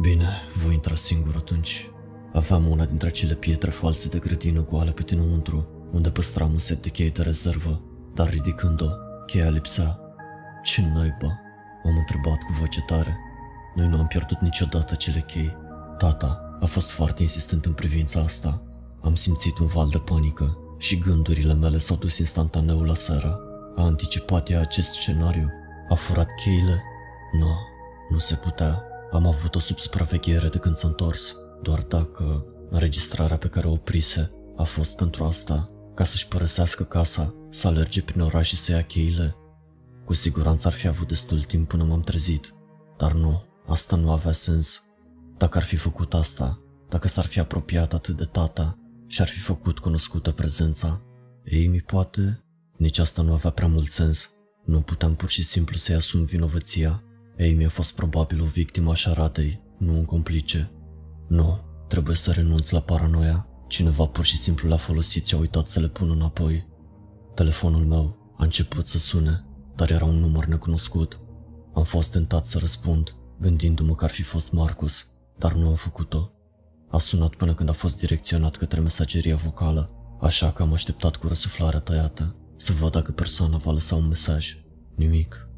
Bine, 0.00 0.28
voi 0.64 0.74
intra 0.74 0.94
singur 0.94 1.34
atunci. 1.36 1.90
Aveam 2.32 2.66
una 2.66 2.84
dintre 2.84 3.08
acele 3.08 3.34
pietre 3.34 3.70
false 3.70 4.08
de 4.08 4.18
grădină 4.18 4.64
goale 4.64 4.90
pe 4.90 5.02
dinăuntru, 5.02 5.68
unde 5.92 6.10
păstram 6.10 6.52
un 6.52 6.58
set 6.58 6.82
de 6.82 6.88
chei 6.88 7.10
de 7.10 7.22
rezervă, 7.22 7.82
dar 8.14 8.30
ridicând-o, 8.30 8.88
cheia 9.26 9.50
lipsea. 9.50 9.98
Ce 10.62 10.80
naiba? 10.80 11.40
M-am 11.84 11.96
întrebat 11.96 12.38
cu 12.42 12.52
voce 12.60 12.80
tare. 12.80 13.18
Noi 13.78 13.86
nu 13.86 13.98
am 13.98 14.06
pierdut 14.06 14.40
niciodată 14.40 14.94
cele 14.94 15.20
chei. 15.20 15.56
Tata 15.98 16.58
a 16.60 16.66
fost 16.66 16.90
foarte 16.90 17.22
insistent 17.22 17.64
în 17.64 17.72
privința 17.72 18.20
asta. 18.20 18.62
Am 19.02 19.14
simțit 19.14 19.58
un 19.58 19.66
val 19.66 19.88
de 19.88 19.98
panică 19.98 20.58
și 20.78 20.98
gândurile 20.98 21.54
mele 21.54 21.78
s-au 21.78 21.96
dus 21.96 22.18
instantaneu 22.18 22.82
la 22.82 22.94
seara. 22.94 23.40
A 23.76 23.82
anticipat 23.82 24.50
ea 24.50 24.60
acest 24.60 24.90
scenariu? 24.90 25.48
A 25.88 25.94
furat 25.94 26.28
cheile? 26.42 26.82
Nu, 27.32 27.56
nu 28.08 28.18
se 28.18 28.34
putea. 28.34 28.82
Am 29.12 29.26
avut-o 29.26 29.60
sub 29.60 29.78
supraveghere 29.78 30.48
de 30.48 30.58
când 30.58 30.76
s-a 30.76 30.88
întors, 30.88 31.34
doar 31.62 31.82
dacă 31.82 32.44
înregistrarea 32.70 33.36
pe 33.36 33.48
care 33.48 33.66
o 33.66 33.72
oprise 33.72 34.30
a 34.56 34.62
fost 34.62 34.96
pentru 34.96 35.24
asta, 35.24 35.70
ca 35.94 36.04
să-și 36.04 36.28
părăsească 36.28 36.82
casa, 36.82 37.34
să 37.50 37.66
alerge 37.66 38.02
prin 38.02 38.20
oraș 38.20 38.48
și 38.48 38.56
să 38.56 38.72
ia 38.72 38.82
cheile. 38.82 39.36
Cu 40.04 40.14
siguranță 40.14 40.66
ar 40.66 40.72
fi 40.72 40.86
avut 40.86 41.08
destul 41.08 41.40
timp 41.40 41.68
până 41.68 41.84
m-am 41.84 42.02
trezit, 42.02 42.54
dar 42.96 43.12
nu, 43.12 43.46
asta 43.68 43.96
nu 43.96 44.10
avea 44.10 44.32
sens. 44.32 44.82
Dacă 45.36 45.58
ar 45.58 45.64
fi 45.64 45.76
făcut 45.76 46.14
asta, 46.14 46.60
dacă 46.88 47.08
s-ar 47.08 47.26
fi 47.26 47.40
apropiat 47.40 47.94
atât 47.94 48.16
de 48.16 48.24
tata 48.24 48.78
și 49.06 49.20
ar 49.20 49.28
fi 49.28 49.38
făcut 49.38 49.78
cunoscută 49.78 50.30
prezența, 50.30 51.02
ei 51.44 51.66
mi 51.66 51.80
poate, 51.80 52.44
nici 52.76 52.98
asta 52.98 53.22
nu 53.22 53.32
avea 53.32 53.50
prea 53.50 53.68
mult 53.68 53.88
sens. 53.88 54.30
Nu 54.64 54.80
puteam 54.80 55.14
pur 55.14 55.28
și 55.28 55.42
simplu 55.42 55.76
să-i 55.76 55.94
asum 55.94 56.24
vinovăția. 56.24 57.02
Amy 57.38 57.64
a 57.64 57.68
fost 57.68 57.94
probabil 57.94 58.40
o 58.40 58.44
victimă 58.44 58.90
a 58.90 58.94
șaratei, 58.94 59.62
nu 59.78 59.92
un 59.92 60.04
complice. 60.04 60.72
Nu, 61.28 61.60
trebuie 61.88 62.16
să 62.16 62.32
renunț 62.32 62.70
la 62.70 62.80
paranoia. 62.80 63.48
Cineva 63.68 64.06
pur 64.06 64.24
și 64.24 64.36
simplu 64.36 64.68
l-a 64.68 64.76
folosit 64.76 65.26
și 65.26 65.34
a 65.34 65.38
uitat 65.38 65.68
să 65.68 65.80
le 65.80 65.88
pună 65.88 66.12
înapoi. 66.12 66.66
Telefonul 67.34 67.84
meu 67.84 68.34
a 68.38 68.44
început 68.44 68.86
să 68.86 68.98
sune, 68.98 69.44
dar 69.76 69.90
era 69.90 70.04
un 70.04 70.18
număr 70.18 70.44
necunoscut. 70.44 71.20
Am 71.74 71.84
fost 71.84 72.12
tentat 72.12 72.46
să 72.46 72.58
răspund, 72.58 73.14
gândindu-mă 73.40 73.94
că 73.94 74.04
ar 74.04 74.10
fi 74.10 74.22
fost 74.22 74.52
Marcus, 74.52 75.06
dar 75.38 75.52
nu 75.52 75.68
am 75.68 75.74
făcut-o. 75.74 76.32
A 76.90 76.98
sunat 76.98 77.34
până 77.34 77.54
când 77.54 77.68
a 77.68 77.72
fost 77.72 77.98
direcționat 77.98 78.56
către 78.56 78.80
mesageria 78.80 79.36
vocală, 79.36 79.90
așa 80.20 80.52
că 80.52 80.62
am 80.62 80.72
așteptat 80.72 81.16
cu 81.16 81.28
răsuflarea 81.28 81.80
tăiată 81.80 82.34
să 82.56 82.72
văd 82.72 82.92
dacă 82.92 83.12
persoana 83.12 83.56
va 83.56 83.70
lăsa 83.70 83.94
un 83.94 84.08
mesaj. 84.08 84.56
Nimic. 84.94 85.48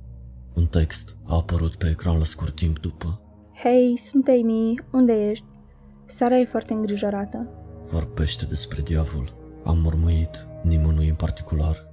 Un 0.55 0.67
text 0.67 1.17
a 1.27 1.35
apărut 1.35 1.75
pe 1.75 1.89
ecran 1.89 2.19
la 2.19 2.25
scurt 2.25 2.55
timp 2.55 2.79
după. 2.79 3.21
Hei, 3.63 3.99
sunt 3.99 4.29
Amy, 4.29 4.75
unde 4.93 5.13
ești? 5.13 5.45
Sara 6.07 6.39
e 6.39 6.45
foarte 6.45 6.73
îngrijorată. 6.73 7.49
Vorbește 7.91 8.45
despre 8.45 8.83
diavol. 8.83 9.35
Am 9.65 9.79
mormăit, 9.79 10.47
nimănui 10.63 11.09
în 11.09 11.15
particular. 11.15 11.89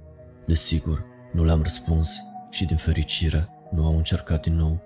Desigur, 0.46 1.04
nu 1.32 1.44
le-am 1.44 1.62
răspuns 1.62 2.10
și 2.50 2.64
din 2.64 2.76
fericire 2.76 3.48
nu 3.70 3.84
au 3.84 3.96
încercat 3.96 4.42
din 4.42 4.56
nou. 4.56 4.80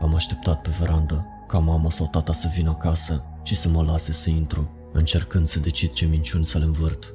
Am 0.00 0.14
așteptat 0.14 0.62
pe 0.62 0.70
verandă 0.78 1.26
ca 1.48 1.58
mama 1.58 1.90
sau 1.90 2.06
tata 2.06 2.32
să 2.32 2.50
vină 2.54 2.70
acasă 2.70 3.24
și 3.42 3.54
să 3.54 3.68
mă 3.68 3.82
lase 3.82 4.12
să 4.12 4.30
intru, 4.30 4.70
încercând 4.92 5.46
să 5.46 5.58
decid 5.58 5.92
ce 5.92 6.06
minciuni 6.06 6.46
să 6.46 6.58
le 6.58 6.64
învârt. 6.64 7.14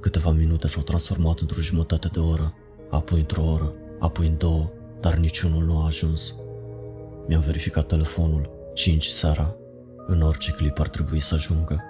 Câteva 0.00 0.30
minute 0.30 0.68
s-au 0.68 0.82
transformat 0.82 1.38
într-o 1.38 1.60
jumătate 1.60 2.08
de 2.08 2.18
oră, 2.18 2.54
apoi 2.90 3.18
într-o 3.18 3.44
oră, 3.44 3.72
apoi 4.00 4.26
în 4.26 4.36
două, 4.36 4.70
dar 5.00 5.14
niciunul 5.14 5.64
nu 5.64 5.78
a 5.78 5.86
ajuns. 5.86 6.34
Mi-am 7.28 7.40
verificat 7.40 7.86
telefonul, 7.86 8.50
5 8.74 9.06
seara. 9.06 9.54
În 10.06 10.20
orice 10.22 10.50
clip 10.50 10.78
ar 10.78 10.88
trebui 10.88 11.20
să 11.20 11.34
ajungă. 11.34 11.82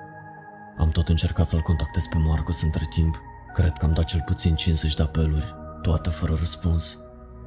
Am 0.78 0.90
tot 0.90 1.08
încercat 1.08 1.48
să-l 1.48 1.60
contactez 1.60 2.04
pe 2.10 2.16
Marcus 2.18 2.62
între 2.62 2.86
timp. 2.90 3.20
Cred 3.54 3.72
că 3.78 3.86
am 3.86 3.92
dat 3.92 4.04
cel 4.04 4.22
puțin 4.26 4.54
50 4.54 4.94
de 4.94 5.02
apeluri, 5.02 5.54
toate 5.82 6.10
fără 6.10 6.34
răspuns. 6.38 6.98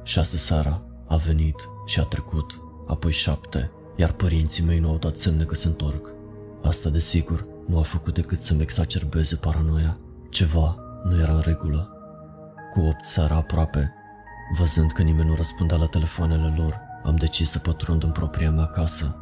6 0.02 0.36
seara, 0.36 0.82
a 1.08 1.16
venit 1.16 1.56
și 1.86 2.00
a 2.00 2.02
trecut, 2.02 2.60
apoi 2.86 3.12
7, 3.12 3.70
iar 3.96 4.12
părinții 4.12 4.64
mei 4.64 4.78
nu 4.78 4.88
au 4.88 4.96
dat 4.96 5.18
semne 5.18 5.44
că 5.44 5.54
se 5.54 5.66
întorc. 5.66 6.12
Asta, 6.62 6.88
desigur, 6.88 7.46
nu 7.66 7.78
a 7.78 7.82
făcut 7.82 8.14
decât 8.14 8.40
să-mi 8.40 8.62
exacerbeze 8.62 9.36
paranoia. 9.36 9.98
Ceva 10.30 10.76
nu 11.04 11.20
era 11.20 11.32
în 11.32 11.40
regulă. 11.44 11.90
Cu 12.72 12.80
8 12.80 13.04
seara 13.04 13.34
aproape, 13.34 13.92
văzând 14.58 14.92
că 14.92 15.02
nimeni 15.02 15.28
nu 15.28 15.34
răspundea 15.34 15.76
la 15.76 15.86
telefoanele 15.86 16.54
lor, 16.56 16.80
am 17.04 17.16
decis 17.16 17.50
să 17.50 17.58
pătrund 17.58 18.02
în 18.02 18.10
propria 18.10 18.50
mea 18.50 18.66
casă. 18.66 19.16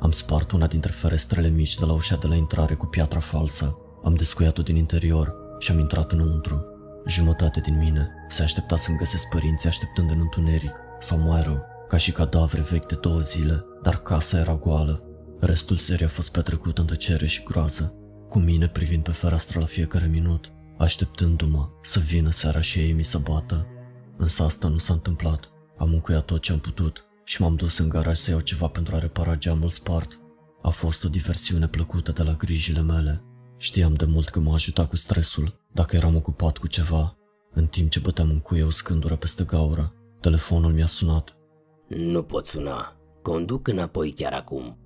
Am 0.00 0.10
spart 0.10 0.50
una 0.50 0.66
dintre 0.66 0.92
ferestrele 0.92 1.48
mici 1.48 1.78
de 1.78 1.84
la 1.84 1.92
ușa 1.92 2.16
de 2.16 2.26
la 2.26 2.34
intrare 2.34 2.74
cu 2.74 2.86
piatra 2.86 3.20
falsă, 3.20 3.78
am 4.04 4.14
descuiat-o 4.14 4.62
din 4.62 4.76
interior 4.76 5.34
și 5.58 5.70
am 5.70 5.78
intrat 5.78 6.12
înăuntru. 6.12 6.66
Jumătate 7.06 7.60
din 7.60 7.78
mine 7.78 8.10
se 8.28 8.42
aștepta 8.42 8.76
să-mi 8.76 8.98
găsesc 8.98 9.28
părinții 9.28 9.68
așteptând 9.68 10.10
în 10.10 10.18
întuneric, 10.20 10.74
sau 11.00 11.18
mai 11.18 11.42
rău, 11.42 11.64
ca 11.94 12.00
și 12.00 12.12
cadavre 12.12 12.60
vechi 12.60 12.86
de 12.86 12.94
două 12.94 13.20
zile, 13.20 13.64
dar 13.82 14.02
casa 14.02 14.38
era 14.38 14.54
goală. 14.54 15.02
Restul 15.40 15.76
serii 15.76 16.04
a 16.04 16.08
fost 16.08 16.32
petrecut 16.32 16.78
în 16.78 16.86
tăcere 16.86 17.26
și 17.26 17.42
groază, 17.42 17.94
cu 18.28 18.38
mine 18.38 18.68
privind 18.68 19.02
pe 19.02 19.10
fereastră 19.10 19.58
la 19.58 19.64
fiecare 19.66 20.06
minut, 20.06 20.52
așteptându-mă 20.78 21.68
să 21.82 21.98
vină 21.98 22.30
seara 22.30 22.60
și 22.60 22.78
ei 22.78 22.92
mi 22.92 23.02
să 23.02 23.18
bată. 23.18 23.66
Însă 24.16 24.42
asta 24.42 24.68
nu 24.68 24.78
s-a 24.78 24.92
întâmplat. 24.92 25.50
Am 25.78 25.92
încuiat 25.92 26.24
tot 26.24 26.40
ce 26.40 26.52
am 26.52 26.58
putut 26.58 27.04
și 27.24 27.42
m-am 27.42 27.54
dus 27.54 27.78
în 27.78 27.88
garaj 27.88 28.16
să 28.16 28.30
iau 28.30 28.40
ceva 28.40 28.68
pentru 28.68 28.94
a 28.94 28.98
repara 28.98 29.36
geamul 29.36 29.70
spart. 29.70 30.20
A 30.62 30.68
fost 30.68 31.04
o 31.04 31.08
diversiune 31.08 31.68
plăcută 31.68 32.12
de 32.12 32.22
la 32.22 32.32
grijile 32.32 32.80
mele. 32.80 33.24
Știam 33.58 33.94
de 33.94 34.04
mult 34.04 34.28
că 34.28 34.40
m-a 34.40 34.54
ajutat 34.54 34.88
cu 34.88 34.96
stresul 34.96 35.60
dacă 35.72 35.96
eram 35.96 36.16
ocupat 36.16 36.58
cu 36.58 36.66
ceva. 36.66 37.16
În 37.52 37.66
timp 37.66 37.90
ce 37.90 38.00
băteam 38.00 38.30
în 38.30 38.40
cuie 38.40 38.62
o 38.62 38.70
scândură 38.70 39.16
peste 39.16 39.44
gaură, 39.44 39.92
telefonul 40.20 40.72
mi-a 40.72 40.86
sunat. 40.86 41.36
Nu 41.88 42.22
pot 42.22 42.46
suna. 42.46 42.96
Conduc 43.22 43.68
înapoi 43.68 44.12
chiar 44.12 44.32
acum. 44.32 44.78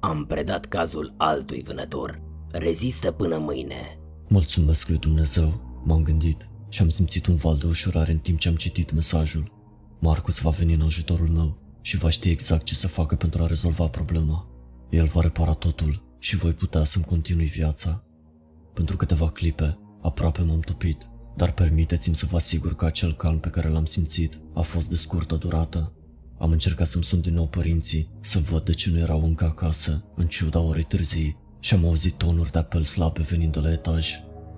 Am 0.00 0.24
predat 0.26 0.66
cazul 0.66 1.14
altui 1.16 1.62
vânător. 1.62 2.22
Rezistă 2.50 3.10
până 3.10 3.38
mâine. 3.38 3.98
Mulțumesc 4.28 4.88
lui 4.88 4.98
Dumnezeu, 4.98 5.80
m-am 5.84 6.02
gândit 6.02 6.48
și 6.68 6.82
am 6.82 6.88
simțit 6.88 7.26
un 7.26 7.34
val 7.34 7.56
de 7.56 7.66
ușurare 7.66 8.12
în 8.12 8.18
timp 8.18 8.38
ce 8.38 8.48
am 8.48 8.54
citit 8.54 8.92
mesajul. 8.92 9.52
Marcus 9.98 10.38
va 10.38 10.50
veni 10.50 10.74
în 10.74 10.80
ajutorul 10.80 11.28
meu 11.28 11.58
și 11.80 11.96
va 11.96 12.08
ști 12.08 12.30
exact 12.30 12.64
ce 12.64 12.74
să 12.74 12.88
facă 12.88 13.14
pentru 13.14 13.42
a 13.42 13.46
rezolva 13.46 13.86
problema. 13.86 14.48
El 14.90 15.06
va 15.06 15.20
repara 15.20 15.52
totul 15.52 16.02
și 16.18 16.36
voi 16.36 16.52
putea 16.52 16.84
să-mi 16.84 17.04
continui 17.04 17.46
viața. 17.46 18.04
Pentru 18.74 18.96
câteva 18.96 19.30
clipe, 19.30 19.78
aproape 20.02 20.42
m-am 20.42 20.60
topit, 20.60 21.08
dar 21.36 21.52
permiteți-mi 21.52 22.16
să 22.16 22.26
vă 22.30 22.36
asigur 22.36 22.74
că 22.74 22.84
acel 22.84 23.14
calm 23.16 23.38
pe 23.38 23.48
care 23.48 23.68
l-am 23.68 23.84
simțit 23.84 24.40
a 24.54 24.60
fost 24.60 24.88
de 24.88 24.96
scurtă 24.96 25.34
durată. 25.34 25.92
Am 26.38 26.50
încercat 26.50 26.86
să-mi 26.86 27.04
sun 27.04 27.20
din 27.20 27.34
nou 27.34 27.46
părinții, 27.46 28.08
să 28.20 28.38
văd 28.38 28.64
de 28.64 28.72
ce 28.72 28.90
nu 28.90 28.98
erau 28.98 29.22
încă 29.22 29.44
acasă, 29.44 30.04
în 30.14 30.26
ciuda 30.26 30.60
orei 30.60 30.82
târzii, 30.82 31.36
și 31.60 31.74
am 31.74 31.84
auzit 31.84 32.14
tonuri 32.14 32.50
de 32.50 32.58
apel 32.58 32.82
slabe 32.82 33.22
venind 33.22 33.52
de 33.52 33.58
la 33.58 33.72
etaj. 33.72 34.10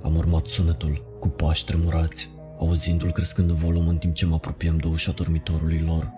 Am 0.03 0.17
urmat 0.17 0.47
sunetul, 0.47 1.17
cu 1.21 1.29
pași 1.29 1.65
tremurați, 1.65 2.29
auzindu-l 2.59 3.13
crescând 3.13 3.51
în 3.51 3.57
volum 3.57 3.89
în 3.89 3.97
timp 3.97 4.15
ce 4.15 4.27
mă 4.27 4.35
apropiem 4.35 4.77
de 4.77 4.87
ușa 4.87 5.13
dormitorului 5.13 5.79
lor. 5.79 6.13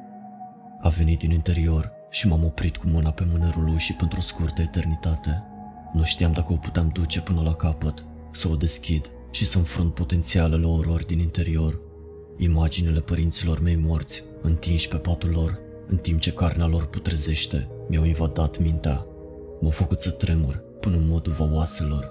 A 0.80 0.88
venit 0.88 1.18
din 1.18 1.30
interior 1.30 1.90
și 2.10 2.26
m-am 2.26 2.44
oprit 2.44 2.76
cu 2.76 2.88
mâna 2.88 3.10
pe 3.10 3.26
mânerul 3.30 3.68
ușii 3.68 3.94
pentru 3.94 4.18
o 4.18 4.22
scurtă 4.22 4.62
eternitate. 4.62 5.44
Nu 5.92 6.04
știam 6.04 6.32
dacă 6.32 6.52
o 6.52 6.56
puteam 6.56 6.90
duce 6.92 7.20
până 7.20 7.40
la 7.40 7.54
capăt, 7.54 8.04
să 8.32 8.48
o 8.48 8.56
deschid 8.56 9.10
și 9.30 9.46
să 9.46 9.58
înfrunt 9.58 9.94
potențialele 9.94 10.66
orori 10.66 11.06
din 11.06 11.18
interior. 11.18 11.80
Imaginile 12.42 13.00
părinților 13.00 13.60
mei 13.60 13.76
morți, 13.76 14.24
întinși 14.42 14.88
pe 14.88 14.96
patul 14.96 15.30
lor, 15.30 15.58
în 15.86 15.96
timp 15.96 16.20
ce 16.20 16.32
carnea 16.32 16.66
lor 16.66 16.86
putrezește, 16.86 17.68
mi-au 17.88 18.04
invadat 18.04 18.58
mintea. 18.58 19.06
M-au 19.60 19.70
făcut 19.70 20.00
să 20.00 20.10
tremur 20.10 20.62
până 20.80 20.96
în 20.96 21.06
modul 21.06 21.34
oaselor. 21.52 22.10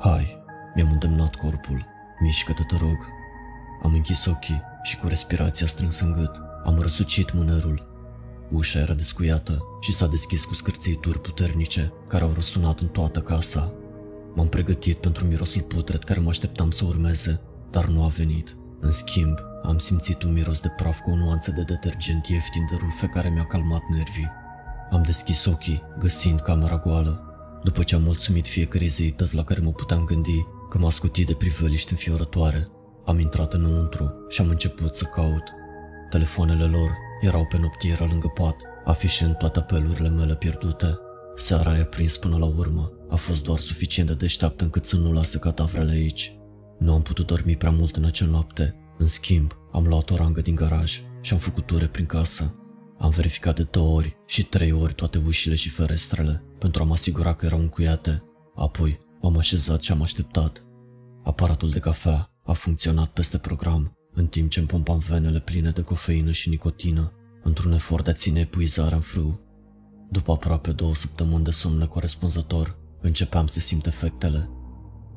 Hai, 0.00 0.42
mi-am 0.74 0.90
îndemnat 0.92 1.34
corpul. 1.34 1.86
Mișcă-te, 2.20 2.62
te 2.68 2.76
rog. 2.76 2.96
Am 3.82 3.94
închis 3.94 4.24
ochii 4.24 4.62
și 4.82 4.96
cu 4.96 5.08
respirația 5.08 5.66
strânsă 5.66 6.04
în 6.04 6.12
gât, 6.12 6.40
am 6.64 6.78
răsucit 6.78 7.32
mânerul. 7.32 7.86
Ușa 8.50 8.78
era 8.78 8.94
descuiată 8.94 9.62
și 9.80 9.92
s-a 9.92 10.06
deschis 10.06 10.44
cu 10.44 10.54
scârțituri 10.54 11.20
puternice 11.20 11.92
care 12.06 12.24
au 12.24 12.32
răsunat 12.34 12.80
în 12.80 12.86
toată 12.86 13.20
casa. 13.20 13.72
M-am 14.34 14.48
pregătit 14.48 14.96
pentru 14.96 15.24
mirosul 15.24 15.62
putred 15.62 16.04
care 16.04 16.20
mă 16.20 16.28
așteptam 16.28 16.70
să 16.70 16.84
urmeze, 16.84 17.40
dar 17.70 17.86
nu 17.86 18.04
a 18.04 18.08
venit. 18.08 18.56
În 18.80 18.90
schimb, 18.90 19.38
am 19.62 19.78
simțit 19.78 20.22
un 20.22 20.32
miros 20.32 20.60
de 20.60 20.68
praf 20.68 21.00
cu 21.00 21.10
o 21.10 21.16
nuanță 21.16 21.50
de 21.50 21.62
detergent 21.62 22.26
ieftin 22.26 22.66
de 22.70 22.76
rufe 22.80 23.06
care 23.06 23.28
mi-a 23.28 23.46
calmat 23.46 23.82
nervii. 23.90 24.30
Am 24.90 25.02
deschis 25.02 25.44
ochii, 25.44 25.82
găsind 25.98 26.40
camera 26.40 26.76
goală. 26.76 27.22
După 27.62 27.82
ce 27.82 27.94
am 27.94 28.02
mulțumit 28.02 28.46
fiecare 28.46 28.86
zeități 28.86 29.34
la 29.34 29.44
care 29.44 29.60
mă 29.60 29.70
puteam 29.70 30.04
gândi, 30.04 30.46
că 30.70 30.78
m-a 30.78 30.90
scutit 30.90 31.26
de 31.26 31.34
priveliști 31.34 31.92
înfiorătoare, 31.92 32.68
am 33.04 33.18
intrat 33.18 33.52
înăuntru 33.52 34.14
și 34.28 34.40
am 34.40 34.48
început 34.48 34.94
să 34.94 35.04
caut. 35.04 35.42
Telefoanele 36.10 36.64
lor 36.64 36.90
erau 37.20 37.46
pe 37.46 37.58
noptieră 37.58 38.04
lângă 38.04 38.32
pat, 38.34 38.56
afișând 38.84 39.36
toate 39.36 39.58
apelurile 39.58 40.08
mele 40.08 40.36
pierdute. 40.36 40.98
Seara 41.36 41.70
aia 41.70 41.84
prins 41.84 42.16
până 42.16 42.36
la 42.36 42.46
urmă 42.46 42.92
a 43.08 43.16
fost 43.16 43.42
doar 43.42 43.58
suficient 43.58 44.08
de 44.08 44.14
deșteaptă 44.14 44.64
încât 44.64 44.84
să 44.84 44.96
nu 44.96 45.12
lasă 45.12 45.38
cadavrele 45.38 45.90
aici. 45.90 46.32
Nu 46.78 46.92
am 46.94 47.02
putut 47.02 47.26
dormi 47.26 47.56
prea 47.56 47.70
mult 47.70 47.96
în 47.96 48.04
acea 48.04 48.26
noapte. 48.26 48.77
În 48.98 49.06
schimb, 49.06 49.56
am 49.72 49.86
luat 49.86 50.10
o 50.10 50.16
rangă 50.16 50.40
din 50.40 50.54
garaj 50.54 51.02
și 51.20 51.32
am 51.32 51.38
făcut 51.38 51.66
ture 51.66 51.86
prin 51.86 52.06
casă. 52.06 52.54
Am 52.98 53.10
verificat 53.10 53.56
de 53.56 53.62
două 53.62 53.96
ori 53.96 54.16
și 54.26 54.42
trei 54.42 54.72
ori 54.72 54.94
toate 54.94 55.22
ușile 55.26 55.54
și 55.54 55.68
ferestrele 55.68 56.42
pentru 56.58 56.82
a 56.82 56.84
mă 56.84 56.92
asigura 56.92 57.34
că 57.34 57.46
erau 57.46 57.58
încuiate. 57.58 58.22
Apoi 58.54 58.98
m-am 59.20 59.36
așezat 59.36 59.82
și 59.82 59.92
am 59.92 60.02
așteptat. 60.02 60.64
Aparatul 61.24 61.70
de 61.70 61.78
cafea 61.78 62.30
a 62.44 62.52
funcționat 62.52 63.08
peste 63.08 63.38
program, 63.38 63.92
în 64.12 64.26
timp 64.26 64.50
ce 64.50 64.58
îmi 64.58 64.68
pompam 64.68 64.98
venele 64.98 65.40
pline 65.40 65.70
de 65.70 65.82
cofeină 65.82 66.30
și 66.32 66.48
nicotină, 66.48 67.12
într-un 67.42 67.72
efort 67.72 68.04
de 68.04 68.10
a 68.10 68.14
ține 68.14 68.40
epuizarea 68.40 68.96
în 68.96 69.02
frâu. 69.02 69.40
După 70.10 70.32
aproape 70.32 70.72
două 70.72 70.94
săptămâni 70.94 71.44
de 71.44 71.50
somn 71.50 71.78
necorespunzător, 71.78 72.78
începeam 73.00 73.46
să 73.46 73.60
simt 73.60 73.86
efectele. 73.86 74.50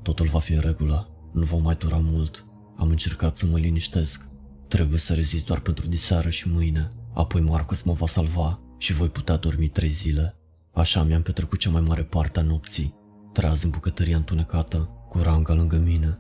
Totul 0.02 0.28
va 0.28 0.40
fi 0.40 0.54
în 0.54 0.62
regulă, 0.62 1.10
nu 1.34 1.44
va 1.44 1.58
mai 1.58 1.76
dura 1.76 1.98
mult. 1.98 2.46
Am 2.82 2.90
încercat 2.90 3.38
să 3.38 3.46
mă 3.46 3.58
liniștesc. 3.58 4.28
Trebuie 4.68 5.00
să 5.00 5.14
rezist 5.14 5.46
doar 5.46 5.60
pentru 5.60 5.88
diseară 5.88 6.30
și 6.30 6.50
mâine. 6.50 6.92
Apoi 7.14 7.42
Marcus 7.42 7.82
mă 7.82 7.94
va 7.94 8.06
salva 8.06 8.60
și 8.78 8.94
voi 8.94 9.10
putea 9.10 9.38
dormi 9.38 9.68
trei 9.68 9.88
zile. 9.88 10.36
Așa 10.74 11.04
mi-am 11.04 11.22
petrecut 11.22 11.60
cea 11.60 11.70
mai 11.70 11.82
mare 11.82 12.04
parte 12.04 12.40
a 12.40 12.44
nopții, 12.44 12.96
treaz 13.34 13.64
în 13.64 13.70
bucătăria 13.70 14.18
întunecată, 14.18 14.78
cu 15.10 15.18
ranga 15.18 15.54
lângă 15.54 15.78
mine. 15.78 16.20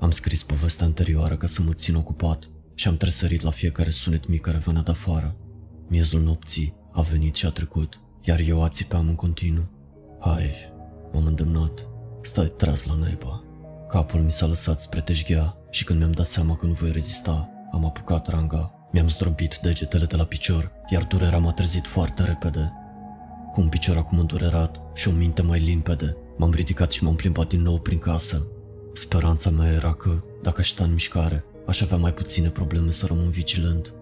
Am 0.00 0.10
scris 0.10 0.42
povestea 0.42 0.86
anterioară 0.86 1.36
ca 1.36 1.46
să 1.46 1.62
mă 1.62 1.72
țin 1.72 1.94
ocupat 1.94 2.50
și 2.74 2.88
am 2.88 2.96
tresărit 2.96 3.40
la 3.40 3.50
fiecare 3.50 3.90
sunet 3.90 4.28
mic 4.28 4.40
care 4.40 4.62
venea 4.64 4.82
de 4.82 4.90
afară. 4.90 5.36
Miezul 5.88 6.22
nopții 6.22 6.74
a 6.92 7.00
venit 7.00 7.34
și 7.34 7.46
a 7.46 7.50
trecut, 7.50 8.00
iar 8.22 8.38
eu 8.38 8.62
ațipeam 8.62 9.08
în 9.08 9.14
continuu. 9.14 9.68
Hai, 10.20 10.50
m-am 11.12 11.26
îndemnat, 11.26 11.86
stai 12.22 12.52
treaz 12.56 12.84
la 12.84 12.94
naiba. 12.94 13.45
Capul 13.88 14.20
mi 14.20 14.32
s-a 14.32 14.46
lăsat 14.46 14.80
spre 14.80 15.00
teșghea 15.00 15.56
și 15.70 15.84
când 15.84 15.98
mi-am 15.98 16.12
dat 16.12 16.26
seama 16.26 16.56
că 16.56 16.66
nu 16.66 16.72
voi 16.72 16.92
rezista, 16.92 17.50
am 17.72 17.84
apucat 17.84 18.28
ranga. 18.28 18.88
Mi-am 18.92 19.08
zdrobit 19.08 19.58
degetele 19.62 20.04
de 20.04 20.16
la 20.16 20.24
picior, 20.24 20.72
iar 20.90 21.02
durerea 21.04 21.38
m-a 21.38 21.52
trezit 21.52 21.86
foarte 21.86 22.24
repede. 22.24 22.72
Cu 23.52 23.60
un 23.60 23.68
picior 23.68 23.96
acum 23.96 24.18
îndurerat 24.18 24.80
și 24.94 25.08
o 25.08 25.10
minte 25.10 25.42
mai 25.42 25.58
limpede, 25.58 26.16
m-am 26.36 26.50
ridicat 26.50 26.90
și 26.90 27.04
m-am 27.04 27.14
plimbat 27.14 27.48
din 27.48 27.62
nou 27.62 27.78
prin 27.78 27.98
casă. 27.98 28.46
Speranța 28.92 29.50
mea 29.50 29.72
era 29.72 29.92
că, 29.92 30.22
dacă 30.42 30.60
aș 30.60 30.68
sta 30.68 30.84
în 30.84 30.92
mișcare, 30.92 31.44
aș 31.66 31.80
avea 31.80 31.96
mai 31.96 32.12
puține 32.12 32.48
probleme 32.48 32.90
să 32.90 33.06
rămân 33.06 33.30
vigilent. 33.30 33.92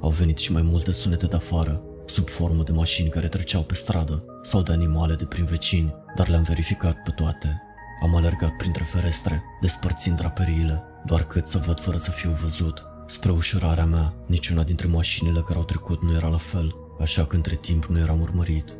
Au 0.00 0.10
venit 0.10 0.38
și 0.38 0.52
mai 0.52 0.62
multe 0.62 0.92
sunete 0.92 1.26
de 1.26 1.36
afară, 1.36 1.82
sub 2.06 2.28
formă 2.28 2.62
de 2.62 2.72
mașini 2.72 3.08
care 3.08 3.28
treceau 3.28 3.62
pe 3.62 3.74
stradă 3.74 4.24
sau 4.42 4.62
de 4.62 4.72
animale 4.72 5.14
de 5.14 5.24
prin 5.24 5.44
vecini, 5.44 5.94
dar 6.16 6.28
le-am 6.28 6.42
verificat 6.42 6.96
pe 7.02 7.10
toate. 7.10 7.62
Am 8.02 8.14
alergat 8.14 8.56
printre 8.56 8.84
ferestre, 8.84 9.42
despărțind 9.60 10.16
draperiile, 10.16 10.82
doar 11.04 11.24
cât 11.24 11.48
să 11.48 11.62
văd 11.66 11.80
fără 11.80 11.96
să 11.96 12.10
fiu 12.10 12.30
văzut. 12.30 12.82
Spre 13.06 13.30
ușurarea 13.30 13.84
mea, 13.84 14.14
niciuna 14.26 14.62
dintre 14.62 14.86
mașinile 14.86 15.40
care 15.40 15.58
au 15.58 15.64
trecut 15.64 16.02
nu 16.02 16.14
era 16.14 16.28
la 16.28 16.36
fel, 16.36 16.74
așa 17.00 17.24
că 17.24 17.36
între 17.36 17.54
timp 17.54 17.84
nu 17.84 17.98
eram 17.98 18.20
urmărit. 18.20 18.74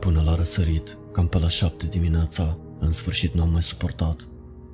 Până 0.00 0.22
la 0.22 0.34
răsărit, 0.34 0.98
cam 1.12 1.26
pe 1.26 1.38
la 1.38 1.48
șapte 1.48 1.86
dimineața, 1.86 2.58
în 2.78 2.92
sfârșit 2.92 3.34
nu 3.34 3.42
am 3.42 3.50
mai 3.50 3.62
suportat. 3.62 4.26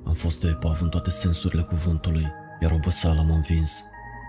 Am 0.05 0.13
fost 0.13 0.39
de 0.39 0.47
epav 0.47 0.81
în 0.81 0.89
toate 0.89 1.09
sensurile 1.09 1.61
cuvântului, 1.61 2.27
iar 2.61 2.71
oboseala 2.71 3.21
m-a 3.21 3.35
învins. 3.35 3.83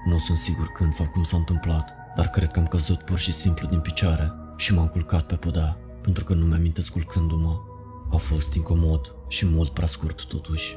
Nu 0.07 0.19
sunt 0.19 0.39
sigur 0.39 0.67
când 0.67 0.93
sau 0.93 1.07
cum 1.07 1.23
s-a 1.23 1.37
întâmplat, 1.37 1.95
dar 2.17 2.29
cred 2.29 2.51
că 2.51 2.59
am 2.59 2.67
căzut 2.67 3.03
pur 3.03 3.19
și 3.19 3.33
simplu 3.33 3.69
din 3.69 3.81
picioare 3.81 4.33
și 4.57 4.75
m-am 4.75 4.89
culcat 4.89 5.23
pe 5.23 5.35
podea, 5.35 5.77
pentru 6.01 6.25
că 6.25 6.35
nu 6.35 6.45
mi-amintesc 6.45 6.93
culcându-mă. 6.93 7.72
A 8.13 8.17
fost 8.17 8.55
incomod 8.55 9.15
și 9.29 9.47
mult 9.47 9.71
prea 9.71 9.87
scurt 9.87 10.25
totuși. 10.25 10.77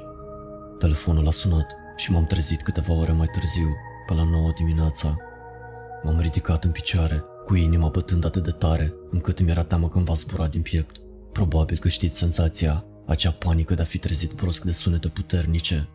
Telefonul 0.79 1.27
a 1.27 1.31
sunat 1.31 1.75
și 1.95 2.11
m-am 2.11 2.25
trezit 2.25 2.61
câteva 2.61 2.93
ore 2.93 3.11
mai 3.11 3.27
târziu, 3.27 3.75
pe 4.07 4.13
la 4.13 4.23
9 4.23 4.51
dimineața. 4.55 5.17
M-am 6.03 6.19
ridicat 6.19 6.63
în 6.63 6.71
picioare, 6.71 7.23
cu 7.45 7.55
inima 7.55 7.87
bătând 7.87 8.25
atât 8.25 8.43
de 8.43 8.51
tare, 8.51 8.93
încât 9.09 9.39
îmi 9.39 9.49
era 9.49 9.63
teamă 9.63 9.89
că 9.89 9.97
îmi 9.97 10.05
va 10.05 10.13
zbura 10.13 10.47
din 10.47 10.61
piept. 10.61 10.97
Probabil 11.31 11.77
că 11.77 11.89
știți 11.89 12.17
senzația, 12.17 12.85
acea 13.05 13.31
panică 13.31 13.73
de 13.73 13.81
a 13.81 13.85
fi 13.85 13.97
trezit 13.97 14.31
brusc 14.31 14.63
de 14.63 14.71
sunete 14.71 15.07
puternice. 15.07 15.89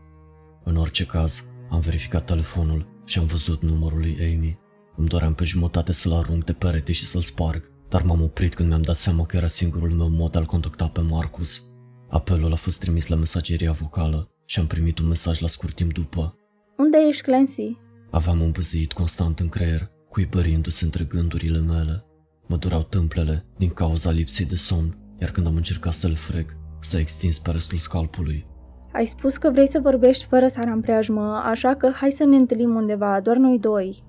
În 0.65 0.77
orice 0.77 1.05
caz, 1.05 1.45
am 1.71 1.81
verificat 1.81 2.25
telefonul 2.25 2.87
și 3.05 3.19
am 3.19 3.27
văzut 3.27 3.63
numărul 3.63 3.99
lui 3.99 4.19
Amy. 4.21 4.59
Îmi 4.97 5.09
doream 5.09 5.35
pe 5.35 5.45
jumătate 5.45 5.93
să-l 5.93 6.13
arunc 6.13 6.45
de 6.45 6.53
perete 6.53 6.93
și 6.93 7.07
să-l 7.07 7.23
sparg, 7.23 7.70
dar 7.91 8.03
m-am 8.03 8.23
oprit 8.23 8.55
când 8.55 8.69
mi-am 8.69 8.83
dat 8.83 8.97
seama 8.97 9.27
că 9.27 9.37
era 9.37 9.47
singurul 9.47 9.91
meu 9.91 10.09
mod 10.09 10.33
de 10.33 10.39
a-l 10.39 10.45
contacta 10.45 10.89
pe 10.89 11.01
Marcus. 11.01 11.63
Apelul 12.09 12.53
a 12.53 12.57
fost 12.57 12.81
trimis 12.81 13.07
la 13.07 13.17
mesageria 13.17 13.73
vocală 13.73 14.31
și 14.45 14.59
am 14.59 14.67
primit 14.67 14.99
un 14.99 15.07
mesaj 15.09 15.41
la 15.41 15.49
scurt 15.49 15.75
timp 15.75 15.93
după. 15.93 16.35
Unde 16.77 16.99
ești, 17.09 17.23
Clancy? 17.23 17.77
Aveam 18.11 18.41
un 18.41 18.51
băzit 18.51 18.93
constant 18.93 19.41
în 19.41 19.49
creier, 19.49 19.91
cuibărindu-se 20.09 20.85
între 20.85 21.05
gândurile 21.05 21.59
mele. 21.59 22.05
Mă 22.47 22.57
dureau 22.57 22.83
tâmplele 22.83 23.47
din 23.57 23.71
cauza 23.71 24.11
lipsei 24.11 24.47
de 24.47 24.57
somn, 24.57 24.99
iar 25.21 25.31
când 25.31 25.47
am 25.47 25.57
încercat 25.57 25.93
să-l 25.93 26.15
frec, 26.15 26.57
s-a 26.81 26.99
extins 26.99 27.39
pe 27.39 27.51
restul 27.51 27.79
scalpului. 27.79 28.47
Ai 28.93 29.07
spus 29.07 29.37
că 29.37 29.51
vrei 29.51 29.69
să 29.69 29.79
vorbești 29.83 30.25
fără 30.25 30.49
sara 30.49 30.73
în 30.73 30.81
preajmă, 30.81 31.43
așa 31.45 31.75
că 31.75 31.91
hai 31.95 32.11
să 32.11 32.25
ne 32.25 32.37
întâlnim 32.37 32.75
undeva, 32.75 33.21
doar 33.21 33.37
noi 33.37 33.59
doi. 33.59 34.05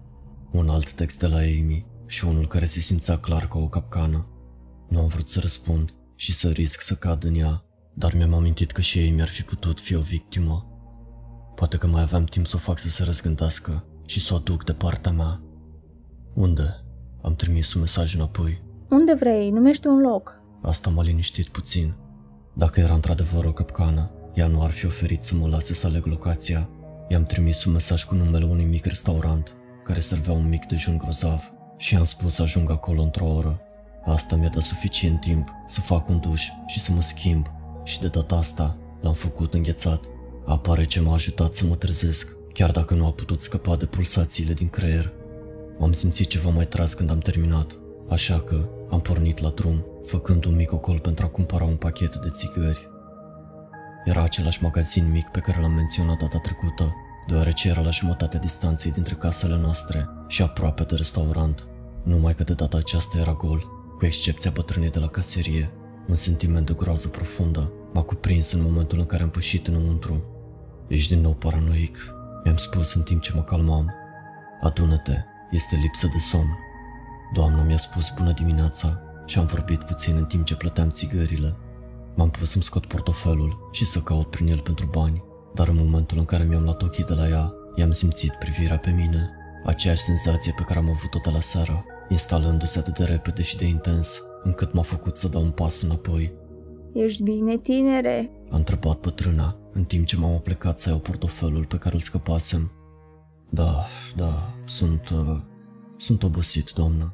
Un 0.51 0.69
alt 0.69 0.93
text 0.93 1.19
de 1.19 1.27
la 1.27 1.37
Amy 1.37 1.90
și 2.11 2.25
unul 2.25 2.47
care 2.47 2.65
se 2.65 2.79
simțea 2.79 3.17
clar 3.17 3.47
ca 3.47 3.59
o 3.59 3.67
capcană. 3.67 4.27
Nu 4.89 4.99
am 4.99 5.07
vrut 5.07 5.29
să 5.29 5.39
răspund 5.39 5.93
și 6.15 6.33
să 6.33 6.49
risc 6.49 6.81
să 6.81 6.93
cad 6.93 7.23
în 7.23 7.35
ea, 7.35 7.63
dar 7.93 8.13
mi-am 8.13 8.33
amintit 8.33 8.71
că 8.71 8.81
și 8.81 8.99
ei 8.99 9.11
mi-ar 9.11 9.27
fi 9.27 9.41
putut 9.41 9.79
fi 9.79 9.95
o 9.95 10.01
victimă. 10.01 10.65
Poate 11.55 11.77
că 11.77 11.87
mai 11.87 12.01
aveam 12.01 12.23
timp 12.23 12.47
să 12.47 12.55
o 12.55 12.59
fac 12.59 12.79
să 12.79 12.89
se 12.89 13.03
răzgândească 13.03 13.85
și 14.05 14.19
să 14.19 14.33
o 14.33 14.35
aduc 14.35 14.65
de 14.65 14.73
partea 14.73 15.11
mea. 15.11 15.41
Unde? 16.33 16.83
Am 17.21 17.35
trimis 17.35 17.73
un 17.73 17.81
mesaj 17.81 18.15
înapoi. 18.15 18.63
Unde 18.89 19.13
vrei, 19.13 19.49
numește 19.49 19.87
un 19.87 20.01
loc. 20.01 20.41
Asta 20.61 20.89
m-a 20.89 21.03
liniștit 21.03 21.47
puțin. 21.47 21.95
Dacă 22.53 22.79
era 22.79 22.93
într-adevăr 22.93 23.45
o 23.45 23.53
capcană, 23.53 24.11
ea 24.33 24.47
nu 24.47 24.63
ar 24.63 24.71
fi 24.71 24.85
oferit 24.85 25.23
să 25.23 25.35
mă 25.35 25.47
lase 25.47 25.73
să 25.73 25.87
aleg 25.87 26.05
locația. 26.05 26.69
I-am 27.07 27.25
trimis 27.25 27.63
un 27.63 27.71
mesaj 27.71 28.03
cu 28.03 28.15
numele 28.15 28.45
unui 28.45 28.65
mic 28.65 28.85
restaurant 28.85 29.55
care 29.83 29.99
servea 29.99 30.33
un 30.33 30.47
mic 30.47 30.65
dejun 30.65 30.97
grozav 30.97 31.59
și 31.81 31.93
i-am 31.93 32.03
spus 32.03 32.33
să 32.33 32.41
ajung 32.41 32.71
acolo 32.71 33.01
într-o 33.01 33.25
oră. 33.25 33.61
Asta 34.05 34.35
mi-a 34.35 34.49
dat 34.49 34.63
suficient 34.63 35.19
timp 35.19 35.49
să 35.65 35.81
fac 35.81 36.09
un 36.09 36.19
duș 36.19 36.47
și 36.67 36.79
să 36.79 36.91
mă 36.91 37.01
schimb 37.01 37.47
și 37.83 37.99
de 37.99 38.07
data 38.07 38.35
asta 38.35 38.77
l-am 39.01 39.13
făcut 39.13 39.53
înghețat. 39.53 40.05
Apare 40.45 40.85
ce 40.85 40.99
m-a 40.99 41.13
ajutat 41.13 41.53
să 41.53 41.65
mă 41.65 41.75
trezesc, 41.75 42.35
chiar 42.53 42.71
dacă 42.71 42.93
nu 42.93 43.05
a 43.05 43.11
putut 43.11 43.41
scăpa 43.41 43.75
de 43.75 43.85
pulsațiile 43.85 44.53
din 44.53 44.69
creier. 44.69 45.13
M-am 45.77 45.93
simțit 45.93 46.27
ceva 46.27 46.49
mai 46.49 46.65
tras 46.65 46.93
când 46.93 47.09
am 47.09 47.19
terminat, 47.19 47.75
așa 48.09 48.39
că 48.39 48.69
am 48.91 49.01
pornit 49.01 49.39
la 49.39 49.49
drum, 49.49 49.85
făcând 50.05 50.45
un 50.45 50.55
mic 50.55 50.71
ocol 50.71 50.99
pentru 50.99 51.25
a 51.25 51.29
cumpăra 51.29 51.63
un 51.63 51.75
pachet 51.75 52.15
de 52.15 52.29
țigări. 52.29 52.89
Era 54.05 54.23
același 54.23 54.63
magazin 54.63 55.11
mic 55.11 55.27
pe 55.27 55.39
care 55.39 55.61
l-am 55.61 55.71
menționat 55.71 56.17
data 56.17 56.37
trecută, 56.37 56.95
deoarece 57.27 57.69
era 57.69 57.81
la 57.81 57.89
jumătatea 57.89 58.39
distanței 58.39 58.91
dintre 58.91 59.15
casele 59.15 59.57
noastre 59.57 60.09
și 60.27 60.41
aproape 60.41 60.83
de 60.83 60.95
restaurant. 60.95 61.65
Numai 62.03 62.35
că 62.35 62.43
de 62.43 62.53
data 62.53 62.77
aceasta 62.77 63.19
era 63.19 63.33
gol, 63.33 63.67
cu 63.97 64.05
excepția 64.05 64.51
bătrânei 64.53 64.89
de 64.89 64.99
la 64.99 65.07
caserie. 65.07 65.71
Un 66.07 66.15
sentiment 66.15 66.65
de 66.65 66.73
groază 66.73 67.07
profundă 67.07 67.71
m-a 67.93 68.01
cuprins 68.01 68.51
în 68.51 68.61
momentul 68.61 68.99
în 68.99 69.05
care 69.05 69.23
am 69.23 69.29
pășit 69.29 69.67
înăuntru. 69.67 70.23
Ești 70.87 71.13
din 71.13 71.21
nou 71.21 71.33
paranoic, 71.33 72.13
mi-am 72.43 72.57
spus 72.57 72.93
în 72.93 73.01
timp 73.01 73.21
ce 73.21 73.31
mă 73.35 73.41
calmam. 73.41 73.93
Adună-te, 74.61 75.15
este 75.51 75.75
lipsă 75.75 76.07
de 76.07 76.17
somn. 76.19 76.57
Doamna 77.33 77.63
mi-a 77.63 77.77
spus 77.77 78.11
bună 78.17 78.31
dimineața 78.31 79.01
și 79.25 79.39
am 79.39 79.45
vorbit 79.45 79.83
puțin 79.83 80.15
în 80.15 80.25
timp 80.25 80.45
ce 80.45 80.55
plăteam 80.55 80.89
țigările. 80.89 81.55
M-am 82.15 82.29
pus 82.29 82.49
să-mi 82.49 82.63
scot 82.63 82.85
portofelul 82.85 83.69
și 83.71 83.85
să 83.85 83.99
caut 83.99 84.29
prin 84.29 84.47
el 84.47 84.59
pentru 84.59 84.85
bani, 84.85 85.23
dar 85.53 85.67
în 85.67 85.77
momentul 85.77 86.17
în 86.17 86.25
care 86.25 86.43
mi-am 86.43 86.63
luat 86.63 86.81
ochii 86.81 87.03
de 87.03 87.13
la 87.13 87.27
ea, 87.27 87.53
i-am 87.75 87.91
simțit 87.91 88.31
privirea 88.31 88.77
pe 88.77 88.89
mine, 88.89 89.29
aceeași 89.65 90.01
senzație 90.01 90.53
pe 90.57 90.63
care 90.63 90.79
am 90.79 90.89
avut-o 90.89 91.19
de 91.23 91.29
la 91.29 91.41
seara, 91.41 91.85
instalându-se 92.11 92.79
atât 92.79 92.97
de 92.97 93.03
repede 93.03 93.41
și 93.41 93.57
de 93.57 93.65
intens, 93.65 94.21
încât 94.43 94.73
m-a 94.73 94.81
făcut 94.81 95.17
să 95.17 95.27
dau 95.27 95.43
un 95.43 95.51
pas 95.51 95.81
înapoi. 95.81 96.33
Ești 96.93 97.23
bine, 97.23 97.57
tinere? 97.57 98.31
A 98.49 98.57
întrebat 98.57 98.99
bătrâna, 98.99 99.57
în 99.73 99.83
timp 99.83 100.05
ce 100.05 100.17
m-am 100.17 100.41
plecat 100.41 100.79
să 100.79 100.89
iau 100.89 100.99
portofelul 100.99 101.65
pe 101.65 101.77
care 101.77 101.95
îl 101.95 102.01
scăpasem. 102.01 102.71
Da, 103.49 103.85
da, 104.15 104.53
sunt... 104.65 105.09
Uh, 105.09 105.37
sunt 105.97 106.23
obosit, 106.23 106.71
doamnă. 106.71 107.13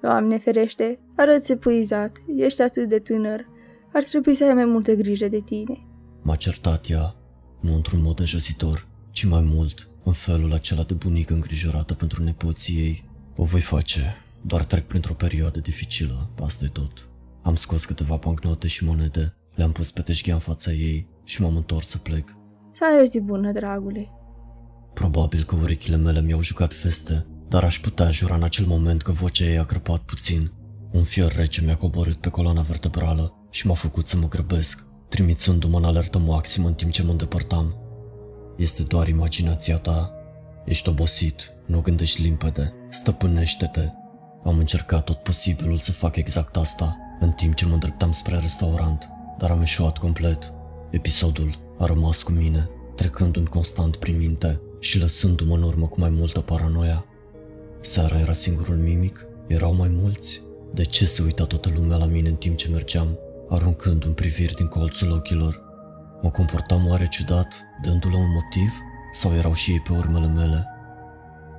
Doamne 0.00 0.38
ferește, 0.38 0.98
arăți 1.16 1.52
epuizat, 1.52 2.16
ești 2.36 2.62
atât 2.62 2.88
de 2.88 2.98
tânăr. 2.98 3.46
Ar 3.92 4.02
trebui 4.02 4.34
să 4.34 4.44
ai 4.44 4.54
mai 4.54 4.64
multă 4.64 4.92
grijă 4.92 5.28
de 5.28 5.40
tine. 5.40 5.86
M-a 6.22 6.36
certat 6.36 6.88
ea, 6.88 7.14
nu 7.60 7.74
într-un 7.74 8.02
mod 8.02 8.18
înjositor, 8.18 8.86
ci 9.10 9.24
mai 9.24 9.40
mult, 9.40 9.88
în 10.04 10.12
felul 10.12 10.52
acela 10.52 10.82
de 10.82 10.94
bunică 10.94 11.34
îngrijorată 11.34 11.94
pentru 11.94 12.22
nepoții 12.22 12.76
ei. 12.76 13.10
O 13.36 13.44
voi 13.44 13.60
face, 13.60 14.23
doar 14.46 14.64
trec 14.64 14.86
printr-o 14.86 15.14
perioadă 15.14 15.60
dificilă, 15.60 16.30
asta 16.42 16.64
e 16.64 16.68
tot. 16.68 17.08
Am 17.42 17.56
scos 17.56 17.84
câteva 17.84 18.16
bancnote 18.16 18.68
și 18.68 18.84
monede, 18.84 19.34
le-am 19.54 19.72
pus 19.72 19.90
pe 19.90 20.02
teșghea 20.02 20.34
în 20.34 20.40
fața 20.40 20.70
ei 20.72 21.08
și 21.24 21.42
m-am 21.42 21.56
întors 21.56 21.88
să 21.88 21.98
plec. 21.98 22.36
Să 22.72 22.84
ai 22.84 23.02
o 23.02 23.04
zi 23.04 23.20
bună, 23.20 23.52
dragule. 23.52 24.10
Probabil 24.94 25.44
că 25.44 25.54
urechile 25.54 25.96
mele 25.96 26.22
mi-au 26.22 26.42
jucat 26.42 26.72
feste, 26.72 27.26
dar 27.48 27.64
aș 27.64 27.80
putea 27.80 28.10
jura 28.10 28.34
în 28.34 28.42
acel 28.42 28.66
moment 28.66 29.02
că 29.02 29.12
vocea 29.12 29.44
ei 29.44 29.58
a 29.58 29.64
crăpat 29.64 30.00
puțin. 30.00 30.52
Un 30.92 31.02
fior 31.02 31.32
rece 31.32 31.62
mi-a 31.62 31.76
coborât 31.76 32.16
pe 32.16 32.28
coloana 32.28 32.62
vertebrală 32.62 33.34
și 33.50 33.66
m-a 33.66 33.74
făcut 33.74 34.06
să 34.06 34.16
mă 34.16 34.28
grăbesc, 34.28 34.84
trimițându-mă 35.08 35.78
în 35.78 35.84
alertă 35.84 36.18
maximă 36.18 36.68
în 36.68 36.74
timp 36.74 36.92
ce 36.92 37.02
mă 37.02 37.10
îndepărtam. 37.10 37.74
Este 38.56 38.82
doar 38.82 39.08
imaginația 39.08 39.76
ta. 39.76 40.12
Ești 40.64 40.88
obosit, 40.88 41.52
nu 41.66 41.80
gândești 41.80 42.22
limpede, 42.22 42.72
stăpânește-te. 42.90 43.88
Am 44.44 44.58
încercat 44.58 45.04
tot 45.04 45.16
posibilul 45.16 45.78
să 45.78 45.92
fac 45.92 46.16
exact 46.16 46.56
asta, 46.56 46.96
în 47.20 47.30
timp 47.30 47.54
ce 47.54 47.66
mă 47.66 47.72
îndreptam 47.72 48.12
spre 48.12 48.38
restaurant, 48.38 49.08
dar 49.38 49.50
am 49.50 49.60
eșuat 49.60 49.98
complet. 49.98 50.52
Episodul 50.90 51.58
a 51.78 51.86
rămas 51.86 52.22
cu 52.22 52.32
mine, 52.32 52.68
trecându-mi 52.94 53.46
constant 53.46 53.96
prin 53.96 54.16
minte 54.16 54.60
și 54.80 54.98
lăsându-mă 54.98 55.54
în 55.54 55.62
urmă 55.62 55.86
cu 55.86 56.00
mai 56.00 56.10
multă 56.10 56.40
paranoia. 56.40 57.04
Seara 57.80 58.18
era 58.18 58.32
singurul 58.32 58.76
mimic? 58.76 59.26
Erau 59.46 59.74
mai 59.74 59.88
mulți? 59.88 60.40
De 60.72 60.84
ce 60.84 61.06
se 61.06 61.22
uita 61.22 61.44
toată 61.44 61.70
lumea 61.74 61.96
la 61.96 62.06
mine 62.06 62.28
în 62.28 62.36
timp 62.36 62.56
ce 62.56 62.68
mergeam, 62.68 63.18
aruncând 63.48 64.04
un 64.04 64.12
priviri 64.12 64.54
din 64.54 64.66
colțul 64.66 65.12
ochilor? 65.12 65.62
Mă 66.22 66.30
comportam 66.30 66.86
oare 66.86 67.08
ciudat, 67.08 67.54
dându-le 67.82 68.16
un 68.16 68.32
motiv? 68.32 68.72
Sau 69.12 69.34
erau 69.34 69.54
și 69.54 69.70
ei 69.70 69.80
pe 69.80 69.92
urmele 69.92 70.26
mele? 70.26 70.68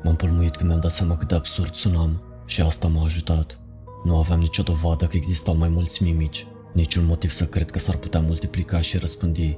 M-am 0.03 0.16
pălmuit 0.16 0.56
când 0.56 0.70
mi-am 0.70 0.82
dat 0.82 0.91
seama 0.91 1.18
cât 1.18 1.28
de 1.28 1.36
absurd 1.36 1.74
sunam 1.74 2.24
și 2.45 2.61
asta 2.61 2.88
m-a 2.88 3.03
ajutat. 3.03 3.59
Nu 4.03 4.17
aveam 4.17 4.39
nicio 4.39 4.63
dovadă 4.63 5.05
că 5.05 5.15
existau 5.15 5.55
mai 5.55 5.69
mulți 5.69 6.03
mimici, 6.03 6.47
niciun 6.73 7.05
motiv 7.05 7.31
să 7.31 7.45
cred 7.45 7.72
că 7.72 7.80
s-ar 7.80 7.95
putea 7.95 8.19
multiplica 8.19 8.81
și 8.81 8.97
răspândi. 8.97 9.57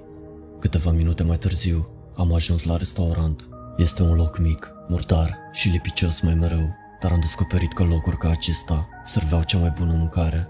Câteva 0.60 0.92
minute 0.92 1.24
mai 1.24 1.38
târziu, 1.38 1.88
am 2.16 2.34
ajuns 2.34 2.64
la 2.64 2.78
restaurant. 2.78 3.48
Este 3.78 4.02
un 4.02 4.16
loc 4.16 4.38
mic, 4.38 4.72
murdar 4.88 5.38
și 5.52 5.70
lipicios 5.70 6.20
mai 6.22 6.34
mereu, 6.34 6.76
dar 7.02 7.12
am 7.12 7.20
descoperit 7.20 7.74
că 7.74 7.84
locuri 7.84 8.18
ca 8.18 8.30
acesta 8.30 8.88
serveau 9.04 9.44
cea 9.44 9.58
mai 9.58 9.74
bună 9.78 9.94
mâncare. 9.94 10.48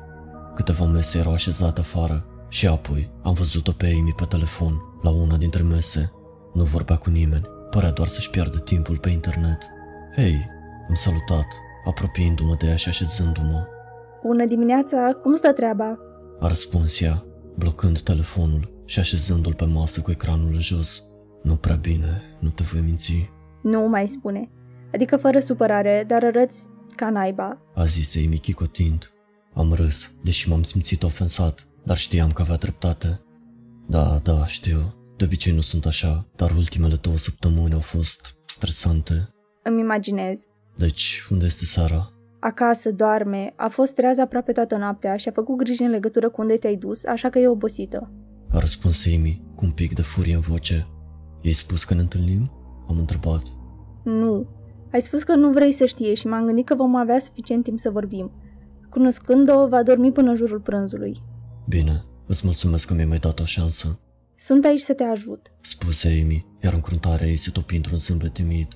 Câteva 0.56 0.86
mese 0.86 1.18
erau 1.18 1.34
așezate 1.34 1.80
afară 1.80 2.26
și 2.50 2.68
apoi 2.68 3.12
am 3.24 3.34
văzut-o 3.34 3.72
pe 3.72 3.86
Amy 4.00 4.14
pe 4.14 4.26
telefon, 4.26 4.82
la 5.02 5.10
una 5.10 5.38
dintre 5.38 5.62
mese. 5.62 6.12
Nu 6.54 6.64
vorbea 6.64 6.96
cu 6.96 7.10
nimeni, 7.10 7.46
părea 7.70 7.92
doar 7.92 8.08
să-și 8.08 8.30
piardă 8.30 8.58
timpul 8.58 8.98
pe 8.98 9.10
internet. 9.10 9.58
Hei, 10.16 10.46
am 10.90 10.96
salutat, 10.96 11.48
apropiindu-mă 11.88 12.56
de 12.60 12.68
ea 12.68 12.76
și 12.76 12.90
așezându-mă. 12.90 13.68
Bună 14.26 14.46
dimineața, 14.46 15.18
cum 15.22 15.36
stă 15.36 15.54
treaba? 15.54 15.98
A 16.40 16.48
răspuns 16.48 17.02
ea, 17.02 17.26
blocând 17.56 18.00
telefonul 18.00 18.82
și 18.86 19.00
așezându-l 19.00 19.54
pe 19.54 19.66
masă 19.66 20.02
cu 20.02 20.12
ecranul 20.12 20.54
în 20.54 20.60
jos. 20.60 21.04
Nu 21.44 21.56
prea 21.56 21.76
bine, 21.76 22.22
nu 22.40 22.50
te 22.50 22.64
voi 22.64 22.82
minți. 22.82 23.30
Nu 23.62 23.88
mai 23.88 24.08
spune. 24.08 24.50
Adică 24.94 25.18
fără 25.18 25.40
supărare, 25.40 26.04
dar 26.08 26.24
arăți 26.24 26.70
ca 26.96 27.10
naiba. 27.10 27.62
A 27.76 27.86
zis 27.86 28.16
Amy 28.16 28.38
chicotind. 28.38 29.12
Am 29.54 29.74
râs, 29.74 30.14
deși 30.24 30.50
m-am 30.50 30.64
simțit 30.64 31.04
ofensat, 31.04 31.68
dar 31.84 31.98
știam 31.98 32.32
că 32.32 32.42
avea 32.42 32.56
dreptate. 32.56 33.22
Da, 33.88 34.20
da, 34.24 34.46
știu. 34.46 34.96
De 35.18 35.24
obicei 35.24 35.54
nu 35.54 35.62
sunt 35.62 35.86
așa, 35.86 36.26
dar 36.36 36.52
ultimele 36.52 36.96
două 36.96 37.18
săptămâni 37.18 37.74
au 37.74 37.80
fost 37.80 38.36
stresante. 38.46 39.30
Îmi 39.64 39.80
imaginez. 39.80 40.42
Deci, 40.78 41.28
unde 41.30 41.46
este 41.46 41.66
Sara? 41.66 42.12
Acasă, 42.40 42.92
doarme, 42.92 43.54
a 43.56 43.68
fost 43.68 43.96
trează 43.96 44.22
aproape 44.22 44.52
toată 44.52 44.76
noaptea 44.76 45.16
și 45.16 45.28
a 45.28 45.32
făcut 45.32 45.58
griji 45.58 45.84
în 45.84 45.90
legătură 45.90 46.30
cu 46.30 46.42
unde 46.42 46.58
te-ai 46.58 46.76
dus, 46.76 47.06
așa 47.06 47.30
că 47.30 47.40
e 47.40 47.48
obosită. 47.48 48.12
A 48.52 48.60
răspuns 48.60 49.06
Amy, 49.06 49.42
cu 49.56 49.66
un 49.66 49.72
pic 49.72 49.94
de 49.94 50.02
furie 50.02 50.34
în 50.34 50.40
voce. 50.40 50.88
I-ai 51.42 51.54
spus 51.54 51.84
că 51.84 51.94
ne 51.94 52.00
întâlnim? 52.00 52.52
Am 52.90 52.98
întrebat. 52.98 53.42
Nu. 54.04 54.48
Ai 54.92 55.02
spus 55.02 55.24
că 55.24 55.36
nu 55.36 55.52
vrei 55.52 55.72
să 55.72 55.86
știe 55.86 56.14
și 56.14 56.28
m-am 56.28 56.46
gândit 56.46 56.66
că 56.66 56.76
vom 56.76 56.96
avea 56.96 57.20
suficient 57.20 57.64
timp 57.64 57.80
să 57.80 57.90
vorbim. 57.90 58.32
Cunoscând-o, 58.90 59.68
va 59.68 59.84
dormi 59.84 60.12
până 60.12 60.30
în 60.30 60.36
jurul 60.36 60.60
prânzului. 60.60 61.22
Bine, 61.68 62.06
îți 62.26 62.42
mulțumesc 62.44 62.88
că 62.88 62.94
mi-ai 62.94 63.06
mai 63.06 63.18
dat 63.18 63.40
o 63.40 63.46
șansă. 63.46 64.00
Sunt 64.38 64.66
aici 64.66 64.80
să 64.80 64.94
te 64.94 65.04
ajut. 65.04 65.52
Spuse 65.62 66.20
Amy, 66.24 66.46
iar 66.64 66.74
încruntarea 66.74 67.28
ei 67.28 67.38
se 67.38 67.52
topi 67.52 67.76
într-un 67.76 67.98
zâmbet 67.98 68.34
timid. 68.34 68.68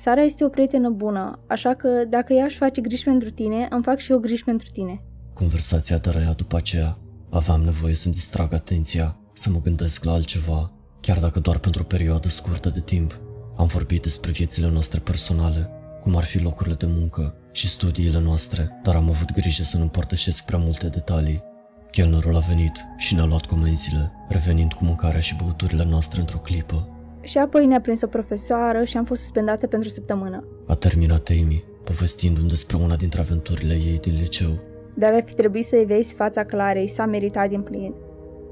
Sara 0.00 0.22
este 0.22 0.44
o 0.44 0.48
prietenă 0.48 0.88
bună, 0.88 1.38
așa 1.46 1.74
că 1.74 1.88
dacă 2.08 2.32
ea 2.32 2.44
își 2.44 2.56
face 2.56 2.80
griji 2.80 3.04
pentru 3.04 3.30
tine, 3.30 3.66
îmi 3.70 3.82
fac 3.82 3.98
și 3.98 4.12
eu 4.12 4.18
griji 4.18 4.44
pentru 4.44 4.68
tine. 4.72 5.02
Conversația 5.32 5.98
dărăia 5.98 6.32
după 6.32 6.56
aceea. 6.56 6.98
Aveam 7.30 7.60
nevoie 7.60 7.94
să-mi 7.94 8.14
distrag 8.14 8.52
atenția, 8.52 9.16
să 9.32 9.50
mă 9.50 9.60
gândesc 9.62 10.04
la 10.04 10.12
altceva, 10.12 10.72
chiar 11.00 11.18
dacă 11.18 11.40
doar 11.40 11.58
pentru 11.58 11.82
o 11.82 11.84
perioadă 11.84 12.28
scurtă 12.28 12.70
de 12.70 12.80
timp. 12.80 13.20
Am 13.56 13.66
vorbit 13.66 14.02
despre 14.02 14.30
viețile 14.30 14.70
noastre 14.70 14.98
personale, 14.98 15.70
cum 16.02 16.16
ar 16.16 16.24
fi 16.24 16.38
locurile 16.38 16.74
de 16.74 16.86
muncă 16.86 17.34
și 17.52 17.68
studiile 17.68 18.20
noastre, 18.20 18.80
dar 18.82 18.94
am 18.94 19.08
avut 19.08 19.32
grijă 19.32 19.62
să 19.62 19.76
nu 19.76 19.82
împărtășesc 19.82 20.44
prea 20.44 20.58
multe 20.58 20.86
detalii. 20.86 21.42
Chelnerul 21.90 22.36
a 22.36 22.44
venit 22.48 22.84
și 22.96 23.14
ne-a 23.14 23.24
luat 23.24 23.46
comenzile, 23.46 24.12
revenind 24.28 24.72
cu 24.72 24.84
mâncarea 24.84 25.20
și 25.20 25.36
băuturile 25.36 25.84
noastre 25.84 26.20
într-o 26.20 26.38
clipă. 26.38 26.88
Și 27.20 27.38
apoi 27.38 27.66
ne-a 27.66 27.80
prins 27.80 28.02
o 28.02 28.06
profesoară 28.06 28.84
și 28.84 28.96
am 28.96 29.04
fost 29.04 29.20
suspendată 29.20 29.66
pentru 29.66 29.88
o 29.88 29.92
săptămână. 29.92 30.44
A 30.66 30.74
terminat 30.74 31.28
Amy, 31.28 31.64
povestindu-mi 31.84 32.48
despre 32.48 32.76
una 32.76 32.96
dintre 32.96 33.20
aventurile 33.20 33.74
ei 33.74 33.98
din 34.00 34.16
liceu. 34.16 34.58
Dar 34.94 35.12
ar 35.12 35.22
fi 35.26 35.34
trebuit 35.34 35.64
să-i 35.64 35.84
vezi 35.84 36.14
fața 36.14 36.44
Clarei, 36.44 36.88
s-a 36.88 37.06
meritat 37.06 37.48
din 37.48 37.60
plin. 37.60 37.94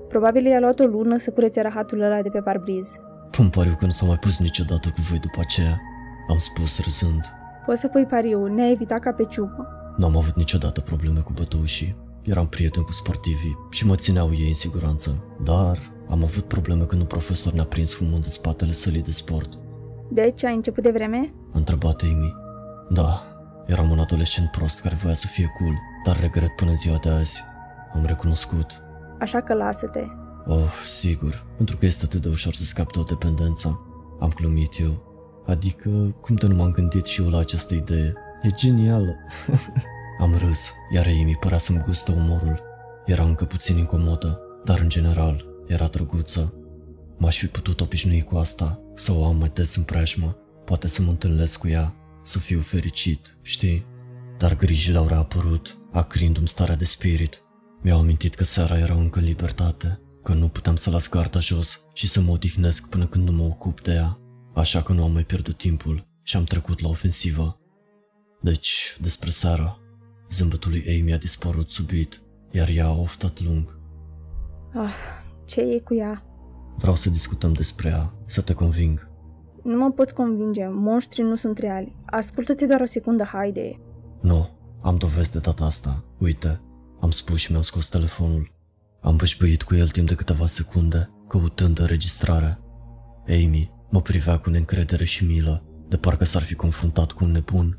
Probabil 0.08 0.46
i-a 0.46 0.60
luat 0.60 0.80
o 0.80 0.84
lună 0.84 1.18
să 1.18 1.30
curețe 1.30 1.60
rahatul 1.60 2.00
ăla 2.00 2.22
de 2.22 2.28
pe 2.28 2.40
parbriz. 2.40 2.88
Îmi 3.38 3.50
pariu 3.50 3.76
că 3.78 3.84
nu 3.84 3.90
s-a 3.90 4.06
mai 4.06 4.16
pus 4.16 4.38
niciodată 4.38 4.88
cu 4.88 5.00
voi 5.10 5.18
după 5.18 5.40
aceea. 5.40 5.80
Am 6.28 6.38
spus 6.38 6.82
râzând. 6.82 7.20
Poți 7.66 7.80
să 7.80 7.88
pui 7.88 8.06
pariu, 8.06 8.46
ne-a 8.46 8.70
evitat 8.70 9.00
ca 9.00 9.12
pe 9.12 9.24
ciupă. 9.24 9.66
Nu 9.96 10.06
am 10.06 10.16
avut 10.16 10.36
niciodată 10.36 10.80
probleme 10.80 11.20
cu 11.20 11.32
bătăușii. 11.32 11.96
Eram 12.22 12.46
prieten 12.46 12.82
cu 12.82 12.92
sportivii 12.92 13.58
și 13.70 13.86
mă 13.86 13.94
țineau 13.94 14.30
ei 14.32 14.48
în 14.48 14.54
siguranță. 14.54 15.24
Dar 15.44 15.78
am 16.08 16.22
avut 16.22 16.44
probleme 16.44 16.84
când 16.84 17.00
un 17.00 17.06
profesor 17.06 17.52
ne-a 17.52 17.64
prins 17.64 17.94
fumând 17.94 18.24
în 18.24 18.30
spatele 18.30 18.72
sălii 18.72 19.02
de 19.02 19.10
sport. 19.10 19.48
Deci, 20.10 20.44
ai 20.44 20.54
început 20.54 20.82
de 20.82 20.90
vreme? 20.90 21.34
A 21.52 21.58
întrebat 21.58 22.02
Amy. 22.02 22.34
Da, 22.88 23.22
eram 23.66 23.90
un 23.90 23.98
adolescent 23.98 24.50
prost 24.50 24.80
care 24.80 24.94
voia 24.94 25.14
să 25.14 25.26
fie 25.26 25.52
cool, 25.58 25.74
dar 26.04 26.20
regret 26.20 26.50
până 26.56 26.70
în 26.70 26.76
ziua 26.76 26.98
de 27.02 27.08
azi. 27.08 27.42
Am 27.94 28.04
recunoscut. 28.04 28.66
Așa 29.18 29.40
că 29.40 29.54
lasă-te. 29.54 30.04
Oh, 30.46 30.72
sigur, 30.88 31.46
pentru 31.56 31.76
că 31.76 31.86
este 31.86 32.04
atât 32.04 32.22
de 32.22 32.28
ușor 32.28 32.54
să 32.54 32.64
scap 32.64 32.92
de 32.92 32.98
o 32.98 33.02
dependență. 33.02 33.80
Am 34.20 34.32
glumit 34.36 34.78
eu. 34.80 35.14
Adică, 35.46 36.16
cum 36.20 36.34
de 36.34 36.46
nu 36.46 36.54
m-am 36.54 36.70
gândit 36.70 37.06
și 37.06 37.22
eu 37.22 37.28
la 37.28 37.38
această 37.38 37.74
idee? 37.74 38.14
e 38.42 38.48
genială. 38.56 39.16
Am 40.20 40.34
râs, 40.38 40.72
iar 40.90 41.06
Amy 41.06 41.36
părea 41.40 41.58
să-mi 41.58 41.82
gustă 41.86 42.12
umorul. 42.12 42.62
Era 43.04 43.24
încă 43.24 43.44
puțin 43.44 43.78
incomodă, 43.78 44.40
dar 44.64 44.78
în 44.80 44.88
general 44.88 45.55
era 45.66 45.86
drăguță. 45.86 46.54
M-aș 47.18 47.38
fi 47.38 47.46
putut 47.46 47.80
obișnui 47.80 48.22
cu 48.22 48.36
asta, 48.36 48.80
să 48.94 49.12
o 49.12 49.24
am 49.24 49.36
mai 49.36 49.50
des 49.54 49.76
în 49.76 49.82
preajmă, 49.82 50.36
poate 50.64 50.88
să 50.88 51.02
mă 51.02 51.10
întâlnesc 51.10 51.58
cu 51.58 51.68
ea, 51.68 51.94
să 52.22 52.38
fiu 52.38 52.60
fericit, 52.60 53.38
știi? 53.42 53.86
Dar 54.38 54.56
grijile 54.56 54.98
au 54.98 55.06
reapărut, 55.06 55.78
acrindu-mi 55.92 56.48
starea 56.48 56.76
de 56.76 56.84
spirit. 56.84 57.42
Mi-au 57.82 57.98
amintit 57.98 58.34
că 58.34 58.44
seara 58.44 58.78
era 58.78 58.94
încă 58.94 59.18
în 59.18 59.24
libertate, 59.24 60.00
că 60.22 60.34
nu 60.34 60.48
puteam 60.48 60.76
să 60.76 60.90
las 60.90 61.08
garda 61.08 61.38
jos 61.38 61.86
și 61.92 62.08
să 62.08 62.20
mă 62.20 62.30
odihnesc 62.30 62.88
până 62.88 63.06
când 63.06 63.28
nu 63.28 63.32
mă 63.32 63.42
ocup 63.42 63.82
de 63.82 63.92
ea, 63.92 64.18
așa 64.54 64.82
că 64.82 64.92
nu 64.92 65.02
am 65.02 65.12
mai 65.12 65.24
pierdut 65.24 65.56
timpul 65.56 66.06
și 66.22 66.36
am 66.36 66.44
trecut 66.44 66.80
la 66.80 66.88
ofensivă. 66.88 67.60
Deci, 68.40 68.96
despre 69.00 69.30
seara, 69.30 69.80
zâmbetul 70.30 70.70
lui 70.70 71.00
Amy 71.00 71.12
a 71.12 71.16
dispărut 71.16 71.70
subit, 71.70 72.22
iar 72.50 72.68
ea 72.68 72.86
a 72.86 72.98
oftat 73.00 73.40
lung. 73.40 73.78
Ah, 74.74 74.94
ce 75.46 75.60
e 75.60 75.78
cu 75.78 75.94
ea? 75.94 76.22
Vreau 76.76 76.94
să 76.94 77.10
discutăm 77.10 77.52
despre 77.52 77.88
ea, 77.88 78.14
să 78.26 78.40
te 78.40 78.54
conving. 78.54 79.08
Nu 79.62 79.76
mă 79.76 79.90
pot 79.90 80.10
convinge, 80.10 80.66
monștrii 80.68 81.24
nu 81.24 81.34
sunt 81.34 81.58
reali. 81.58 81.96
Ascultă-te 82.06 82.66
doar 82.66 82.80
o 82.80 82.84
secundă, 82.84 83.24
haide. 83.24 83.80
Nu, 84.20 84.48
am 84.82 84.96
dovezi 84.96 85.32
de 85.32 85.38
data 85.38 85.64
asta. 85.64 86.04
Uite, 86.18 86.60
am 87.00 87.10
spus 87.10 87.38
și 87.38 87.50
mi-am 87.50 87.62
scos 87.62 87.88
telefonul. 87.88 88.52
Am 89.00 89.16
bășbăit 89.16 89.62
cu 89.62 89.74
el 89.74 89.88
timp 89.88 90.08
de 90.08 90.14
câteva 90.14 90.46
secunde, 90.46 91.10
căutând 91.28 91.78
înregistrarea. 91.78 92.60
Amy 93.28 93.72
mă 93.90 94.00
privea 94.00 94.38
cu 94.38 94.50
neîncredere 94.50 95.04
și 95.04 95.24
milă, 95.24 95.64
de 95.88 95.96
parcă 95.96 96.24
s-ar 96.24 96.42
fi 96.42 96.54
confruntat 96.54 97.12
cu 97.12 97.24
un 97.24 97.30
nebun. 97.30 97.78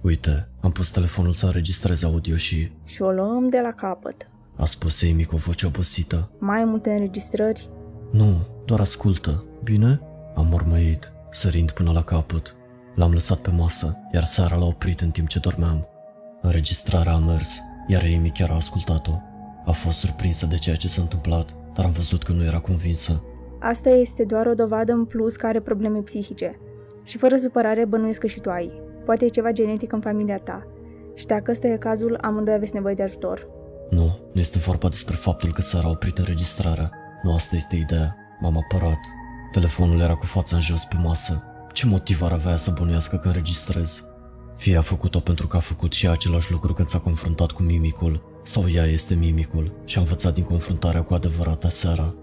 Uite, 0.00 0.50
am 0.60 0.72
pus 0.72 0.90
telefonul 0.90 1.32
să 1.32 1.46
înregistreze 1.46 2.06
audio 2.06 2.36
și... 2.36 2.72
Și 2.84 3.02
o 3.02 3.10
luăm 3.10 3.48
de 3.48 3.60
la 3.60 3.72
capăt. 3.72 4.30
A 4.58 4.64
spus 4.64 5.02
Amy 5.10 5.24
cu 5.24 5.34
o 5.34 5.38
voce 5.38 5.66
obosită. 5.66 6.30
Mai 6.38 6.64
multe 6.64 6.90
înregistrări? 6.90 7.70
Nu, 8.10 8.46
doar 8.64 8.80
ascultă, 8.80 9.44
bine? 9.64 10.00
Am 10.34 10.46
mormăit, 10.50 11.12
sărind 11.30 11.70
până 11.70 11.92
la 11.92 12.02
capăt. 12.02 12.56
L-am 12.94 13.12
lăsat 13.12 13.38
pe 13.38 13.50
masă, 13.50 13.98
iar 14.12 14.24
seara 14.24 14.56
l-a 14.56 14.64
oprit 14.64 15.00
în 15.00 15.10
timp 15.10 15.28
ce 15.28 15.38
dormeam. 15.38 15.88
Înregistrarea 16.42 17.12
a 17.12 17.18
mers, 17.18 17.60
iar 17.86 18.02
Amy 18.16 18.30
chiar 18.30 18.50
a 18.50 18.54
ascultat-o. 18.54 19.12
A 19.64 19.70
fost 19.70 19.98
surprinsă 19.98 20.46
de 20.46 20.56
ceea 20.56 20.76
ce 20.76 20.88
s-a 20.88 21.02
întâmplat, 21.02 21.54
dar 21.74 21.84
am 21.84 21.90
văzut 21.90 22.22
că 22.22 22.32
nu 22.32 22.44
era 22.44 22.58
convinsă. 22.58 23.22
Asta 23.60 23.90
este 23.90 24.24
doar 24.24 24.46
o 24.46 24.54
dovadă 24.54 24.92
în 24.92 25.04
plus 25.04 25.36
că 25.36 25.46
are 25.46 25.60
probleme 25.60 25.98
psihice. 25.98 26.58
Și 27.02 27.18
fără 27.18 27.36
supărare 27.36 27.84
bănuiesc 27.84 28.20
că 28.20 28.26
și 28.26 28.40
tu 28.40 28.50
ai. 28.50 28.72
Poate 29.04 29.24
e 29.24 29.28
ceva 29.28 29.52
genetic 29.52 29.92
în 29.92 30.00
familia 30.00 30.38
ta. 30.38 30.66
Și 31.14 31.26
dacă 31.26 31.50
ăsta 31.50 31.66
e 31.66 31.76
cazul, 31.76 32.18
amândoi 32.20 32.54
aveți 32.54 32.74
nevoie 32.74 32.94
de 32.94 33.02
ajutor. 33.02 33.48
Nu, 33.90 34.18
nu 34.32 34.40
este 34.40 34.58
vorba 34.58 34.88
despre 34.88 35.16
faptul 35.16 35.52
că 35.52 35.60
Sara 35.60 35.86
a 35.86 35.90
oprit 35.90 36.18
înregistrarea. 36.18 36.90
Nu 37.22 37.34
asta 37.34 37.56
este 37.56 37.76
ideea. 37.76 38.16
M-am 38.40 38.56
apărat. 38.56 38.98
Telefonul 39.52 40.00
era 40.00 40.14
cu 40.14 40.26
fața 40.26 40.56
în 40.56 40.62
jos 40.62 40.84
pe 40.84 40.96
masă. 41.02 41.42
Ce 41.72 41.86
motiv 41.86 42.22
ar 42.22 42.32
avea 42.32 42.56
să 42.56 42.74
bănuiască 42.78 43.16
că 43.16 43.28
înregistrez? 43.28 44.04
Fie 44.56 44.76
a 44.76 44.80
făcut-o 44.80 45.20
pentru 45.20 45.46
că 45.46 45.56
a 45.56 45.60
făcut 45.60 45.92
și 45.92 46.08
același 46.08 46.50
lucru 46.50 46.72
când 46.72 46.88
s-a 46.88 46.98
confruntat 46.98 47.50
cu 47.50 47.62
mimicul, 47.62 48.40
sau 48.42 48.70
ea 48.70 48.84
este 48.84 49.14
mimicul 49.14 49.82
și 49.84 49.98
a 49.98 50.00
învățat 50.00 50.34
din 50.34 50.44
confruntarea 50.44 51.02
cu 51.02 51.14
adevărata 51.14 51.68
Sara. 51.68 52.14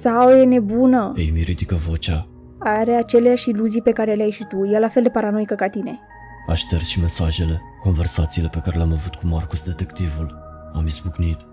Sau 0.00 0.30
e 0.30 0.44
nebună. 0.44 1.12
Ei 1.16 1.30
mi 1.34 1.42
ridică 1.42 1.74
vocea. 1.74 2.28
Are 2.58 2.94
aceleași 2.94 3.50
iluzii 3.50 3.82
pe 3.82 3.90
care 3.90 4.14
le 4.14 4.22
ai 4.22 4.30
și 4.30 4.44
tu. 4.44 4.64
E 4.64 4.78
la 4.78 4.88
fel 4.88 5.02
de 5.02 5.08
paranoică 5.08 5.54
ca 5.54 5.68
tine. 5.68 5.98
A 6.46 6.54
șters 6.54 6.86
și 6.86 7.00
mesajele, 7.00 7.60
conversațiile 7.82 8.48
pe 8.48 8.60
care 8.64 8.76
le-am 8.76 8.92
avut 8.92 9.14
cu 9.14 9.26
Marcus 9.26 9.62
detectivul. 9.62 10.41
Am 10.72 10.86
izbucnit. 10.86 11.46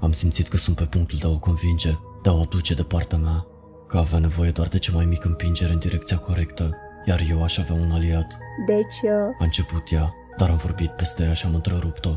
Am 0.00 0.12
simțit 0.12 0.48
că 0.48 0.56
sunt 0.56 0.76
pe 0.76 0.84
punctul 0.84 1.18
de 1.18 1.26
a 1.26 1.30
o 1.30 1.38
convinge, 1.38 1.90
de 2.22 2.28
a 2.28 2.32
o 2.32 2.40
aduce 2.40 2.74
de 2.74 2.82
partea 2.82 3.18
mea, 3.18 3.46
că 3.86 3.98
avea 3.98 4.18
nevoie 4.18 4.50
doar 4.50 4.68
de 4.68 4.78
cea 4.78 4.92
mai 4.94 5.04
mică 5.04 5.28
împingere 5.28 5.72
în 5.72 5.78
direcția 5.78 6.16
corectă, 6.16 6.76
iar 7.06 7.20
eu 7.30 7.42
aș 7.42 7.58
avea 7.58 7.74
un 7.74 7.90
aliat. 7.90 8.38
Deci, 8.66 9.00
uh, 9.02 9.10
A 9.38 9.44
început 9.44 9.82
ea, 9.90 10.14
dar 10.36 10.50
am 10.50 10.56
vorbit 10.56 10.90
peste 10.90 11.22
ea 11.22 11.32
și 11.32 11.46
am 11.46 11.54
întrerupt-o. 11.54 12.10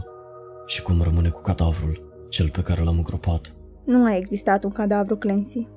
Și 0.66 0.82
cum 0.82 1.02
rămâne 1.02 1.30
cu 1.30 1.42
cadavrul, 1.42 2.26
cel 2.30 2.50
pe 2.50 2.62
care 2.62 2.84
l-am 2.84 2.98
îngropat? 2.98 3.56
nu 3.86 4.06
a 4.06 4.16
existat 4.16 4.64
un 4.64 4.72
cadavru 4.72 5.16
Clancy. 5.18 5.68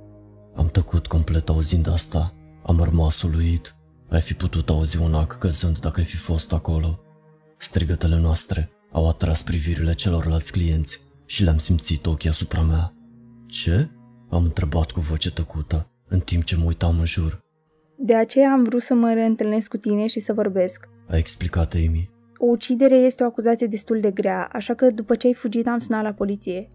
Am 0.55 0.67
tăcut 0.67 1.07
complet 1.07 1.49
auzind 1.49 1.89
asta. 1.89 2.35
Am 2.63 2.81
rămas 2.83 3.23
uluit. 3.23 3.77
Ai 4.11 4.21
fi 4.21 4.35
putut 4.35 4.69
auzi 4.69 4.99
un 4.99 5.15
ac 5.15 5.39
căzând 5.39 5.79
dacă 5.79 6.01
ai 6.01 6.07
fi 6.07 6.17
fost 6.17 6.53
acolo. 6.53 7.01
Strigătele 7.57 8.19
noastre 8.19 8.71
au 8.91 9.09
atras 9.09 9.43
privirile 9.43 9.93
celorlalți 9.93 10.53
clienți 10.53 11.01
și 11.27 11.45
le-am 11.45 11.59
simțit 11.59 12.07
ochii 12.07 12.29
asupra 12.29 12.63
mea. 12.63 12.93
Ce? 13.47 13.89
Am 14.31 14.45
întrebat 14.45 14.91
cu 14.91 15.01
voce 15.01 15.33
tăcută, 15.33 15.91
în 16.09 16.21
timp 16.21 16.45
ce 16.45 16.57
mă 16.57 16.65
uitam 16.65 16.99
în 16.99 17.05
jur. 17.05 17.41
De 17.99 18.15
aceea 18.15 18.53
am 18.53 18.63
vrut 18.63 18.83
să 18.83 18.95
mă 18.95 19.13
reîntâlnesc 19.13 19.71
cu 19.71 19.77
tine 19.77 20.07
și 20.07 20.21
să 20.21 20.33
vorbesc. 20.33 20.89
A 21.09 21.17
explicat 21.17 21.75
Amy. 21.75 22.11
O 22.37 22.47
ucidere 22.47 22.97
este 22.97 23.23
o 23.23 23.27
acuzație 23.27 23.67
destul 23.67 24.01
de 24.01 24.11
grea, 24.11 24.49
așa 24.53 24.75
că 24.75 24.91
după 24.91 25.15
ce 25.15 25.27
ai 25.27 25.35
fugit 25.35 25.67
am 25.67 25.79
sunat 25.79 26.03
la 26.03 26.13
poliție. 26.13 26.69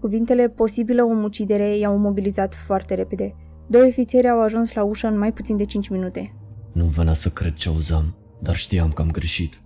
Cuvintele 0.00 0.48
posibilă 0.48 1.02
omucidere 1.02 1.76
i-au 1.76 1.96
mobilizat 1.96 2.54
foarte 2.54 2.94
repede. 2.94 3.34
Doi 3.66 3.86
ofițeri 3.88 4.28
au 4.28 4.40
ajuns 4.40 4.72
la 4.72 4.82
ușă 4.82 5.06
în 5.06 5.18
mai 5.18 5.32
puțin 5.32 5.56
de 5.56 5.64
5 5.64 5.88
minute. 5.88 6.34
Nu 6.72 6.84
venea 6.84 7.14
să 7.14 7.28
cred 7.28 7.52
ce 7.52 7.68
auzam, 7.68 8.14
dar 8.40 8.54
știam 8.54 8.92
că 8.92 9.02
am 9.02 9.10
greșit. 9.10 9.61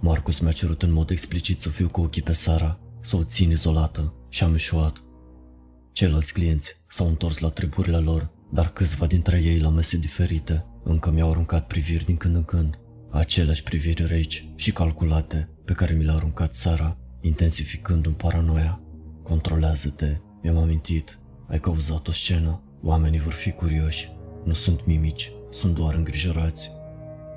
Marcus 0.00 0.38
mi-a 0.38 0.52
cerut 0.52 0.82
în 0.82 0.92
mod 0.92 1.10
explicit 1.10 1.60
să 1.60 1.68
fiu 1.68 1.88
cu 1.88 2.00
ochii 2.00 2.22
pe 2.22 2.32
Sara, 2.32 2.78
să 3.00 3.16
o 3.16 3.24
țin 3.24 3.50
izolată 3.50 4.14
și 4.28 4.44
am 4.44 4.54
eșuat. 4.54 5.02
Ceilalți 5.92 6.32
clienți 6.32 6.84
s-au 6.88 7.06
întors 7.06 7.38
la 7.38 7.48
treburile 7.48 7.96
lor, 7.96 8.30
dar 8.52 8.72
câțiva 8.72 9.06
dintre 9.06 9.40
ei 9.42 9.58
la 9.58 9.68
mese 9.68 9.96
diferite 9.96 10.64
încă 10.84 11.10
mi-au 11.10 11.30
aruncat 11.30 11.66
priviri 11.66 12.04
din 12.04 12.16
când 12.16 12.36
în 12.36 12.44
când. 12.44 12.78
Aceleași 13.10 13.62
priviri 13.62 14.06
reci 14.06 14.48
și 14.54 14.72
calculate 14.72 15.48
pe 15.64 15.72
care 15.72 15.94
mi 15.94 16.04
le-a 16.04 16.14
aruncat 16.14 16.54
Sara, 16.54 16.98
intensificându-mi 17.20 18.14
paranoia. 18.14 18.80
Controlează-te, 19.22 20.16
mi-am 20.42 20.56
amintit, 20.56 21.18
ai 21.48 21.60
cauzat 21.60 22.08
o 22.08 22.12
scenă, 22.12 22.62
oamenii 22.82 23.18
vor 23.18 23.32
fi 23.32 23.50
curioși, 23.50 24.10
nu 24.44 24.54
sunt 24.54 24.86
mimici, 24.86 25.32
sunt 25.50 25.74
doar 25.74 25.94
îngrijorați. 25.94 26.70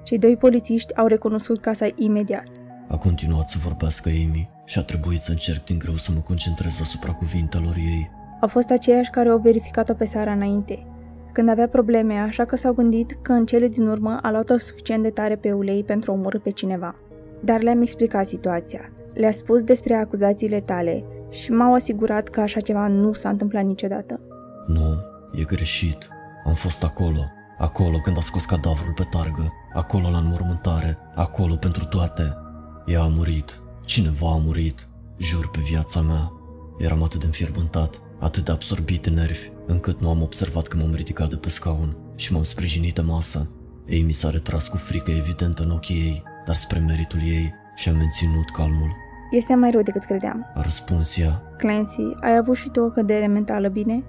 Cei 0.03 0.17
doi 0.17 0.37
polițiști 0.37 0.95
au 0.95 1.07
recunoscut 1.07 1.61
casa 1.61 1.87
imediat. 1.95 2.47
A 2.87 2.97
continuat 2.97 3.47
să 3.47 3.57
vorbească 3.63 4.09
Amy 4.09 4.49
și 4.65 4.79
a 4.79 4.83
trebuit 4.83 5.19
să 5.19 5.31
încerc 5.31 5.63
din 5.63 5.77
greu 5.77 5.95
să 5.95 6.11
mă 6.15 6.19
concentrez 6.19 6.79
asupra 6.81 7.11
cuvintelor 7.11 7.75
ei. 7.77 8.11
Au 8.41 8.47
fost 8.47 8.69
aceiași 8.69 9.09
care 9.09 9.29
au 9.29 9.37
verificat-o 9.37 9.93
pe 9.93 10.05
Sara 10.05 10.31
înainte, 10.31 10.85
când 11.31 11.49
avea 11.49 11.67
probleme, 11.67 12.13
așa 12.13 12.45
că 12.45 12.55
s-au 12.55 12.73
gândit 12.73 13.17
că 13.21 13.31
în 13.31 13.45
cele 13.45 13.67
din 13.67 13.87
urmă 13.87 14.19
a 14.21 14.31
luat-o 14.31 14.57
suficient 14.57 15.03
de 15.03 15.09
tare 15.09 15.35
pe 15.35 15.51
ulei 15.51 15.83
pentru 15.83 16.11
a 16.11 16.13
omorâ 16.13 16.39
pe 16.39 16.49
cineva. 16.49 16.95
Dar 17.39 17.61
le-am 17.61 17.81
explicat 17.81 18.25
situația. 18.25 18.91
Le-a 19.13 19.31
spus 19.31 19.63
despre 19.63 19.93
acuzațiile 19.95 20.59
tale 20.59 21.03
și 21.29 21.51
m-au 21.51 21.73
asigurat 21.73 22.27
că 22.27 22.41
așa 22.41 22.59
ceva 22.59 22.87
nu 22.87 23.13
s-a 23.13 23.29
întâmplat 23.29 23.63
niciodată. 23.63 24.19
Nu, 24.67 24.99
e 25.39 25.43
greșit. 25.43 26.07
Am 26.45 26.53
fost 26.53 26.83
acolo. 26.83 27.19
Acolo 27.57 27.97
când 27.97 28.17
a 28.17 28.21
scos 28.21 28.45
cadavrul 28.45 28.93
pe 28.93 29.03
targă. 29.03 29.53
Acolo 29.73 30.09
la 30.09 30.17
înmormântare. 30.17 30.97
Acolo 31.15 31.55
pentru 31.55 31.85
toate. 31.85 32.37
Ea 32.85 33.01
a 33.01 33.07
murit. 33.07 33.61
Cineva 33.85 34.31
a 34.31 34.37
murit. 34.37 34.87
Jur 35.17 35.49
pe 35.49 35.59
viața 35.63 36.01
mea. 36.01 36.31
Eram 36.77 37.03
atât 37.03 37.19
de 37.19 37.25
înfierbântat, 37.25 38.01
atât 38.19 38.45
de 38.45 38.51
absorbit 38.51 39.05
în 39.05 39.13
nervi, 39.13 39.51
încât 39.67 40.01
nu 40.01 40.09
am 40.09 40.21
observat 40.21 40.67
că 40.67 40.77
m-am 40.77 40.93
ridicat 40.93 41.29
de 41.29 41.35
pe 41.35 41.49
scaun 41.49 41.97
și 42.15 42.33
m-am 42.33 42.43
sprijinit 42.43 42.95
de 42.95 43.01
masă. 43.01 43.49
Ei 43.85 44.01
mi 44.01 44.11
s-a 44.11 44.29
retras 44.29 44.67
cu 44.67 44.77
frică 44.77 45.11
evidentă 45.11 45.63
în 45.63 45.71
ochii 45.71 45.95
ei, 45.95 46.23
dar 46.45 46.55
spre 46.55 46.79
meritul 46.79 47.19
ei 47.19 47.53
și 47.75 47.89
a 47.89 47.93
menținut 47.93 48.49
calmul. 48.49 48.95
Este 49.31 49.55
mai 49.55 49.71
rău 49.71 49.81
decât 49.81 50.03
credeam. 50.03 50.51
A 50.55 50.61
răspuns 50.61 51.17
ea. 51.17 51.41
Clancy, 51.57 52.01
ai 52.21 52.37
avut 52.37 52.55
și 52.55 52.69
tu 52.69 52.79
o 52.79 52.89
cădere 52.89 53.27
mentală, 53.27 53.67
bine? 53.67 54.03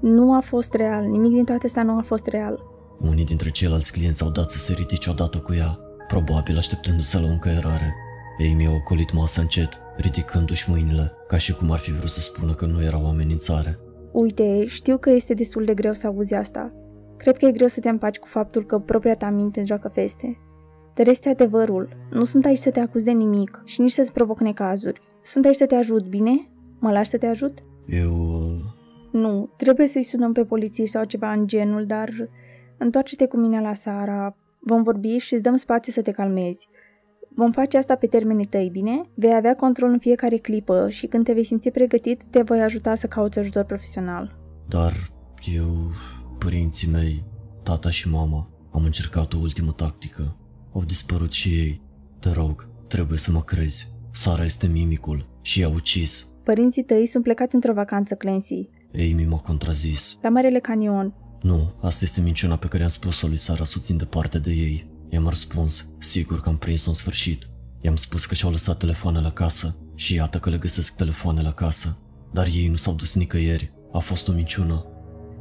Nu 0.00 0.34
a 0.34 0.40
fost 0.40 0.74
real, 0.74 1.04
nimic 1.04 1.32
din 1.32 1.44
toate 1.44 1.66
astea 1.66 1.82
nu 1.82 1.98
a 1.98 2.02
fost 2.02 2.26
real. 2.26 2.62
Unii 3.00 3.24
dintre 3.24 3.50
ceilalți 3.50 3.92
clienți 3.92 4.22
au 4.22 4.30
dat 4.30 4.50
să 4.50 4.58
se 4.58 4.72
ridice 4.72 5.10
odată 5.10 5.38
cu 5.38 5.54
ea, 5.54 5.78
probabil 6.08 6.56
așteptându-se 6.56 7.20
la 7.20 7.26
o 7.26 7.30
încăierare. 7.30 7.94
Ei 8.38 8.54
mi-au 8.54 8.74
ocolit 8.74 9.12
masa 9.12 9.40
încet, 9.40 9.78
ridicându-și 9.96 10.70
mâinile, 10.70 11.12
ca 11.28 11.36
și 11.36 11.54
cum 11.54 11.70
ar 11.70 11.78
fi 11.78 11.92
vrut 11.92 12.10
să 12.10 12.20
spună 12.20 12.52
că 12.52 12.66
nu 12.66 12.82
era 12.82 13.02
o 13.02 13.06
amenințare. 13.06 13.78
Uite, 14.12 14.66
știu 14.66 14.98
că 14.98 15.10
este 15.10 15.34
destul 15.34 15.64
de 15.64 15.74
greu 15.74 15.92
să 15.92 16.06
auzi 16.06 16.34
asta. 16.34 16.72
Cred 17.16 17.36
că 17.36 17.46
e 17.46 17.52
greu 17.52 17.66
să 17.66 17.80
te 17.80 17.88
împaci 17.88 18.18
cu 18.18 18.26
faptul 18.26 18.66
că 18.66 18.78
propria 18.78 19.16
ta 19.16 19.30
minte 19.30 19.58
îți 19.58 19.68
joacă 19.68 19.88
feste. 19.88 20.38
Dar 20.94 21.06
este 21.06 21.28
adevărul. 21.28 21.88
Nu 22.10 22.24
sunt 22.24 22.44
aici 22.44 22.58
să 22.58 22.70
te 22.70 22.80
acuz 22.80 23.02
de 23.02 23.10
nimic 23.10 23.62
și 23.64 23.80
nici 23.80 23.90
să-ți 23.90 24.12
provoc 24.12 24.40
necazuri. 24.40 25.00
Sunt 25.24 25.44
aici 25.44 25.54
să 25.54 25.66
te 25.66 25.74
ajut, 25.74 26.06
bine? 26.08 26.50
Mă 26.78 26.90
lași 26.90 27.10
să 27.10 27.18
te 27.18 27.26
ajut? 27.26 27.58
Eu... 27.86 28.10
uh, 28.10 28.64
Nu, 29.12 29.50
trebuie 29.56 29.86
să-i 29.86 30.02
sunăm 30.02 30.32
pe 30.32 30.44
poliție 30.44 30.86
sau 30.86 31.04
ceva 31.04 31.32
în 31.32 31.46
genul, 31.46 31.86
dar 31.86 32.10
întoarce-te 32.78 33.26
cu 33.26 33.36
mine 33.36 33.60
la 33.60 33.74
Sara. 33.74 34.36
Vom 34.60 34.82
vorbi 34.82 35.16
și 35.16 35.32
îți 35.32 35.42
dăm 35.42 35.56
spațiu 35.56 35.92
să 35.92 36.02
te 36.02 36.10
calmezi. 36.10 36.68
Vom 37.34 37.52
face 37.52 37.76
asta 37.76 37.94
pe 37.94 38.06
termenii 38.06 38.46
tăi, 38.46 38.68
bine? 38.72 39.00
Vei 39.14 39.34
avea 39.34 39.54
control 39.56 39.90
în 39.90 39.98
fiecare 39.98 40.36
clipă 40.36 40.88
și 40.88 41.06
când 41.06 41.24
te 41.24 41.32
vei 41.32 41.44
simți 41.44 41.70
pregătit, 41.70 42.24
te 42.24 42.42
voi 42.42 42.60
ajuta 42.62 42.94
să 42.94 43.06
cauți 43.06 43.38
ajutor 43.38 43.64
profesional. 43.64 44.38
Dar 44.68 44.92
eu, 45.54 45.90
părinții 46.38 46.90
mei, 46.90 47.24
tata 47.62 47.90
și 47.90 48.08
mama, 48.08 48.48
am 48.72 48.84
încercat 48.84 49.32
o 49.32 49.38
ultimă 49.40 49.72
tactică. 49.72 50.36
Au 50.72 50.84
dispărut 50.84 51.32
și 51.32 51.48
ei. 51.48 51.82
Te 52.20 52.30
rog, 52.32 52.68
trebuie 52.88 53.18
să 53.18 53.30
mă 53.30 53.40
crezi. 53.42 53.94
Sara 54.10 54.44
este 54.44 54.66
mimicul 54.66 55.26
și 55.42 55.60
i-a 55.60 55.68
ucis. 55.68 56.36
Părinții 56.44 56.82
tăi 56.84 57.06
sunt 57.06 57.22
plecați 57.22 57.54
într-o 57.54 57.72
vacanță, 57.72 58.14
Clancy, 58.14 58.68
Amy 58.94 59.24
m-a 59.28 59.38
contrazis. 59.38 60.18
la 60.22 60.28
Marele 60.28 60.58
Canion. 60.58 61.14
Nu, 61.46 61.72
asta 61.80 62.04
este 62.04 62.20
minciuna 62.20 62.56
pe 62.56 62.66
care 62.66 62.82
am 62.82 62.88
spus-o 62.88 63.26
lui 63.26 63.36
Sara 63.36 63.64
să 63.64 63.74
o 63.78 63.80
țin 63.80 63.96
departe 63.96 64.38
de 64.38 64.50
ei. 64.50 64.90
I-am 65.08 65.28
răspuns, 65.28 65.90
sigur 65.98 66.40
că 66.40 66.48
am 66.48 66.56
prins-o 66.56 66.88
în 66.88 66.94
sfârșit. 66.94 67.48
I-am 67.80 67.96
spus 67.96 68.26
că 68.26 68.34
și-au 68.34 68.50
lăsat 68.50 68.76
telefoanele 68.76 69.26
acasă 69.26 69.76
și 69.94 70.14
iată 70.14 70.38
că 70.38 70.50
le 70.50 70.56
găsesc 70.56 70.96
telefoanele 70.96 71.48
acasă. 71.48 71.98
Dar 72.32 72.46
ei 72.46 72.68
nu 72.68 72.76
s-au 72.76 72.94
dus 72.94 73.14
nicăieri. 73.14 73.72
A 73.92 73.98
fost 73.98 74.28
o 74.28 74.32
minciună. 74.32 74.86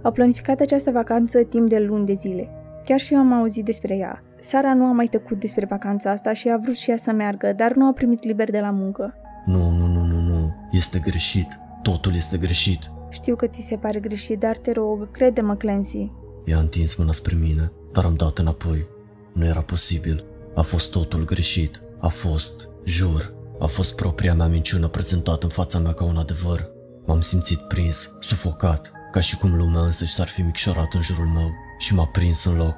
Au 0.03 0.11
planificat 0.11 0.59
această 0.59 0.91
vacanță 0.91 1.43
timp 1.43 1.69
de 1.69 1.79
luni 1.79 2.05
de 2.05 2.13
zile. 2.13 2.49
Chiar 2.83 2.99
și 2.99 3.13
eu 3.13 3.19
am 3.19 3.33
auzit 3.33 3.65
despre 3.65 3.95
ea. 3.95 4.23
Sara 4.39 4.73
nu 4.73 4.83
a 4.83 4.91
mai 4.91 5.07
tăcut 5.07 5.39
despre 5.39 5.65
vacanța 5.65 6.11
asta 6.11 6.33
și 6.33 6.49
a 6.49 6.57
vrut 6.57 6.75
și 6.75 6.89
ea 6.89 6.97
să 6.97 7.11
meargă, 7.11 7.53
dar 7.53 7.73
nu 7.73 7.87
a 7.87 7.93
primit 7.93 8.23
liber 8.23 8.51
de 8.51 8.59
la 8.59 8.69
muncă. 8.69 9.13
Nu, 9.45 9.69
nu, 9.69 9.87
nu, 9.87 10.03
nu, 10.05 10.19
nu. 10.19 10.53
Este 10.71 10.99
greșit. 10.99 11.59
Totul 11.81 12.15
este 12.15 12.37
greșit. 12.37 12.91
Știu 13.15 13.35
că 13.35 13.47
ți 13.47 13.65
se 13.67 13.75
pare 13.75 13.99
greșit, 13.99 14.39
dar 14.39 14.57
te 14.57 14.71
rog, 14.71 15.11
crede-mă, 15.11 15.55
Clancy. 15.55 16.11
I-a 16.45 16.57
întins 16.57 16.95
mâna 16.95 17.11
spre 17.11 17.35
mine, 17.35 17.71
dar 17.91 18.05
am 18.05 18.15
dat 18.15 18.37
înapoi. 18.37 18.87
Nu 19.33 19.45
era 19.45 19.61
posibil. 19.61 20.25
A 20.55 20.61
fost 20.61 20.91
totul 20.91 21.25
greșit. 21.25 21.81
A 21.99 22.07
fost, 22.07 22.67
jur, 22.83 23.33
a 23.59 23.65
fost 23.65 23.95
propria 23.95 24.33
mea 24.33 24.47
minciună 24.47 24.87
prezentată 24.87 25.45
în 25.45 25.51
fața 25.51 25.79
mea 25.79 25.93
ca 25.93 26.03
un 26.03 26.17
adevăr. 26.17 26.69
M-am 27.05 27.21
simțit 27.21 27.57
prins, 27.57 28.17
sufocat, 28.19 28.91
ca 29.11 29.19
și 29.19 29.37
cum 29.37 29.55
lumea 29.55 29.81
însăși 29.81 30.13
s-ar 30.13 30.27
fi 30.27 30.41
micșorat 30.41 30.93
în 30.93 31.01
jurul 31.01 31.27
meu 31.27 31.51
și 31.77 31.93
m-a 31.93 32.05
prins 32.05 32.43
în 32.43 32.57
loc. 32.57 32.75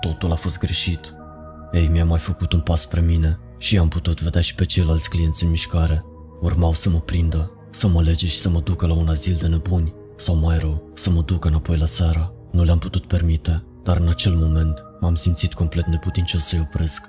Totul 0.00 0.32
a 0.32 0.34
fost 0.34 0.58
greșit. 0.58 1.14
Ei 1.72 1.88
mi-a 1.88 2.04
mai 2.04 2.18
făcut 2.18 2.52
un 2.52 2.60
pas 2.60 2.80
spre 2.80 3.00
mine 3.00 3.38
și 3.58 3.78
am 3.78 3.88
putut 3.88 4.20
vedea 4.22 4.40
și 4.40 4.54
pe 4.54 4.64
ceilalți 4.64 5.08
clienți 5.08 5.44
în 5.44 5.50
mișcare. 5.50 6.04
Urmau 6.40 6.72
să 6.72 6.90
mă 6.90 6.98
prindă, 6.98 7.52
să 7.70 7.88
mă 7.88 8.02
lege 8.02 8.26
și 8.26 8.38
să 8.38 8.48
mă 8.48 8.60
ducă 8.60 8.86
la 8.86 8.94
un 8.94 9.08
azil 9.08 9.36
de 9.40 9.46
nebuni, 9.46 9.94
sau 10.16 10.34
mai 10.34 10.58
rău, 10.58 10.90
să 10.94 11.10
mă 11.10 11.20
ducă 11.20 11.48
înapoi 11.48 11.76
la 11.76 11.86
seara. 11.86 12.32
Nu 12.50 12.62
le-am 12.62 12.78
putut 12.78 13.06
permite, 13.06 13.64
dar 13.82 13.96
în 13.96 14.08
acel 14.08 14.34
moment 14.34 14.84
m-am 15.00 15.14
simțit 15.14 15.54
complet 15.54 15.86
neputincios 15.86 16.44
să-i 16.44 16.60
opresc. 16.60 17.06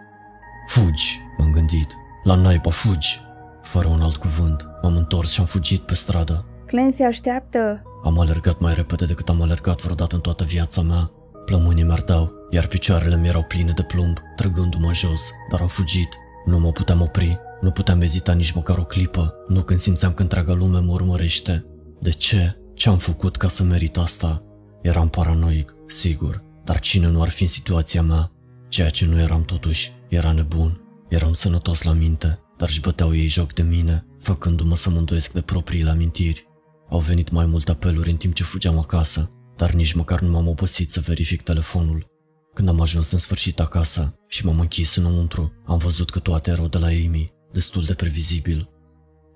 Fugi, 0.68 1.20
m-am 1.38 1.52
gândit. 1.52 1.88
La 2.24 2.36
naiba, 2.36 2.70
fugi! 2.70 3.20
Fără 3.64 3.88
un 3.88 4.02
alt 4.02 4.16
cuvânt, 4.16 4.68
m-am 4.82 4.96
întors 4.96 5.32
și 5.32 5.40
am 5.40 5.46
fugit 5.46 5.82
pe 5.82 5.94
stradă. 5.94 6.46
Clancy 6.66 7.02
așteaptă! 7.04 7.84
Am 8.04 8.20
alergat 8.20 8.60
mai 8.60 8.74
repede 8.74 9.06
decât 9.06 9.30
am 9.30 9.42
alergat 9.42 9.82
vreodată 9.82 10.16
în 10.16 10.22
toată 10.22 10.44
viața 10.44 10.82
mea. 10.82 11.12
Plămânii 11.46 11.84
mi 11.84 11.92
ardeau, 11.92 12.32
iar 12.50 12.68
picioarele 12.68 13.18
mi 13.18 13.28
erau 13.28 13.44
pline 13.44 13.72
de 13.72 13.84
plumb, 13.84 14.18
trăgându-mă 14.36 14.94
jos, 14.94 15.32
dar 15.52 15.62
am 15.62 15.68
fugit. 15.68 16.10
Nu 16.46 16.60
mă 16.60 16.72
puteam 16.72 17.02
opri, 17.02 17.40
nu 17.62 17.72
puteam 17.72 18.02
ezita 18.02 18.34
nici 18.34 18.52
măcar 18.52 18.78
o 18.78 18.84
clipă, 18.84 19.34
nu 19.48 19.64
când 19.64 19.80
simțeam 19.80 20.14
că 20.14 20.22
întreaga 20.22 20.54
lume 20.54 20.80
mă 20.80 20.92
urmărește. 20.92 21.66
De 22.00 22.10
ce? 22.10 22.58
Ce 22.74 22.90
am 22.90 22.98
făcut 22.98 23.38
ca 23.38 23.48
să 23.48 23.64
merit 23.64 23.98
asta? 23.98 24.44
Eram 24.82 25.10
paranoic, 25.10 25.76
sigur, 25.88 26.44
dar 26.64 26.80
cine 26.80 27.08
nu 27.08 27.22
ar 27.22 27.30
fi 27.30 27.42
în 27.42 27.48
situația 27.48 28.02
mea? 28.02 28.32
Ceea 28.68 28.90
ce 28.90 29.06
nu 29.06 29.20
eram 29.20 29.44
totuși, 29.44 29.92
era 30.10 30.32
nebun. 30.32 30.82
Eram 31.10 31.34
sănătos 31.34 31.82
la 31.82 31.94
minte, 31.94 32.40
dar 32.58 32.68
își 32.70 32.82
băteau 32.82 33.16
ei 33.16 33.28
joc 33.28 33.54
de 33.54 33.62
mine, 33.62 34.06
făcându-mă 34.20 34.76
să 34.76 34.90
mă 34.90 34.98
îndoiesc 34.98 35.32
de 35.34 35.42
propriile 35.42 35.90
amintiri. 35.90 36.48
Au 36.90 37.00
venit 37.00 37.30
mai 37.30 37.46
multe 37.46 37.72
apeluri 37.72 38.10
în 38.10 38.16
timp 38.16 38.34
ce 38.34 38.44
fugeam 38.44 38.80
acasă, 38.80 39.32
dar 39.56 39.72
nici 39.72 39.94
măcar 39.94 40.22
nu 40.22 40.30
m-am 40.30 40.48
obosit 40.48 40.92
să 40.92 41.00
verific 41.00 41.42
telefonul. 41.42 42.06
Când 42.54 42.70
am 42.70 42.82
ajuns 42.82 43.12
în 43.12 43.18
sfârșit 43.18 43.60
acasă 43.60 44.20
și 44.28 44.46
m-am 44.46 44.60
închis 44.60 44.96
înăuntru, 44.96 45.54
am 45.66 45.78
văzut 45.78 46.10
că 46.10 46.20
toate 46.20 46.52
erau 46.52 46.68
de 46.68 46.78
la 46.78 46.88
Amy, 46.88 47.34
destul 47.52 47.84
de 47.84 47.94
previzibil. 47.94 48.70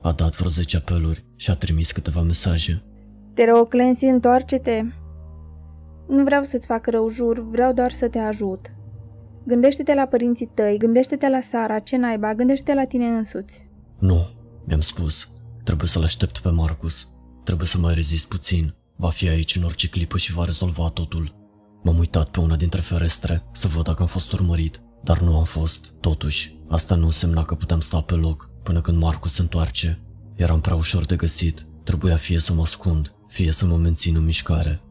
A 0.01 0.11
dat 0.11 0.35
vreo 0.35 0.49
10 0.49 0.77
apeluri 0.77 1.25
și 1.35 1.49
a 1.51 1.55
trimis 1.55 1.91
câteva 1.91 2.21
mesaje. 2.21 2.83
Te 3.33 3.45
rog, 3.45 3.67
Clancy, 3.67 4.05
întoarce-te! 4.05 4.81
Nu 6.07 6.23
vreau 6.23 6.43
să-ți 6.43 6.67
fac 6.67 6.87
rău, 6.87 7.09
jur, 7.09 7.49
vreau 7.49 7.73
doar 7.73 7.91
să 7.91 8.07
te 8.07 8.19
ajut. 8.19 8.71
Gândește-te 9.45 9.93
la 9.93 10.05
părinții 10.05 10.51
tăi, 10.53 10.77
gândește-te 10.77 11.29
la 11.29 11.41
Sara, 11.41 11.79
ce 11.79 11.97
naiba, 11.97 12.33
gândește-te 12.33 12.73
la 12.73 12.85
tine 12.85 13.05
însuți. 13.05 13.67
Nu, 13.99 14.27
mi-am 14.65 14.81
spus. 14.81 15.33
Trebuie 15.63 15.87
să-l 15.87 16.03
aștept 16.03 16.39
pe 16.39 16.49
Marcus. 16.49 17.07
Trebuie 17.43 17.67
să 17.67 17.77
mai 17.77 17.93
rezist 17.93 18.27
puțin. 18.27 18.75
Va 18.95 19.09
fi 19.09 19.27
aici 19.27 19.55
în 19.55 19.63
orice 19.63 19.89
clipă 19.89 20.17
și 20.17 20.33
va 20.33 20.45
rezolva 20.45 20.89
totul. 20.89 21.35
M-am 21.83 21.97
uitat 21.97 22.29
pe 22.29 22.39
una 22.39 22.55
dintre 22.55 22.81
ferestre 22.81 23.43
să 23.51 23.67
văd 23.67 23.83
dacă 23.83 24.01
am 24.01 24.07
fost 24.07 24.31
urmărit, 24.31 24.81
dar 25.03 25.19
nu 25.19 25.37
am 25.37 25.43
fost. 25.43 25.93
Totuși, 25.99 26.55
asta 26.69 26.95
nu 26.95 27.05
însemna 27.05 27.43
că 27.43 27.55
puteam 27.55 27.79
sta 27.79 28.01
pe 28.01 28.13
loc 28.13 28.49
până 28.63 28.81
când 28.81 28.97
Marcus 28.97 29.33
se 29.33 29.41
întoarce. 29.41 30.01
Eram 30.35 30.61
prea 30.61 30.75
ușor 30.75 31.05
de 31.05 31.15
găsit. 31.15 31.65
Trebuia 31.83 32.15
fie 32.15 32.39
să 32.39 32.53
mă 32.53 32.61
ascund, 32.61 33.13
fie 33.27 33.51
să 33.51 33.65
mă 33.65 33.75
mențin 33.75 34.15
în 34.15 34.25
mișcare. 34.25 34.81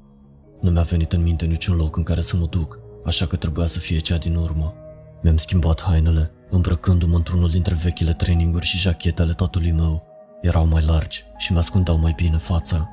Nu 0.60 0.70
mi-a 0.70 0.82
venit 0.82 1.12
în 1.12 1.22
minte 1.22 1.44
niciun 1.44 1.76
loc 1.76 1.96
în 1.96 2.02
care 2.02 2.20
să 2.20 2.36
mă 2.36 2.46
duc, 2.46 2.78
așa 3.04 3.26
că 3.26 3.36
trebuia 3.36 3.66
să 3.66 3.78
fie 3.78 3.98
cea 3.98 4.16
din 4.16 4.34
urmă. 4.34 4.74
Mi-am 5.22 5.36
schimbat 5.36 5.82
hainele, 5.82 6.30
îmbrăcându-mă 6.50 7.16
într-unul 7.16 7.50
dintre 7.50 7.74
vechile 7.82 8.12
traininguri 8.12 8.66
și 8.66 8.78
jachetele 8.78 9.32
tatălui 9.32 9.72
meu. 9.72 10.02
Erau 10.40 10.66
mai 10.66 10.82
largi 10.82 11.22
și 11.38 11.52
mi-ascundeau 11.52 11.98
mai 11.98 12.12
bine 12.16 12.36
fața. 12.36 12.88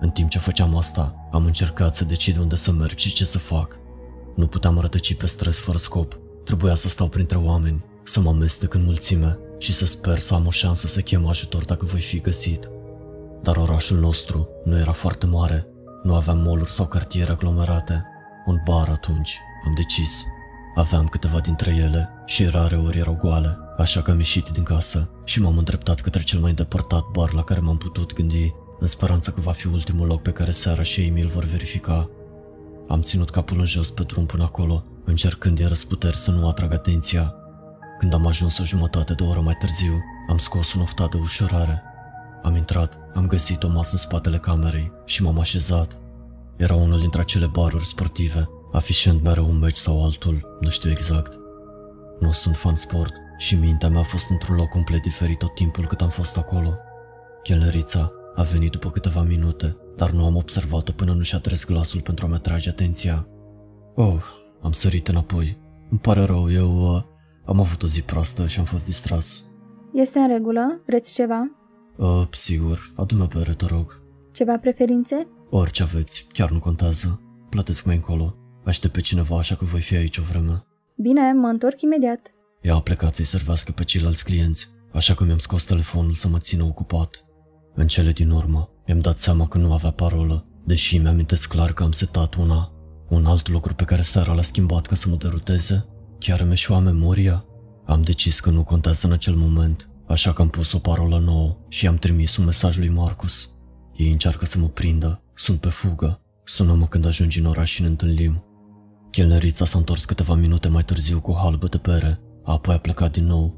În 0.00 0.10
timp 0.10 0.30
ce 0.30 0.38
făceam 0.38 0.76
asta, 0.76 1.28
am 1.32 1.44
încercat 1.44 1.94
să 1.94 2.04
decid 2.04 2.36
unde 2.36 2.56
să 2.56 2.72
merg 2.72 2.96
și 2.96 3.12
ce 3.12 3.24
să 3.24 3.38
fac. 3.38 3.78
Nu 4.36 4.46
puteam 4.46 4.78
rătăci 4.78 5.14
pe 5.14 5.26
străzi 5.26 5.60
fără 5.60 5.78
scop. 5.78 6.18
Trebuia 6.44 6.74
să 6.74 6.88
stau 6.88 7.08
printre 7.08 7.38
oameni, 7.38 7.84
să 8.02 8.20
mă 8.20 8.28
amestec 8.28 8.74
în 8.74 8.84
mulțime 8.84 9.38
și 9.58 9.72
să 9.72 9.86
sper 9.86 10.18
să 10.18 10.34
am 10.34 10.46
o 10.46 10.50
șansă 10.50 10.86
să 10.86 11.00
chem 11.00 11.26
ajutor 11.26 11.64
dacă 11.64 11.84
voi 11.84 12.00
fi 12.00 12.20
găsit. 12.20 12.70
Dar 13.42 13.56
orașul 13.56 13.98
nostru 13.98 14.48
nu 14.64 14.78
era 14.78 14.92
foarte 14.92 15.26
mare, 15.26 15.66
nu 16.02 16.14
aveam 16.14 16.38
moluri 16.38 16.70
sau 16.70 16.86
cartiere 16.86 17.30
aglomerate. 17.30 18.04
Un 18.46 18.60
bar 18.64 18.88
atunci, 18.88 19.38
am 19.66 19.74
decis. 19.74 20.24
Aveam 20.74 21.06
câteva 21.06 21.40
dintre 21.40 21.70
ele 21.70 22.08
și 22.26 22.44
rare 22.44 22.76
ori 22.76 22.98
erau 22.98 23.18
goale, 23.20 23.58
așa 23.78 24.02
că 24.02 24.10
am 24.10 24.18
ieșit 24.18 24.48
din 24.48 24.62
casă 24.62 25.10
și 25.24 25.40
m-am 25.40 25.58
îndreptat 25.58 26.00
către 26.00 26.22
cel 26.22 26.38
mai 26.38 26.50
îndepărtat 26.50 27.04
bar 27.12 27.32
la 27.32 27.42
care 27.42 27.60
m-am 27.60 27.78
putut 27.78 28.12
gândi, 28.12 28.54
în 28.80 28.86
speranța 28.86 29.32
că 29.32 29.40
va 29.40 29.52
fi 29.52 29.66
ultimul 29.66 30.06
loc 30.06 30.22
pe 30.22 30.30
care 30.30 30.50
seara 30.50 30.82
și 30.82 31.00
ei 31.00 31.10
mi-l 31.10 31.26
vor 31.26 31.44
verifica. 31.44 32.10
Am 32.88 33.02
ținut 33.02 33.30
capul 33.30 33.58
în 33.58 33.66
jos 33.66 33.90
pe 33.90 34.02
drum 34.02 34.26
până 34.26 34.42
acolo, 34.42 34.84
încercând 35.04 35.56
din 35.56 35.68
răsputeri 35.68 36.16
să 36.16 36.30
nu 36.30 36.48
atrag 36.48 36.72
atenția. 36.72 37.34
Când 37.98 38.14
am 38.14 38.26
ajuns 38.26 38.58
o 38.58 38.64
jumătate 38.64 39.14
de 39.14 39.22
oră 39.22 39.40
mai 39.40 39.54
târziu, 39.54 40.02
am 40.28 40.38
scos 40.38 40.72
un 40.72 40.80
oftat 40.80 41.10
de 41.10 41.16
ușurare. 41.16 41.82
Am 42.42 42.56
intrat, 42.56 42.98
am 43.14 43.26
găsit 43.26 43.62
o 43.62 43.68
masă 43.68 43.88
în 43.92 43.98
spatele 43.98 44.38
camerei 44.38 44.92
și 45.04 45.22
m-am 45.22 45.38
așezat. 45.38 45.96
Era 46.56 46.74
unul 46.74 47.00
dintre 47.00 47.20
acele 47.20 47.46
baruri 47.46 47.86
sportive, 47.86 48.48
afișând 48.72 49.22
mereu 49.22 49.48
un 49.48 49.58
meci 49.58 49.76
sau 49.76 50.04
altul, 50.04 50.56
nu 50.60 50.68
știu 50.68 50.90
exact. 50.90 51.38
Nu 52.20 52.32
sunt 52.32 52.56
fan 52.56 52.74
sport 52.74 53.12
și 53.38 53.54
mintea 53.54 53.88
mea 53.88 54.00
a 54.00 54.04
fost 54.04 54.30
într-un 54.30 54.56
loc 54.56 54.68
complet 54.68 55.02
diferit 55.02 55.38
tot 55.38 55.54
timpul 55.54 55.86
cât 55.86 56.00
am 56.00 56.08
fost 56.08 56.36
acolo. 56.36 56.74
Chelnerița 57.42 58.12
a 58.34 58.42
venit 58.42 58.70
după 58.70 58.90
câteva 58.90 59.22
minute, 59.22 59.76
dar 59.96 60.10
nu 60.10 60.24
am 60.24 60.36
observat-o 60.36 60.92
până 60.92 61.12
nu 61.12 61.22
și-a 61.22 61.38
tres 61.38 61.64
glasul 61.64 62.00
pentru 62.00 62.26
a-mi 62.26 62.34
atrage 62.34 62.68
atenția. 62.68 63.26
Oh, 63.94 64.22
am 64.64 64.72
sărit 64.72 65.08
înapoi. 65.08 65.58
Îmi 65.90 66.00
pare 66.00 66.22
rău, 66.22 66.52
eu 66.52 66.94
uh, 66.94 67.02
am 67.44 67.60
avut 67.60 67.82
o 67.82 67.86
zi 67.86 68.02
proastă 68.02 68.46
și 68.46 68.58
am 68.58 68.64
fost 68.64 68.84
distras. 68.84 69.44
Este 69.92 70.18
în 70.18 70.28
regulă? 70.28 70.80
Vreți 70.86 71.14
ceva? 71.14 71.50
Uh, 71.96 72.22
sigur, 72.30 72.92
adu-mă 72.96 73.26
pe 73.26 73.54
te 73.56 73.66
rog. 73.66 74.02
Ceva 74.32 74.58
preferințe? 74.58 75.26
Orice 75.50 75.82
aveți, 75.82 76.26
chiar 76.32 76.50
nu 76.50 76.58
contează. 76.58 77.20
Plătesc 77.48 77.84
mai 77.84 77.94
încolo. 77.94 78.36
Aștept 78.64 78.92
pe 78.92 79.00
cineva, 79.00 79.38
așa 79.38 79.54
că 79.54 79.64
voi 79.64 79.80
fi 79.80 79.96
aici 79.96 80.16
o 80.16 80.22
vreme. 80.22 80.64
Bine, 80.96 81.32
mă 81.32 81.48
întorc 81.48 81.80
imediat. 81.80 82.20
Ea 82.60 82.74
a 82.74 82.80
plecat 82.80 83.14
să-i 83.14 83.24
servească 83.24 83.72
pe 83.72 83.84
ceilalți 83.84 84.24
clienți, 84.24 84.68
așa 84.92 85.14
că 85.14 85.24
mi-am 85.24 85.38
scos 85.38 85.64
telefonul 85.64 86.12
să 86.12 86.28
mă 86.28 86.38
țină 86.38 86.62
ocupat. 86.62 87.24
În 87.74 87.86
cele 87.86 88.10
din 88.10 88.30
urmă, 88.30 88.68
mi-am 88.86 89.00
dat 89.00 89.18
seama 89.18 89.48
că 89.48 89.58
nu 89.58 89.72
avea 89.72 89.90
parolă, 89.90 90.46
deși 90.64 90.98
mi-amintesc 90.98 91.48
clar 91.48 91.72
că 91.72 91.82
am 91.82 91.92
setat 91.92 92.34
una. 92.34 92.73
Un 93.14 93.26
alt 93.26 93.48
lucru 93.48 93.74
pe 93.74 93.84
care 93.84 94.02
seara 94.02 94.32
l-a 94.32 94.42
schimbat 94.42 94.86
ca 94.86 94.94
să 94.94 95.08
mă 95.08 95.16
deruteze? 95.16 95.86
Chiar 96.18 96.40
îmi 96.40 96.52
eșua 96.52 96.78
memoria? 96.78 97.44
Am 97.86 98.02
decis 98.02 98.40
că 98.40 98.50
nu 98.50 98.62
contează 98.62 99.06
în 99.06 99.12
acel 99.12 99.34
moment, 99.34 99.88
așa 100.06 100.32
că 100.32 100.42
am 100.42 100.48
pus 100.48 100.72
o 100.72 100.78
parolă 100.78 101.18
nouă 101.18 101.56
și 101.68 101.84
i-am 101.84 101.96
trimis 101.96 102.36
un 102.36 102.44
mesaj 102.44 102.76
lui 102.76 102.88
Marcus. 102.88 103.48
Ei 103.96 104.10
încearcă 104.10 104.44
să 104.44 104.58
mă 104.58 104.68
prindă, 104.68 105.22
sunt 105.34 105.60
pe 105.60 105.68
fugă. 105.68 106.20
Sună-mă 106.44 106.86
când 106.86 107.06
ajungi 107.06 107.38
în 107.38 107.46
oraș 107.46 107.70
și 107.70 107.80
ne 107.80 107.86
întâlnim. 107.86 108.44
Chelnerița 109.10 109.64
s-a 109.64 109.78
întors 109.78 110.04
câteva 110.04 110.34
minute 110.34 110.68
mai 110.68 110.82
târziu 110.82 111.20
cu 111.20 111.30
o 111.30 111.34
halbă 111.34 111.66
de 111.66 111.80
bere, 111.82 112.20
apoi 112.44 112.74
a 112.74 112.78
plecat 112.78 113.12
din 113.12 113.26
nou. 113.26 113.54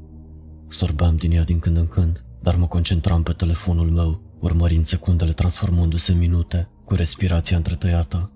Sorbeam 0.67 1.15
din 1.15 1.31
ea 1.31 1.43
din 1.43 1.59
când 1.59 1.77
în 1.77 1.87
când, 1.87 2.25
dar 2.41 2.55
mă 2.55 2.67
concentram 2.67 3.23
pe 3.23 3.31
telefonul 3.31 3.89
meu, 3.89 4.37
urmărind 4.39 4.85
secundele 4.85 5.31
transformându-se 5.31 6.11
în 6.11 6.17
minute, 6.17 6.69
cu 6.85 6.93
respirația 6.93 7.57
întretăiată. 7.57 8.31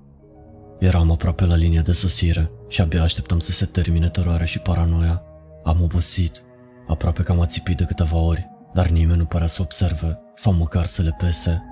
Eram 0.81 1.11
aproape 1.11 1.45
la 1.45 1.55
linia 1.55 1.81
de 1.81 1.93
sosire 1.93 2.51
și 2.67 2.81
abia 2.81 3.01
așteptam 3.01 3.39
să 3.39 3.51
se 3.51 3.65
termine 3.65 4.09
teroarea 4.09 4.45
și 4.45 4.59
paranoia. 4.59 5.23
Am 5.63 5.81
obosit, 5.81 6.43
aproape 6.87 7.23
că 7.23 7.31
am 7.31 7.39
ațipit 7.39 7.77
de 7.77 7.83
câteva 7.83 8.17
ori, 8.17 8.49
dar 8.73 8.87
nimeni 8.87 9.17
nu 9.17 9.25
părea 9.25 9.47
să 9.47 9.61
observe 9.61 10.19
sau 10.35 10.53
măcar 10.53 10.85
să 10.85 11.01
le 11.01 11.15
pese. 11.17 11.63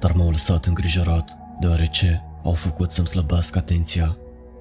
Dar 0.00 0.12
m-au 0.12 0.30
lăsat 0.30 0.64
îngrijorat, 0.64 1.36
deoarece 1.60 2.24
au 2.44 2.52
făcut 2.52 2.92
să-mi 2.92 3.06
slăbească 3.06 3.58
atenția. 3.58 4.16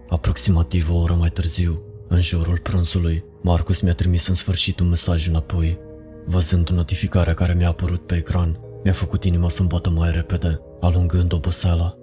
Aproximativ 0.09 0.89
o 0.91 0.97
oră 0.97 1.13
mai 1.13 1.29
târziu, 1.29 1.81
în 2.07 2.21
jurul 2.21 2.59
prânzului, 2.59 3.23
Marcus 3.41 3.81
mi-a 3.81 3.93
trimis 3.93 4.27
în 4.27 4.35
sfârșit 4.35 4.79
un 4.79 4.89
mesaj 4.89 5.27
înapoi. 5.27 5.79
Văzând 6.25 6.69
notificarea 6.69 7.33
care 7.33 7.53
mi-a 7.53 7.67
apărut 7.67 8.05
pe 8.05 8.15
ecran, 8.15 8.59
mi-a 8.83 8.93
făcut 8.93 9.23
inima 9.23 9.49
să-mi 9.49 9.67
bată 9.67 9.89
mai 9.89 10.11
repede, 10.11 10.59
alungând 10.79 11.33
oboseala. 11.33 11.97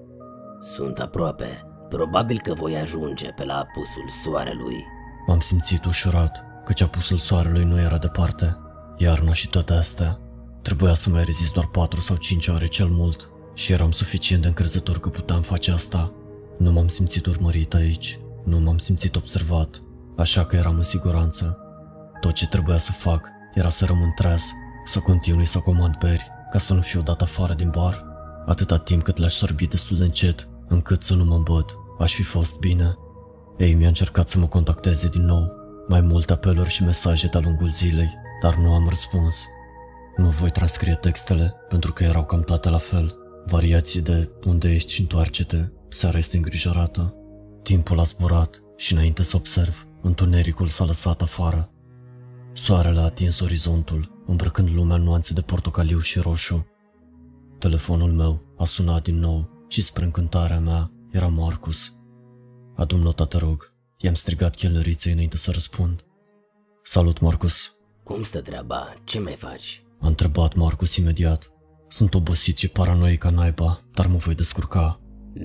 Sunt 0.61 0.99
aproape. 0.99 1.65
Probabil 1.91 2.41
că 2.41 2.53
voi 2.55 2.77
ajunge 2.77 3.29
pe 3.29 3.45
la 3.45 3.55
apusul 3.55 4.09
soarelui. 4.23 4.87
M-am 5.27 5.41
simțit 5.41 5.85
ușurat, 5.85 6.45
căci 6.65 6.81
apusul 6.81 7.19
soarelui 7.19 7.65
nu 7.65 7.81
era 7.81 7.99
departe. 7.99 8.57
Iarna 8.97 9.33
și 9.33 9.49
toate 9.49 9.73
astea. 9.73 10.19
Trebuia 10.63 10.95
să 10.95 11.11
mai 11.11 11.25
rezist 11.25 11.53
doar 11.53 11.67
4 11.67 12.01
sau 12.01 12.17
5 12.17 12.49
ore 12.49 12.67
cel 12.67 12.87
mult 12.89 13.31
și 13.55 13.73
eram 13.73 13.91
suficient 13.91 14.43
de 14.43 14.49
încrezător 14.49 15.01
că 15.01 15.09
puteam 15.09 15.43
face 15.43 15.71
asta. 15.71 16.13
Nu 16.59 16.73
m-am 16.73 16.89
simțit 16.89 17.27
urmărit 17.27 17.75
aici, 17.75 18.19
nu 18.45 18.59
m-am 18.59 18.79
simțit 18.79 19.17
observat, 19.17 19.83
așa 20.17 20.45
că 20.45 20.57
eram 20.57 20.77
în 20.77 20.83
siguranță. 20.83 21.59
Tot 22.21 22.33
ce 22.33 22.49
trebuia 22.49 22.79
să 22.79 22.93
fac 22.93 23.29
era 23.55 23.69
să 23.69 23.85
rămân 23.85 24.13
treaz, 24.17 24.53
să 24.85 24.99
continui 24.99 25.47
să 25.47 25.59
comand 25.59 25.97
beri, 25.99 26.31
ca 26.51 26.59
să 26.59 26.75
nu 26.75 26.81
fiu 26.81 27.03
dat 27.03 27.23
afară 27.23 27.55
din 27.55 27.71
bar. 27.71 28.05
Atâta 28.47 28.79
timp 28.79 29.03
cât 29.03 29.17
le-aș 29.17 29.35
sorbi 29.35 29.67
destul 29.67 29.97
de 29.97 30.05
încet, 30.05 30.49
încât 30.69 31.03
să 31.03 31.15
nu 31.15 31.25
mă 31.25 31.35
îmbăt, 31.35 31.77
aș 32.01 32.15
fi 32.15 32.23
fost 32.23 32.59
bine. 32.59 32.99
Ei 33.59 33.75
mi-a 33.75 33.89
încercat 33.89 34.29
să 34.29 34.39
mă 34.39 34.47
contacteze 34.47 35.09
din 35.09 35.25
nou, 35.25 35.53
mai 35.89 36.01
multe 36.01 36.33
apeluri 36.33 36.71
și 36.71 36.83
mesaje 36.83 37.27
de-a 37.27 37.41
lungul 37.41 37.71
zilei, 37.71 38.15
dar 38.43 38.55
nu 38.55 38.73
am 38.73 38.89
răspuns. 38.89 39.45
Nu 40.17 40.29
voi 40.29 40.51
transcrie 40.51 40.95
textele, 40.95 41.55
pentru 41.69 41.93
că 41.93 42.05
erau 42.05 42.25
cam 42.25 42.43
toate 42.43 42.69
la 42.69 42.79
fel. 42.79 43.17
Variații 43.47 44.03
de 44.03 44.31
unde 44.47 44.75
ești 44.75 44.93
și 44.93 45.01
întoarce-te, 45.01 45.69
seara 45.89 46.19
este 46.19 46.37
îngrijorată. 46.37 47.15
Timpul 47.63 47.99
a 47.99 48.03
zburat 48.03 48.63
și 48.77 48.93
înainte 48.93 49.23
să 49.23 49.37
observ, 49.37 49.87
întunericul 50.03 50.69
s-a 50.69 50.85
lăsat 50.85 51.23
afară. 51.23 51.71
Soarele 52.53 53.01
a 53.01 53.03
atins 53.03 53.41
orizontul, 53.41 54.23
îmbrăcând 54.27 54.69
lumea 54.75 54.97
în 54.97 55.03
nuanțe 55.03 55.33
de 55.35 55.41
portocaliu 55.41 55.99
și 55.99 56.19
roșu. 56.19 56.67
Telefonul 57.59 58.13
meu 58.13 58.55
a 58.59 58.65
sunat 58.65 59.03
din 59.03 59.19
nou 59.19 59.65
și 59.69 59.83
spre 59.83 60.05
încântarea 60.05 60.61
mea 60.61 60.91
era 61.11 61.27
Marcus. 61.27 61.93
Adum 62.77 63.01
nota, 63.01 63.27
te 63.27 63.39
rog. 63.39 63.73
I-am 63.97 64.15
strigat 64.15 64.55
chelneriței 64.55 65.13
înainte 65.13 65.37
să 65.37 65.51
răspund. 65.51 66.05
Salut, 66.83 67.21
Marcus. 67.21 67.75
Cum 68.03 68.23
stă 68.23 68.41
treaba? 68.41 68.95
Ce 69.05 69.19
mai 69.19 69.35
faci? 69.37 69.83
A 70.01 70.07
întrebat 70.07 70.55
Marcus 70.55 70.97
imediat. 70.97 71.53
Sunt 71.89 72.15
obosit 72.15 72.59
și 72.59 72.69
paranoic 72.69 73.19
ca 73.19 73.31
naiba, 73.31 73.81
dar 73.95 74.07
mă 74.07 74.17
voi 74.17 74.35
descurca. 74.35 75.01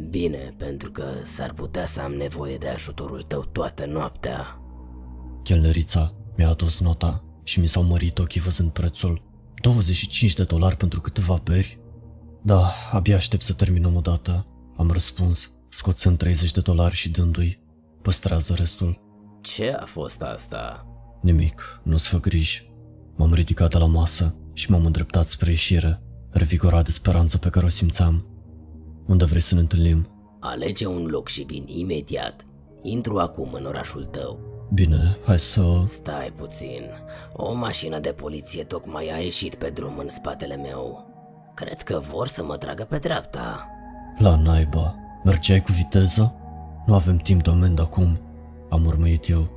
Bine, 0.10 0.54
pentru 0.58 0.92
că 0.92 1.06
s-ar 1.24 1.54
putea 1.54 1.86
să 1.86 2.02
am 2.02 2.14
nevoie 2.14 2.58
de 2.58 2.68
ajutorul 2.68 3.22
tău 3.22 3.44
toată 3.44 3.86
noaptea. 3.86 4.60
Chelnerița 5.44 6.14
mi-a 6.36 6.50
adus 6.50 6.80
nota 6.80 7.24
și 7.44 7.60
mi 7.60 7.68
s-au 7.68 7.84
mărit 7.84 8.20
ochii 8.20 8.42
văzând 8.42 8.72
prețul. 8.72 9.22
25 9.62 10.34
de 10.34 10.44
dolari 10.44 10.78
pentru 10.78 11.02
câteva 11.02 11.42
beri? 11.44 11.80
Da, 12.42 12.74
abia 12.92 13.16
aștept 13.16 13.42
să 13.42 13.54
terminăm 13.54 13.96
odată. 13.96 14.48
Am 14.78 14.92
răspuns, 14.92 15.52
scoțând 15.76 16.18
30 16.18 16.52
de 16.52 16.60
dolari 16.60 16.96
și 16.96 17.10
dându-i. 17.10 17.60
Păstrează 18.02 18.54
restul. 18.54 19.02
Ce 19.42 19.72
a 19.80 19.86
fost 19.86 20.22
asta? 20.22 20.88
Nimic, 21.22 21.82
nu-ți 21.84 22.08
fă 22.08 22.20
griji. 22.20 22.74
M-am 23.16 23.34
ridicat 23.34 23.70
de 23.70 23.78
la 23.78 23.86
masă 23.86 24.36
și 24.54 24.72
m-am 24.72 24.86
îndreptat 24.86 25.28
spre 25.28 25.50
ieșire, 25.50 26.02
revigorat 26.30 26.86
de 26.86 26.92
speranță 26.92 27.38
pe 27.38 27.50
care 27.50 27.66
o 27.66 27.70
simțeam. 27.70 28.26
Unde 29.06 29.26
vrei 29.26 29.42
să 29.42 29.54
ne 29.54 29.60
întâlnim? 29.60 30.10
Alege 30.40 30.86
un 30.86 31.06
loc 31.06 31.28
și 31.28 31.44
vin 31.44 31.64
imediat. 31.68 32.46
Intru 32.82 33.18
acum 33.18 33.54
în 33.54 33.66
orașul 33.66 34.06
tău. 34.06 34.40
Bine, 34.74 35.18
hai 35.26 35.40
să... 35.40 35.84
Stai 35.86 36.34
puțin. 36.36 36.84
O 37.34 37.54
mașină 37.54 38.00
de 38.00 38.10
poliție 38.10 38.64
tocmai 38.64 39.10
a 39.14 39.18
ieșit 39.18 39.56
pe 39.56 39.70
drum 39.70 39.98
în 39.98 40.10
spatele 40.10 40.56
meu. 40.56 41.14
Cred 41.56 41.82
că 41.82 42.00
vor 42.00 42.28
să 42.28 42.44
mă 42.44 42.58
tragă 42.58 42.84
pe 42.84 42.98
dreapta. 42.98 43.70
La 44.18 44.36
naiba, 44.36 45.05
mergeai 45.26 45.62
cu 45.62 45.72
viteză? 45.72 46.36
Nu 46.86 46.94
avem 46.94 47.18
timp 47.18 47.44
de 47.44 47.50
amend 47.50 47.80
acum, 47.80 48.20
am 48.70 48.86
urmăit 48.86 49.30
eu. 49.30 49.48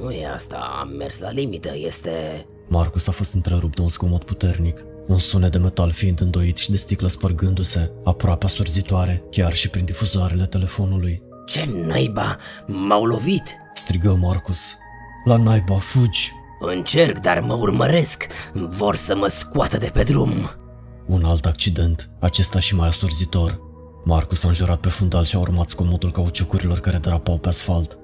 Nu 0.00 0.10
e 0.10 0.28
asta, 0.28 0.78
am 0.80 0.88
mers 0.88 1.18
la 1.18 1.30
limită, 1.30 1.70
este... 1.76 2.46
Marcus 2.68 3.06
a 3.08 3.12
fost 3.12 3.34
întrerupt 3.34 3.74
de 3.76 3.82
un 3.82 3.88
zgomot 3.88 4.24
puternic, 4.24 4.84
un 5.06 5.18
sunet 5.18 5.52
de 5.52 5.58
metal 5.58 5.90
fiind 5.90 6.20
îndoit 6.20 6.56
și 6.56 6.70
de 6.70 6.76
sticlă 6.76 7.08
spărgându-se, 7.08 7.90
aproape 8.04 8.44
asurzitoare, 8.44 9.22
chiar 9.30 9.52
și 9.52 9.68
prin 9.68 9.84
difuzoarele 9.84 10.46
telefonului. 10.46 11.22
Ce 11.46 11.68
naiba, 11.86 12.36
m-au 12.66 13.04
lovit! 13.04 13.56
Strigă 13.74 14.14
Marcus. 14.14 14.76
La 15.24 15.36
naiba, 15.36 15.78
fugi! 15.78 16.32
Încerc, 16.60 17.18
dar 17.18 17.40
mă 17.40 17.54
urmăresc. 17.54 18.26
Vor 18.52 18.96
să 18.96 19.16
mă 19.16 19.26
scoată 19.26 19.76
de 19.78 19.90
pe 19.92 20.02
drum. 20.02 20.50
Un 21.06 21.24
alt 21.24 21.46
accident, 21.46 22.10
acesta 22.20 22.58
și 22.58 22.74
mai 22.74 22.88
asurzitor. 22.88 23.67
Marcus 24.08 24.44
a 24.44 24.48
înjurat 24.48 24.80
pe 24.80 24.88
fundal 24.88 25.24
și 25.24 25.36
a 25.36 25.38
urmat 25.38 25.68
scomotul 25.68 26.10
cauciucurilor 26.10 26.80
care 26.80 26.98
derapau 26.98 27.38
pe 27.38 27.48
asfalt. 27.48 27.98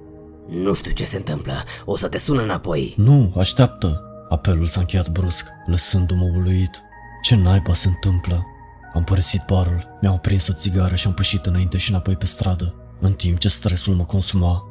Nu 0.49 0.75
știu 0.75 0.93
ce 0.93 1.05
se 1.05 1.17
întâmplă. 1.17 1.53
O 1.85 1.97
să 1.97 2.09
te 2.09 2.19
sun 2.19 2.39
înapoi. 2.39 2.95
Nu, 2.97 3.33
așteaptă! 3.37 4.03
Apelul 4.29 4.67
s-a 4.67 4.81
încheiat 4.81 5.09
brusc, 5.09 5.47
lăsându-mă 5.67 6.25
uluit. 6.25 6.81
Ce 7.23 7.35
naiba 7.35 7.75
se 7.75 7.89
întâmplă? 7.89 8.47
Am 8.95 9.05
părăsit 9.05 9.43
barul, 9.49 9.99
mi-am 10.01 10.19
prins 10.19 10.49
o 10.49 10.53
țigară 10.53 10.95
și 10.95 11.07
am 11.07 11.15
pășit 11.15 11.47
înainte 11.47 11.79
și 11.79 11.91
înapoi 11.91 12.17
pe 12.17 12.27
stradă, 12.27 12.75
în 13.01 13.13
timp 13.13 13.39
ce 13.39 13.49
stresul 13.49 13.95
mă 13.95 14.05
consuma. 14.05 14.65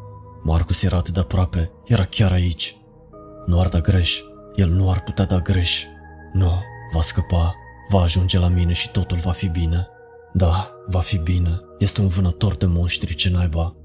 Marcus 0.44 0.84
era 0.84 0.98
atât 0.98 1.14
de 1.14 1.20
aproape, 1.20 1.72
era 1.86 2.06
chiar 2.06 2.32
aici. 2.32 2.76
Nu 3.46 3.60
ar 3.60 3.70
da 3.70 3.80
greș, 3.80 4.20
el 4.56 4.70
nu 4.70 4.92
ar 4.92 5.04
putea 5.04 5.26
da 5.26 5.40
greș. 5.40 5.84
Nu, 6.34 6.52
va 6.94 7.02
scăpa, 7.02 7.56
va 7.90 8.02
ajunge 8.02 8.40
la 8.40 8.48
mine 8.48 8.74
și 8.74 8.92
totul 8.92 9.18
va 9.18 9.32
fi 9.32 9.48
bine. 9.48 9.88
Da, 10.36 10.72
va 10.88 11.00
fi 11.00 11.18
bine. 11.18 11.62
Este 11.80 12.02
un 12.02 12.08
vânător 12.08 12.56
de 12.56 12.66
monștri 12.66 13.16
ce 13.16 13.30
naiba. 13.30 13.76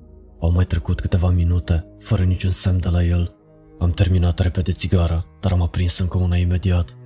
Au 0.41 0.51
mai 0.51 0.65
trecut 0.65 1.01
câteva 1.01 1.31
minute, 1.31 1.87
fără 1.99 2.25
niciun 2.25 2.51
semn 2.51 2.81
de 2.81 2.89
la 2.89 3.05
el. 3.05 3.37
Am 3.79 3.91
terminat 3.91 4.39
repede 4.39 4.73
țigara, 4.73 5.27
dar 5.41 5.53
am 5.53 5.63
aprins 5.63 5.99
încă 5.99 6.19
una 6.19 6.37
imediat. 6.37 6.97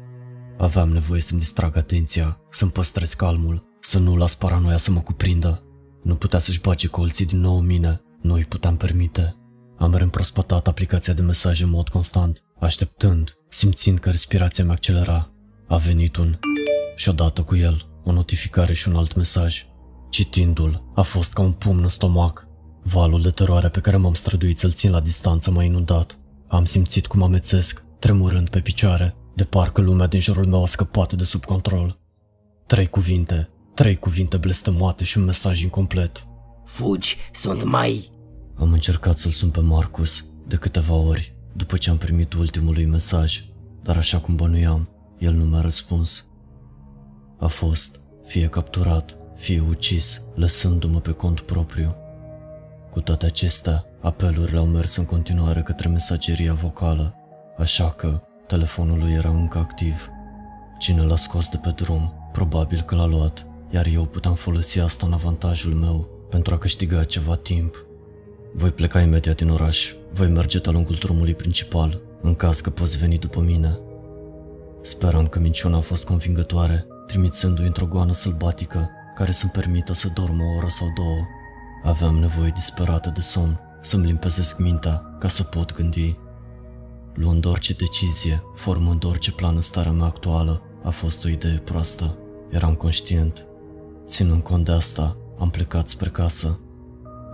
Aveam 0.58 0.88
nevoie 0.88 1.20
să-mi 1.20 1.40
distrag 1.40 1.76
atenția, 1.76 2.40
să-mi 2.50 2.70
păstrez 2.70 3.14
calmul, 3.14 3.64
să 3.80 3.98
nu 3.98 4.16
las 4.16 4.34
paranoia 4.34 4.76
să 4.76 4.90
mă 4.90 5.00
cuprindă. 5.00 5.62
Nu 6.02 6.14
putea 6.14 6.38
să-și 6.38 6.60
bage 6.60 6.86
colții 6.86 7.26
din 7.26 7.40
nou 7.40 7.58
în 7.58 7.66
mine, 7.66 8.00
nu 8.20 8.34
îi 8.34 8.44
puteam 8.44 8.76
permite. 8.76 9.36
Am 9.78 9.94
reîmprospătat 9.94 10.66
aplicația 10.66 11.12
de 11.12 11.22
mesaje 11.22 11.64
în 11.64 11.70
mod 11.70 11.88
constant, 11.88 12.42
așteptând, 12.60 13.36
simțind 13.48 13.98
că 13.98 14.10
respirația 14.10 14.64
mea 14.64 14.72
accelera. 14.72 15.32
A 15.68 15.76
venit 15.76 16.16
un 16.16 16.38
și 16.96 17.08
odată 17.08 17.42
cu 17.42 17.56
el 17.56 17.91
o 18.04 18.12
notificare 18.12 18.72
și 18.72 18.88
un 18.88 18.96
alt 18.96 19.14
mesaj. 19.14 19.66
Citindu-l, 20.10 20.84
a 20.94 21.02
fost 21.02 21.32
ca 21.32 21.42
un 21.42 21.52
pumn 21.52 21.82
în 21.82 21.88
stomac. 21.88 22.46
Valul 22.82 23.22
de 23.22 23.30
teroare 23.30 23.68
pe 23.68 23.80
care 23.80 23.96
m-am 23.96 24.14
străduit 24.14 24.58
să-l 24.58 24.72
țin 24.72 24.90
la 24.90 25.00
distanță 25.00 25.50
m-a 25.50 25.62
inundat. 25.62 26.18
Am 26.48 26.64
simțit 26.64 27.06
cum 27.06 27.22
amețesc, 27.22 27.84
tremurând 27.98 28.48
pe 28.48 28.60
picioare, 28.60 29.16
de 29.34 29.44
parcă 29.44 29.80
lumea 29.80 30.06
din 30.06 30.20
jurul 30.20 30.46
meu 30.46 30.62
a 30.62 30.66
scăpat 30.66 31.12
de 31.12 31.24
sub 31.24 31.44
control. 31.44 32.00
Trei 32.66 32.86
cuvinte, 32.86 33.50
trei 33.74 33.96
cuvinte 33.96 34.36
blestemate 34.36 35.04
și 35.04 35.18
un 35.18 35.24
mesaj 35.24 35.60
incomplet. 35.60 36.26
Fugi, 36.64 37.16
sunt 37.32 37.64
mai... 37.64 38.10
Am 38.58 38.72
încercat 38.72 39.18
să-l 39.18 39.30
sun 39.30 39.50
pe 39.50 39.60
Marcus 39.60 40.24
de 40.46 40.56
câteva 40.56 40.94
ori 40.94 41.36
după 41.52 41.76
ce 41.76 41.90
am 41.90 41.96
primit 41.96 42.32
ultimul 42.32 42.74
lui 42.74 42.84
mesaj, 42.84 43.44
dar 43.82 43.96
așa 43.96 44.18
cum 44.18 44.36
bănuiam, 44.36 44.88
el 45.18 45.32
nu 45.32 45.44
mi-a 45.44 45.60
răspuns. 45.60 46.26
A 47.42 47.46
fost 47.46 48.00
fie 48.24 48.46
capturat, 48.46 49.16
fie 49.36 49.64
ucis, 49.68 50.22
lăsându-mă 50.34 51.00
pe 51.00 51.10
cont 51.10 51.40
propriu. 51.40 51.96
Cu 52.90 53.00
toate 53.00 53.26
acestea, 53.26 53.84
apelurile 54.00 54.58
au 54.58 54.66
mers 54.66 54.96
în 54.96 55.04
continuare 55.04 55.62
către 55.62 55.88
mesageria 55.88 56.54
vocală, 56.54 57.14
așa 57.58 57.90
că 57.90 58.20
telefonul 58.46 58.98
lui 58.98 59.12
era 59.12 59.28
încă 59.28 59.58
activ. 59.58 60.08
Cine 60.78 61.02
l-a 61.02 61.16
scos 61.16 61.48
de 61.48 61.56
pe 61.56 61.70
drum, 61.76 62.12
probabil 62.32 62.82
că 62.82 62.94
l-a 62.94 63.06
luat, 63.06 63.46
iar 63.70 63.86
eu 63.86 64.04
puteam 64.04 64.34
folosi 64.34 64.80
asta 64.80 65.06
în 65.06 65.12
avantajul 65.12 65.72
meu 65.72 66.08
pentru 66.30 66.54
a 66.54 66.58
câștiga 66.58 67.04
ceva 67.04 67.34
timp. 67.34 67.86
Voi 68.54 68.70
pleca 68.70 69.00
imediat 69.00 69.36
din 69.36 69.48
oraș, 69.48 69.92
voi 70.12 70.28
merge 70.28 70.58
de-a 70.58 70.72
lungul 70.72 70.94
drumului 70.94 71.34
principal, 71.34 72.00
în 72.20 72.34
caz 72.34 72.60
că 72.60 72.70
poți 72.70 72.98
veni 72.98 73.18
după 73.18 73.40
mine. 73.40 73.78
Speram 74.82 75.26
că 75.26 75.38
minciuna 75.38 75.76
a 75.76 75.80
fost 75.80 76.04
convingătoare, 76.04 76.86
trimițându-i 77.12 77.66
într-o 77.66 77.86
goană 77.86 78.12
sălbatică 78.12 78.90
care 79.14 79.30
să-mi 79.30 79.52
permită 79.52 79.92
să 79.92 80.08
dorm 80.14 80.40
o 80.40 80.56
oră 80.56 80.68
sau 80.68 80.92
două. 80.94 81.26
Aveam 81.82 82.14
nevoie 82.14 82.50
disperată 82.54 83.10
de 83.14 83.20
somn, 83.20 83.60
să-mi 83.80 84.06
limpezesc 84.06 84.58
mintea 84.58 85.16
ca 85.18 85.28
să 85.28 85.42
pot 85.42 85.74
gândi. 85.74 86.18
Luând 87.14 87.44
orice 87.44 87.72
decizie, 87.72 88.42
formând 88.54 89.04
orice 89.04 89.32
plan 89.32 89.54
în 89.54 89.60
starea 89.60 89.92
mea 89.92 90.06
actuală, 90.06 90.62
a 90.82 90.90
fost 90.90 91.24
o 91.24 91.28
idee 91.28 91.58
proastă. 91.58 92.16
Eram 92.50 92.74
conștient. 92.74 93.46
Ținând 94.06 94.42
cont 94.42 94.64
de 94.64 94.72
asta, 94.72 95.16
am 95.38 95.50
plecat 95.50 95.88
spre 95.88 96.08
casă. 96.08 96.60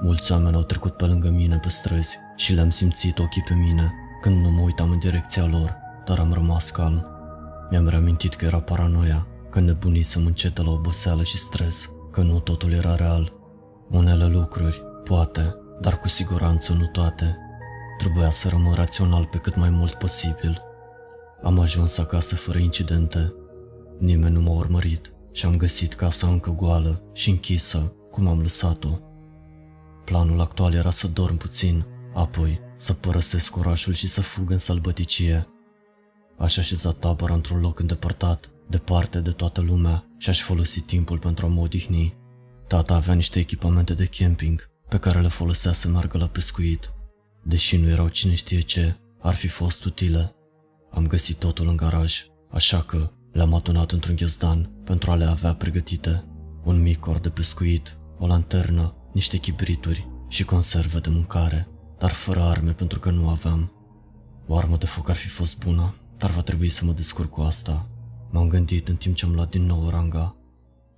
Mulți 0.02 0.32
oameni 0.32 0.56
au 0.56 0.62
trecut 0.62 0.92
pe 0.92 1.04
lângă 1.04 1.28
mine 1.28 1.58
pe 1.58 1.68
străzi 1.68 2.16
și 2.36 2.52
le-am 2.52 2.70
simțit 2.70 3.18
ochii 3.18 3.44
pe 3.48 3.54
mine 3.54 3.92
când 4.20 4.44
nu 4.44 4.50
mă 4.50 4.60
uitam 4.60 4.90
în 4.90 4.98
direcția 4.98 5.46
lor, 5.46 5.76
dar 6.04 6.18
am 6.18 6.32
rămas 6.32 6.70
calm. 6.70 7.06
Mi-am 7.70 7.88
reamintit 7.88 8.34
că 8.34 8.44
era 8.44 8.60
paranoia, 8.60 9.26
că 9.58 9.64
nebunisem 9.64 10.26
încet 10.26 10.64
la 10.64 10.70
oboseală 10.70 11.22
și 11.22 11.38
stres, 11.38 11.90
că 12.10 12.22
nu 12.22 12.40
totul 12.40 12.72
era 12.72 12.94
real. 12.94 13.32
Unele 13.90 14.26
lucruri, 14.26 14.82
poate, 15.04 15.54
dar 15.80 15.98
cu 15.98 16.08
siguranță 16.08 16.72
nu 16.72 16.86
toate. 16.86 17.36
Trebuia 17.98 18.30
să 18.30 18.48
rămân 18.48 18.72
rațional 18.72 19.24
pe 19.24 19.38
cât 19.38 19.56
mai 19.56 19.70
mult 19.70 19.94
posibil. 19.94 20.62
Am 21.42 21.58
ajuns 21.58 21.98
acasă 21.98 22.34
fără 22.34 22.58
incidente. 22.58 23.34
Nimeni 23.98 24.34
nu 24.34 24.40
m-a 24.40 24.52
urmărit 24.52 25.12
și 25.32 25.46
am 25.46 25.56
găsit 25.56 25.94
casa 25.94 26.26
încă 26.26 26.50
goală 26.50 27.02
și 27.12 27.30
închisă, 27.30 27.92
cum 28.10 28.26
am 28.26 28.40
lăsat-o. 28.40 28.98
Planul 30.04 30.40
actual 30.40 30.74
era 30.74 30.90
să 30.90 31.08
dorm 31.08 31.36
puțin, 31.36 31.84
apoi 32.14 32.60
să 32.76 32.92
părăsesc 32.92 33.56
orașul 33.56 33.92
și 33.92 34.08
să 34.08 34.20
fug 34.20 34.50
în 34.50 34.58
sălbăticie. 34.58 35.46
Aș 36.36 36.56
așeza 36.56 36.92
tabăra 36.92 37.34
într-un 37.34 37.60
loc 37.60 37.78
îndepărtat, 37.78 38.50
departe 38.68 39.20
de 39.20 39.30
toată 39.30 39.60
lumea 39.60 40.04
și 40.18 40.28
aș 40.28 40.42
folosi 40.42 40.80
timpul 40.80 41.18
pentru 41.18 41.46
a 41.46 41.48
mă 41.48 41.60
odihni. 41.60 42.16
Tata 42.66 42.94
avea 42.94 43.14
niște 43.14 43.38
echipamente 43.38 43.94
de 43.94 44.04
camping 44.04 44.70
pe 44.88 44.98
care 44.98 45.20
le 45.20 45.28
folosea 45.28 45.72
să 45.72 45.88
meargă 45.88 46.18
la 46.18 46.26
pescuit. 46.26 46.92
Deși 47.44 47.76
nu 47.76 47.88
erau 47.88 48.08
cine 48.08 48.34
știe 48.34 48.60
ce, 48.60 48.96
ar 49.20 49.34
fi 49.34 49.48
fost 49.48 49.84
utile. 49.84 50.34
Am 50.90 51.06
găsit 51.06 51.36
totul 51.36 51.68
în 51.68 51.76
garaj, 51.76 52.26
așa 52.50 52.82
că 52.82 53.10
le-am 53.32 53.54
adunat 53.54 53.92
într-un 53.92 54.16
ghiozdan 54.16 54.70
pentru 54.84 55.10
a 55.10 55.14
le 55.14 55.24
avea 55.24 55.54
pregătite. 55.54 56.24
Un 56.64 56.82
mic 56.82 56.98
cor 56.98 57.18
de 57.18 57.30
pescuit, 57.30 57.96
o 58.18 58.26
lanternă, 58.26 58.94
niște 59.12 59.36
chibrituri 59.36 60.08
și 60.28 60.44
conserve 60.44 60.98
de 60.98 61.08
mâncare, 61.08 61.68
dar 61.98 62.10
fără 62.10 62.42
arme 62.42 62.72
pentru 62.72 62.98
că 62.98 63.10
nu 63.10 63.28
aveam. 63.28 63.72
O 64.46 64.56
armă 64.56 64.76
de 64.76 64.86
foc 64.86 65.08
ar 65.08 65.16
fi 65.16 65.28
fost 65.28 65.58
bună, 65.58 65.94
dar 66.16 66.30
va 66.30 66.42
trebui 66.42 66.68
să 66.68 66.84
mă 66.84 66.92
descurc 66.92 67.30
cu 67.30 67.40
asta. 67.40 67.87
M-am 68.30 68.48
gândit 68.48 68.88
în 68.88 68.96
timp 68.96 69.14
ce 69.14 69.24
am 69.24 69.34
luat 69.34 69.50
din 69.50 69.62
nou 69.66 69.88
ranga. 69.88 70.36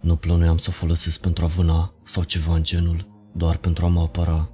Nu 0.00 0.16
plănuiam 0.16 0.58
să 0.58 0.66
o 0.68 0.72
folosesc 0.72 1.20
pentru 1.20 1.44
a 1.44 1.46
vâna 1.46 1.92
sau 2.04 2.22
ceva 2.22 2.54
în 2.54 2.62
genul, 2.62 3.06
doar 3.32 3.56
pentru 3.56 3.84
a 3.84 3.88
mă 3.88 4.00
apăra. 4.00 4.50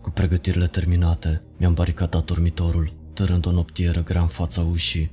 Cu 0.00 0.10
pregătirile 0.10 0.66
terminate, 0.66 1.42
mi-am 1.56 1.74
baricadat 1.74 2.24
dormitorul, 2.24 2.92
târând 3.12 3.46
o 3.46 3.50
noptieră 3.50 4.02
grea 4.02 4.20
în 4.20 4.26
fața 4.26 4.60
ușii. 4.60 5.12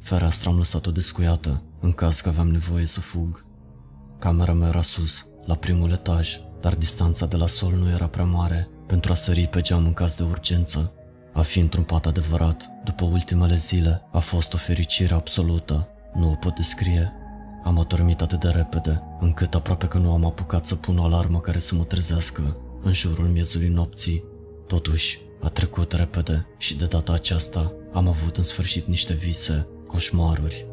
Fereastra 0.00 0.50
am 0.50 0.56
lăsat-o 0.56 0.90
descuiată, 0.90 1.62
în 1.80 1.92
caz 1.92 2.20
că 2.20 2.28
aveam 2.28 2.48
nevoie 2.48 2.86
să 2.86 3.00
fug. 3.00 3.44
Camera 4.18 4.52
mea 4.52 4.68
era 4.68 4.82
sus, 4.82 5.26
la 5.44 5.54
primul 5.54 5.90
etaj, 5.90 6.40
dar 6.60 6.74
distanța 6.74 7.26
de 7.26 7.36
la 7.36 7.46
sol 7.46 7.72
nu 7.72 7.88
era 7.88 8.06
prea 8.06 8.24
mare 8.24 8.68
pentru 8.86 9.12
a 9.12 9.14
sări 9.14 9.46
pe 9.46 9.60
geam 9.60 9.84
în 9.84 9.92
caz 9.92 10.16
de 10.16 10.22
urgență. 10.22 10.92
A 11.32 11.42
fi 11.42 11.58
într-un 11.58 11.84
pat 11.84 12.06
adevărat, 12.06 12.70
după 12.84 13.04
ultimele 13.04 13.56
zile, 13.56 14.02
a 14.12 14.18
fost 14.18 14.54
o 14.54 14.56
fericire 14.56 15.14
absolută. 15.14 15.88
Nu 16.14 16.30
o 16.30 16.34
pot 16.34 16.54
descrie. 16.54 17.12
Am 17.62 17.78
adormit 17.78 18.20
atât 18.20 18.40
de 18.40 18.48
repede, 18.48 19.02
încât 19.20 19.54
aproape 19.54 19.86
că 19.86 19.98
nu 19.98 20.12
am 20.12 20.24
apucat 20.24 20.66
să 20.66 20.74
pun 20.74 20.98
o 20.98 21.04
alarmă 21.04 21.40
care 21.40 21.58
să 21.58 21.74
mă 21.74 21.82
trezească 21.82 22.56
în 22.82 22.92
jurul 22.92 23.26
miezului 23.26 23.68
nopții. 23.68 24.24
Totuși, 24.66 25.20
a 25.42 25.48
trecut 25.48 25.92
repede 25.92 26.46
și 26.58 26.76
de 26.76 26.84
data 26.84 27.12
aceasta 27.12 27.72
am 27.92 28.08
avut 28.08 28.36
în 28.36 28.42
sfârșit 28.42 28.86
niște 28.86 29.14
vise, 29.14 29.66
coșmaruri. 29.86 30.66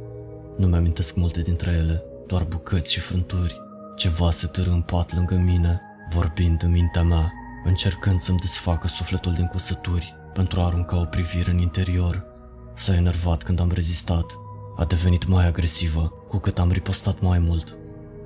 Nu 0.57 0.67
mi-amintesc 0.67 1.15
multe 1.15 1.41
dintre 1.41 1.71
ele, 1.71 2.03
doar 2.27 2.43
bucăți 2.43 2.93
și 2.93 2.99
frânturi. 2.99 3.59
Ceva 3.95 4.31
se 4.31 4.47
târâ 4.47 4.71
în 4.71 4.81
pat 4.81 5.15
lângă 5.15 5.35
mine, 5.35 5.81
vorbind 6.13 6.63
în 6.63 6.71
mintea 6.71 7.03
mea, 7.03 7.33
încercând 7.63 8.19
să-mi 8.19 8.39
desfacă 8.39 8.87
sufletul 8.87 9.33
din 9.33 9.45
cusături 9.45 10.15
pentru 10.33 10.59
a 10.59 10.65
arunca 10.65 10.99
o 10.99 11.05
privire 11.05 11.51
în 11.51 11.57
interior. 11.57 12.25
S-a 12.75 12.95
enervat 12.95 13.43
când 13.43 13.59
am 13.59 13.71
rezistat. 13.71 14.25
A 14.79 14.85
devenit 14.85 15.27
mai 15.27 15.47
agresivă, 15.47 16.13
cu 16.27 16.37
cât 16.37 16.59
am 16.59 16.71
ripostat 16.71 17.21
mai 17.21 17.39
mult. 17.39 17.77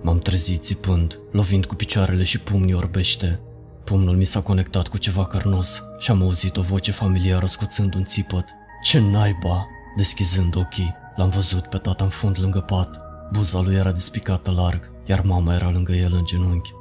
M-am 0.02 0.20
trezit 0.20 0.64
țipând, 0.64 1.20
lovind 1.32 1.66
cu 1.66 1.76
picioarele 1.76 2.24
și 2.24 2.40
pumnii 2.40 2.74
orbește. 2.74 3.40
Pumnul 3.84 4.16
mi 4.16 4.26
s-a 4.26 4.42
conectat 4.42 4.88
cu 4.88 4.98
ceva 4.98 5.26
cărnos 5.26 5.82
și 6.00 6.12
am 6.12 6.22
auzit 6.22 6.58
o 6.58 6.62
voce 6.62 6.92
familiară 6.92 7.46
scoțând 7.46 7.96
un 7.96 8.04
țipăt. 8.04 8.46
Ce 8.84 9.00
naiba! 9.00 9.68
Deschizând 9.98 10.56
ochii, 10.56 10.96
l-am 11.16 11.30
văzut 11.30 11.68
pe 11.68 11.78
tata 11.78 12.04
în 12.04 12.10
fund 12.10 12.40
lângă 12.40 12.60
pat. 12.60 13.00
Buza 13.32 13.62
lui 13.62 13.76
era 13.76 13.92
despicată 13.92 14.52
larg, 14.52 14.92
iar 15.06 15.22
mama 15.22 15.54
era 15.54 15.70
lângă 15.70 15.92
el 15.92 16.14
în 16.14 16.26
genunchi. 16.26 16.74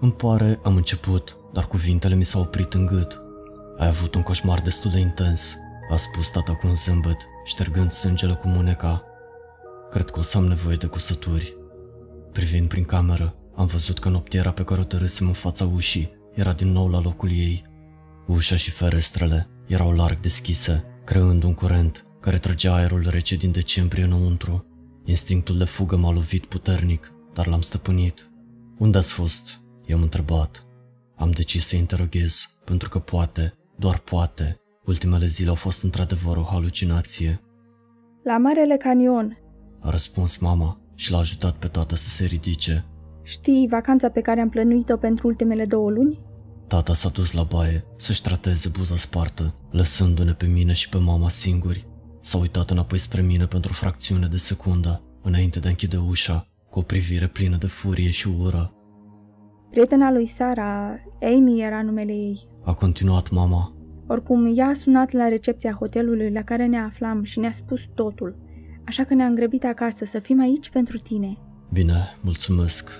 Îmi 0.00 0.12
pare, 0.12 0.60
am 0.62 0.76
început, 0.76 1.36
dar 1.52 1.66
cuvintele 1.66 2.14
mi 2.14 2.24
s-au 2.24 2.40
oprit 2.40 2.74
în 2.74 2.86
gât. 2.86 3.20
Ai 3.78 3.86
avut 3.86 4.14
un 4.14 4.22
coșmar 4.22 4.60
destul 4.60 4.90
de 4.90 4.98
intens, 4.98 5.56
a 5.90 5.96
spus 5.96 6.30
tata 6.30 6.54
cu 6.54 6.66
un 6.66 6.74
zâmbet, 6.74 7.26
ștergând 7.44 7.90
sângele 7.90 8.32
cu 8.32 8.48
mâneca. 8.48 9.05
Cred 9.90 10.10
că 10.10 10.18
o 10.18 10.22
să 10.22 10.38
am 10.38 10.44
nevoie 10.44 10.76
de 10.76 10.86
cusături. 10.86 11.56
Privind 12.32 12.68
prin 12.68 12.84
cameră, 12.84 13.34
am 13.54 13.66
văzut 13.66 13.98
că 13.98 14.08
noptiera 14.08 14.50
pe 14.50 14.64
care 14.64 14.80
o 14.80 14.84
tărâsem 14.84 15.26
în 15.26 15.32
fața 15.32 15.64
ușii 15.74 16.12
era 16.34 16.52
din 16.52 16.68
nou 16.68 16.88
la 16.88 17.00
locul 17.00 17.30
ei. 17.30 17.64
Ușa 18.26 18.56
și 18.56 18.70
ferestrele 18.70 19.48
erau 19.66 19.92
larg 19.92 20.20
deschise, 20.20 20.84
creând 21.04 21.42
un 21.42 21.54
curent 21.54 22.04
care 22.20 22.38
trăgea 22.38 22.74
aerul 22.74 23.06
rece 23.08 23.36
din 23.36 23.52
decembrie 23.52 24.04
înăuntru. 24.04 24.66
Instinctul 25.04 25.58
de 25.58 25.64
fugă 25.64 25.96
m-a 25.96 26.12
lovit 26.12 26.44
puternic, 26.44 27.12
dar 27.32 27.46
l-am 27.46 27.60
stăpânit. 27.60 28.30
Unde 28.78 28.98
ați 28.98 29.12
fost? 29.12 29.60
I-am 29.86 30.02
întrebat. 30.02 30.66
Am 31.16 31.30
decis 31.30 31.66
să 31.66 31.76
interoghez, 31.76 32.60
pentru 32.64 32.88
că 32.88 32.98
poate, 32.98 33.54
doar 33.76 33.98
poate, 33.98 34.60
ultimele 34.84 35.26
zile 35.26 35.48
au 35.48 35.54
fost 35.54 35.82
într-adevăr 35.82 36.36
o 36.36 36.42
halucinație. 36.42 37.40
La 38.22 38.38
Marele 38.38 38.76
Canion. 38.76 39.45
A 39.86 39.90
răspuns 39.90 40.36
mama 40.36 40.80
și 40.94 41.10
l-a 41.10 41.18
ajutat 41.18 41.52
pe 41.52 41.66
tata 41.66 41.96
să 41.96 42.08
se 42.08 42.24
ridice. 42.24 42.84
Știi 43.22 43.66
vacanța 43.70 44.08
pe 44.08 44.20
care 44.20 44.40
am 44.40 44.48
plănuit-o 44.48 44.96
pentru 44.96 45.26
ultimele 45.26 45.64
două 45.64 45.90
luni? 45.90 46.20
Tata 46.66 46.94
s-a 46.94 47.08
dus 47.08 47.32
la 47.32 47.42
baie 47.42 47.84
să-și 47.96 48.22
trateze 48.22 48.68
buza 48.78 48.96
spartă, 48.96 49.54
lăsându-ne 49.70 50.32
pe 50.32 50.46
mine 50.46 50.72
și 50.72 50.88
pe 50.88 50.98
mama 50.98 51.28
singuri. 51.28 51.88
S-a 52.20 52.38
uitat 52.38 52.70
înapoi 52.70 52.98
spre 52.98 53.22
mine 53.22 53.44
pentru 53.44 53.70
o 53.70 53.74
fracțiune 53.74 54.26
de 54.26 54.36
secundă, 54.36 55.02
înainte 55.22 55.60
de 55.60 55.66
a 55.66 55.70
închide 55.70 55.96
ușa, 56.08 56.48
cu 56.70 56.78
o 56.78 56.82
privire 56.82 57.26
plină 57.26 57.56
de 57.56 57.66
furie 57.66 58.10
și 58.10 58.28
ură. 58.40 58.72
Prietena 59.70 60.12
lui 60.12 60.26
Sara, 60.26 60.94
Amy 61.22 61.60
era 61.60 61.82
numele 61.82 62.12
ei. 62.12 62.48
A 62.64 62.74
continuat 62.74 63.30
mama. 63.30 63.76
Oricum, 64.06 64.52
ea 64.56 64.66
a 64.66 64.74
sunat 64.74 65.10
la 65.10 65.28
recepția 65.28 65.72
hotelului 65.72 66.30
la 66.30 66.42
care 66.42 66.66
ne 66.66 66.78
aflam 66.78 67.22
și 67.22 67.38
ne-a 67.38 67.50
spus 67.50 67.80
totul. 67.94 68.44
Așa 68.86 69.04
că 69.04 69.14
ne-am 69.14 69.34
grăbit 69.34 69.64
acasă 69.64 70.04
să 70.04 70.18
fim 70.18 70.40
aici 70.40 70.70
pentru 70.70 70.98
tine. 70.98 71.38
Bine, 71.72 72.16
mulțumesc. 72.20 72.90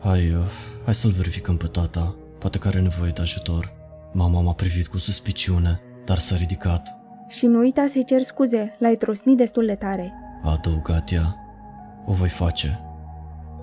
Hai, 0.00 0.30
uh, 0.30 0.44
hai 0.84 0.94
să-l 0.94 1.10
verificăm 1.10 1.56
pe 1.56 1.66
tata. 1.66 2.16
Poate 2.38 2.58
că 2.58 2.68
are 2.68 2.80
nevoie 2.80 3.10
de 3.10 3.20
ajutor. 3.20 3.72
Mama 4.12 4.40
m-a 4.40 4.52
privit 4.52 4.86
cu 4.86 4.98
suspiciune, 4.98 5.80
dar 6.04 6.18
s-a 6.18 6.36
ridicat. 6.36 6.88
Și 7.28 7.46
nu 7.46 7.58
uita 7.58 7.86
să-i 7.86 8.04
cer 8.04 8.22
scuze, 8.22 8.76
l-ai 8.78 8.96
trosnit 8.96 9.36
destul 9.36 9.66
de 9.66 9.74
tare. 9.74 10.12
A 10.42 10.50
adăugat 10.50 11.12
ea. 11.12 11.36
O 12.06 12.12
voi 12.12 12.28
face. 12.28 12.80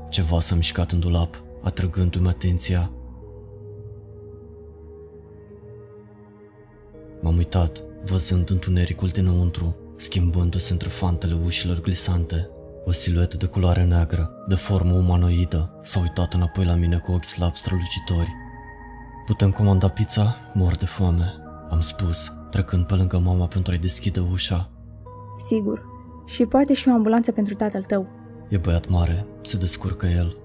Ceva 0.10 0.40
s-a 0.40 0.56
mișcat 0.56 0.92
în 0.92 1.00
dulap, 1.00 1.44
atrăgându-mi 1.64 2.28
atenția. 2.28 2.92
M-am 7.22 7.38
uitat, 7.38 7.84
văzând 8.06 8.50
întunericul 8.50 9.08
dinăuntru, 9.08 9.76
schimbându-se 10.02 10.72
între 10.72 10.90
fantele 10.90 11.40
ușilor 11.46 11.82
glisante. 11.82 12.50
O 12.86 12.92
siluetă 12.92 13.38
de 13.38 13.46
culoare 13.46 13.84
neagră, 13.84 14.32
de 14.48 14.56
formă 14.56 14.94
umanoidă, 14.94 15.80
s-a 15.84 16.00
uitat 16.00 16.34
înapoi 16.34 16.66
la 16.66 16.74
mine 16.74 16.98
cu 16.98 17.12
ochi 17.12 17.26
slab 17.26 17.56
strălucitori. 17.56 18.34
Putem 19.26 19.52
comanda 19.52 19.88
pizza? 19.88 20.36
Mor 20.54 20.76
de 20.76 20.86
foame, 20.86 21.34
am 21.70 21.82
spus, 21.82 22.32
trecând 22.50 22.86
pe 22.86 22.94
lângă 22.94 23.18
mama 23.18 23.48
pentru 23.48 23.72
a-i 23.72 23.78
deschide 23.78 24.20
ușa. 24.20 24.70
Sigur. 25.48 25.86
Și 26.26 26.46
poate 26.46 26.74
și 26.74 26.88
o 26.88 26.92
ambulanță 26.92 27.32
pentru 27.32 27.56
tatăl 27.56 27.84
tău. 27.84 28.08
E 28.50 28.58
băiat 28.58 28.88
mare, 28.88 29.26
se 29.42 29.58
descurcă 29.58 30.06
el. 30.06 30.38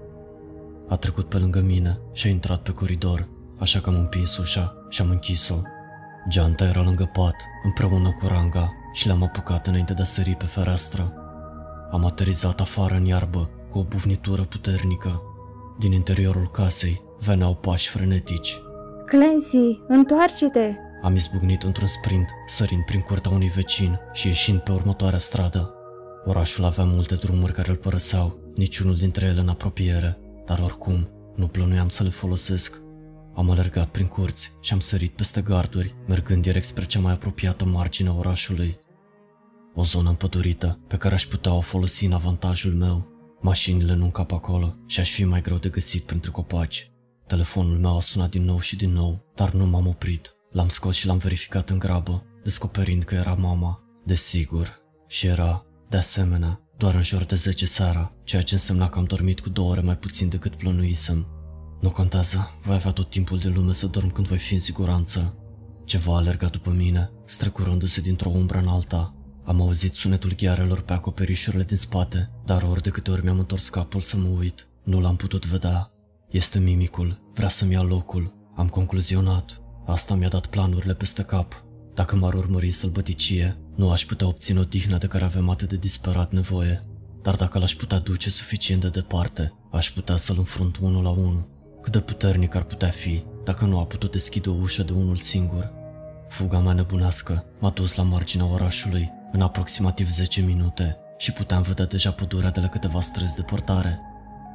A 0.89 0.95
trecut 0.95 1.29
pe 1.29 1.37
lângă 1.37 1.61
mine 1.61 1.99
și 2.11 2.27
a 2.27 2.29
intrat 2.29 2.61
pe 2.61 2.71
coridor, 2.71 3.27
așa 3.59 3.79
că 3.79 3.89
am 3.89 3.95
împins 3.95 4.37
ușa 4.37 4.75
și 4.89 5.01
am 5.01 5.09
închis-o. 5.09 5.55
Geanta 6.29 6.65
era 6.65 6.81
lângă 6.81 7.09
pat, 7.13 7.35
împreună 7.63 8.15
cu 8.19 8.27
ranga, 8.27 8.73
și 8.95 9.07
le-am 9.07 9.23
apucat 9.23 9.67
înainte 9.67 9.93
de 9.93 10.01
a 10.01 10.05
sări 10.05 10.35
pe 10.35 10.45
fereastră. 10.45 11.13
Am 11.91 12.05
aterizat 12.05 12.59
afară 12.59 12.95
în 12.95 13.05
iarbă 13.05 13.49
cu 13.69 13.77
o 13.77 13.83
bufnitură 13.83 14.41
puternică. 14.41 15.21
Din 15.79 15.91
interiorul 15.91 16.49
casei 16.51 17.01
veneau 17.19 17.55
pași 17.55 17.89
frenetici. 17.89 18.57
Clancy, 19.05 19.79
întoarce-te! 19.87 20.73
Am 21.01 21.15
izbucnit 21.15 21.63
într-un 21.63 21.87
sprint, 21.87 22.29
sărind 22.47 22.83
prin 22.83 23.01
curtea 23.01 23.31
unui 23.31 23.51
vecin 23.55 23.99
și 24.13 24.27
ieșind 24.27 24.59
pe 24.59 24.71
următoarea 24.71 25.19
stradă. 25.19 25.73
Orașul 26.25 26.63
avea 26.63 26.83
multe 26.83 27.15
drumuri 27.15 27.53
care 27.53 27.69
îl 27.69 27.75
părăseau, 27.75 28.37
niciunul 28.55 28.95
dintre 28.95 29.25
ele 29.25 29.39
în 29.39 29.49
apropiere, 29.49 30.17
dar 30.45 30.59
oricum 30.59 31.09
nu 31.35 31.47
plănuiam 31.47 31.89
să 31.89 32.03
le 32.03 32.09
folosesc. 32.09 32.77
Am 33.33 33.49
alergat 33.49 33.87
prin 33.87 34.07
curți 34.07 34.51
și 34.61 34.73
am 34.73 34.79
sărit 34.79 35.11
peste 35.11 35.41
garduri, 35.41 35.95
mergând 36.07 36.41
direct 36.41 36.65
spre 36.65 36.85
cea 36.85 36.99
mai 36.99 37.13
apropiată 37.13 37.65
margine 37.65 38.09
a 38.09 38.17
orașului. 38.17 38.77
O 39.75 39.85
zonă 39.85 40.09
împădurită 40.09 40.79
pe 40.87 40.97
care 40.97 41.13
aș 41.13 41.25
putea 41.25 41.53
o 41.53 41.61
folosi 41.61 42.05
în 42.05 42.11
avantajul 42.11 42.73
meu. 42.73 43.07
Mașinile 43.41 43.95
nu 43.95 44.03
încap 44.03 44.31
acolo 44.31 44.75
și 44.85 44.99
aș 44.99 45.11
fi 45.11 45.23
mai 45.23 45.41
greu 45.41 45.57
de 45.57 45.69
găsit 45.69 46.03
printre 46.03 46.31
copaci. 46.31 46.91
Telefonul 47.27 47.77
meu 47.77 47.97
a 47.97 48.01
sunat 48.01 48.29
din 48.29 48.43
nou 48.43 48.59
și 48.59 48.75
din 48.75 48.91
nou, 48.91 49.25
dar 49.35 49.51
nu 49.51 49.65
m-am 49.65 49.87
oprit. 49.87 50.35
L-am 50.51 50.69
scos 50.69 50.95
și 50.95 51.05
l-am 51.05 51.17
verificat 51.17 51.69
în 51.69 51.79
grabă, 51.79 52.23
descoperind 52.43 53.03
că 53.03 53.15
era 53.15 53.33
mama. 53.33 53.83
Desigur. 54.05 54.79
Și 55.07 55.27
era, 55.27 55.65
de 55.89 55.97
asemenea, 55.97 56.61
doar 56.77 56.93
în 56.93 57.01
jur 57.01 57.23
de 57.23 57.35
10 57.35 57.65
seara, 57.65 58.13
ceea 58.23 58.41
ce 58.41 58.53
însemna 58.53 58.89
că 58.89 58.99
am 58.99 59.05
dormit 59.05 59.39
cu 59.39 59.49
două 59.49 59.69
ore 59.69 59.81
mai 59.81 59.97
puțin 59.97 60.29
decât 60.29 60.55
plănuisem. 60.55 61.27
Nu 61.81 61.89
contează, 61.89 62.51
voi 62.61 62.75
avea 62.75 62.91
tot 62.91 63.09
timpul 63.09 63.39
de 63.39 63.47
lume 63.47 63.73
să 63.73 63.87
dorm 63.87 64.11
când 64.11 64.27
voi 64.27 64.37
fi 64.37 64.53
în 64.53 64.59
siguranță. 64.59 65.37
Ceva 65.85 66.13
a 66.13 66.15
alergat 66.15 66.51
după 66.51 66.71
mine, 66.71 67.11
strecurându-se 67.25 68.01
dintr-o 68.01 68.29
umbră 68.29 68.57
în 68.57 68.67
alta. 68.67 69.14
Am 69.45 69.61
auzit 69.61 69.93
sunetul 69.93 70.35
ghearelor 70.35 70.81
pe 70.81 70.93
acoperișurile 70.93 71.63
din 71.63 71.77
spate, 71.77 72.29
dar 72.45 72.63
ori 72.63 72.81
de 72.81 72.89
câte 72.89 73.11
ori 73.11 73.23
mi-am 73.23 73.39
întors 73.39 73.69
capul 73.69 74.01
să 74.01 74.17
mă 74.17 74.27
uit, 74.37 74.67
nu 74.83 74.99
l-am 74.99 75.15
putut 75.15 75.45
vedea. 75.45 75.91
Este 76.29 76.59
mimicul, 76.59 77.31
vrea 77.33 77.49
să-mi 77.49 77.73
ia 77.73 77.81
locul. 77.81 78.33
Am 78.55 78.67
concluzionat. 78.67 79.61
Asta 79.85 80.15
mi-a 80.15 80.27
dat 80.27 80.45
planurile 80.45 80.93
peste 80.93 81.23
cap. 81.23 81.63
Dacă 81.93 82.15
m-ar 82.15 82.33
urmări 82.33 82.71
sălbăticie, 82.71 83.57
nu 83.75 83.91
aș 83.91 84.05
putea 84.05 84.27
obține 84.27 84.59
o 84.59 84.63
dihnă 84.63 84.97
de 84.97 85.07
care 85.07 85.23
aveam 85.23 85.49
atât 85.49 85.69
de 85.69 85.75
disperat 85.75 86.31
nevoie. 86.31 86.83
Dar 87.21 87.35
dacă 87.35 87.59
l-aș 87.59 87.75
putea 87.75 87.99
duce 87.99 88.29
suficient 88.29 88.81
de 88.81 88.89
departe, 88.89 89.53
aș 89.71 89.91
putea 89.91 90.15
să-l 90.15 90.37
înfrunt 90.37 90.77
unul 90.77 91.03
la 91.03 91.09
unul. 91.09 91.47
Cât 91.81 91.91
de 91.91 91.99
puternic 91.99 92.55
ar 92.55 92.63
putea 92.63 92.89
fi 92.89 93.23
dacă 93.43 93.65
nu 93.65 93.79
a 93.79 93.85
putut 93.85 94.11
deschide 94.11 94.49
o 94.49 94.53
ușă 94.53 94.83
de 94.83 94.93
unul 94.93 95.17
singur. 95.17 95.71
Fuga 96.29 96.59
mea 96.59 96.73
nebunească 96.73 97.45
m-a 97.59 97.69
dus 97.69 97.95
la 97.95 98.03
marginea 98.03 98.51
orașului 98.51 99.11
în 99.35 99.41
aproximativ 99.41 100.09
10 100.09 100.41
minute 100.41 100.97
și 101.17 101.31
puteam 101.31 101.61
vedea 101.61 101.85
deja 101.85 102.11
pădurea 102.11 102.49
de 102.49 102.59
la 102.59 102.67
câteva 102.67 103.01
străzi 103.01 103.35
de 103.35 103.41
portare. 103.41 103.99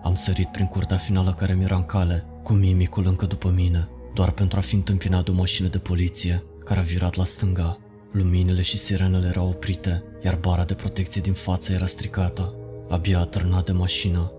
Am 0.03 0.15
sărit 0.15 0.49
prin 0.49 0.67
curtea 0.67 0.97
finală 0.97 1.35
care 1.35 1.55
mi 1.55 1.63
era 1.63 1.77
în 1.77 1.85
cale, 1.85 2.25
cu 2.43 2.53
mimicul 2.53 3.07
încă 3.07 3.27
după 3.27 3.49
mine, 3.49 3.89
doar 4.15 4.31
pentru 4.31 4.59
a 4.59 4.61
fi 4.61 4.75
întâmpinat 4.75 5.25
de 5.25 5.31
o 5.31 5.35
mașină 5.35 5.69
de 5.69 5.79
poliție 5.79 6.45
care 6.65 6.81
a 6.81 6.83
virat 6.83 7.15
la 7.15 7.25
stânga. 7.25 7.79
Luminile 8.13 8.63
și 8.63 8.77
sirenele 8.77 9.27
erau 9.27 9.49
oprite, 9.49 10.03
iar 10.25 10.35
bara 10.35 10.65
de 10.65 10.75
protecție 10.75 11.21
din 11.21 11.33
față 11.33 11.73
era 11.73 11.87
stricată. 11.87 12.55
Abia 12.89 13.19
atârnat 13.19 13.65
de 13.65 13.73
mașină, 13.73 14.33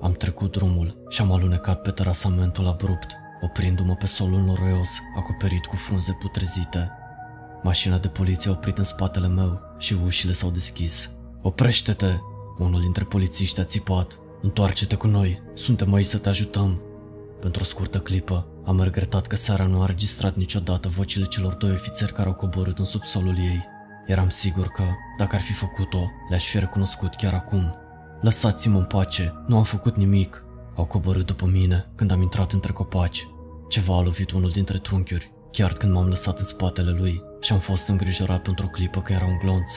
am 0.00 0.12
trecut 0.12 0.52
drumul 0.52 1.04
și 1.08 1.20
am 1.20 1.32
alunecat 1.32 1.82
pe 1.82 1.90
terasamentul 1.90 2.66
abrupt, 2.66 3.16
oprindu-mă 3.40 3.94
pe 3.94 4.06
solul 4.06 4.40
noroios, 4.40 4.90
acoperit 5.16 5.66
cu 5.66 5.76
frunze 5.76 6.16
putrezite. 6.20 6.90
Mașina 7.62 7.98
de 7.98 8.08
poliție 8.08 8.50
a 8.50 8.52
oprit 8.52 8.78
în 8.78 8.84
spatele 8.84 9.26
meu 9.26 9.67
și 9.78 9.96
ușile 10.04 10.32
s-au 10.32 10.50
deschis. 10.50 11.10
Oprește-te! 11.42 12.14
Unul 12.58 12.80
dintre 12.80 13.04
polițiști 13.04 13.60
a 13.60 13.64
țipat. 13.64 14.18
Întoarce-te 14.42 14.94
cu 14.94 15.06
noi, 15.06 15.42
suntem 15.54 15.94
aici 15.94 16.06
să 16.06 16.18
te 16.18 16.28
ajutăm. 16.28 16.80
Pentru 17.40 17.62
o 17.62 17.64
scurtă 17.64 17.98
clipă, 17.98 18.46
am 18.64 18.80
regretat 18.80 19.26
că 19.26 19.36
seara 19.36 19.66
nu 19.66 19.82
a 19.82 19.86
registrat 19.86 20.36
niciodată 20.36 20.88
vocile 20.88 21.24
celor 21.24 21.52
doi 21.52 21.70
ofițeri 21.70 22.12
care 22.12 22.28
au 22.28 22.34
coborât 22.34 22.78
în 22.78 22.84
subsolul 22.84 23.36
ei. 23.38 23.64
Eram 24.06 24.28
sigur 24.28 24.66
că, 24.66 24.82
dacă 25.18 25.34
ar 25.34 25.42
fi 25.42 25.52
făcut-o, 25.52 26.10
le-aș 26.28 26.44
fi 26.44 26.58
recunoscut 26.58 27.14
chiar 27.14 27.34
acum. 27.34 27.74
Lăsați-mă 28.20 28.78
în 28.78 28.84
pace, 28.84 29.34
nu 29.46 29.56
am 29.56 29.64
făcut 29.64 29.96
nimic. 29.96 30.44
Au 30.76 30.84
coborât 30.84 31.26
după 31.26 31.46
mine 31.46 31.88
când 31.94 32.10
am 32.10 32.22
intrat 32.22 32.52
între 32.52 32.72
copaci. 32.72 33.28
Ceva 33.68 33.96
a 33.96 34.02
lovit 34.02 34.30
unul 34.30 34.50
dintre 34.50 34.78
trunchiuri, 34.78 35.32
chiar 35.52 35.72
când 35.72 35.92
m-am 35.92 36.08
lăsat 36.08 36.38
în 36.38 36.44
spatele 36.44 36.90
lui 36.90 37.22
și 37.40 37.52
am 37.52 37.58
fost 37.58 37.88
îngrijorat 37.88 38.42
pentru 38.42 38.66
o 38.66 38.68
clipă 38.68 39.02
că 39.02 39.12
era 39.12 39.24
un 39.24 39.38
glonț. 39.38 39.72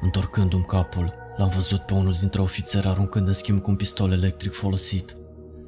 Întorcându-mi 0.00 0.64
capul, 0.64 1.14
l-am 1.36 1.48
văzut 1.48 1.80
pe 1.80 1.94
unul 1.94 2.16
dintre 2.20 2.40
ofițeri 2.40 2.86
aruncând 2.86 3.26
în 3.26 3.32
schimb 3.32 3.62
cu 3.62 3.70
un 3.70 3.76
pistol 3.76 4.12
electric 4.12 4.52
folosit. 4.52 5.16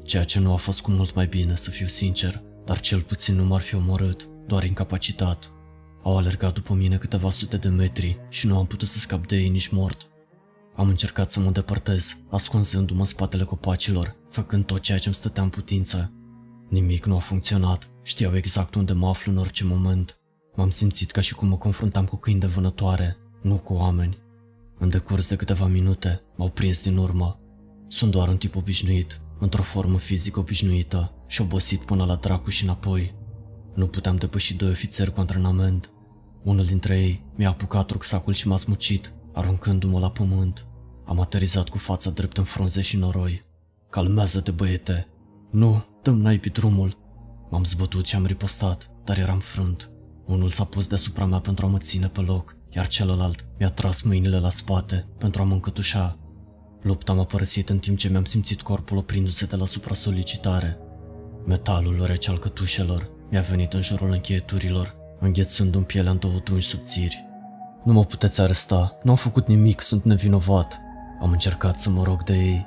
Ceea 0.04 0.24
ce 0.24 0.38
nu 0.38 0.52
a 0.52 0.56
fost 0.56 0.80
cu 0.80 0.90
mult 0.90 1.14
mai 1.14 1.26
bine, 1.26 1.56
să 1.56 1.70
fiu 1.70 1.86
sincer, 1.86 2.42
dar 2.64 2.80
cel 2.80 3.00
puțin 3.00 3.34
nu 3.34 3.44
m-ar 3.44 3.60
fi 3.60 3.74
omorât, 3.74 4.28
doar 4.46 4.64
incapacitat. 4.64 5.50
Au 6.02 6.16
alergat 6.16 6.54
după 6.54 6.74
mine 6.74 6.96
câteva 6.96 7.30
sute 7.30 7.56
de 7.56 7.68
metri 7.68 8.20
și 8.28 8.46
nu 8.46 8.58
am 8.58 8.66
putut 8.66 8.88
să 8.88 8.98
scap 8.98 9.26
de 9.26 9.36
ei 9.36 9.48
nici 9.48 9.68
mort. 9.68 10.06
Am 10.76 10.88
încercat 10.88 11.30
să 11.30 11.40
mă 11.40 11.50
depărtez, 11.50 12.16
ascunzându-mă 12.30 13.00
în 13.00 13.04
spatele 13.04 13.44
copacilor, 13.44 14.16
făcând 14.30 14.64
tot 14.64 14.80
ceea 14.80 14.98
ce 14.98 15.06
îmi 15.06 15.14
stătea 15.14 15.42
în 15.42 15.48
putință. 15.48 16.12
Nimic 16.68 17.06
nu 17.06 17.16
a 17.16 17.18
funcționat, 17.18 17.90
știau 18.02 18.36
exact 18.36 18.74
unde 18.74 18.92
mă 18.92 19.08
aflu 19.08 19.32
în 19.32 19.38
orice 19.38 19.64
moment. 19.64 20.18
M-am 20.56 20.70
simțit 20.70 21.10
ca 21.10 21.20
și 21.20 21.34
cum 21.34 21.48
mă 21.48 21.56
confruntam 21.56 22.04
cu 22.04 22.16
câini 22.16 22.40
de 22.40 22.46
vânătoare, 22.46 23.16
nu 23.42 23.56
cu 23.56 23.72
oameni. 23.72 24.18
În 24.78 24.88
decurs 24.88 25.28
de 25.28 25.36
câteva 25.36 25.66
minute, 25.66 26.22
m-au 26.36 26.48
prins 26.48 26.82
din 26.82 26.96
urmă. 26.96 27.40
Sunt 27.88 28.10
doar 28.10 28.28
un 28.28 28.36
tip 28.36 28.56
obișnuit, 28.56 29.20
într-o 29.38 29.62
formă 29.62 29.98
fizică 29.98 30.38
obișnuită 30.38 31.12
și 31.26 31.40
obosit 31.40 31.80
până 31.80 32.04
la 32.04 32.14
dracu 32.14 32.50
și 32.50 32.62
înapoi. 32.62 33.14
Nu 33.74 33.86
puteam 33.86 34.16
depăși 34.16 34.54
doi 34.54 34.70
ofițeri 34.70 35.12
cu 35.12 35.20
antrenament. 35.20 35.90
Unul 36.42 36.64
dintre 36.64 36.98
ei 36.98 37.24
mi-a 37.36 37.48
apucat 37.48 37.90
rucsacul 37.90 38.32
și 38.32 38.48
m-a 38.48 38.56
smucit, 38.56 39.12
aruncându-mă 39.32 39.98
la 39.98 40.10
pământ. 40.10 40.66
Am 41.04 41.20
aterizat 41.20 41.68
cu 41.68 41.78
fața 41.78 42.10
drept 42.10 42.36
în 42.36 42.44
frunze 42.44 42.80
și 42.80 42.96
noroi. 42.96 43.42
Calmează-te, 43.90 44.50
băiete! 44.50 45.08
Nu, 45.50 45.84
dăm 46.02 46.20
naibii 46.20 46.50
drumul! 46.50 46.96
M-am 47.50 47.64
zbătut 47.64 48.06
și 48.06 48.14
am 48.14 48.26
ripostat, 48.26 48.90
dar 49.04 49.18
eram 49.18 49.38
frânt. 49.38 49.90
Unul 50.26 50.48
s-a 50.48 50.64
pus 50.64 50.86
deasupra 50.86 51.24
mea 51.24 51.38
pentru 51.38 51.66
a 51.66 51.68
mă 51.68 51.78
ține 51.78 52.06
pe 52.08 52.20
loc, 52.20 52.56
iar 52.70 52.86
celălalt 52.86 53.44
mi-a 53.58 53.70
tras 53.70 54.02
mâinile 54.02 54.38
la 54.38 54.50
spate 54.50 55.06
pentru 55.18 55.42
a 55.42 55.44
mă 55.44 55.52
încătușa. 55.52 56.18
Lupta 56.82 57.12
m-a 57.12 57.24
părăsit 57.24 57.68
în 57.68 57.78
timp 57.78 57.98
ce 57.98 58.08
mi-am 58.08 58.24
simțit 58.24 58.62
corpul 58.62 58.96
oprindu-se 58.96 59.46
de 59.46 59.56
la 59.56 59.66
supra-solicitare. 59.66 60.78
Metalul 61.46 62.04
rece 62.06 62.30
al 62.30 62.38
cătușelor 62.38 63.10
mi-a 63.30 63.40
venit 63.40 63.72
în 63.72 63.80
jurul 63.80 64.10
încheieturilor, 64.10 64.94
înghețându-mi 65.20 65.84
pielea 65.84 66.10
în 66.10 66.18
două 66.18 66.38
dungi 66.44 66.66
subțiri. 66.66 67.24
Nu 67.84 67.92
mă 67.92 68.04
puteți 68.04 68.40
aresta, 68.40 68.98
nu 69.02 69.10
am 69.10 69.16
făcut 69.16 69.46
nimic, 69.46 69.80
sunt 69.80 70.04
nevinovat. 70.04 70.80
Am 71.20 71.32
încercat 71.32 71.80
să 71.80 71.90
mă 71.90 72.02
rog 72.02 72.22
de 72.22 72.34
ei. 72.34 72.66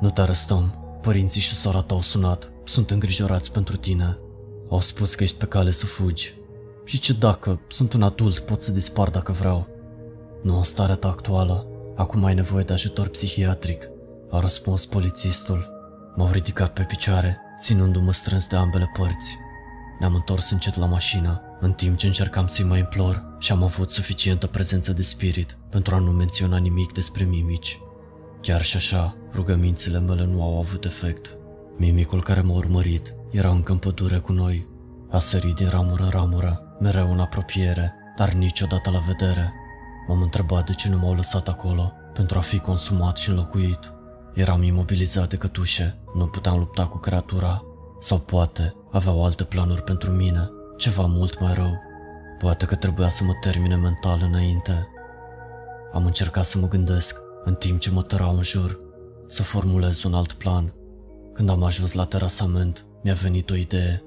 Nu 0.00 0.10
te 0.10 0.20
arestăm, 0.20 0.74
părinții 1.02 1.40
și 1.40 1.54
sora 1.54 1.80
ta 1.80 1.94
au 1.94 2.00
sunat, 2.00 2.50
sunt 2.64 2.90
îngrijorați 2.90 3.52
pentru 3.52 3.76
tine. 3.76 4.18
Au 4.70 4.80
spus 4.80 5.14
că 5.14 5.22
ești 5.22 5.36
pe 5.36 5.46
cale 5.46 5.70
să 5.70 5.86
fugi. 5.86 6.34
Și 6.84 7.00
ce 7.00 7.12
dacă, 7.12 7.60
sunt 7.68 7.92
un 7.92 8.02
adult, 8.02 8.38
pot 8.38 8.62
să 8.62 8.72
dispar 8.72 9.10
dacă 9.10 9.32
vreau. 9.32 9.66
Nu 10.42 10.56
în 10.56 10.62
starea 10.62 10.94
ta 10.94 11.08
actuală, 11.08 11.66
acum 11.96 12.24
ai 12.24 12.34
nevoie 12.34 12.64
de 12.64 12.72
ajutor 12.72 13.08
psihiatric, 13.08 13.88
a 14.30 14.40
răspuns 14.40 14.86
polițistul. 14.86 15.72
M-au 16.16 16.30
ridicat 16.30 16.72
pe 16.72 16.82
picioare, 16.82 17.38
ținându-mă 17.60 18.12
strâns 18.12 18.46
de 18.46 18.56
ambele 18.56 18.90
părți. 18.98 19.36
Ne-am 19.98 20.14
întors 20.14 20.50
încet 20.50 20.76
la 20.76 20.86
mașină, 20.86 21.40
în 21.60 21.72
timp 21.72 21.96
ce 21.96 22.06
încercam 22.06 22.46
să-i 22.46 22.64
mai 22.64 22.78
implor 22.78 23.36
și 23.38 23.52
am 23.52 23.62
avut 23.62 23.90
suficientă 23.90 24.46
prezență 24.46 24.92
de 24.92 25.02
spirit 25.02 25.58
pentru 25.70 25.94
a 25.94 25.98
nu 25.98 26.10
menționa 26.10 26.56
nimic 26.56 26.92
despre 26.92 27.24
mimici. 27.24 27.78
Chiar 28.40 28.62
și 28.62 28.76
așa, 28.76 29.16
rugămințele 29.34 29.98
mele 29.98 30.24
nu 30.24 30.42
au 30.42 30.58
avut 30.58 30.84
efect. 30.84 31.36
Mimicul 31.76 32.22
care 32.22 32.40
m-a 32.40 32.54
urmărit 32.54 33.14
era 33.30 33.50
încă 33.50 33.72
în 33.72 33.78
pădure 33.78 34.18
cu 34.18 34.32
noi. 34.32 34.68
A 35.10 35.18
sărit 35.18 35.54
din 35.54 35.68
ramură 35.68 36.02
în 36.02 36.10
ramură, 36.10 36.63
mereu 36.78 37.12
în 37.12 37.20
apropiere, 37.20 37.94
dar 38.16 38.32
niciodată 38.32 38.90
la 38.90 38.98
vedere. 38.98 39.52
M-am 40.06 40.22
întrebat 40.22 40.66
de 40.66 40.72
ce 40.72 40.88
nu 40.88 40.98
m-au 40.98 41.14
lăsat 41.14 41.48
acolo, 41.48 41.92
pentru 42.12 42.38
a 42.38 42.40
fi 42.40 42.58
consumat 42.58 43.16
și 43.16 43.28
înlocuit. 43.28 43.92
Eram 44.34 44.62
imobilizat 44.62 45.28
de 45.28 45.36
cătușe, 45.36 45.98
nu 46.14 46.26
puteam 46.26 46.58
lupta 46.58 46.86
cu 46.86 46.98
creatura. 46.98 47.62
Sau 48.00 48.18
poate 48.18 48.74
aveau 48.92 49.24
alte 49.24 49.44
planuri 49.44 49.82
pentru 49.82 50.10
mine, 50.10 50.50
ceva 50.76 51.06
mult 51.06 51.40
mai 51.40 51.54
rău. 51.54 51.78
Poate 52.38 52.66
că 52.66 52.74
trebuia 52.74 53.08
să 53.08 53.24
mă 53.24 53.32
termine 53.40 53.76
mental 53.76 54.18
înainte. 54.22 54.88
Am 55.92 56.06
încercat 56.06 56.44
să 56.44 56.58
mă 56.58 56.68
gândesc, 56.68 57.20
în 57.44 57.54
timp 57.54 57.80
ce 57.80 57.90
mă 57.90 58.02
tărau 58.02 58.36
în 58.36 58.42
jur, 58.42 58.80
să 59.26 59.42
formulez 59.42 60.02
un 60.02 60.14
alt 60.14 60.32
plan. 60.32 60.74
Când 61.32 61.50
am 61.50 61.62
ajuns 61.62 61.92
la 61.92 62.04
terasament, 62.04 62.86
mi-a 63.02 63.14
venit 63.14 63.50
o 63.50 63.54
idee. 63.54 64.02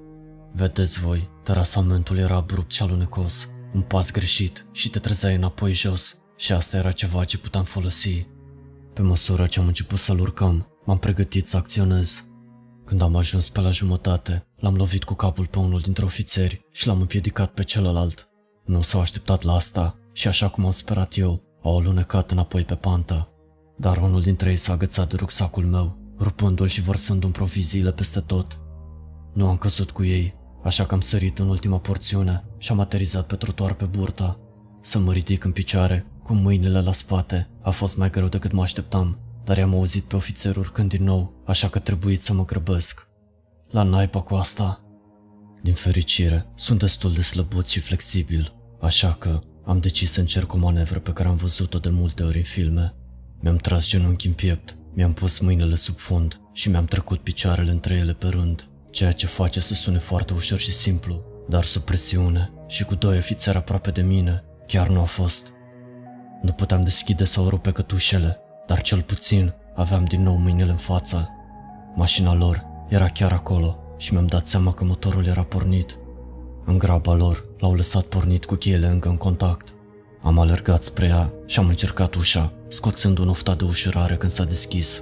Vedeți 0.53 0.99
voi, 0.99 1.30
terasamentul 1.48 2.18
era 2.18 2.36
abrupt 2.36 2.72
și 2.72 2.82
alunecos, 2.82 3.49
un 3.74 3.82
pas 3.82 4.11
greșit 4.11 4.65
și 4.72 4.90
te 4.90 4.99
trezeai 4.99 5.36
înapoi 5.36 5.74
jos 5.74 6.24
și 6.38 6.52
asta 6.52 6.78
era 6.78 6.91
ceva 6.91 7.24
ce 7.24 7.38
puteam 7.38 7.64
folosi. 7.64 8.28
Pe 8.94 9.02
măsură 9.02 9.48
ce 9.48 9.60
am 9.60 9.68
început 9.68 9.99
să-l 9.99 10.19
urcăm, 10.19 10.68
m-am 10.86 10.98
pregătit 10.98 11.48
să 11.48 11.57
acționez. 11.57 12.24
Când 12.86 13.02
am 13.02 13.15
ajuns 13.15 13.49
pe 13.49 13.60
la 13.60 13.72
jumătate, 13.72 14.45
l-am 14.56 14.76
lovit 14.76 15.03
cu 15.03 15.14
capul 15.14 15.45
pe 15.45 15.60
unul 15.60 15.80
dintre 15.80 16.06
ofițeri 16.06 16.65
și 16.72 16.88
l-am 16.88 16.99
împiedicat 16.99 17.52
pe 17.52 17.64
celălalt. 17.64 18.28
Nu 18.65 18.82
s-au 18.82 19.02
așteptat 19.02 19.41
la 19.41 19.53
asta 19.53 19.99
și 20.14 20.28
așa 20.28 20.49
cum 20.49 20.65
am 20.65 20.72
sperat 20.72 21.18
eu, 21.18 21.44
au 21.64 21.78
alunecat 21.78 22.32
înapoi 22.32 22.64
pe 22.64 22.76
pantă. 22.76 23.30
Dar 23.78 23.98
unul 23.98 24.22
dintre 24.22 24.49
ei 24.49 24.57
s-a 24.57 24.74
agățat 24.74 25.10
de 25.10 25.15
rucsacul 25.15 25.65
meu, 25.65 25.98
rupându-l 26.19 26.68
și 26.68 26.82
vărsându-mi 26.82 27.34
proviziile 27.34 27.91
peste 27.91 28.19
tot. 28.19 28.60
Nu 29.34 29.48
am 29.48 29.57
căzut 29.57 29.91
cu 29.91 30.03
ei, 30.03 30.37
așa 30.68 30.85
că 30.85 30.94
am 30.94 31.02
sărit 31.02 31.39
în 31.39 31.48
ultima 31.48 31.80
porțiune 31.80 32.44
și 32.57 32.72
am 32.72 32.80
aterizat 32.80 33.27
pe 33.27 33.35
trotuar 33.35 33.73
pe 33.73 33.85
burta. 33.85 34.39
Să 34.81 34.99
mă 34.99 35.14
ridic 35.14 35.44
în 35.44 35.52
picioare, 35.52 36.06
cu 36.23 36.34
mâinile 36.34 36.81
la 36.81 36.94
spate, 36.94 37.49
a 37.61 37.69
fost 37.69 37.98
mai 37.98 38.10
greu 38.10 38.27
decât 38.27 38.52
mă 38.52 38.61
așteptam, 38.61 39.19
dar 39.44 39.57
i-am 39.57 39.73
auzit 39.73 40.03
pe 40.03 40.15
ofițer 40.15 40.56
urcând 40.56 40.89
din 40.89 41.03
nou, 41.03 41.34
așa 41.45 41.68
că 41.68 41.80
trebuit 41.80 42.23
să 42.23 42.34
mă 42.34 42.45
grăbesc. 42.45 43.07
La 43.69 43.84
naipa 43.84 44.22
cu 44.22 44.34
asta? 44.34 44.81
Din 45.61 45.73
fericire, 45.73 46.52
sunt 46.56 46.80
destul 46.80 47.14
de 47.14 47.22
slăbuț 47.22 47.69
și 47.69 47.80
flexibil, 47.80 48.53
așa 48.81 49.14
că 49.14 49.39
am 49.65 49.80
decis 49.80 50.11
să 50.11 50.19
încerc 50.19 50.53
o 50.53 50.57
manevră 50.57 50.99
pe 50.99 51.14
care 51.14 51.30
am 51.30 51.35
văzut-o 51.35 51.80
de 51.80 51.89
multe 51.89 52.23
ori 52.23 52.38
în 52.38 52.44
filme. 52.44 52.95
Mi-am 53.39 53.56
tras 53.56 53.88
genunchi 53.88 54.27
în 54.27 54.34
piept, 54.34 54.77
mi-am 54.94 55.14
pus 55.14 55.39
mâinile 55.39 55.76
sub 55.76 55.98
fund 55.98 56.39
și 56.53 56.69
mi-am 56.69 56.85
trecut 56.85 57.19
picioarele 57.19 57.72
între 57.72 57.95
ele 57.95 58.14
pe 58.14 58.27
rând, 58.27 58.69
ceea 58.98 59.11
ce 59.11 59.26
face 59.26 59.60
să 59.60 59.74
sune 59.74 59.98
foarte 59.98 60.34
ușor 60.34 60.57
și 60.60 60.72
simplu, 60.72 61.22
dar 61.49 61.64
sub 61.64 61.82
presiune 61.82 62.52
și 62.68 62.84
cu 62.84 62.95
doi 62.95 63.18
ofițeri 63.18 63.57
aproape 63.57 63.91
de 63.91 64.02
mine, 64.02 64.44
chiar 64.68 64.88
nu 64.88 65.02
a 65.02 65.03
fost. 65.03 65.48
Nu 66.41 66.52
puteam 66.52 66.84
deschide 66.84 67.24
sau 67.24 67.49
rupe 67.49 67.72
cătușele, 67.72 68.38
dar 68.68 68.82
cel 68.82 69.02
puțin 69.02 69.53
aveam 69.76 70.06
din 70.06 70.24
nou 70.24 70.36
mâinile 70.36 70.72
în 70.72 70.78
față. 70.78 71.30
Mașina 71.95 72.34
lor 72.34 72.65
era 72.90 73.07
chiar 73.07 73.32
acolo 73.32 73.78
și 73.98 74.14
mi-am 74.14 74.26
dat 74.26 74.48
seama 74.48 74.74
că 74.74 74.84
motorul 74.84 75.26
era 75.26 75.44
pornit. 75.44 75.98
În 76.65 76.78
graba 76.78 77.14
lor, 77.14 77.45
l-au 77.60 77.74
lăsat 77.74 78.03
pornit 78.03 78.45
cu 78.45 78.56
cheile 78.56 78.88
încă 78.88 79.10
în 79.10 79.18
contact. 79.18 79.74
Am 80.22 80.40
alergat 80.40 80.84
spre 80.84 81.06
ea 81.06 81.34
și 81.45 81.60
am 81.60 81.68
încercat 81.68 82.15
ușa, 82.15 82.52
scoțând 82.68 83.18
un 83.18 83.30
oftat 83.30 83.57
de 83.57 83.64
ușurare 83.64 84.15
când 84.15 84.32
s-a 84.32 84.44
deschis. 84.44 85.02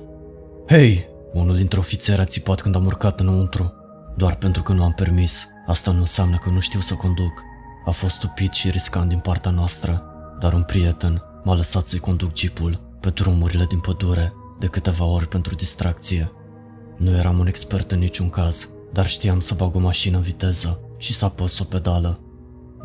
Hei! 0.67 1.07
Unul 1.33 1.55
dintre 1.55 1.79
ofițeri 1.79 2.21
a 2.21 2.25
țipat 2.25 2.61
când 2.61 2.75
am 2.75 2.85
urcat 2.85 3.19
înăuntru. 3.19 3.73
Doar 4.17 4.35
pentru 4.35 4.63
că 4.63 4.73
nu 4.73 4.83
am 4.83 4.93
permis, 4.93 5.47
asta 5.65 5.91
nu 5.91 5.99
înseamnă 5.99 6.37
că 6.37 6.49
nu 6.49 6.59
știu 6.59 6.79
să 6.79 6.93
conduc. 6.93 7.43
A 7.85 7.91
fost 7.91 8.15
stupid 8.15 8.51
și 8.51 8.69
riscant 8.69 9.09
din 9.09 9.19
partea 9.19 9.51
noastră, 9.51 10.03
dar 10.39 10.53
un 10.53 10.63
prieten 10.63 11.23
m-a 11.43 11.55
lăsat 11.55 11.87
să-i 11.87 11.99
conduc 11.99 12.37
jeepul 12.37 12.97
pe 12.99 13.09
drumurile 13.09 13.65
din 13.65 13.79
pădure 13.79 14.33
de 14.59 14.67
câteva 14.67 15.05
ori 15.05 15.27
pentru 15.27 15.55
distracție. 15.55 16.31
Nu 16.97 17.17
eram 17.17 17.39
un 17.39 17.47
expert 17.47 17.91
în 17.91 17.99
niciun 17.99 18.29
caz, 18.29 18.69
dar 18.93 19.07
știam 19.07 19.39
să 19.39 19.53
bag 19.53 19.75
o 19.75 19.79
mașină 19.79 20.17
în 20.17 20.23
viteză 20.23 20.79
și 20.97 21.13
să 21.13 21.25
apăs 21.25 21.59
o 21.59 21.63
pedală. 21.63 22.19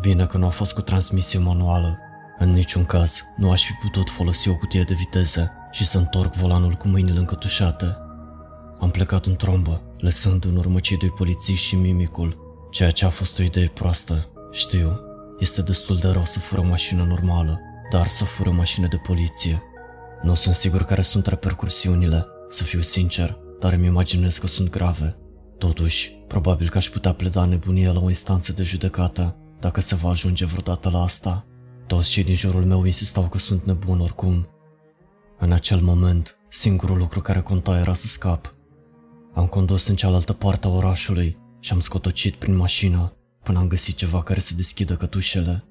Bine 0.00 0.26
că 0.26 0.38
nu 0.38 0.46
a 0.46 0.50
fost 0.50 0.72
cu 0.72 0.80
transmisie 0.80 1.38
manuală. 1.38 1.98
În 2.38 2.50
niciun 2.52 2.84
caz 2.84 3.22
nu 3.36 3.50
aș 3.50 3.64
fi 3.64 3.72
putut 3.72 4.10
folosi 4.10 4.48
o 4.48 4.54
cutie 4.54 4.82
de 4.82 4.94
viteze 4.94 5.52
și 5.70 5.84
să 5.84 5.98
întorc 5.98 6.34
volanul 6.34 6.72
cu 6.74 6.88
mâinile 6.88 7.18
încătușate. 7.18 7.96
Am 8.80 8.90
plecat 8.90 9.26
în 9.26 9.36
trombă, 9.36 9.82
lăsând 10.00 10.44
în 10.44 10.56
urmă 10.56 10.80
cei 10.80 10.96
doi 10.96 11.10
polițiști 11.10 11.66
și 11.66 11.74
mimicul, 11.74 12.38
ceea 12.70 12.90
ce 12.90 13.04
a 13.04 13.10
fost 13.10 13.38
o 13.38 13.42
idee 13.42 13.68
proastă. 13.68 14.30
Știu, 14.52 15.00
este 15.38 15.62
destul 15.62 15.96
de 15.96 16.08
rău 16.08 16.24
să 16.24 16.38
fură 16.38 16.60
o 16.60 16.64
mașină 16.64 17.02
normală, 17.02 17.60
dar 17.90 18.08
să 18.08 18.24
fură 18.24 18.48
o 18.48 18.52
mașină 18.52 18.86
de 18.86 18.96
poliție. 18.96 19.62
Nu 20.22 20.34
sunt 20.34 20.54
sigur 20.54 20.82
care 20.82 21.02
sunt 21.02 21.26
repercursiunile, 21.26 22.26
să 22.48 22.62
fiu 22.62 22.80
sincer, 22.80 23.38
dar 23.60 23.72
îmi 23.72 23.86
imaginez 23.86 24.38
că 24.38 24.46
sunt 24.46 24.70
grave. 24.70 25.16
Totuși, 25.58 26.10
probabil 26.26 26.68
că 26.68 26.78
aș 26.78 26.88
putea 26.88 27.12
pleda 27.12 27.44
nebunie 27.44 27.92
la 27.92 28.00
o 28.00 28.08
instanță 28.08 28.52
de 28.52 28.62
judecată, 28.62 29.36
dacă 29.60 29.80
se 29.80 29.94
va 29.94 30.08
ajunge 30.08 30.44
vreodată 30.44 30.90
la 30.90 31.02
asta. 31.02 31.46
Toți 31.86 32.10
cei 32.10 32.24
din 32.24 32.34
jurul 32.34 32.64
meu 32.64 32.84
insistau 32.84 33.28
că 33.28 33.38
sunt 33.38 33.64
nebun 33.64 34.00
oricum. 34.00 34.48
În 35.38 35.52
acel 35.52 35.80
moment, 35.80 36.38
singurul 36.48 36.98
lucru 36.98 37.20
care 37.20 37.40
conta 37.40 37.78
era 37.78 37.94
să 37.94 38.06
scap. 38.06 38.54
Am 39.34 39.46
condus 39.46 39.86
în 39.86 39.96
cealaltă 39.96 40.32
parte 40.32 40.66
a 40.66 40.70
orașului 40.70 41.38
și 41.60 41.72
am 41.72 41.80
scotocit 41.80 42.34
prin 42.34 42.56
mașină 42.56 43.14
până 43.42 43.58
am 43.58 43.68
găsit 43.68 43.96
ceva 43.96 44.22
care 44.22 44.40
să 44.40 44.54
deschidă 44.54 44.96
cătușele. 44.96 45.64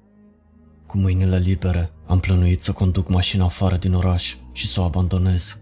Cu 0.86 0.98
mâinile 0.98 1.38
libere, 1.38 1.92
am 2.06 2.20
plănuit 2.20 2.62
să 2.62 2.72
conduc 2.72 3.08
mașina 3.08 3.44
afară 3.44 3.76
din 3.76 3.94
oraș 3.94 4.36
și 4.52 4.66
să 4.66 4.80
o 4.80 4.84
abandonez. 4.84 5.58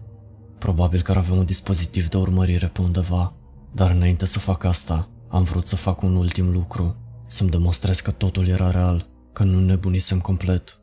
Probabil 0.57 1.01
că 1.01 1.11
ar 1.11 1.17
avea 1.17 1.33
un 1.33 1.45
dispozitiv 1.45 2.07
de 2.07 2.17
urmărire 2.17 2.67
pe 2.67 2.81
undeva, 2.81 3.33
dar 3.73 3.91
înainte 3.91 4.25
să 4.25 4.39
fac 4.39 4.63
asta, 4.63 5.09
am 5.27 5.43
vrut 5.43 5.67
să 5.67 5.75
fac 5.75 6.01
un 6.01 6.15
ultim 6.15 6.51
lucru, 6.51 6.95
să-mi 7.27 7.49
demonstrez 7.49 7.99
că 7.99 8.11
totul 8.11 8.47
era 8.47 8.71
real, 8.71 9.07
că 9.33 9.43
nu 9.43 9.59
nebunisem 9.59 10.19
complet. 10.19 10.79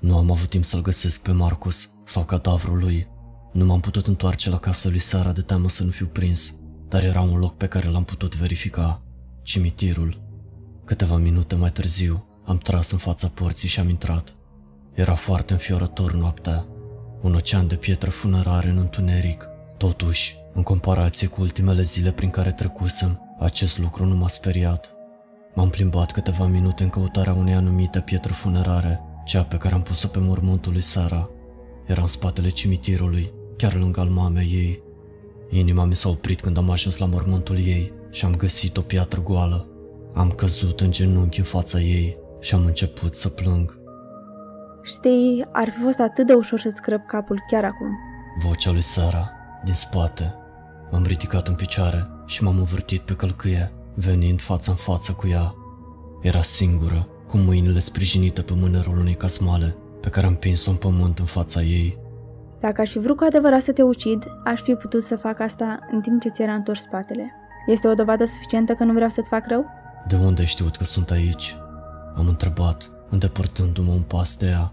Nu 0.00 0.16
am 0.16 0.30
avut 0.30 0.48
timp 0.48 0.64
să-l 0.64 0.82
găsesc 0.82 1.22
pe 1.22 1.32
Marcus 1.32 1.90
sau 2.04 2.22
cadavrul 2.22 2.78
lui. 2.78 3.08
Nu 3.52 3.64
m-am 3.64 3.80
putut 3.80 4.06
întoarce 4.06 4.50
la 4.50 4.58
casa 4.58 4.88
lui 4.88 4.98
Sara 4.98 5.32
de 5.32 5.40
teamă 5.40 5.68
să 5.68 5.84
nu 5.84 5.90
fiu 5.90 6.06
prins, 6.06 6.54
dar 6.88 7.04
era 7.04 7.20
un 7.20 7.38
loc 7.38 7.56
pe 7.56 7.66
care 7.66 7.88
l-am 7.88 8.04
putut 8.04 8.36
verifica, 8.36 9.02
cimitirul. 9.42 10.22
Câteva 10.84 11.16
minute 11.16 11.54
mai 11.54 11.70
târziu, 11.70 12.26
am 12.44 12.58
tras 12.58 12.90
în 12.90 12.98
fața 12.98 13.28
porții 13.28 13.68
și 13.68 13.80
am 13.80 13.88
intrat. 13.88 14.34
Era 14.94 15.14
foarte 15.14 15.52
înfiorător 15.52 16.12
noaptea. 16.12 16.66
Un 17.20 17.34
ocean 17.34 17.66
de 17.66 17.74
pietre 17.74 18.10
funerare 18.10 18.68
în 18.68 18.78
întuneric. 18.78 19.48
Totuși, 19.76 20.36
în 20.54 20.62
comparație 20.62 21.26
cu 21.26 21.40
ultimele 21.40 21.82
zile 21.82 22.12
prin 22.12 22.30
care 22.30 22.52
trecusem, 22.52 23.36
acest 23.38 23.78
lucru 23.78 24.04
nu 24.04 24.14
m-a 24.14 24.28
speriat. 24.28 24.90
M-am 25.54 25.70
plimbat 25.70 26.12
câteva 26.12 26.46
minute 26.46 26.82
în 26.82 26.88
căutarea 26.88 27.32
unei 27.32 27.54
anumite 27.54 28.00
pietre 28.00 28.32
funerare, 28.32 29.00
cea 29.24 29.42
pe 29.42 29.56
care 29.56 29.74
am 29.74 29.82
pus-o 29.82 30.08
pe 30.08 30.18
mormântul 30.18 30.72
lui 30.72 30.80
Sara. 30.80 31.28
Era 31.86 32.00
în 32.00 32.06
spatele 32.06 32.48
cimitirului, 32.48 33.32
chiar 33.56 33.74
lângă 33.74 34.00
al 34.00 34.08
mamei 34.08 34.50
ei. 34.54 34.82
Inima 35.50 35.84
mi 35.84 35.96
s-a 35.96 36.08
oprit 36.08 36.40
când 36.40 36.56
am 36.56 36.70
ajuns 36.70 36.98
la 36.98 37.06
mormântul 37.06 37.58
ei 37.58 37.92
și 38.10 38.24
am 38.24 38.36
găsit 38.36 38.76
o 38.76 38.80
piatră 38.80 39.20
goală. 39.20 39.66
Am 40.14 40.30
căzut 40.30 40.80
în 40.80 40.90
genunchi 40.90 41.38
în 41.38 41.44
fața 41.44 41.80
ei 41.80 42.16
și 42.40 42.54
am 42.54 42.64
început 42.64 43.14
să 43.14 43.28
plâng. 43.28 43.78
Știi, 44.82 45.44
ar 45.52 45.70
fi 45.70 45.82
fost 45.82 45.98
atât 45.98 46.26
de 46.26 46.32
ușor 46.32 46.60
să-ți 46.60 46.82
crăp 46.82 47.06
capul 47.06 47.42
chiar 47.48 47.64
acum. 47.64 47.88
Vocea 48.42 48.70
lui 48.72 48.82
Sara, 48.82 49.30
din 49.64 49.74
spate. 49.74 50.34
M-am 50.90 51.04
ridicat 51.04 51.48
în 51.48 51.54
picioare 51.54 52.06
și 52.26 52.42
m-am 52.42 52.58
învârtit 52.58 53.00
pe 53.00 53.14
călcâie, 53.14 53.72
venind 53.94 54.40
față 54.40 54.70
în 54.70 54.76
față 54.76 55.12
cu 55.12 55.28
ea. 55.28 55.54
Era 56.22 56.42
singură, 56.42 57.08
cu 57.28 57.36
mâinile 57.36 57.80
sprijinite 57.80 58.42
pe 58.42 58.52
mânerul 58.56 58.98
unei 58.98 59.14
casmale, 59.14 59.76
pe 60.00 60.08
care 60.08 60.26
am 60.26 60.34
pins-o 60.34 60.70
în 60.70 60.76
pământ 60.76 61.18
în 61.18 61.24
fața 61.24 61.62
ei. 61.62 61.98
Dacă 62.62 62.80
aș 62.80 62.90
fi 62.90 62.98
vrut 62.98 63.16
cu 63.16 63.24
adevărat 63.24 63.62
să 63.62 63.72
te 63.72 63.82
ucid, 63.82 64.24
aș 64.44 64.60
fi 64.60 64.74
putut 64.74 65.02
să 65.02 65.16
fac 65.16 65.40
asta 65.40 65.78
în 65.90 66.00
timp 66.00 66.20
ce 66.20 66.28
ți 66.28 66.42
era 66.42 66.52
întors 66.54 66.80
spatele. 66.80 67.32
Este 67.66 67.88
o 67.88 67.94
dovadă 67.94 68.24
suficientă 68.24 68.74
că 68.74 68.84
nu 68.84 68.92
vreau 68.92 69.08
să-ți 69.08 69.28
fac 69.28 69.46
rău? 69.48 69.66
De 70.08 70.16
unde 70.24 70.40
ai 70.40 70.46
știut 70.46 70.76
că 70.76 70.84
sunt 70.84 71.10
aici? 71.10 71.56
Am 72.16 72.28
întrebat, 72.28 72.90
îndepărtându-mă 73.10 73.92
un 73.92 74.02
pas 74.02 74.36
de 74.38 74.46
ea. 74.46 74.72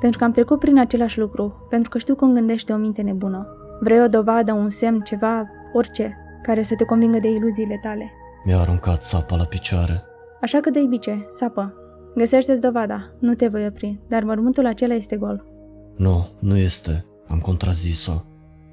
Pentru 0.00 0.18
că 0.18 0.24
am 0.24 0.32
trecut 0.32 0.58
prin 0.58 0.78
același 0.78 1.18
lucru, 1.18 1.66
pentru 1.70 1.90
că 1.90 1.98
știu 1.98 2.14
cum 2.14 2.34
gândește 2.34 2.72
o 2.72 2.76
minte 2.76 3.02
nebună. 3.02 3.46
Vrei 3.80 4.02
o 4.02 4.08
dovadă, 4.08 4.52
un 4.52 4.70
semn, 4.70 5.00
ceva, 5.00 5.50
orice, 5.72 6.16
care 6.42 6.62
să 6.62 6.74
te 6.74 6.84
convingă 6.84 7.18
de 7.18 7.28
iluziile 7.28 7.78
tale. 7.82 8.12
Mi-a 8.44 8.58
aruncat 8.58 9.02
sapa 9.02 9.36
la 9.36 9.44
picioare. 9.44 10.02
Așa 10.40 10.60
că 10.60 10.70
dă 10.70 10.80
bice, 10.80 11.26
sapă. 11.28 11.74
Găsește-ți 12.16 12.60
dovada, 12.60 13.10
nu 13.18 13.34
te 13.34 13.46
voi 13.46 13.66
opri, 13.66 14.00
dar 14.08 14.22
mormântul 14.22 14.66
acela 14.66 14.94
este 14.94 15.16
gol. 15.16 15.44
Nu, 15.96 16.26
nu 16.38 16.56
este. 16.56 17.04
Am 17.30 17.38
contrazis-o. 17.38 18.24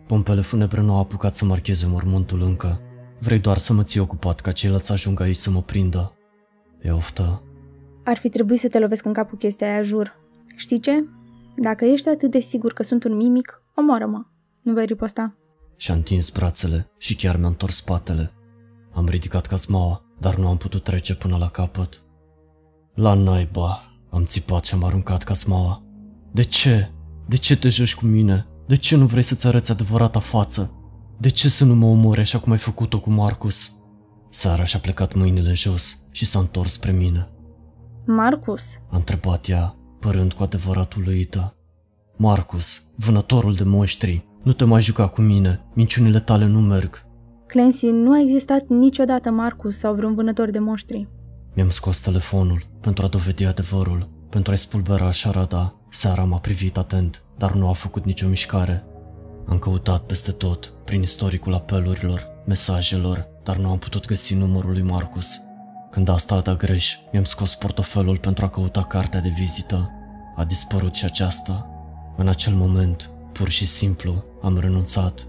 Pompele 0.08 0.42
funebre 0.42 0.82
nu 0.82 0.94
au 0.94 1.00
apucat 1.00 1.36
să 1.36 1.46
marcheze 1.46 1.86
mormântul 1.88 2.42
încă. 2.42 2.82
Vrei 3.20 3.40
doar 3.40 3.58
să 3.58 3.74
mă 3.74 3.84
ții 3.84 4.00
ocupat 4.00 4.40
ca 4.40 4.52
ceilalți 4.52 4.86
să 4.86 4.94
ajungă 4.94 5.24
aici 5.24 5.36
să 5.36 5.50
mă 5.50 5.62
prindă. 5.62 6.14
E 6.82 6.92
oftă. 6.92 7.42
Ar 8.04 8.18
fi 8.18 8.30
trebuit 8.30 8.60
să 8.60 8.68
te 8.68 8.80
lovesc 8.80 9.06
în 9.06 9.14
capul 9.14 9.38
chestia 9.38 9.68
aia, 9.68 9.82
jur. 9.82 10.20
Știi 10.56 10.80
ce? 10.80 11.06
Dacă 11.56 11.86
ești 11.86 12.10
atât 12.10 12.32
de 12.32 12.40
sigur 12.40 12.74
că 12.74 12.84
sunt 12.84 13.04
un 13.04 13.16
mimic, 13.16 13.62
omoară-mă. 13.76 14.26
Nu 14.62 14.74
vei 14.74 14.86
riposta. 14.86 15.36
Și-a 15.76 15.94
întins 15.94 16.30
brațele 16.30 16.90
și 16.98 17.16
chiar 17.16 17.38
mi-a 17.38 17.48
întors 17.48 17.76
spatele. 17.76 18.32
Am 18.94 19.08
ridicat 19.08 19.46
casmaua, 19.46 20.04
dar 20.20 20.36
nu 20.36 20.48
am 20.48 20.58
putut 20.58 20.84
trece 20.84 21.16
până 21.16 21.38
la 21.38 21.50
capăt. 21.50 22.02
La 22.94 23.14
naiba, 23.14 23.82
am 24.10 24.24
țipat 24.24 24.66
și 24.66 24.74
am 24.74 24.84
aruncat 24.84 25.24
casmaua. 25.24 25.84
De 26.32 26.44
ce? 26.44 26.92
De 27.28 27.36
ce 27.36 27.58
te 27.58 27.70
joci 27.70 27.96
cu 27.96 28.06
mine? 28.06 28.48
De 28.68 28.76
ce 28.76 28.96
nu 28.96 29.06
vrei 29.06 29.24
să-ți 29.24 29.48
arăți 29.48 29.72
adevărata 29.72 30.20
față? 30.20 30.72
De 31.18 31.30
ce 31.30 31.50
să 31.50 31.66
nu 31.66 31.76
mă 31.76 31.86
omori 31.86 32.20
așa 32.20 32.40
cum 32.40 32.52
ai 32.52 32.58
făcut-o 32.58 33.00
cu 33.00 33.10
Marcus? 33.10 33.72
Sara 34.30 34.64
și-a 34.64 34.80
plecat 34.80 35.14
mâinile 35.14 35.54
jos 35.54 36.08
și 36.12 36.26
s-a 36.26 36.40
întors 36.40 36.72
spre 36.72 36.92
mine. 36.92 37.30
Marcus? 38.06 38.64
A 38.92 38.96
întrebat 38.96 39.48
ea, 39.48 39.76
părând 40.00 40.34
cu 40.34 40.44
adevărat 40.44 40.94
uluită. 40.94 41.56
Marcus, 42.18 42.84
vânătorul 42.96 43.54
de 43.54 43.64
moștri, 43.64 44.26
Nu 44.44 44.54
te 44.54 44.64
mai 44.64 44.82
juca 44.82 45.08
cu 45.08 45.22
mine, 45.22 45.66
minciunile 45.74 46.20
tale 46.20 46.46
nu 46.46 46.62
merg. 46.62 47.06
Clancy, 47.48 47.86
nu 47.86 48.12
a 48.12 48.20
existat 48.20 48.68
niciodată 48.68 49.30
Marcus 49.30 49.78
sau 49.78 49.94
vreun 49.94 50.16
vânător 50.16 50.50
de 50.50 50.60
monștri. 50.60 51.08
Mi-am 51.56 51.70
scos 51.70 52.02
telefonul 52.02 52.62
pentru 52.82 53.06
a 53.06 53.08
dovedi 53.08 53.46
adevărul, 53.46 54.10
pentru 54.30 54.52
a-i 54.52 54.58
spulbera 54.58 55.12
șarada. 55.12 55.77
Seara 55.98 56.24
m-a 56.24 56.40
privit 56.40 56.78
atent, 56.78 57.24
dar 57.38 57.54
nu 57.54 57.70
a 57.70 57.74
făcut 57.74 58.06
nicio 58.06 58.28
mișcare. 58.28 58.84
Am 59.48 59.60
căutat 59.60 60.02
peste 60.02 60.32
tot, 60.32 60.74
prin 60.86 61.02
istoricul 61.02 61.54
apelurilor, 61.54 62.28
mesajelor, 62.46 63.28
dar 63.44 63.58
nu 63.58 63.70
am 63.70 63.78
putut 63.78 64.06
găsi 64.06 64.34
numărul 64.34 64.72
lui 64.72 64.82
Marcus. 64.82 65.40
Când 65.92 66.10
a 66.10 66.18
stat 66.18 66.58
greș, 66.58 66.96
mi-am 67.12 67.24
scos 67.24 67.56
portofelul 67.56 68.18
pentru 68.18 68.46
a 68.46 68.50
căuta 68.50 68.84
cartea 68.84 69.22
de 69.22 69.34
vizită. 69.38 69.92
A 70.36 70.44
dispărut 70.44 70.96
și 70.96 71.06
aceasta. 71.06 71.70
În 72.18 72.28
acel 72.28 72.54
moment, 72.54 73.10
pur 73.32 73.50
și 73.50 73.66
simplu, 73.66 74.24
am 74.42 74.60
renunțat. 74.60 75.28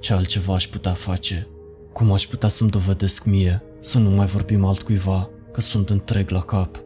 Ce 0.00 0.12
altceva 0.12 0.54
aș 0.54 0.66
putea 0.66 0.92
face? 0.92 1.46
Cum 1.92 2.12
aș 2.12 2.26
putea 2.26 2.48
să-mi 2.48 2.70
dovedesc 2.70 3.24
mie 3.24 3.62
să 3.80 3.98
nu 3.98 4.10
mai 4.10 4.26
vorbim 4.26 4.64
altcuiva 4.64 5.28
că 5.52 5.60
sunt 5.60 5.90
întreg 5.90 6.30
la 6.30 6.40
cap? 6.40 6.80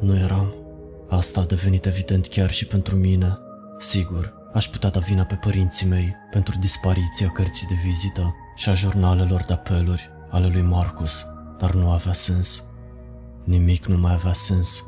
Nu 0.00 0.16
eram. 0.16 0.54
Asta 1.16 1.40
a 1.40 1.44
devenit 1.44 1.86
evident 1.86 2.26
chiar 2.26 2.50
și 2.50 2.66
pentru 2.66 2.96
mine. 2.96 3.38
Sigur, 3.78 4.32
aș 4.52 4.68
putea 4.68 4.90
da 4.90 4.98
vina 4.98 5.24
pe 5.24 5.34
părinții 5.34 5.86
mei 5.86 6.14
pentru 6.30 6.58
dispariția 6.58 7.28
cărții 7.28 7.66
de 7.66 7.74
vizită 7.84 8.34
și 8.54 8.68
a 8.68 8.74
jurnalelor 8.74 9.44
de 9.46 9.52
apeluri 9.52 10.10
ale 10.30 10.46
lui 10.46 10.62
Marcus, 10.62 11.26
dar 11.58 11.74
nu 11.74 11.90
avea 11.90 12.12
sens. 12.12 12.64
Nimic 13.44 13.86
nu 13.86 13.96
mai 13.96 14.12
avea 14.12 14.32
sens. 14.32 14.84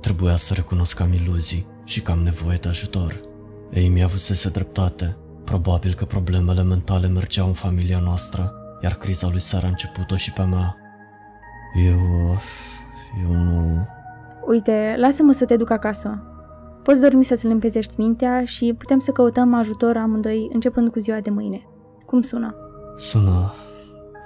Trebuia 0.00 0.36
să 0.36 0.54
recunosc 0.54 0.96
că 0.96 1.02
am 1.02 1.12
iluzii 1.12 1.66
și 1.84 2.00
că 2.00 2.10
am 2.10 2.18
nevoie 2.18 2.56
de 2.56 2.68
ajutor. 2.68 3.20
Ei 3.72 3.88
mi-a 3.88 4.04
avusese 4.04 4.48
dreptate. 4.48 5.16
Probabil 5.44 5.94
că 5.94 6.04
problemele 6.04 6.62
mentale 6.62 7.06
mergeau 7.06 7.46
în 7.46 7.52
familia 7.52 7.98
noastră, 7.98 8.52
iar 8.82 8.94
criza 8.94 9.28
lui 9.28 9.40
Sara 9.40 9.66
a 9.66 9.70
început-o 9.70 10.16
și 10.16 10.32
pe 10.32 10.42
mea. 10.42 10.76
Eu... 11.86 12.38
eu 13.22 13.32
nu... 13.32 13.86
Uite, 14.46 14.94
lasă-mă 14.98 15.32
să 15.32 15.44
te 15.44 15.56
duc 15.56 15.70
acasă. 15.70 16.22
Poți 16.82 17.00
dormi 17.00 17.24
să-ți 17.24 17.46
limpezești 17.46 17.94
mintea 17.98 18.44
și 18.44 18.74
putem 18.78 18.98
să 18.98 19.10
căutăm 19.10 19.54
ajutor 19.54 19.96
amândoi 19.96 20.48
începând 20.52 20.90
cu 20.90 20.98
ziua 20.98 21.20
de 21.20 21.30
mâine. 21.30 21.66
Cum 22.06 22.22
sună? 22.22 22.54
Sună... 22.96 23.52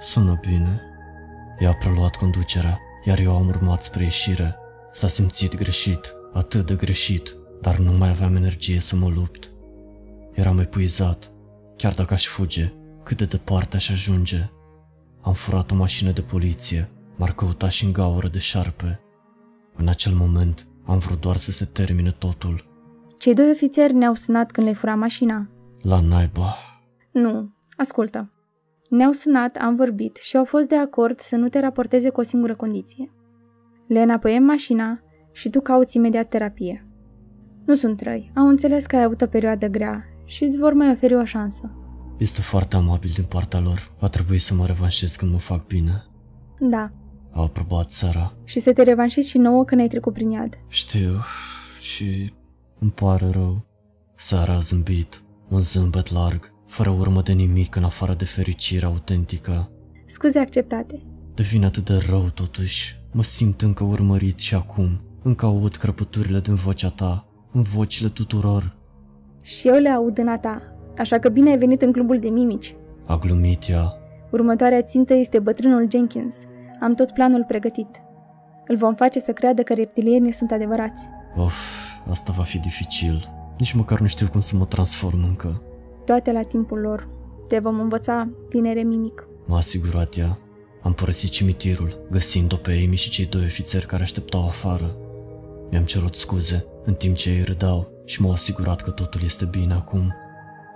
sună 0.01 0.39
bine. 0.47 0.81
Ea 1.59 1.69
a 1.69 1.73
preluat 1.73 2.15
conducerea, 2.15 2.79
iar 3.03 3.19
eu 3.19 3.35
am 3.35 3.47
urmat 3.47 3.83
spre 3.83 4.03
ieșire. 4.03 4.55
S-a 4.91 5.07
simțit 5.07 5.57
greșit, 5.57 6.15
atât 6.33 6.65
de 6.65 6.75
greșit, 6.75 7.35
dar 7.61 7.77
nu 7.77 7.91
mai 7.91 8.09
aveam 8.09 8.35
energie 8.35 8.79
să 8.79 8.95
mă 8.95 9.11
lupt. 9.15 9.51
Eram 10.33 10.59
epuizat, 10.59 11.31
chiar 11.77 11.93
dacă 11.93 12.13
aș 12.13 12.27
fuge, 12.27 12.73
cât 13.03 13.17
de 13.17 13.25
departe 13.25 13.75
aș 13.75 13.89
ajunge. 13.89 14.49
Am 15.21 15.33
furat 15.33 15.71
o 15.71 15.75
mașină 15.75 16.11
de 16.11 16.21
poliție, 16.21 16.89
m-ar 17.15 17.33
căuta 17.33 17.69
și 17.69 17.85
în 17.85 17.93
gaură 17.93 18.27
de 18.27 18.39
șarpe. 18.39 18.99
În 19.75 19.87
acel 19.87 20.13
moment, 20.13 20.67
am 20.85 20.97
vrut 20.97 21.21
doar 21.21 21.35
să 21.35 21.51
se 21.51 21.65
termine 21.65 22.11
totul. 22.11 22.65
Cei 23.17 23.33
doi 23.33 23.49
ofițeri 23.49 23.93
ne-au 23.93 24.13
sunat 24.13 24.51
când 24.51 24.67
le 24.67 24.73
fura 24.73 24.95
mașina. 24.95 25.49
La 25.81 25.99
naiba. 25.99 26.55
Nu, 27.11 27.53
ascultă. 27.77 28.31
Ne-au 28.89 29.11
sunat, 29.11 29.55
am 29.55 29.75
vorbit 29.75 30.15
și 30.15 30.37
au 30.37 30.45
fost 30.45 30.67
de 30.67 30.77
acord 30.77 31.19
să 31.19 31.35
nu 31.35 31.49
te 31.49 31.59
raporteze 31.59 32.09
cu 32.09 32.19
o 32.19 32.23
singură 32.23 32.55
condiție. 32.55 33.11
Le 33.87 34.01
înapoiem 34.01 34.43
mașina 34.43 34.99
și 35.31 35.49
tu 35.49 35.61
cauți 35.61 35.97
imediat 35.97 36.29
terapie. 36.29 36.87
Nu 37.65 37.75
sunt 37.75 38.01
răi, 38.01 38.31
au 38.35 38.47
înțeles 38.47 38.85
că 38.85 38.95
ai 38.95 39.03
avut 39.03 39.21
o 39.21 39.27
perioadă 39.27 39.67
grea 39.67 40.03
și 40.25 40.43
îți 40.43 40.57
vor 40.57 40.73
mai 40.73 40.91
oferi 40.91 41.15
o 41.15 41.23
șansă. 41.23 41.71
Este 42.17 42.41
foarte 42.41 42.75
amabil 42.75 43.11
din 43.15 43.25
partea 43.29 43.59
lor. 43.59 43.91
Va 43.99 44.07
trebui 44.07 44.39
să 44.39 44.53
mă 44.53 44.65
revanșez 44.65 45.15
când 45.15 45.31
mă 45.31 45.37
fac 45.37 45.67
bine. 45.67 46.05
Da, 46.59 46.91
Au 47.35 47.43
aprobat 47.43 47.91
Sara. 47.91 48.33
și 48.43 48.59
să 48.59 48.73
te 48.73 48.83
revanșezi 48.83 49.29
și 49.29 49.37
nouă 49.37 49.65
când 49.65 49.81
ai 49.81 49.87
trecut 49.87 50.13
prin 50.13 50.29
iad. 50.31 50.59
Știu 50.67 51.11
și 51.81 52.33
îmi 52.79 52.91
pare 52.91 53.29
rău. 53.31 53.65
Sara 54.15 54.53
a 54.53 54.59
zâmbit, 54.59 55.23
un 55.49 55.59
zâmbet 55.59 56.11
larg, 56.11 56.53
fără 56.67 56.89
urmă 56.89 57.21
de 57.21 57.31
nimic 57.31 57.75
în 57.75 57.83
afară 57.83 58.13
de 58.13 58.25
fericire 58.25 58.85
autentică. 58.85 59.69
Scuze 60.05 60.39
acceptate. 60.39 61.01
Devine 61.33 61.65
atât 61.65 61.85
de 61.85 61.97
rău 62.09 62.29
totuși. 62.33 63.01
Mă 63.11 63.23
simt 63.23 63.61
încă 63.61 63.83
urmărit 63.83 64.39
și 64.39 64.55
acum. 64.55 65.01
Încă 65.23 65.45
aud 65.45 65.75
crăpăturile 65.75 66.39
din 66.39 66.55
vocea 66.55 66.89
ta, 66.89 67.27
în 67.51 67.61
vocile 67.61 68.09
tuturor. 68.09 68.75
Și 69.41 69.67
eu 69.67 69.75
le 69.75 69.89
aud 69.89 70.17
în 70.17 70.27
a 70.27 70.37
ta, 70.37 70.61
așa 70.97 71.19
că 71.19 71.29
bine 71.29 71.49
ai 71.49 71.57
venit 71.57 71.81
în 71.81 71.91
clubul 71.91 72.19
de 72.19 72.29
mimici. 72.29 72.75
A 73.05 73.17
glumit 73.17 73.69
ea. 73.69 73.93
Următoarea 74.31 74.81
țintă 74.81 75.13
este 75.13 75.39
bătrânul 75.39 75.87
Jenkins. 75.91 76.35
Am 76.85 76.93
tot 76.93 77.11
planul 77.11 77.43
pregătit. 77.43 78.01
Îl 78.67 78.77
vom 78.77 78.95
face 78.95 79.19
să 79.19 79.31
creadă 79.31 79.61
că 79.61 79.73
reptilienii 79.73 80.31
sunt 80.31 80.51
adevărați. 80.51 81.07
Of, 81.35 81.55
asta 82.09 82.33
va 82.37 82.43
fi 82.43 82.59
dificil. 82.59 83.29
Nici 83.57 83.73
măcar 83.73 83.99
nu 83.99 84.07
știu 84.07 84.27
cum 84.27 84.39
să 84.39 84.55
mă 84.55 84.65
transform 84.65 85.23
încă. 85.23 85.61
Toate 86.05 86.31
la 86.31 86.41
timpul 86.41 86.79
lor. 86.79 87.07
Te 87.47 87.59
vom 87.59 87.79
învăța, 87.79 88.29
tinere 88.49 88.81
mimic. 88.81 89.27
M-a 89.45 89.57
asigurat 89.57 90.17
ea. 90.17 90.37
Am 90.83 90.93
părăsit 90.93 91.29
cimitirul, 91.29 92.07
găsind-o 92.11 92.55
pe 92.55 92.81
Amy 92.85 92.95
și 92.95 93.09
cei 93.09 93.25
doi 93.25 93.43
ofițeri 93.43 93.85
care 93.85 94.03
așteptau 94.03 94.45
afară. 94.45 94.95
Mi-am 95.71 95.83
cerut 95.83 96.15
scuze, 96.15 96.65
în 96.83 96.93
timp 96.93 97.15
ce 97.15 97.29
ei 97.29 97.43
râdau 97.43 97.87
și 98.05 98.21
m-au 98.21 98.31
asigurat 98.31 98.81
că 98.81 98.91
totul 98.91 99.21
este 99.23 99.45
bine 99.45 99.73
acum. 99.73 100.13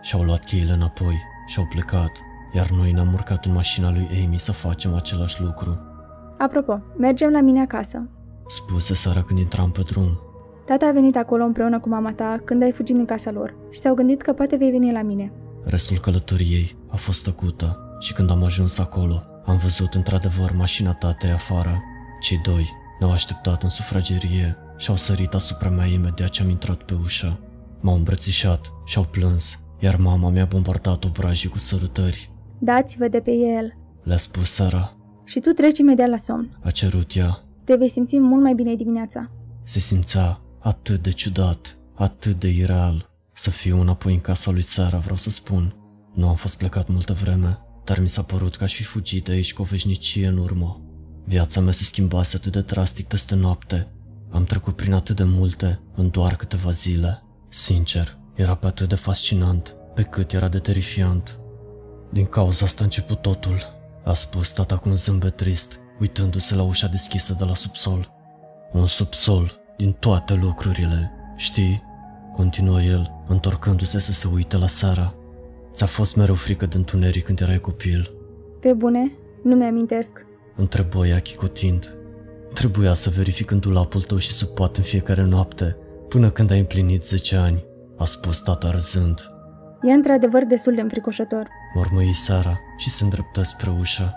Și-au 0.02 0.23
luat 0.23 0.44
cheile 0.44 0.72
înapoi 0.72 1.15
și 1.48 1.60
au 1.60 1.65
plecat, 1.69 2.11
iar 2.53 2.69
noi 2.69 2.91
ne-am 2.91 3.14
urcat 3.14 3.45
în 3.45 3.53
mașina 3.53 3.91
lui 3.91 4.23
Amy 4.26 4.38
să 4.38 4.52
facem 4.52 4.94
același 4.94 5.41
lucru. 5.41 5.89
Apropo, 6.40 6.82
mergem 6.98 7.32
la 7.32 7.41
mine 7.41 7.61
acasă. 7.61 8.10
Spuse 8.48 8.94
Sara 8.94 9.24
când 9.24 9.40
intram 9.40 9.72
pe 9.72 9.82
drum. 9.82 10.20
Tata 10.66 10.86
a 10.86 10.91
venit 10.91 11.16
acolo 11.16 11.44
împreună 11.44 11.80
cu 11.80 11.90
mama 11.90 12.11
ta 12.14 12.41
când 12.45 12.64
ai 12.64 12.72
fugit 12.72 12.95
din 12.95 13.06
casa 13.06 13.32
lor 13.32 13.56
și 13.70 13.80
s-au 13.80 13.94
gândit 13.94 14.22
că 14.22 14.34
poate 14.34 14.56
vei 14.56 14.72
veni 14.72 14.91
la 14.91 15.02
mine. 15.02 15.32
Restul 15.64 15.98
călătoriei 15.98 16.78
a 16.90 16.95
fost 16.95 17.24
tăcută 17.24 17.98
și 17.99 18.14
când 18.14 18.30
am 18.30 18.44
ajuns 18.44 18.80
acolo, 18.80 19.24
am 19.45 19.57
văzut 19.57 19.94
într-adevăr 19.94 20.52
mașina 20.57 20.94
tatei 20.94 21.32
afară. 21.32 21.82
Cei 22.22 22.38
doi 22.44 22.70
ne-au 22.99 23.11
așteptat 23.11 23.64
în 23.64 23.70
sufragerie 23.70 24.57
și 24.78 24.90
au 24.90 24.95
sărit 24.95 25.34
asupra 25.34 25.70
mea 25.70 25.86
imediat 25.86 26.30
ce 26.30 26.41
am 26.44 26.49
intrat 26.49 26.84
pe 26.84 26.94
ușă. 27.03 27.40
M-au 27.80 27.95
îmbrățișat 27.95 28.72
și 28.86 28.98
au 28.98 29.03
plâns, 29.03 29.66
iar 29.80 29.95
mama 29.95 30.30
mi-a 30.30 30.45
bombardat 30.45 31.03
obrajii 31.03 31.49
cu 31.49 31.57
sărutări. 31.57 32.32
Dați-vă 32.60 33.07
de 33.07 33.20
pe 33.20 33.32
el 33.32 33.78
Le-a 34.03 34.18
spus 34.18 34.52
Sara. 34.52 34.99
Și 35.30 35.39
tu 35.39 35.49
treci 35.49 35.77
imediat 35.77 36.10
la 36.10 36.18
somn. 36.18 36.57
A 36.64 36.72
cerut 36.72 37.15
ea. 37.15 37.43
Te 37.64 37.76
vei 37.76 37.89
simți 37.89 38.18
mult 38.18 38.41
mai 38.41 38.53
bine 38.53 38.76
dimineața. 38.76 39.31
Se 39.64 39.80
simțea 39.80 40.41
atât 40.60 41.01
de 41.01 41.11
ciudat, 41.11 41.77
atât 41.95 42.39
de 42.39 42.47
ireal. 42.47 43.10
Să 43.34 43.49
fiu 43.49 43.80
înapoi 43.80 44.14
în 44.14 44.19
casa 44.19 44.51
lui 44.51 44.61
Sara, 44.61 44.97
vreau 44.97 45.15
să 45.15 45.30
spun. 45.30 45.76
Nu 46.14 46.27
am 46.27 46.35
fost 46.35 46.57
plecat 46.57 46.88
multă 46.88 47.14
vreme, 47.14 47.60
dar 47.84 47.99
mi 47.99 48.07
s-a 48.07 48.22
părut 48.22 48.56
că 48.56 48.64
aș 48.64 48.76
fi 48.76 48.84
fugit 48.84 49.23
de 49.23 49.31
aici 49.31 49.53
cu 49.53 49.61
o 49.61 49.65
veșnicie 49.65 50.27
în 50.27 50.38
urmă. 50.38 50.81
Viața 51.26 51.61
mea 51.61 51.72
se 51.72 51.84
schimbase 51.84 52.35
atât 52.35 52.51
de 52.51 52.61
drastic 52.61 53.07
peste 53.07 53.35
noapte. 53.35 53.88
Am 54.30 54.43
trecut 54.43 54.76
prin 54.76 54.93
atât 54.93 55.15
de 55.15 55.23
multe 55.23 55.80
în 55.95 56.10
doar 56.10 56.35
câteva 56.35 56.72
zile. 56.72 57.23
Sincer, 57.49 58.18
era 58.35 58.56
pe 58.56 58.68
atât 58.68 58.89
de 58.89 58.95
fascinant, 58.95 59.76
pe 59.95 60.03
cât 60.03 60.34
era 60.34 60.47
de 60.47 60.60
terifiant. 60.60 61.39
Din 62.11 62.26
cauza 62.26 62.65
asta 62.65 62.81
a 62.81 62.85
început 62.85 63.22
totul, 63.22 63.78
a 64.10 64.14
spus 64.14 64.52
tata 64.52 64.77
cu 64.77 64.90
un 64.90 64.95
zâmbet 64.95 65.36
trist, 65.36 65.80
uitându-se 65.99 66.56
la 66.56 66.64
ușa 66.64 66.88
deschisă 66.88 67.36
de 67.38 67.44
la 67.44 67.56
subsol. 67.56 68.11
Un 68.72 68.88
subsol 68.88 69.60
din 69.77 69.91
toate 69.91 70.34
lucrurile, 70.34 71.11
știi? 71.36 71.84
Continuă 72.34 72.81
el, 72.81 73.11
întorcându-se 73.27 73.99
să 73.99 74.11
se 74.11 74.27
uite 74.34 74.57
la 74.57 74.68
Sara. 74.68 75.14
Ți-a 75.73 75.86
fost 75.86 76.15
mereu 76.15 76.36
frică 76.36 76.65
de 76.65 76.77
întuneric 76.77 77.23
când 77.23 77.40
erai 77.40 77.60
copil? 77.60 78.11
Pe 78.60 78.73
bune? 78.73 79.11
Nu 79.44 79.56
mi-amintesc. 79.56 80.26
Întrebă 80.56 81.07
ea 81.07 81.19
chicotind. 81.19 81.98
Trebuia 82.53 82.94
să 82.94 83.10
verific 83.10 83.52
în 83.52 83.60
dulapul 83.60 84.02
tău 84.02 84.18
și 84.18 84.31
sub 84.31 84.48
pat 84.48 84.77
în 84.77 84.84
fiecare 84.84 85.23
noapte, 85.23 85.77
până 86.07 86.30
când 86.30 86.52
ai 86.52 86.60
împlinit 86.60 87.06
10 87.06 87.36
ani, 87.36 87.65
a 87.98 88.06
spus 88.06 88.41
tata 88.41 88.72
râzând. 88.72 89.19
E 89.81 89.91
într-adevăr 89.91 90.44
destul 90.44 90.76
de 90.76 90.81
înfricoșător. 90.81 91.48
Mormăi 91.73 92.14
Sara 92.14 92.60
și 92.80 92.89
se 92.89 93.03
îndreptă 93.03 93.41
spre 93.41 93.69
ușă. 93.80 94.14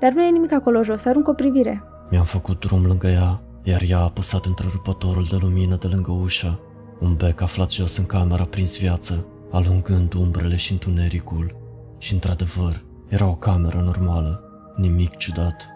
Dar 0.00 0.12
nu 0.12 0.22
e 0.22 0.30
nimic 0.30 0.52
acolo 0.52 0.82
jos, 0.82 1.04
arunc 1.04 1.28
o 1.28 1.32
privire. 1.32 1.82
Mi-am 2.10 2.24
făcut 2.24 2.60
drum 2.60 2.86
lângă 2.86 3.08
ea, 3.08 3.42
iar 3.62 3.82
ea 3.86 3.98
a 3.98 4.02
apăsat 4.02 4.44
întrerupătorul 4.44 5.26
de 5.30 5.36
lumină 5.40 5.76
de 5.76 5.86
lângă 5.86 6.12
ușă. 6.12 6.60
Un 7.00 7.14
bec 7.14 7.40
aflat 7.40 7.70
jos 7.70 7.96
în 7.96 8.06
camera 8.06 8.42
a 8.42 8.46
prins 8.46 8.78
viață, 8.78 9.26
alungând 9.50 10.14
umbrele 10.14 10.56
și 10.56 10.72
întunericul. 10.72 11.56
Și 11.98 12.12
într-adevăr, 12.12 12.84
era 13.08 13.26
o 13.26 13.34
cameră 13.34 13.80
normală, 13.80 14.42
nimic 14.76 15.16
ciudat. 15.16 15.68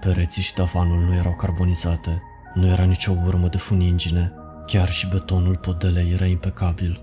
Pereții 0.00 0.42
și 0.42 0.54
tavanul 0.54 0.98
nu 0.98 1.14
erau 1.14 1.34
carbonizate, 1.34 2.22
nu 2.54 2.66
era 2.66 2.84
nicio 2.84 3.12
urmă 3.26 3.46
de 3.46 3.56
funingine, 3.56 4.32
chiar 4.66 4.88
și 4.88 5.08
betonul 5.08 5.56
podelei 5.56 6.12
era 6.12 6.24
impecabil. 6.24 7.02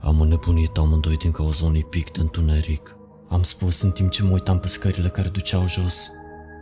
Am 0.00 0.20
înnebunit 0.20 0.76
amândoi 0.76 1.16
din 1.16 1.30
cauza 1.30 1.64
unui 1.64 1.84
pic 1.84 2.12
de 2.12 2.20
întuneric. 2.20 2.96
Am 3.32 3.42
spus 3.42 3.80
în 3.80 3.90
timp 3.90 4.10
ce 4.10 4.22
mă 4.22 4.32
uitam 4.32 4.58
pe 4.58 4.66
scările 4.66 5.08
care 5.08 5.28
duceau 5.28 5.68
jos, 5.68 6.10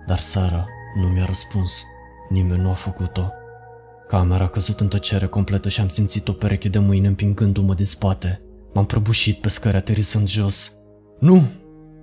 dar 0.07 0.19
Sara 0.19 0.67
nu 0.95 1.09
mi-a 1.09 1.25
răspuns. 1.25 1.83
Nimeni 2.29 2.63
nu 2.63 2.71
a 2.71 2.75
făcut-o. 2.75 3.29
Camera 4.09 4.45
a 4.45 4.49
căzut 4.49 4.81
în 4.81 4.89
tăcere 4.89 5.27
completă 5.27 5.69
și 5.69 5.81
am 5.81 5.89
simțit 5.89 6.29
o 6.29 6.33
pereche 6.33 6.69
de 6.69 6.79
mâini 6.79 7.07
împingându-mă 7.07 7.75
din 7.75 7.85
spate. 7.85 8.43
M-am 8.75 8.87
prăbușit 8.87 9.41
pe 9.41 9.49
scări 9.49 9.77
aterisând 9.77 10.29
jos. 10.29 10.73
Nu! 11.21 11.43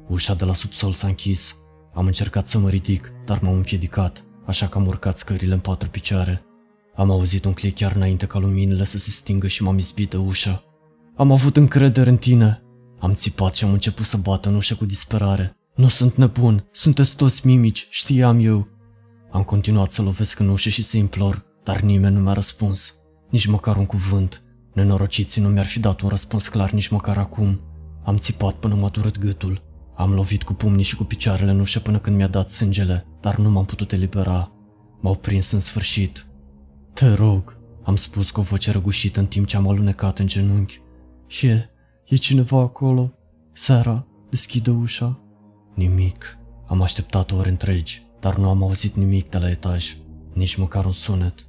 Ușa 0.08 0.34
de 0.34 0.46
la 0.46 0.54
subsol 0.54 0.92
s-a 0.92 1.08
închis. 1.08 1.56
Am 1.94 2.06
încercat 2.06 2.48
să 2.48 2.58
mă 2.58 2.70
ridic, 2.70 3.12
dar 3.26 3.40
m-am 3.42 3.54
împiedicat, 3.54 4.24
așa 4.46 4.68
că 4.68 4.78
am 4.78 4.86
urcat 4.86 5.18
scările 5.18 5.54
în 5.54 5.60
patru 5.60 5.90
picioare. 5.90 6.46
Am 6.96 7.12
auzit 7.12 7.46
un 7.46 7.54
click 7.54 7.78
chiar 7.78 7.92
înainte 7.96 8.26
ca 8.26 8.40
luminile 8.40 8.86
să 8.86 8.98
se 8.98 9.10
stingă 9.10 9.48
și 9.48 9.64
m-am 9.64 9.78
izbit 9.78 10.10
de 10.10 10.18
ușă. 10.18 10.64
Am 11.16 11.32
avut 11.32 11.58
încredere 11.58 12.10
în 12.10 12.18
tine. 12.18 12.62
Am 13.00 13.14
țipat 13.14 13.56
și 13.56 13.64
am 13.64 13.72
început 13.72 14.06
să 14.06 14.18
bat 14.18 14.46
în 14.46 14.56
ușă 14.56 14.76
cu 14.76 14.86
disperare. 14.86 15.56
Nu 15.76 15.88
sunt 15.88 16.16
nebun, 16.16 16.68
sunteți 16.72 17.16
toți 17.16 17.48
mimici, 17.48 17.88
știam 17.90 18.40
eu. 18.40 18.68
Am 19.32 19.44
continuat 19.44 19.92
să 19.92 20.02
lovesc 20.02 20.40
în 20.40 20.50
ușă 20.50 20.70
și 20.70 20.82
să 20.82 20.98
implor, 20.98 21.46
dar 21.64 21.80
nimeni 21.80 22.16
nu 22.16 22.22
mi-a 22.22 22.34
răspuns. 22.34 22.94
Nici 23.30 23.46
măcar 23.46 23.78
un 23.78 23.86
cuvânt. 23.86 24.42
Nenorociții 24.74 25.42
nu 25.42 25.50
mi-ar 25.50 25.66
fi 25.66 25.80
dat 25.80 26.02
un 26.02 26.10
răspuns 26.10 26.48
clar 26.48 26.72
nici 26.72 26.88
măcar 26.88 27.18
acum. 27.18 27.62
Am 28.04 28.18
țipat 28.18 28.54
până 28.54 28.76
m-a 28.76 28.90
durut 28.90 29.20
gâtul. 29.20 29.64
Am 29.96 30.14
lovit 30.14 30.44
cu 30.44 30.54
pumnii 30.54 30.84
și 30.84 30.96
cu 30.96 31.04
picioarele 31.04 31.52
în 31.52 31.60
ușă 31.60 31.80
până 31.80 32.00
când 32.00 32.16
mi-a 32.16 32.28
dat 32.28 32.50
sângele, 32.50 33.08
dar 33.22 33.38
nu 33.38 33.50
m-am 33.50 33.66
putut 33.66 33.92
elibera. 33.92 34.52
M-au 35.02 35.16
prins 35.16 35.52
în 35.52 35.60
sfârșit. 35.60 36.28
Te 36.94 37.14
rog, 37.14 37.58
am 37.84 37.96
spus 37.96 38.32
cu 38.32 38.40
o 38.40 38.44
voce 38.44 38.72
răgușită 38.72 39.20
în 39.20 39.26
timp 39.26 39.48
ce 39.48 39.58
am 39.58 39.68
alunecat 39.68 40.20
în 40.20 40.28
genunchi. 40.28 40.82
E, 41.42 41.70
e 42.10 42.16
cineva 42.16 42.60
acolo? 42.60 43.14
Sara, 43.54 44.08
deschide 44.30 44.70
ușa. 44.70 45.20
Nimic. 45.74 46.38
Am 46.66 46.82
așteptat 46.82 47.32
ore 47.32 47.50
întregi, 47.50 48.02
dar 48.20 48.38
nu 48.38 48.50
am 48.50 48.64
auzit 48.64 48.96
nimic 48.96 49.30
de 49.30 49.38
la 49.38 49.50
etaj, 49.50 49.98
nici 50.34 50.56
măcar 50.56 50.86
un 50.86 50.92
sunet. 50.92 51.48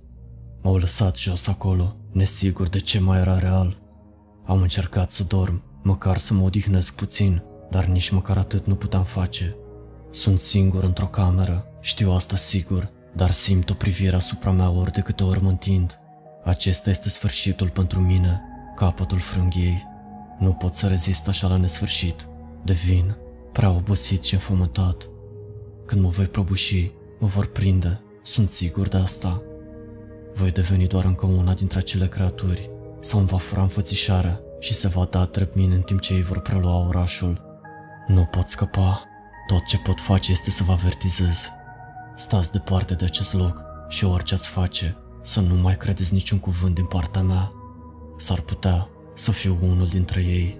M-au 0.63 0.77
lăsat 0.77 1.17
jos 1.17 1.47
acolo, 1.47 1.97
nesigur 2.13 2.69
de 2.69 2.79
ce 2.79 3.01
mai 3.01 3.19
era 3.19 3.39
real. 3.39 3.79
Am 4.47 4.61
încercat 4.61 5.11
să 5.11 5.25
dorm, 5.25 5.63
măcar 5.83 6.19
să 6.19 6.35
mă 6.35 6.43
odihnesc 6.43 6.95
puțin, 6.95 7.43
dar 7.71 7.85
nici 7.85 8.11
măcar 8.11 8.37
atât 8.37 8.67
nu 8.67 8.75
puteam 8.75 9.05
face. 9.05 9.57
Sunt 10.11 10.39
singur 10.39 10.83
într-o 10.83 11.07
cameră, 11.07 11.67
știu 11.81 12.11
asta 12.11 12.37
sigur, 12.37 12.91
dar 13.15 13.31
simt 13.31 13.71
o 13.71 13.75
privire 13.75 14.17
asupra 14.17 14.51
mea 14.51 14.71
ori 14.71 14.93
de 14.93 15.01
câte 15.01 15.25
ori 15.25 15.43
mă 15.43 15.49
întind. 15.49 15.99
Acesta 16.45 16.91
este 16.91 17.09
sfârșitul 17.09 17.69
pentru 17.69 18.01
mine, 18.01 18.43
capătul 18.77 19.19
frânghiei. 19.19 19.87
Nu 20.39 20.52
pot 20.52 20.74
să 20.74 20.86
rezist 20.86 21.28
așa 21.28 21.48
la 21.48 21.56
nesfârșit. 21.56 22.27
Devin 22.65 23.16
prea 23.52 23.70
obosit 23.70 24.23
și 24.23 24.35
înfometat. 24.35 25.09
Când 25.86 26.02
mă 26.02 26.09
voi 26.09 26.27
prăbuși, 26.27 26.93
mă 27.19 27.27
vor 27.27 27.47
prinde, 27.47 28.01
sunt 28.23 28.48
sigur 28.48 28.89
de 28.89 28.97
asta. 28.97 29.43
Voi 30.35 30.51
deveni 30.51 30.86
doar 30.86 31.05
încă 31.05 31.27
una 31.27 31.55
dintre 31.55 31.78
acele 31.78 32.06
creaturi, 32.06 32.70
sau 33.01 33.19
îmi 33.19 33.28
va 33.28 33.36
fura 33.36 33.62
înfățișarea 33.62 34.40
și 34.60 34.74
se 34.74 34.89
va 34.89 35.05
da 35.10 35.24
drept 35.24 35.55
mine 35.55 35.74
în 35.74 35.81
timp 35.81 36.01
ce 36.01 36.15
ei 36.15 36.23
vor 36.23 36.40
prelua 36.40 36.86
orașul. 36.86 37.43
Nu 38.06 38.24
pot 38.24 38.48
scăpa. 38.48 39.02
Tot 39.47 39.65
ce 39.65 39.78
pot 39.78 40.01
face 40.01 40.31
este 40.32 40.51
să 40.51 40.62
vă 40.62 40.73
avertizez. 40.73 41.48
Stați 42.16 42.52
departe 42.52 42.94
de 42.94 43.05
acest 43.05 43.35
loc 43.35 43.62
și 43.89 44.05
orice 44.05 44.35
ați 44.35 44.48
face, 44.48 44.97
să 45.23 45.40
nu 45.40 45.55
mai 45.55 45.77
credeți 45.77 46.15
niciun 46.15 46.39
cuvânt 46.39 46.74
din 46.74 46.86
partea 46.86 47.23
mea. 47.23 47.52
S-ar 48.16 48.40
putea 48.40 48.89
să 49.19 49.32
fiu 49.32 49.59
unul 49.62 49.86
dintre 49.86 50.20
ei. 50.20 50.57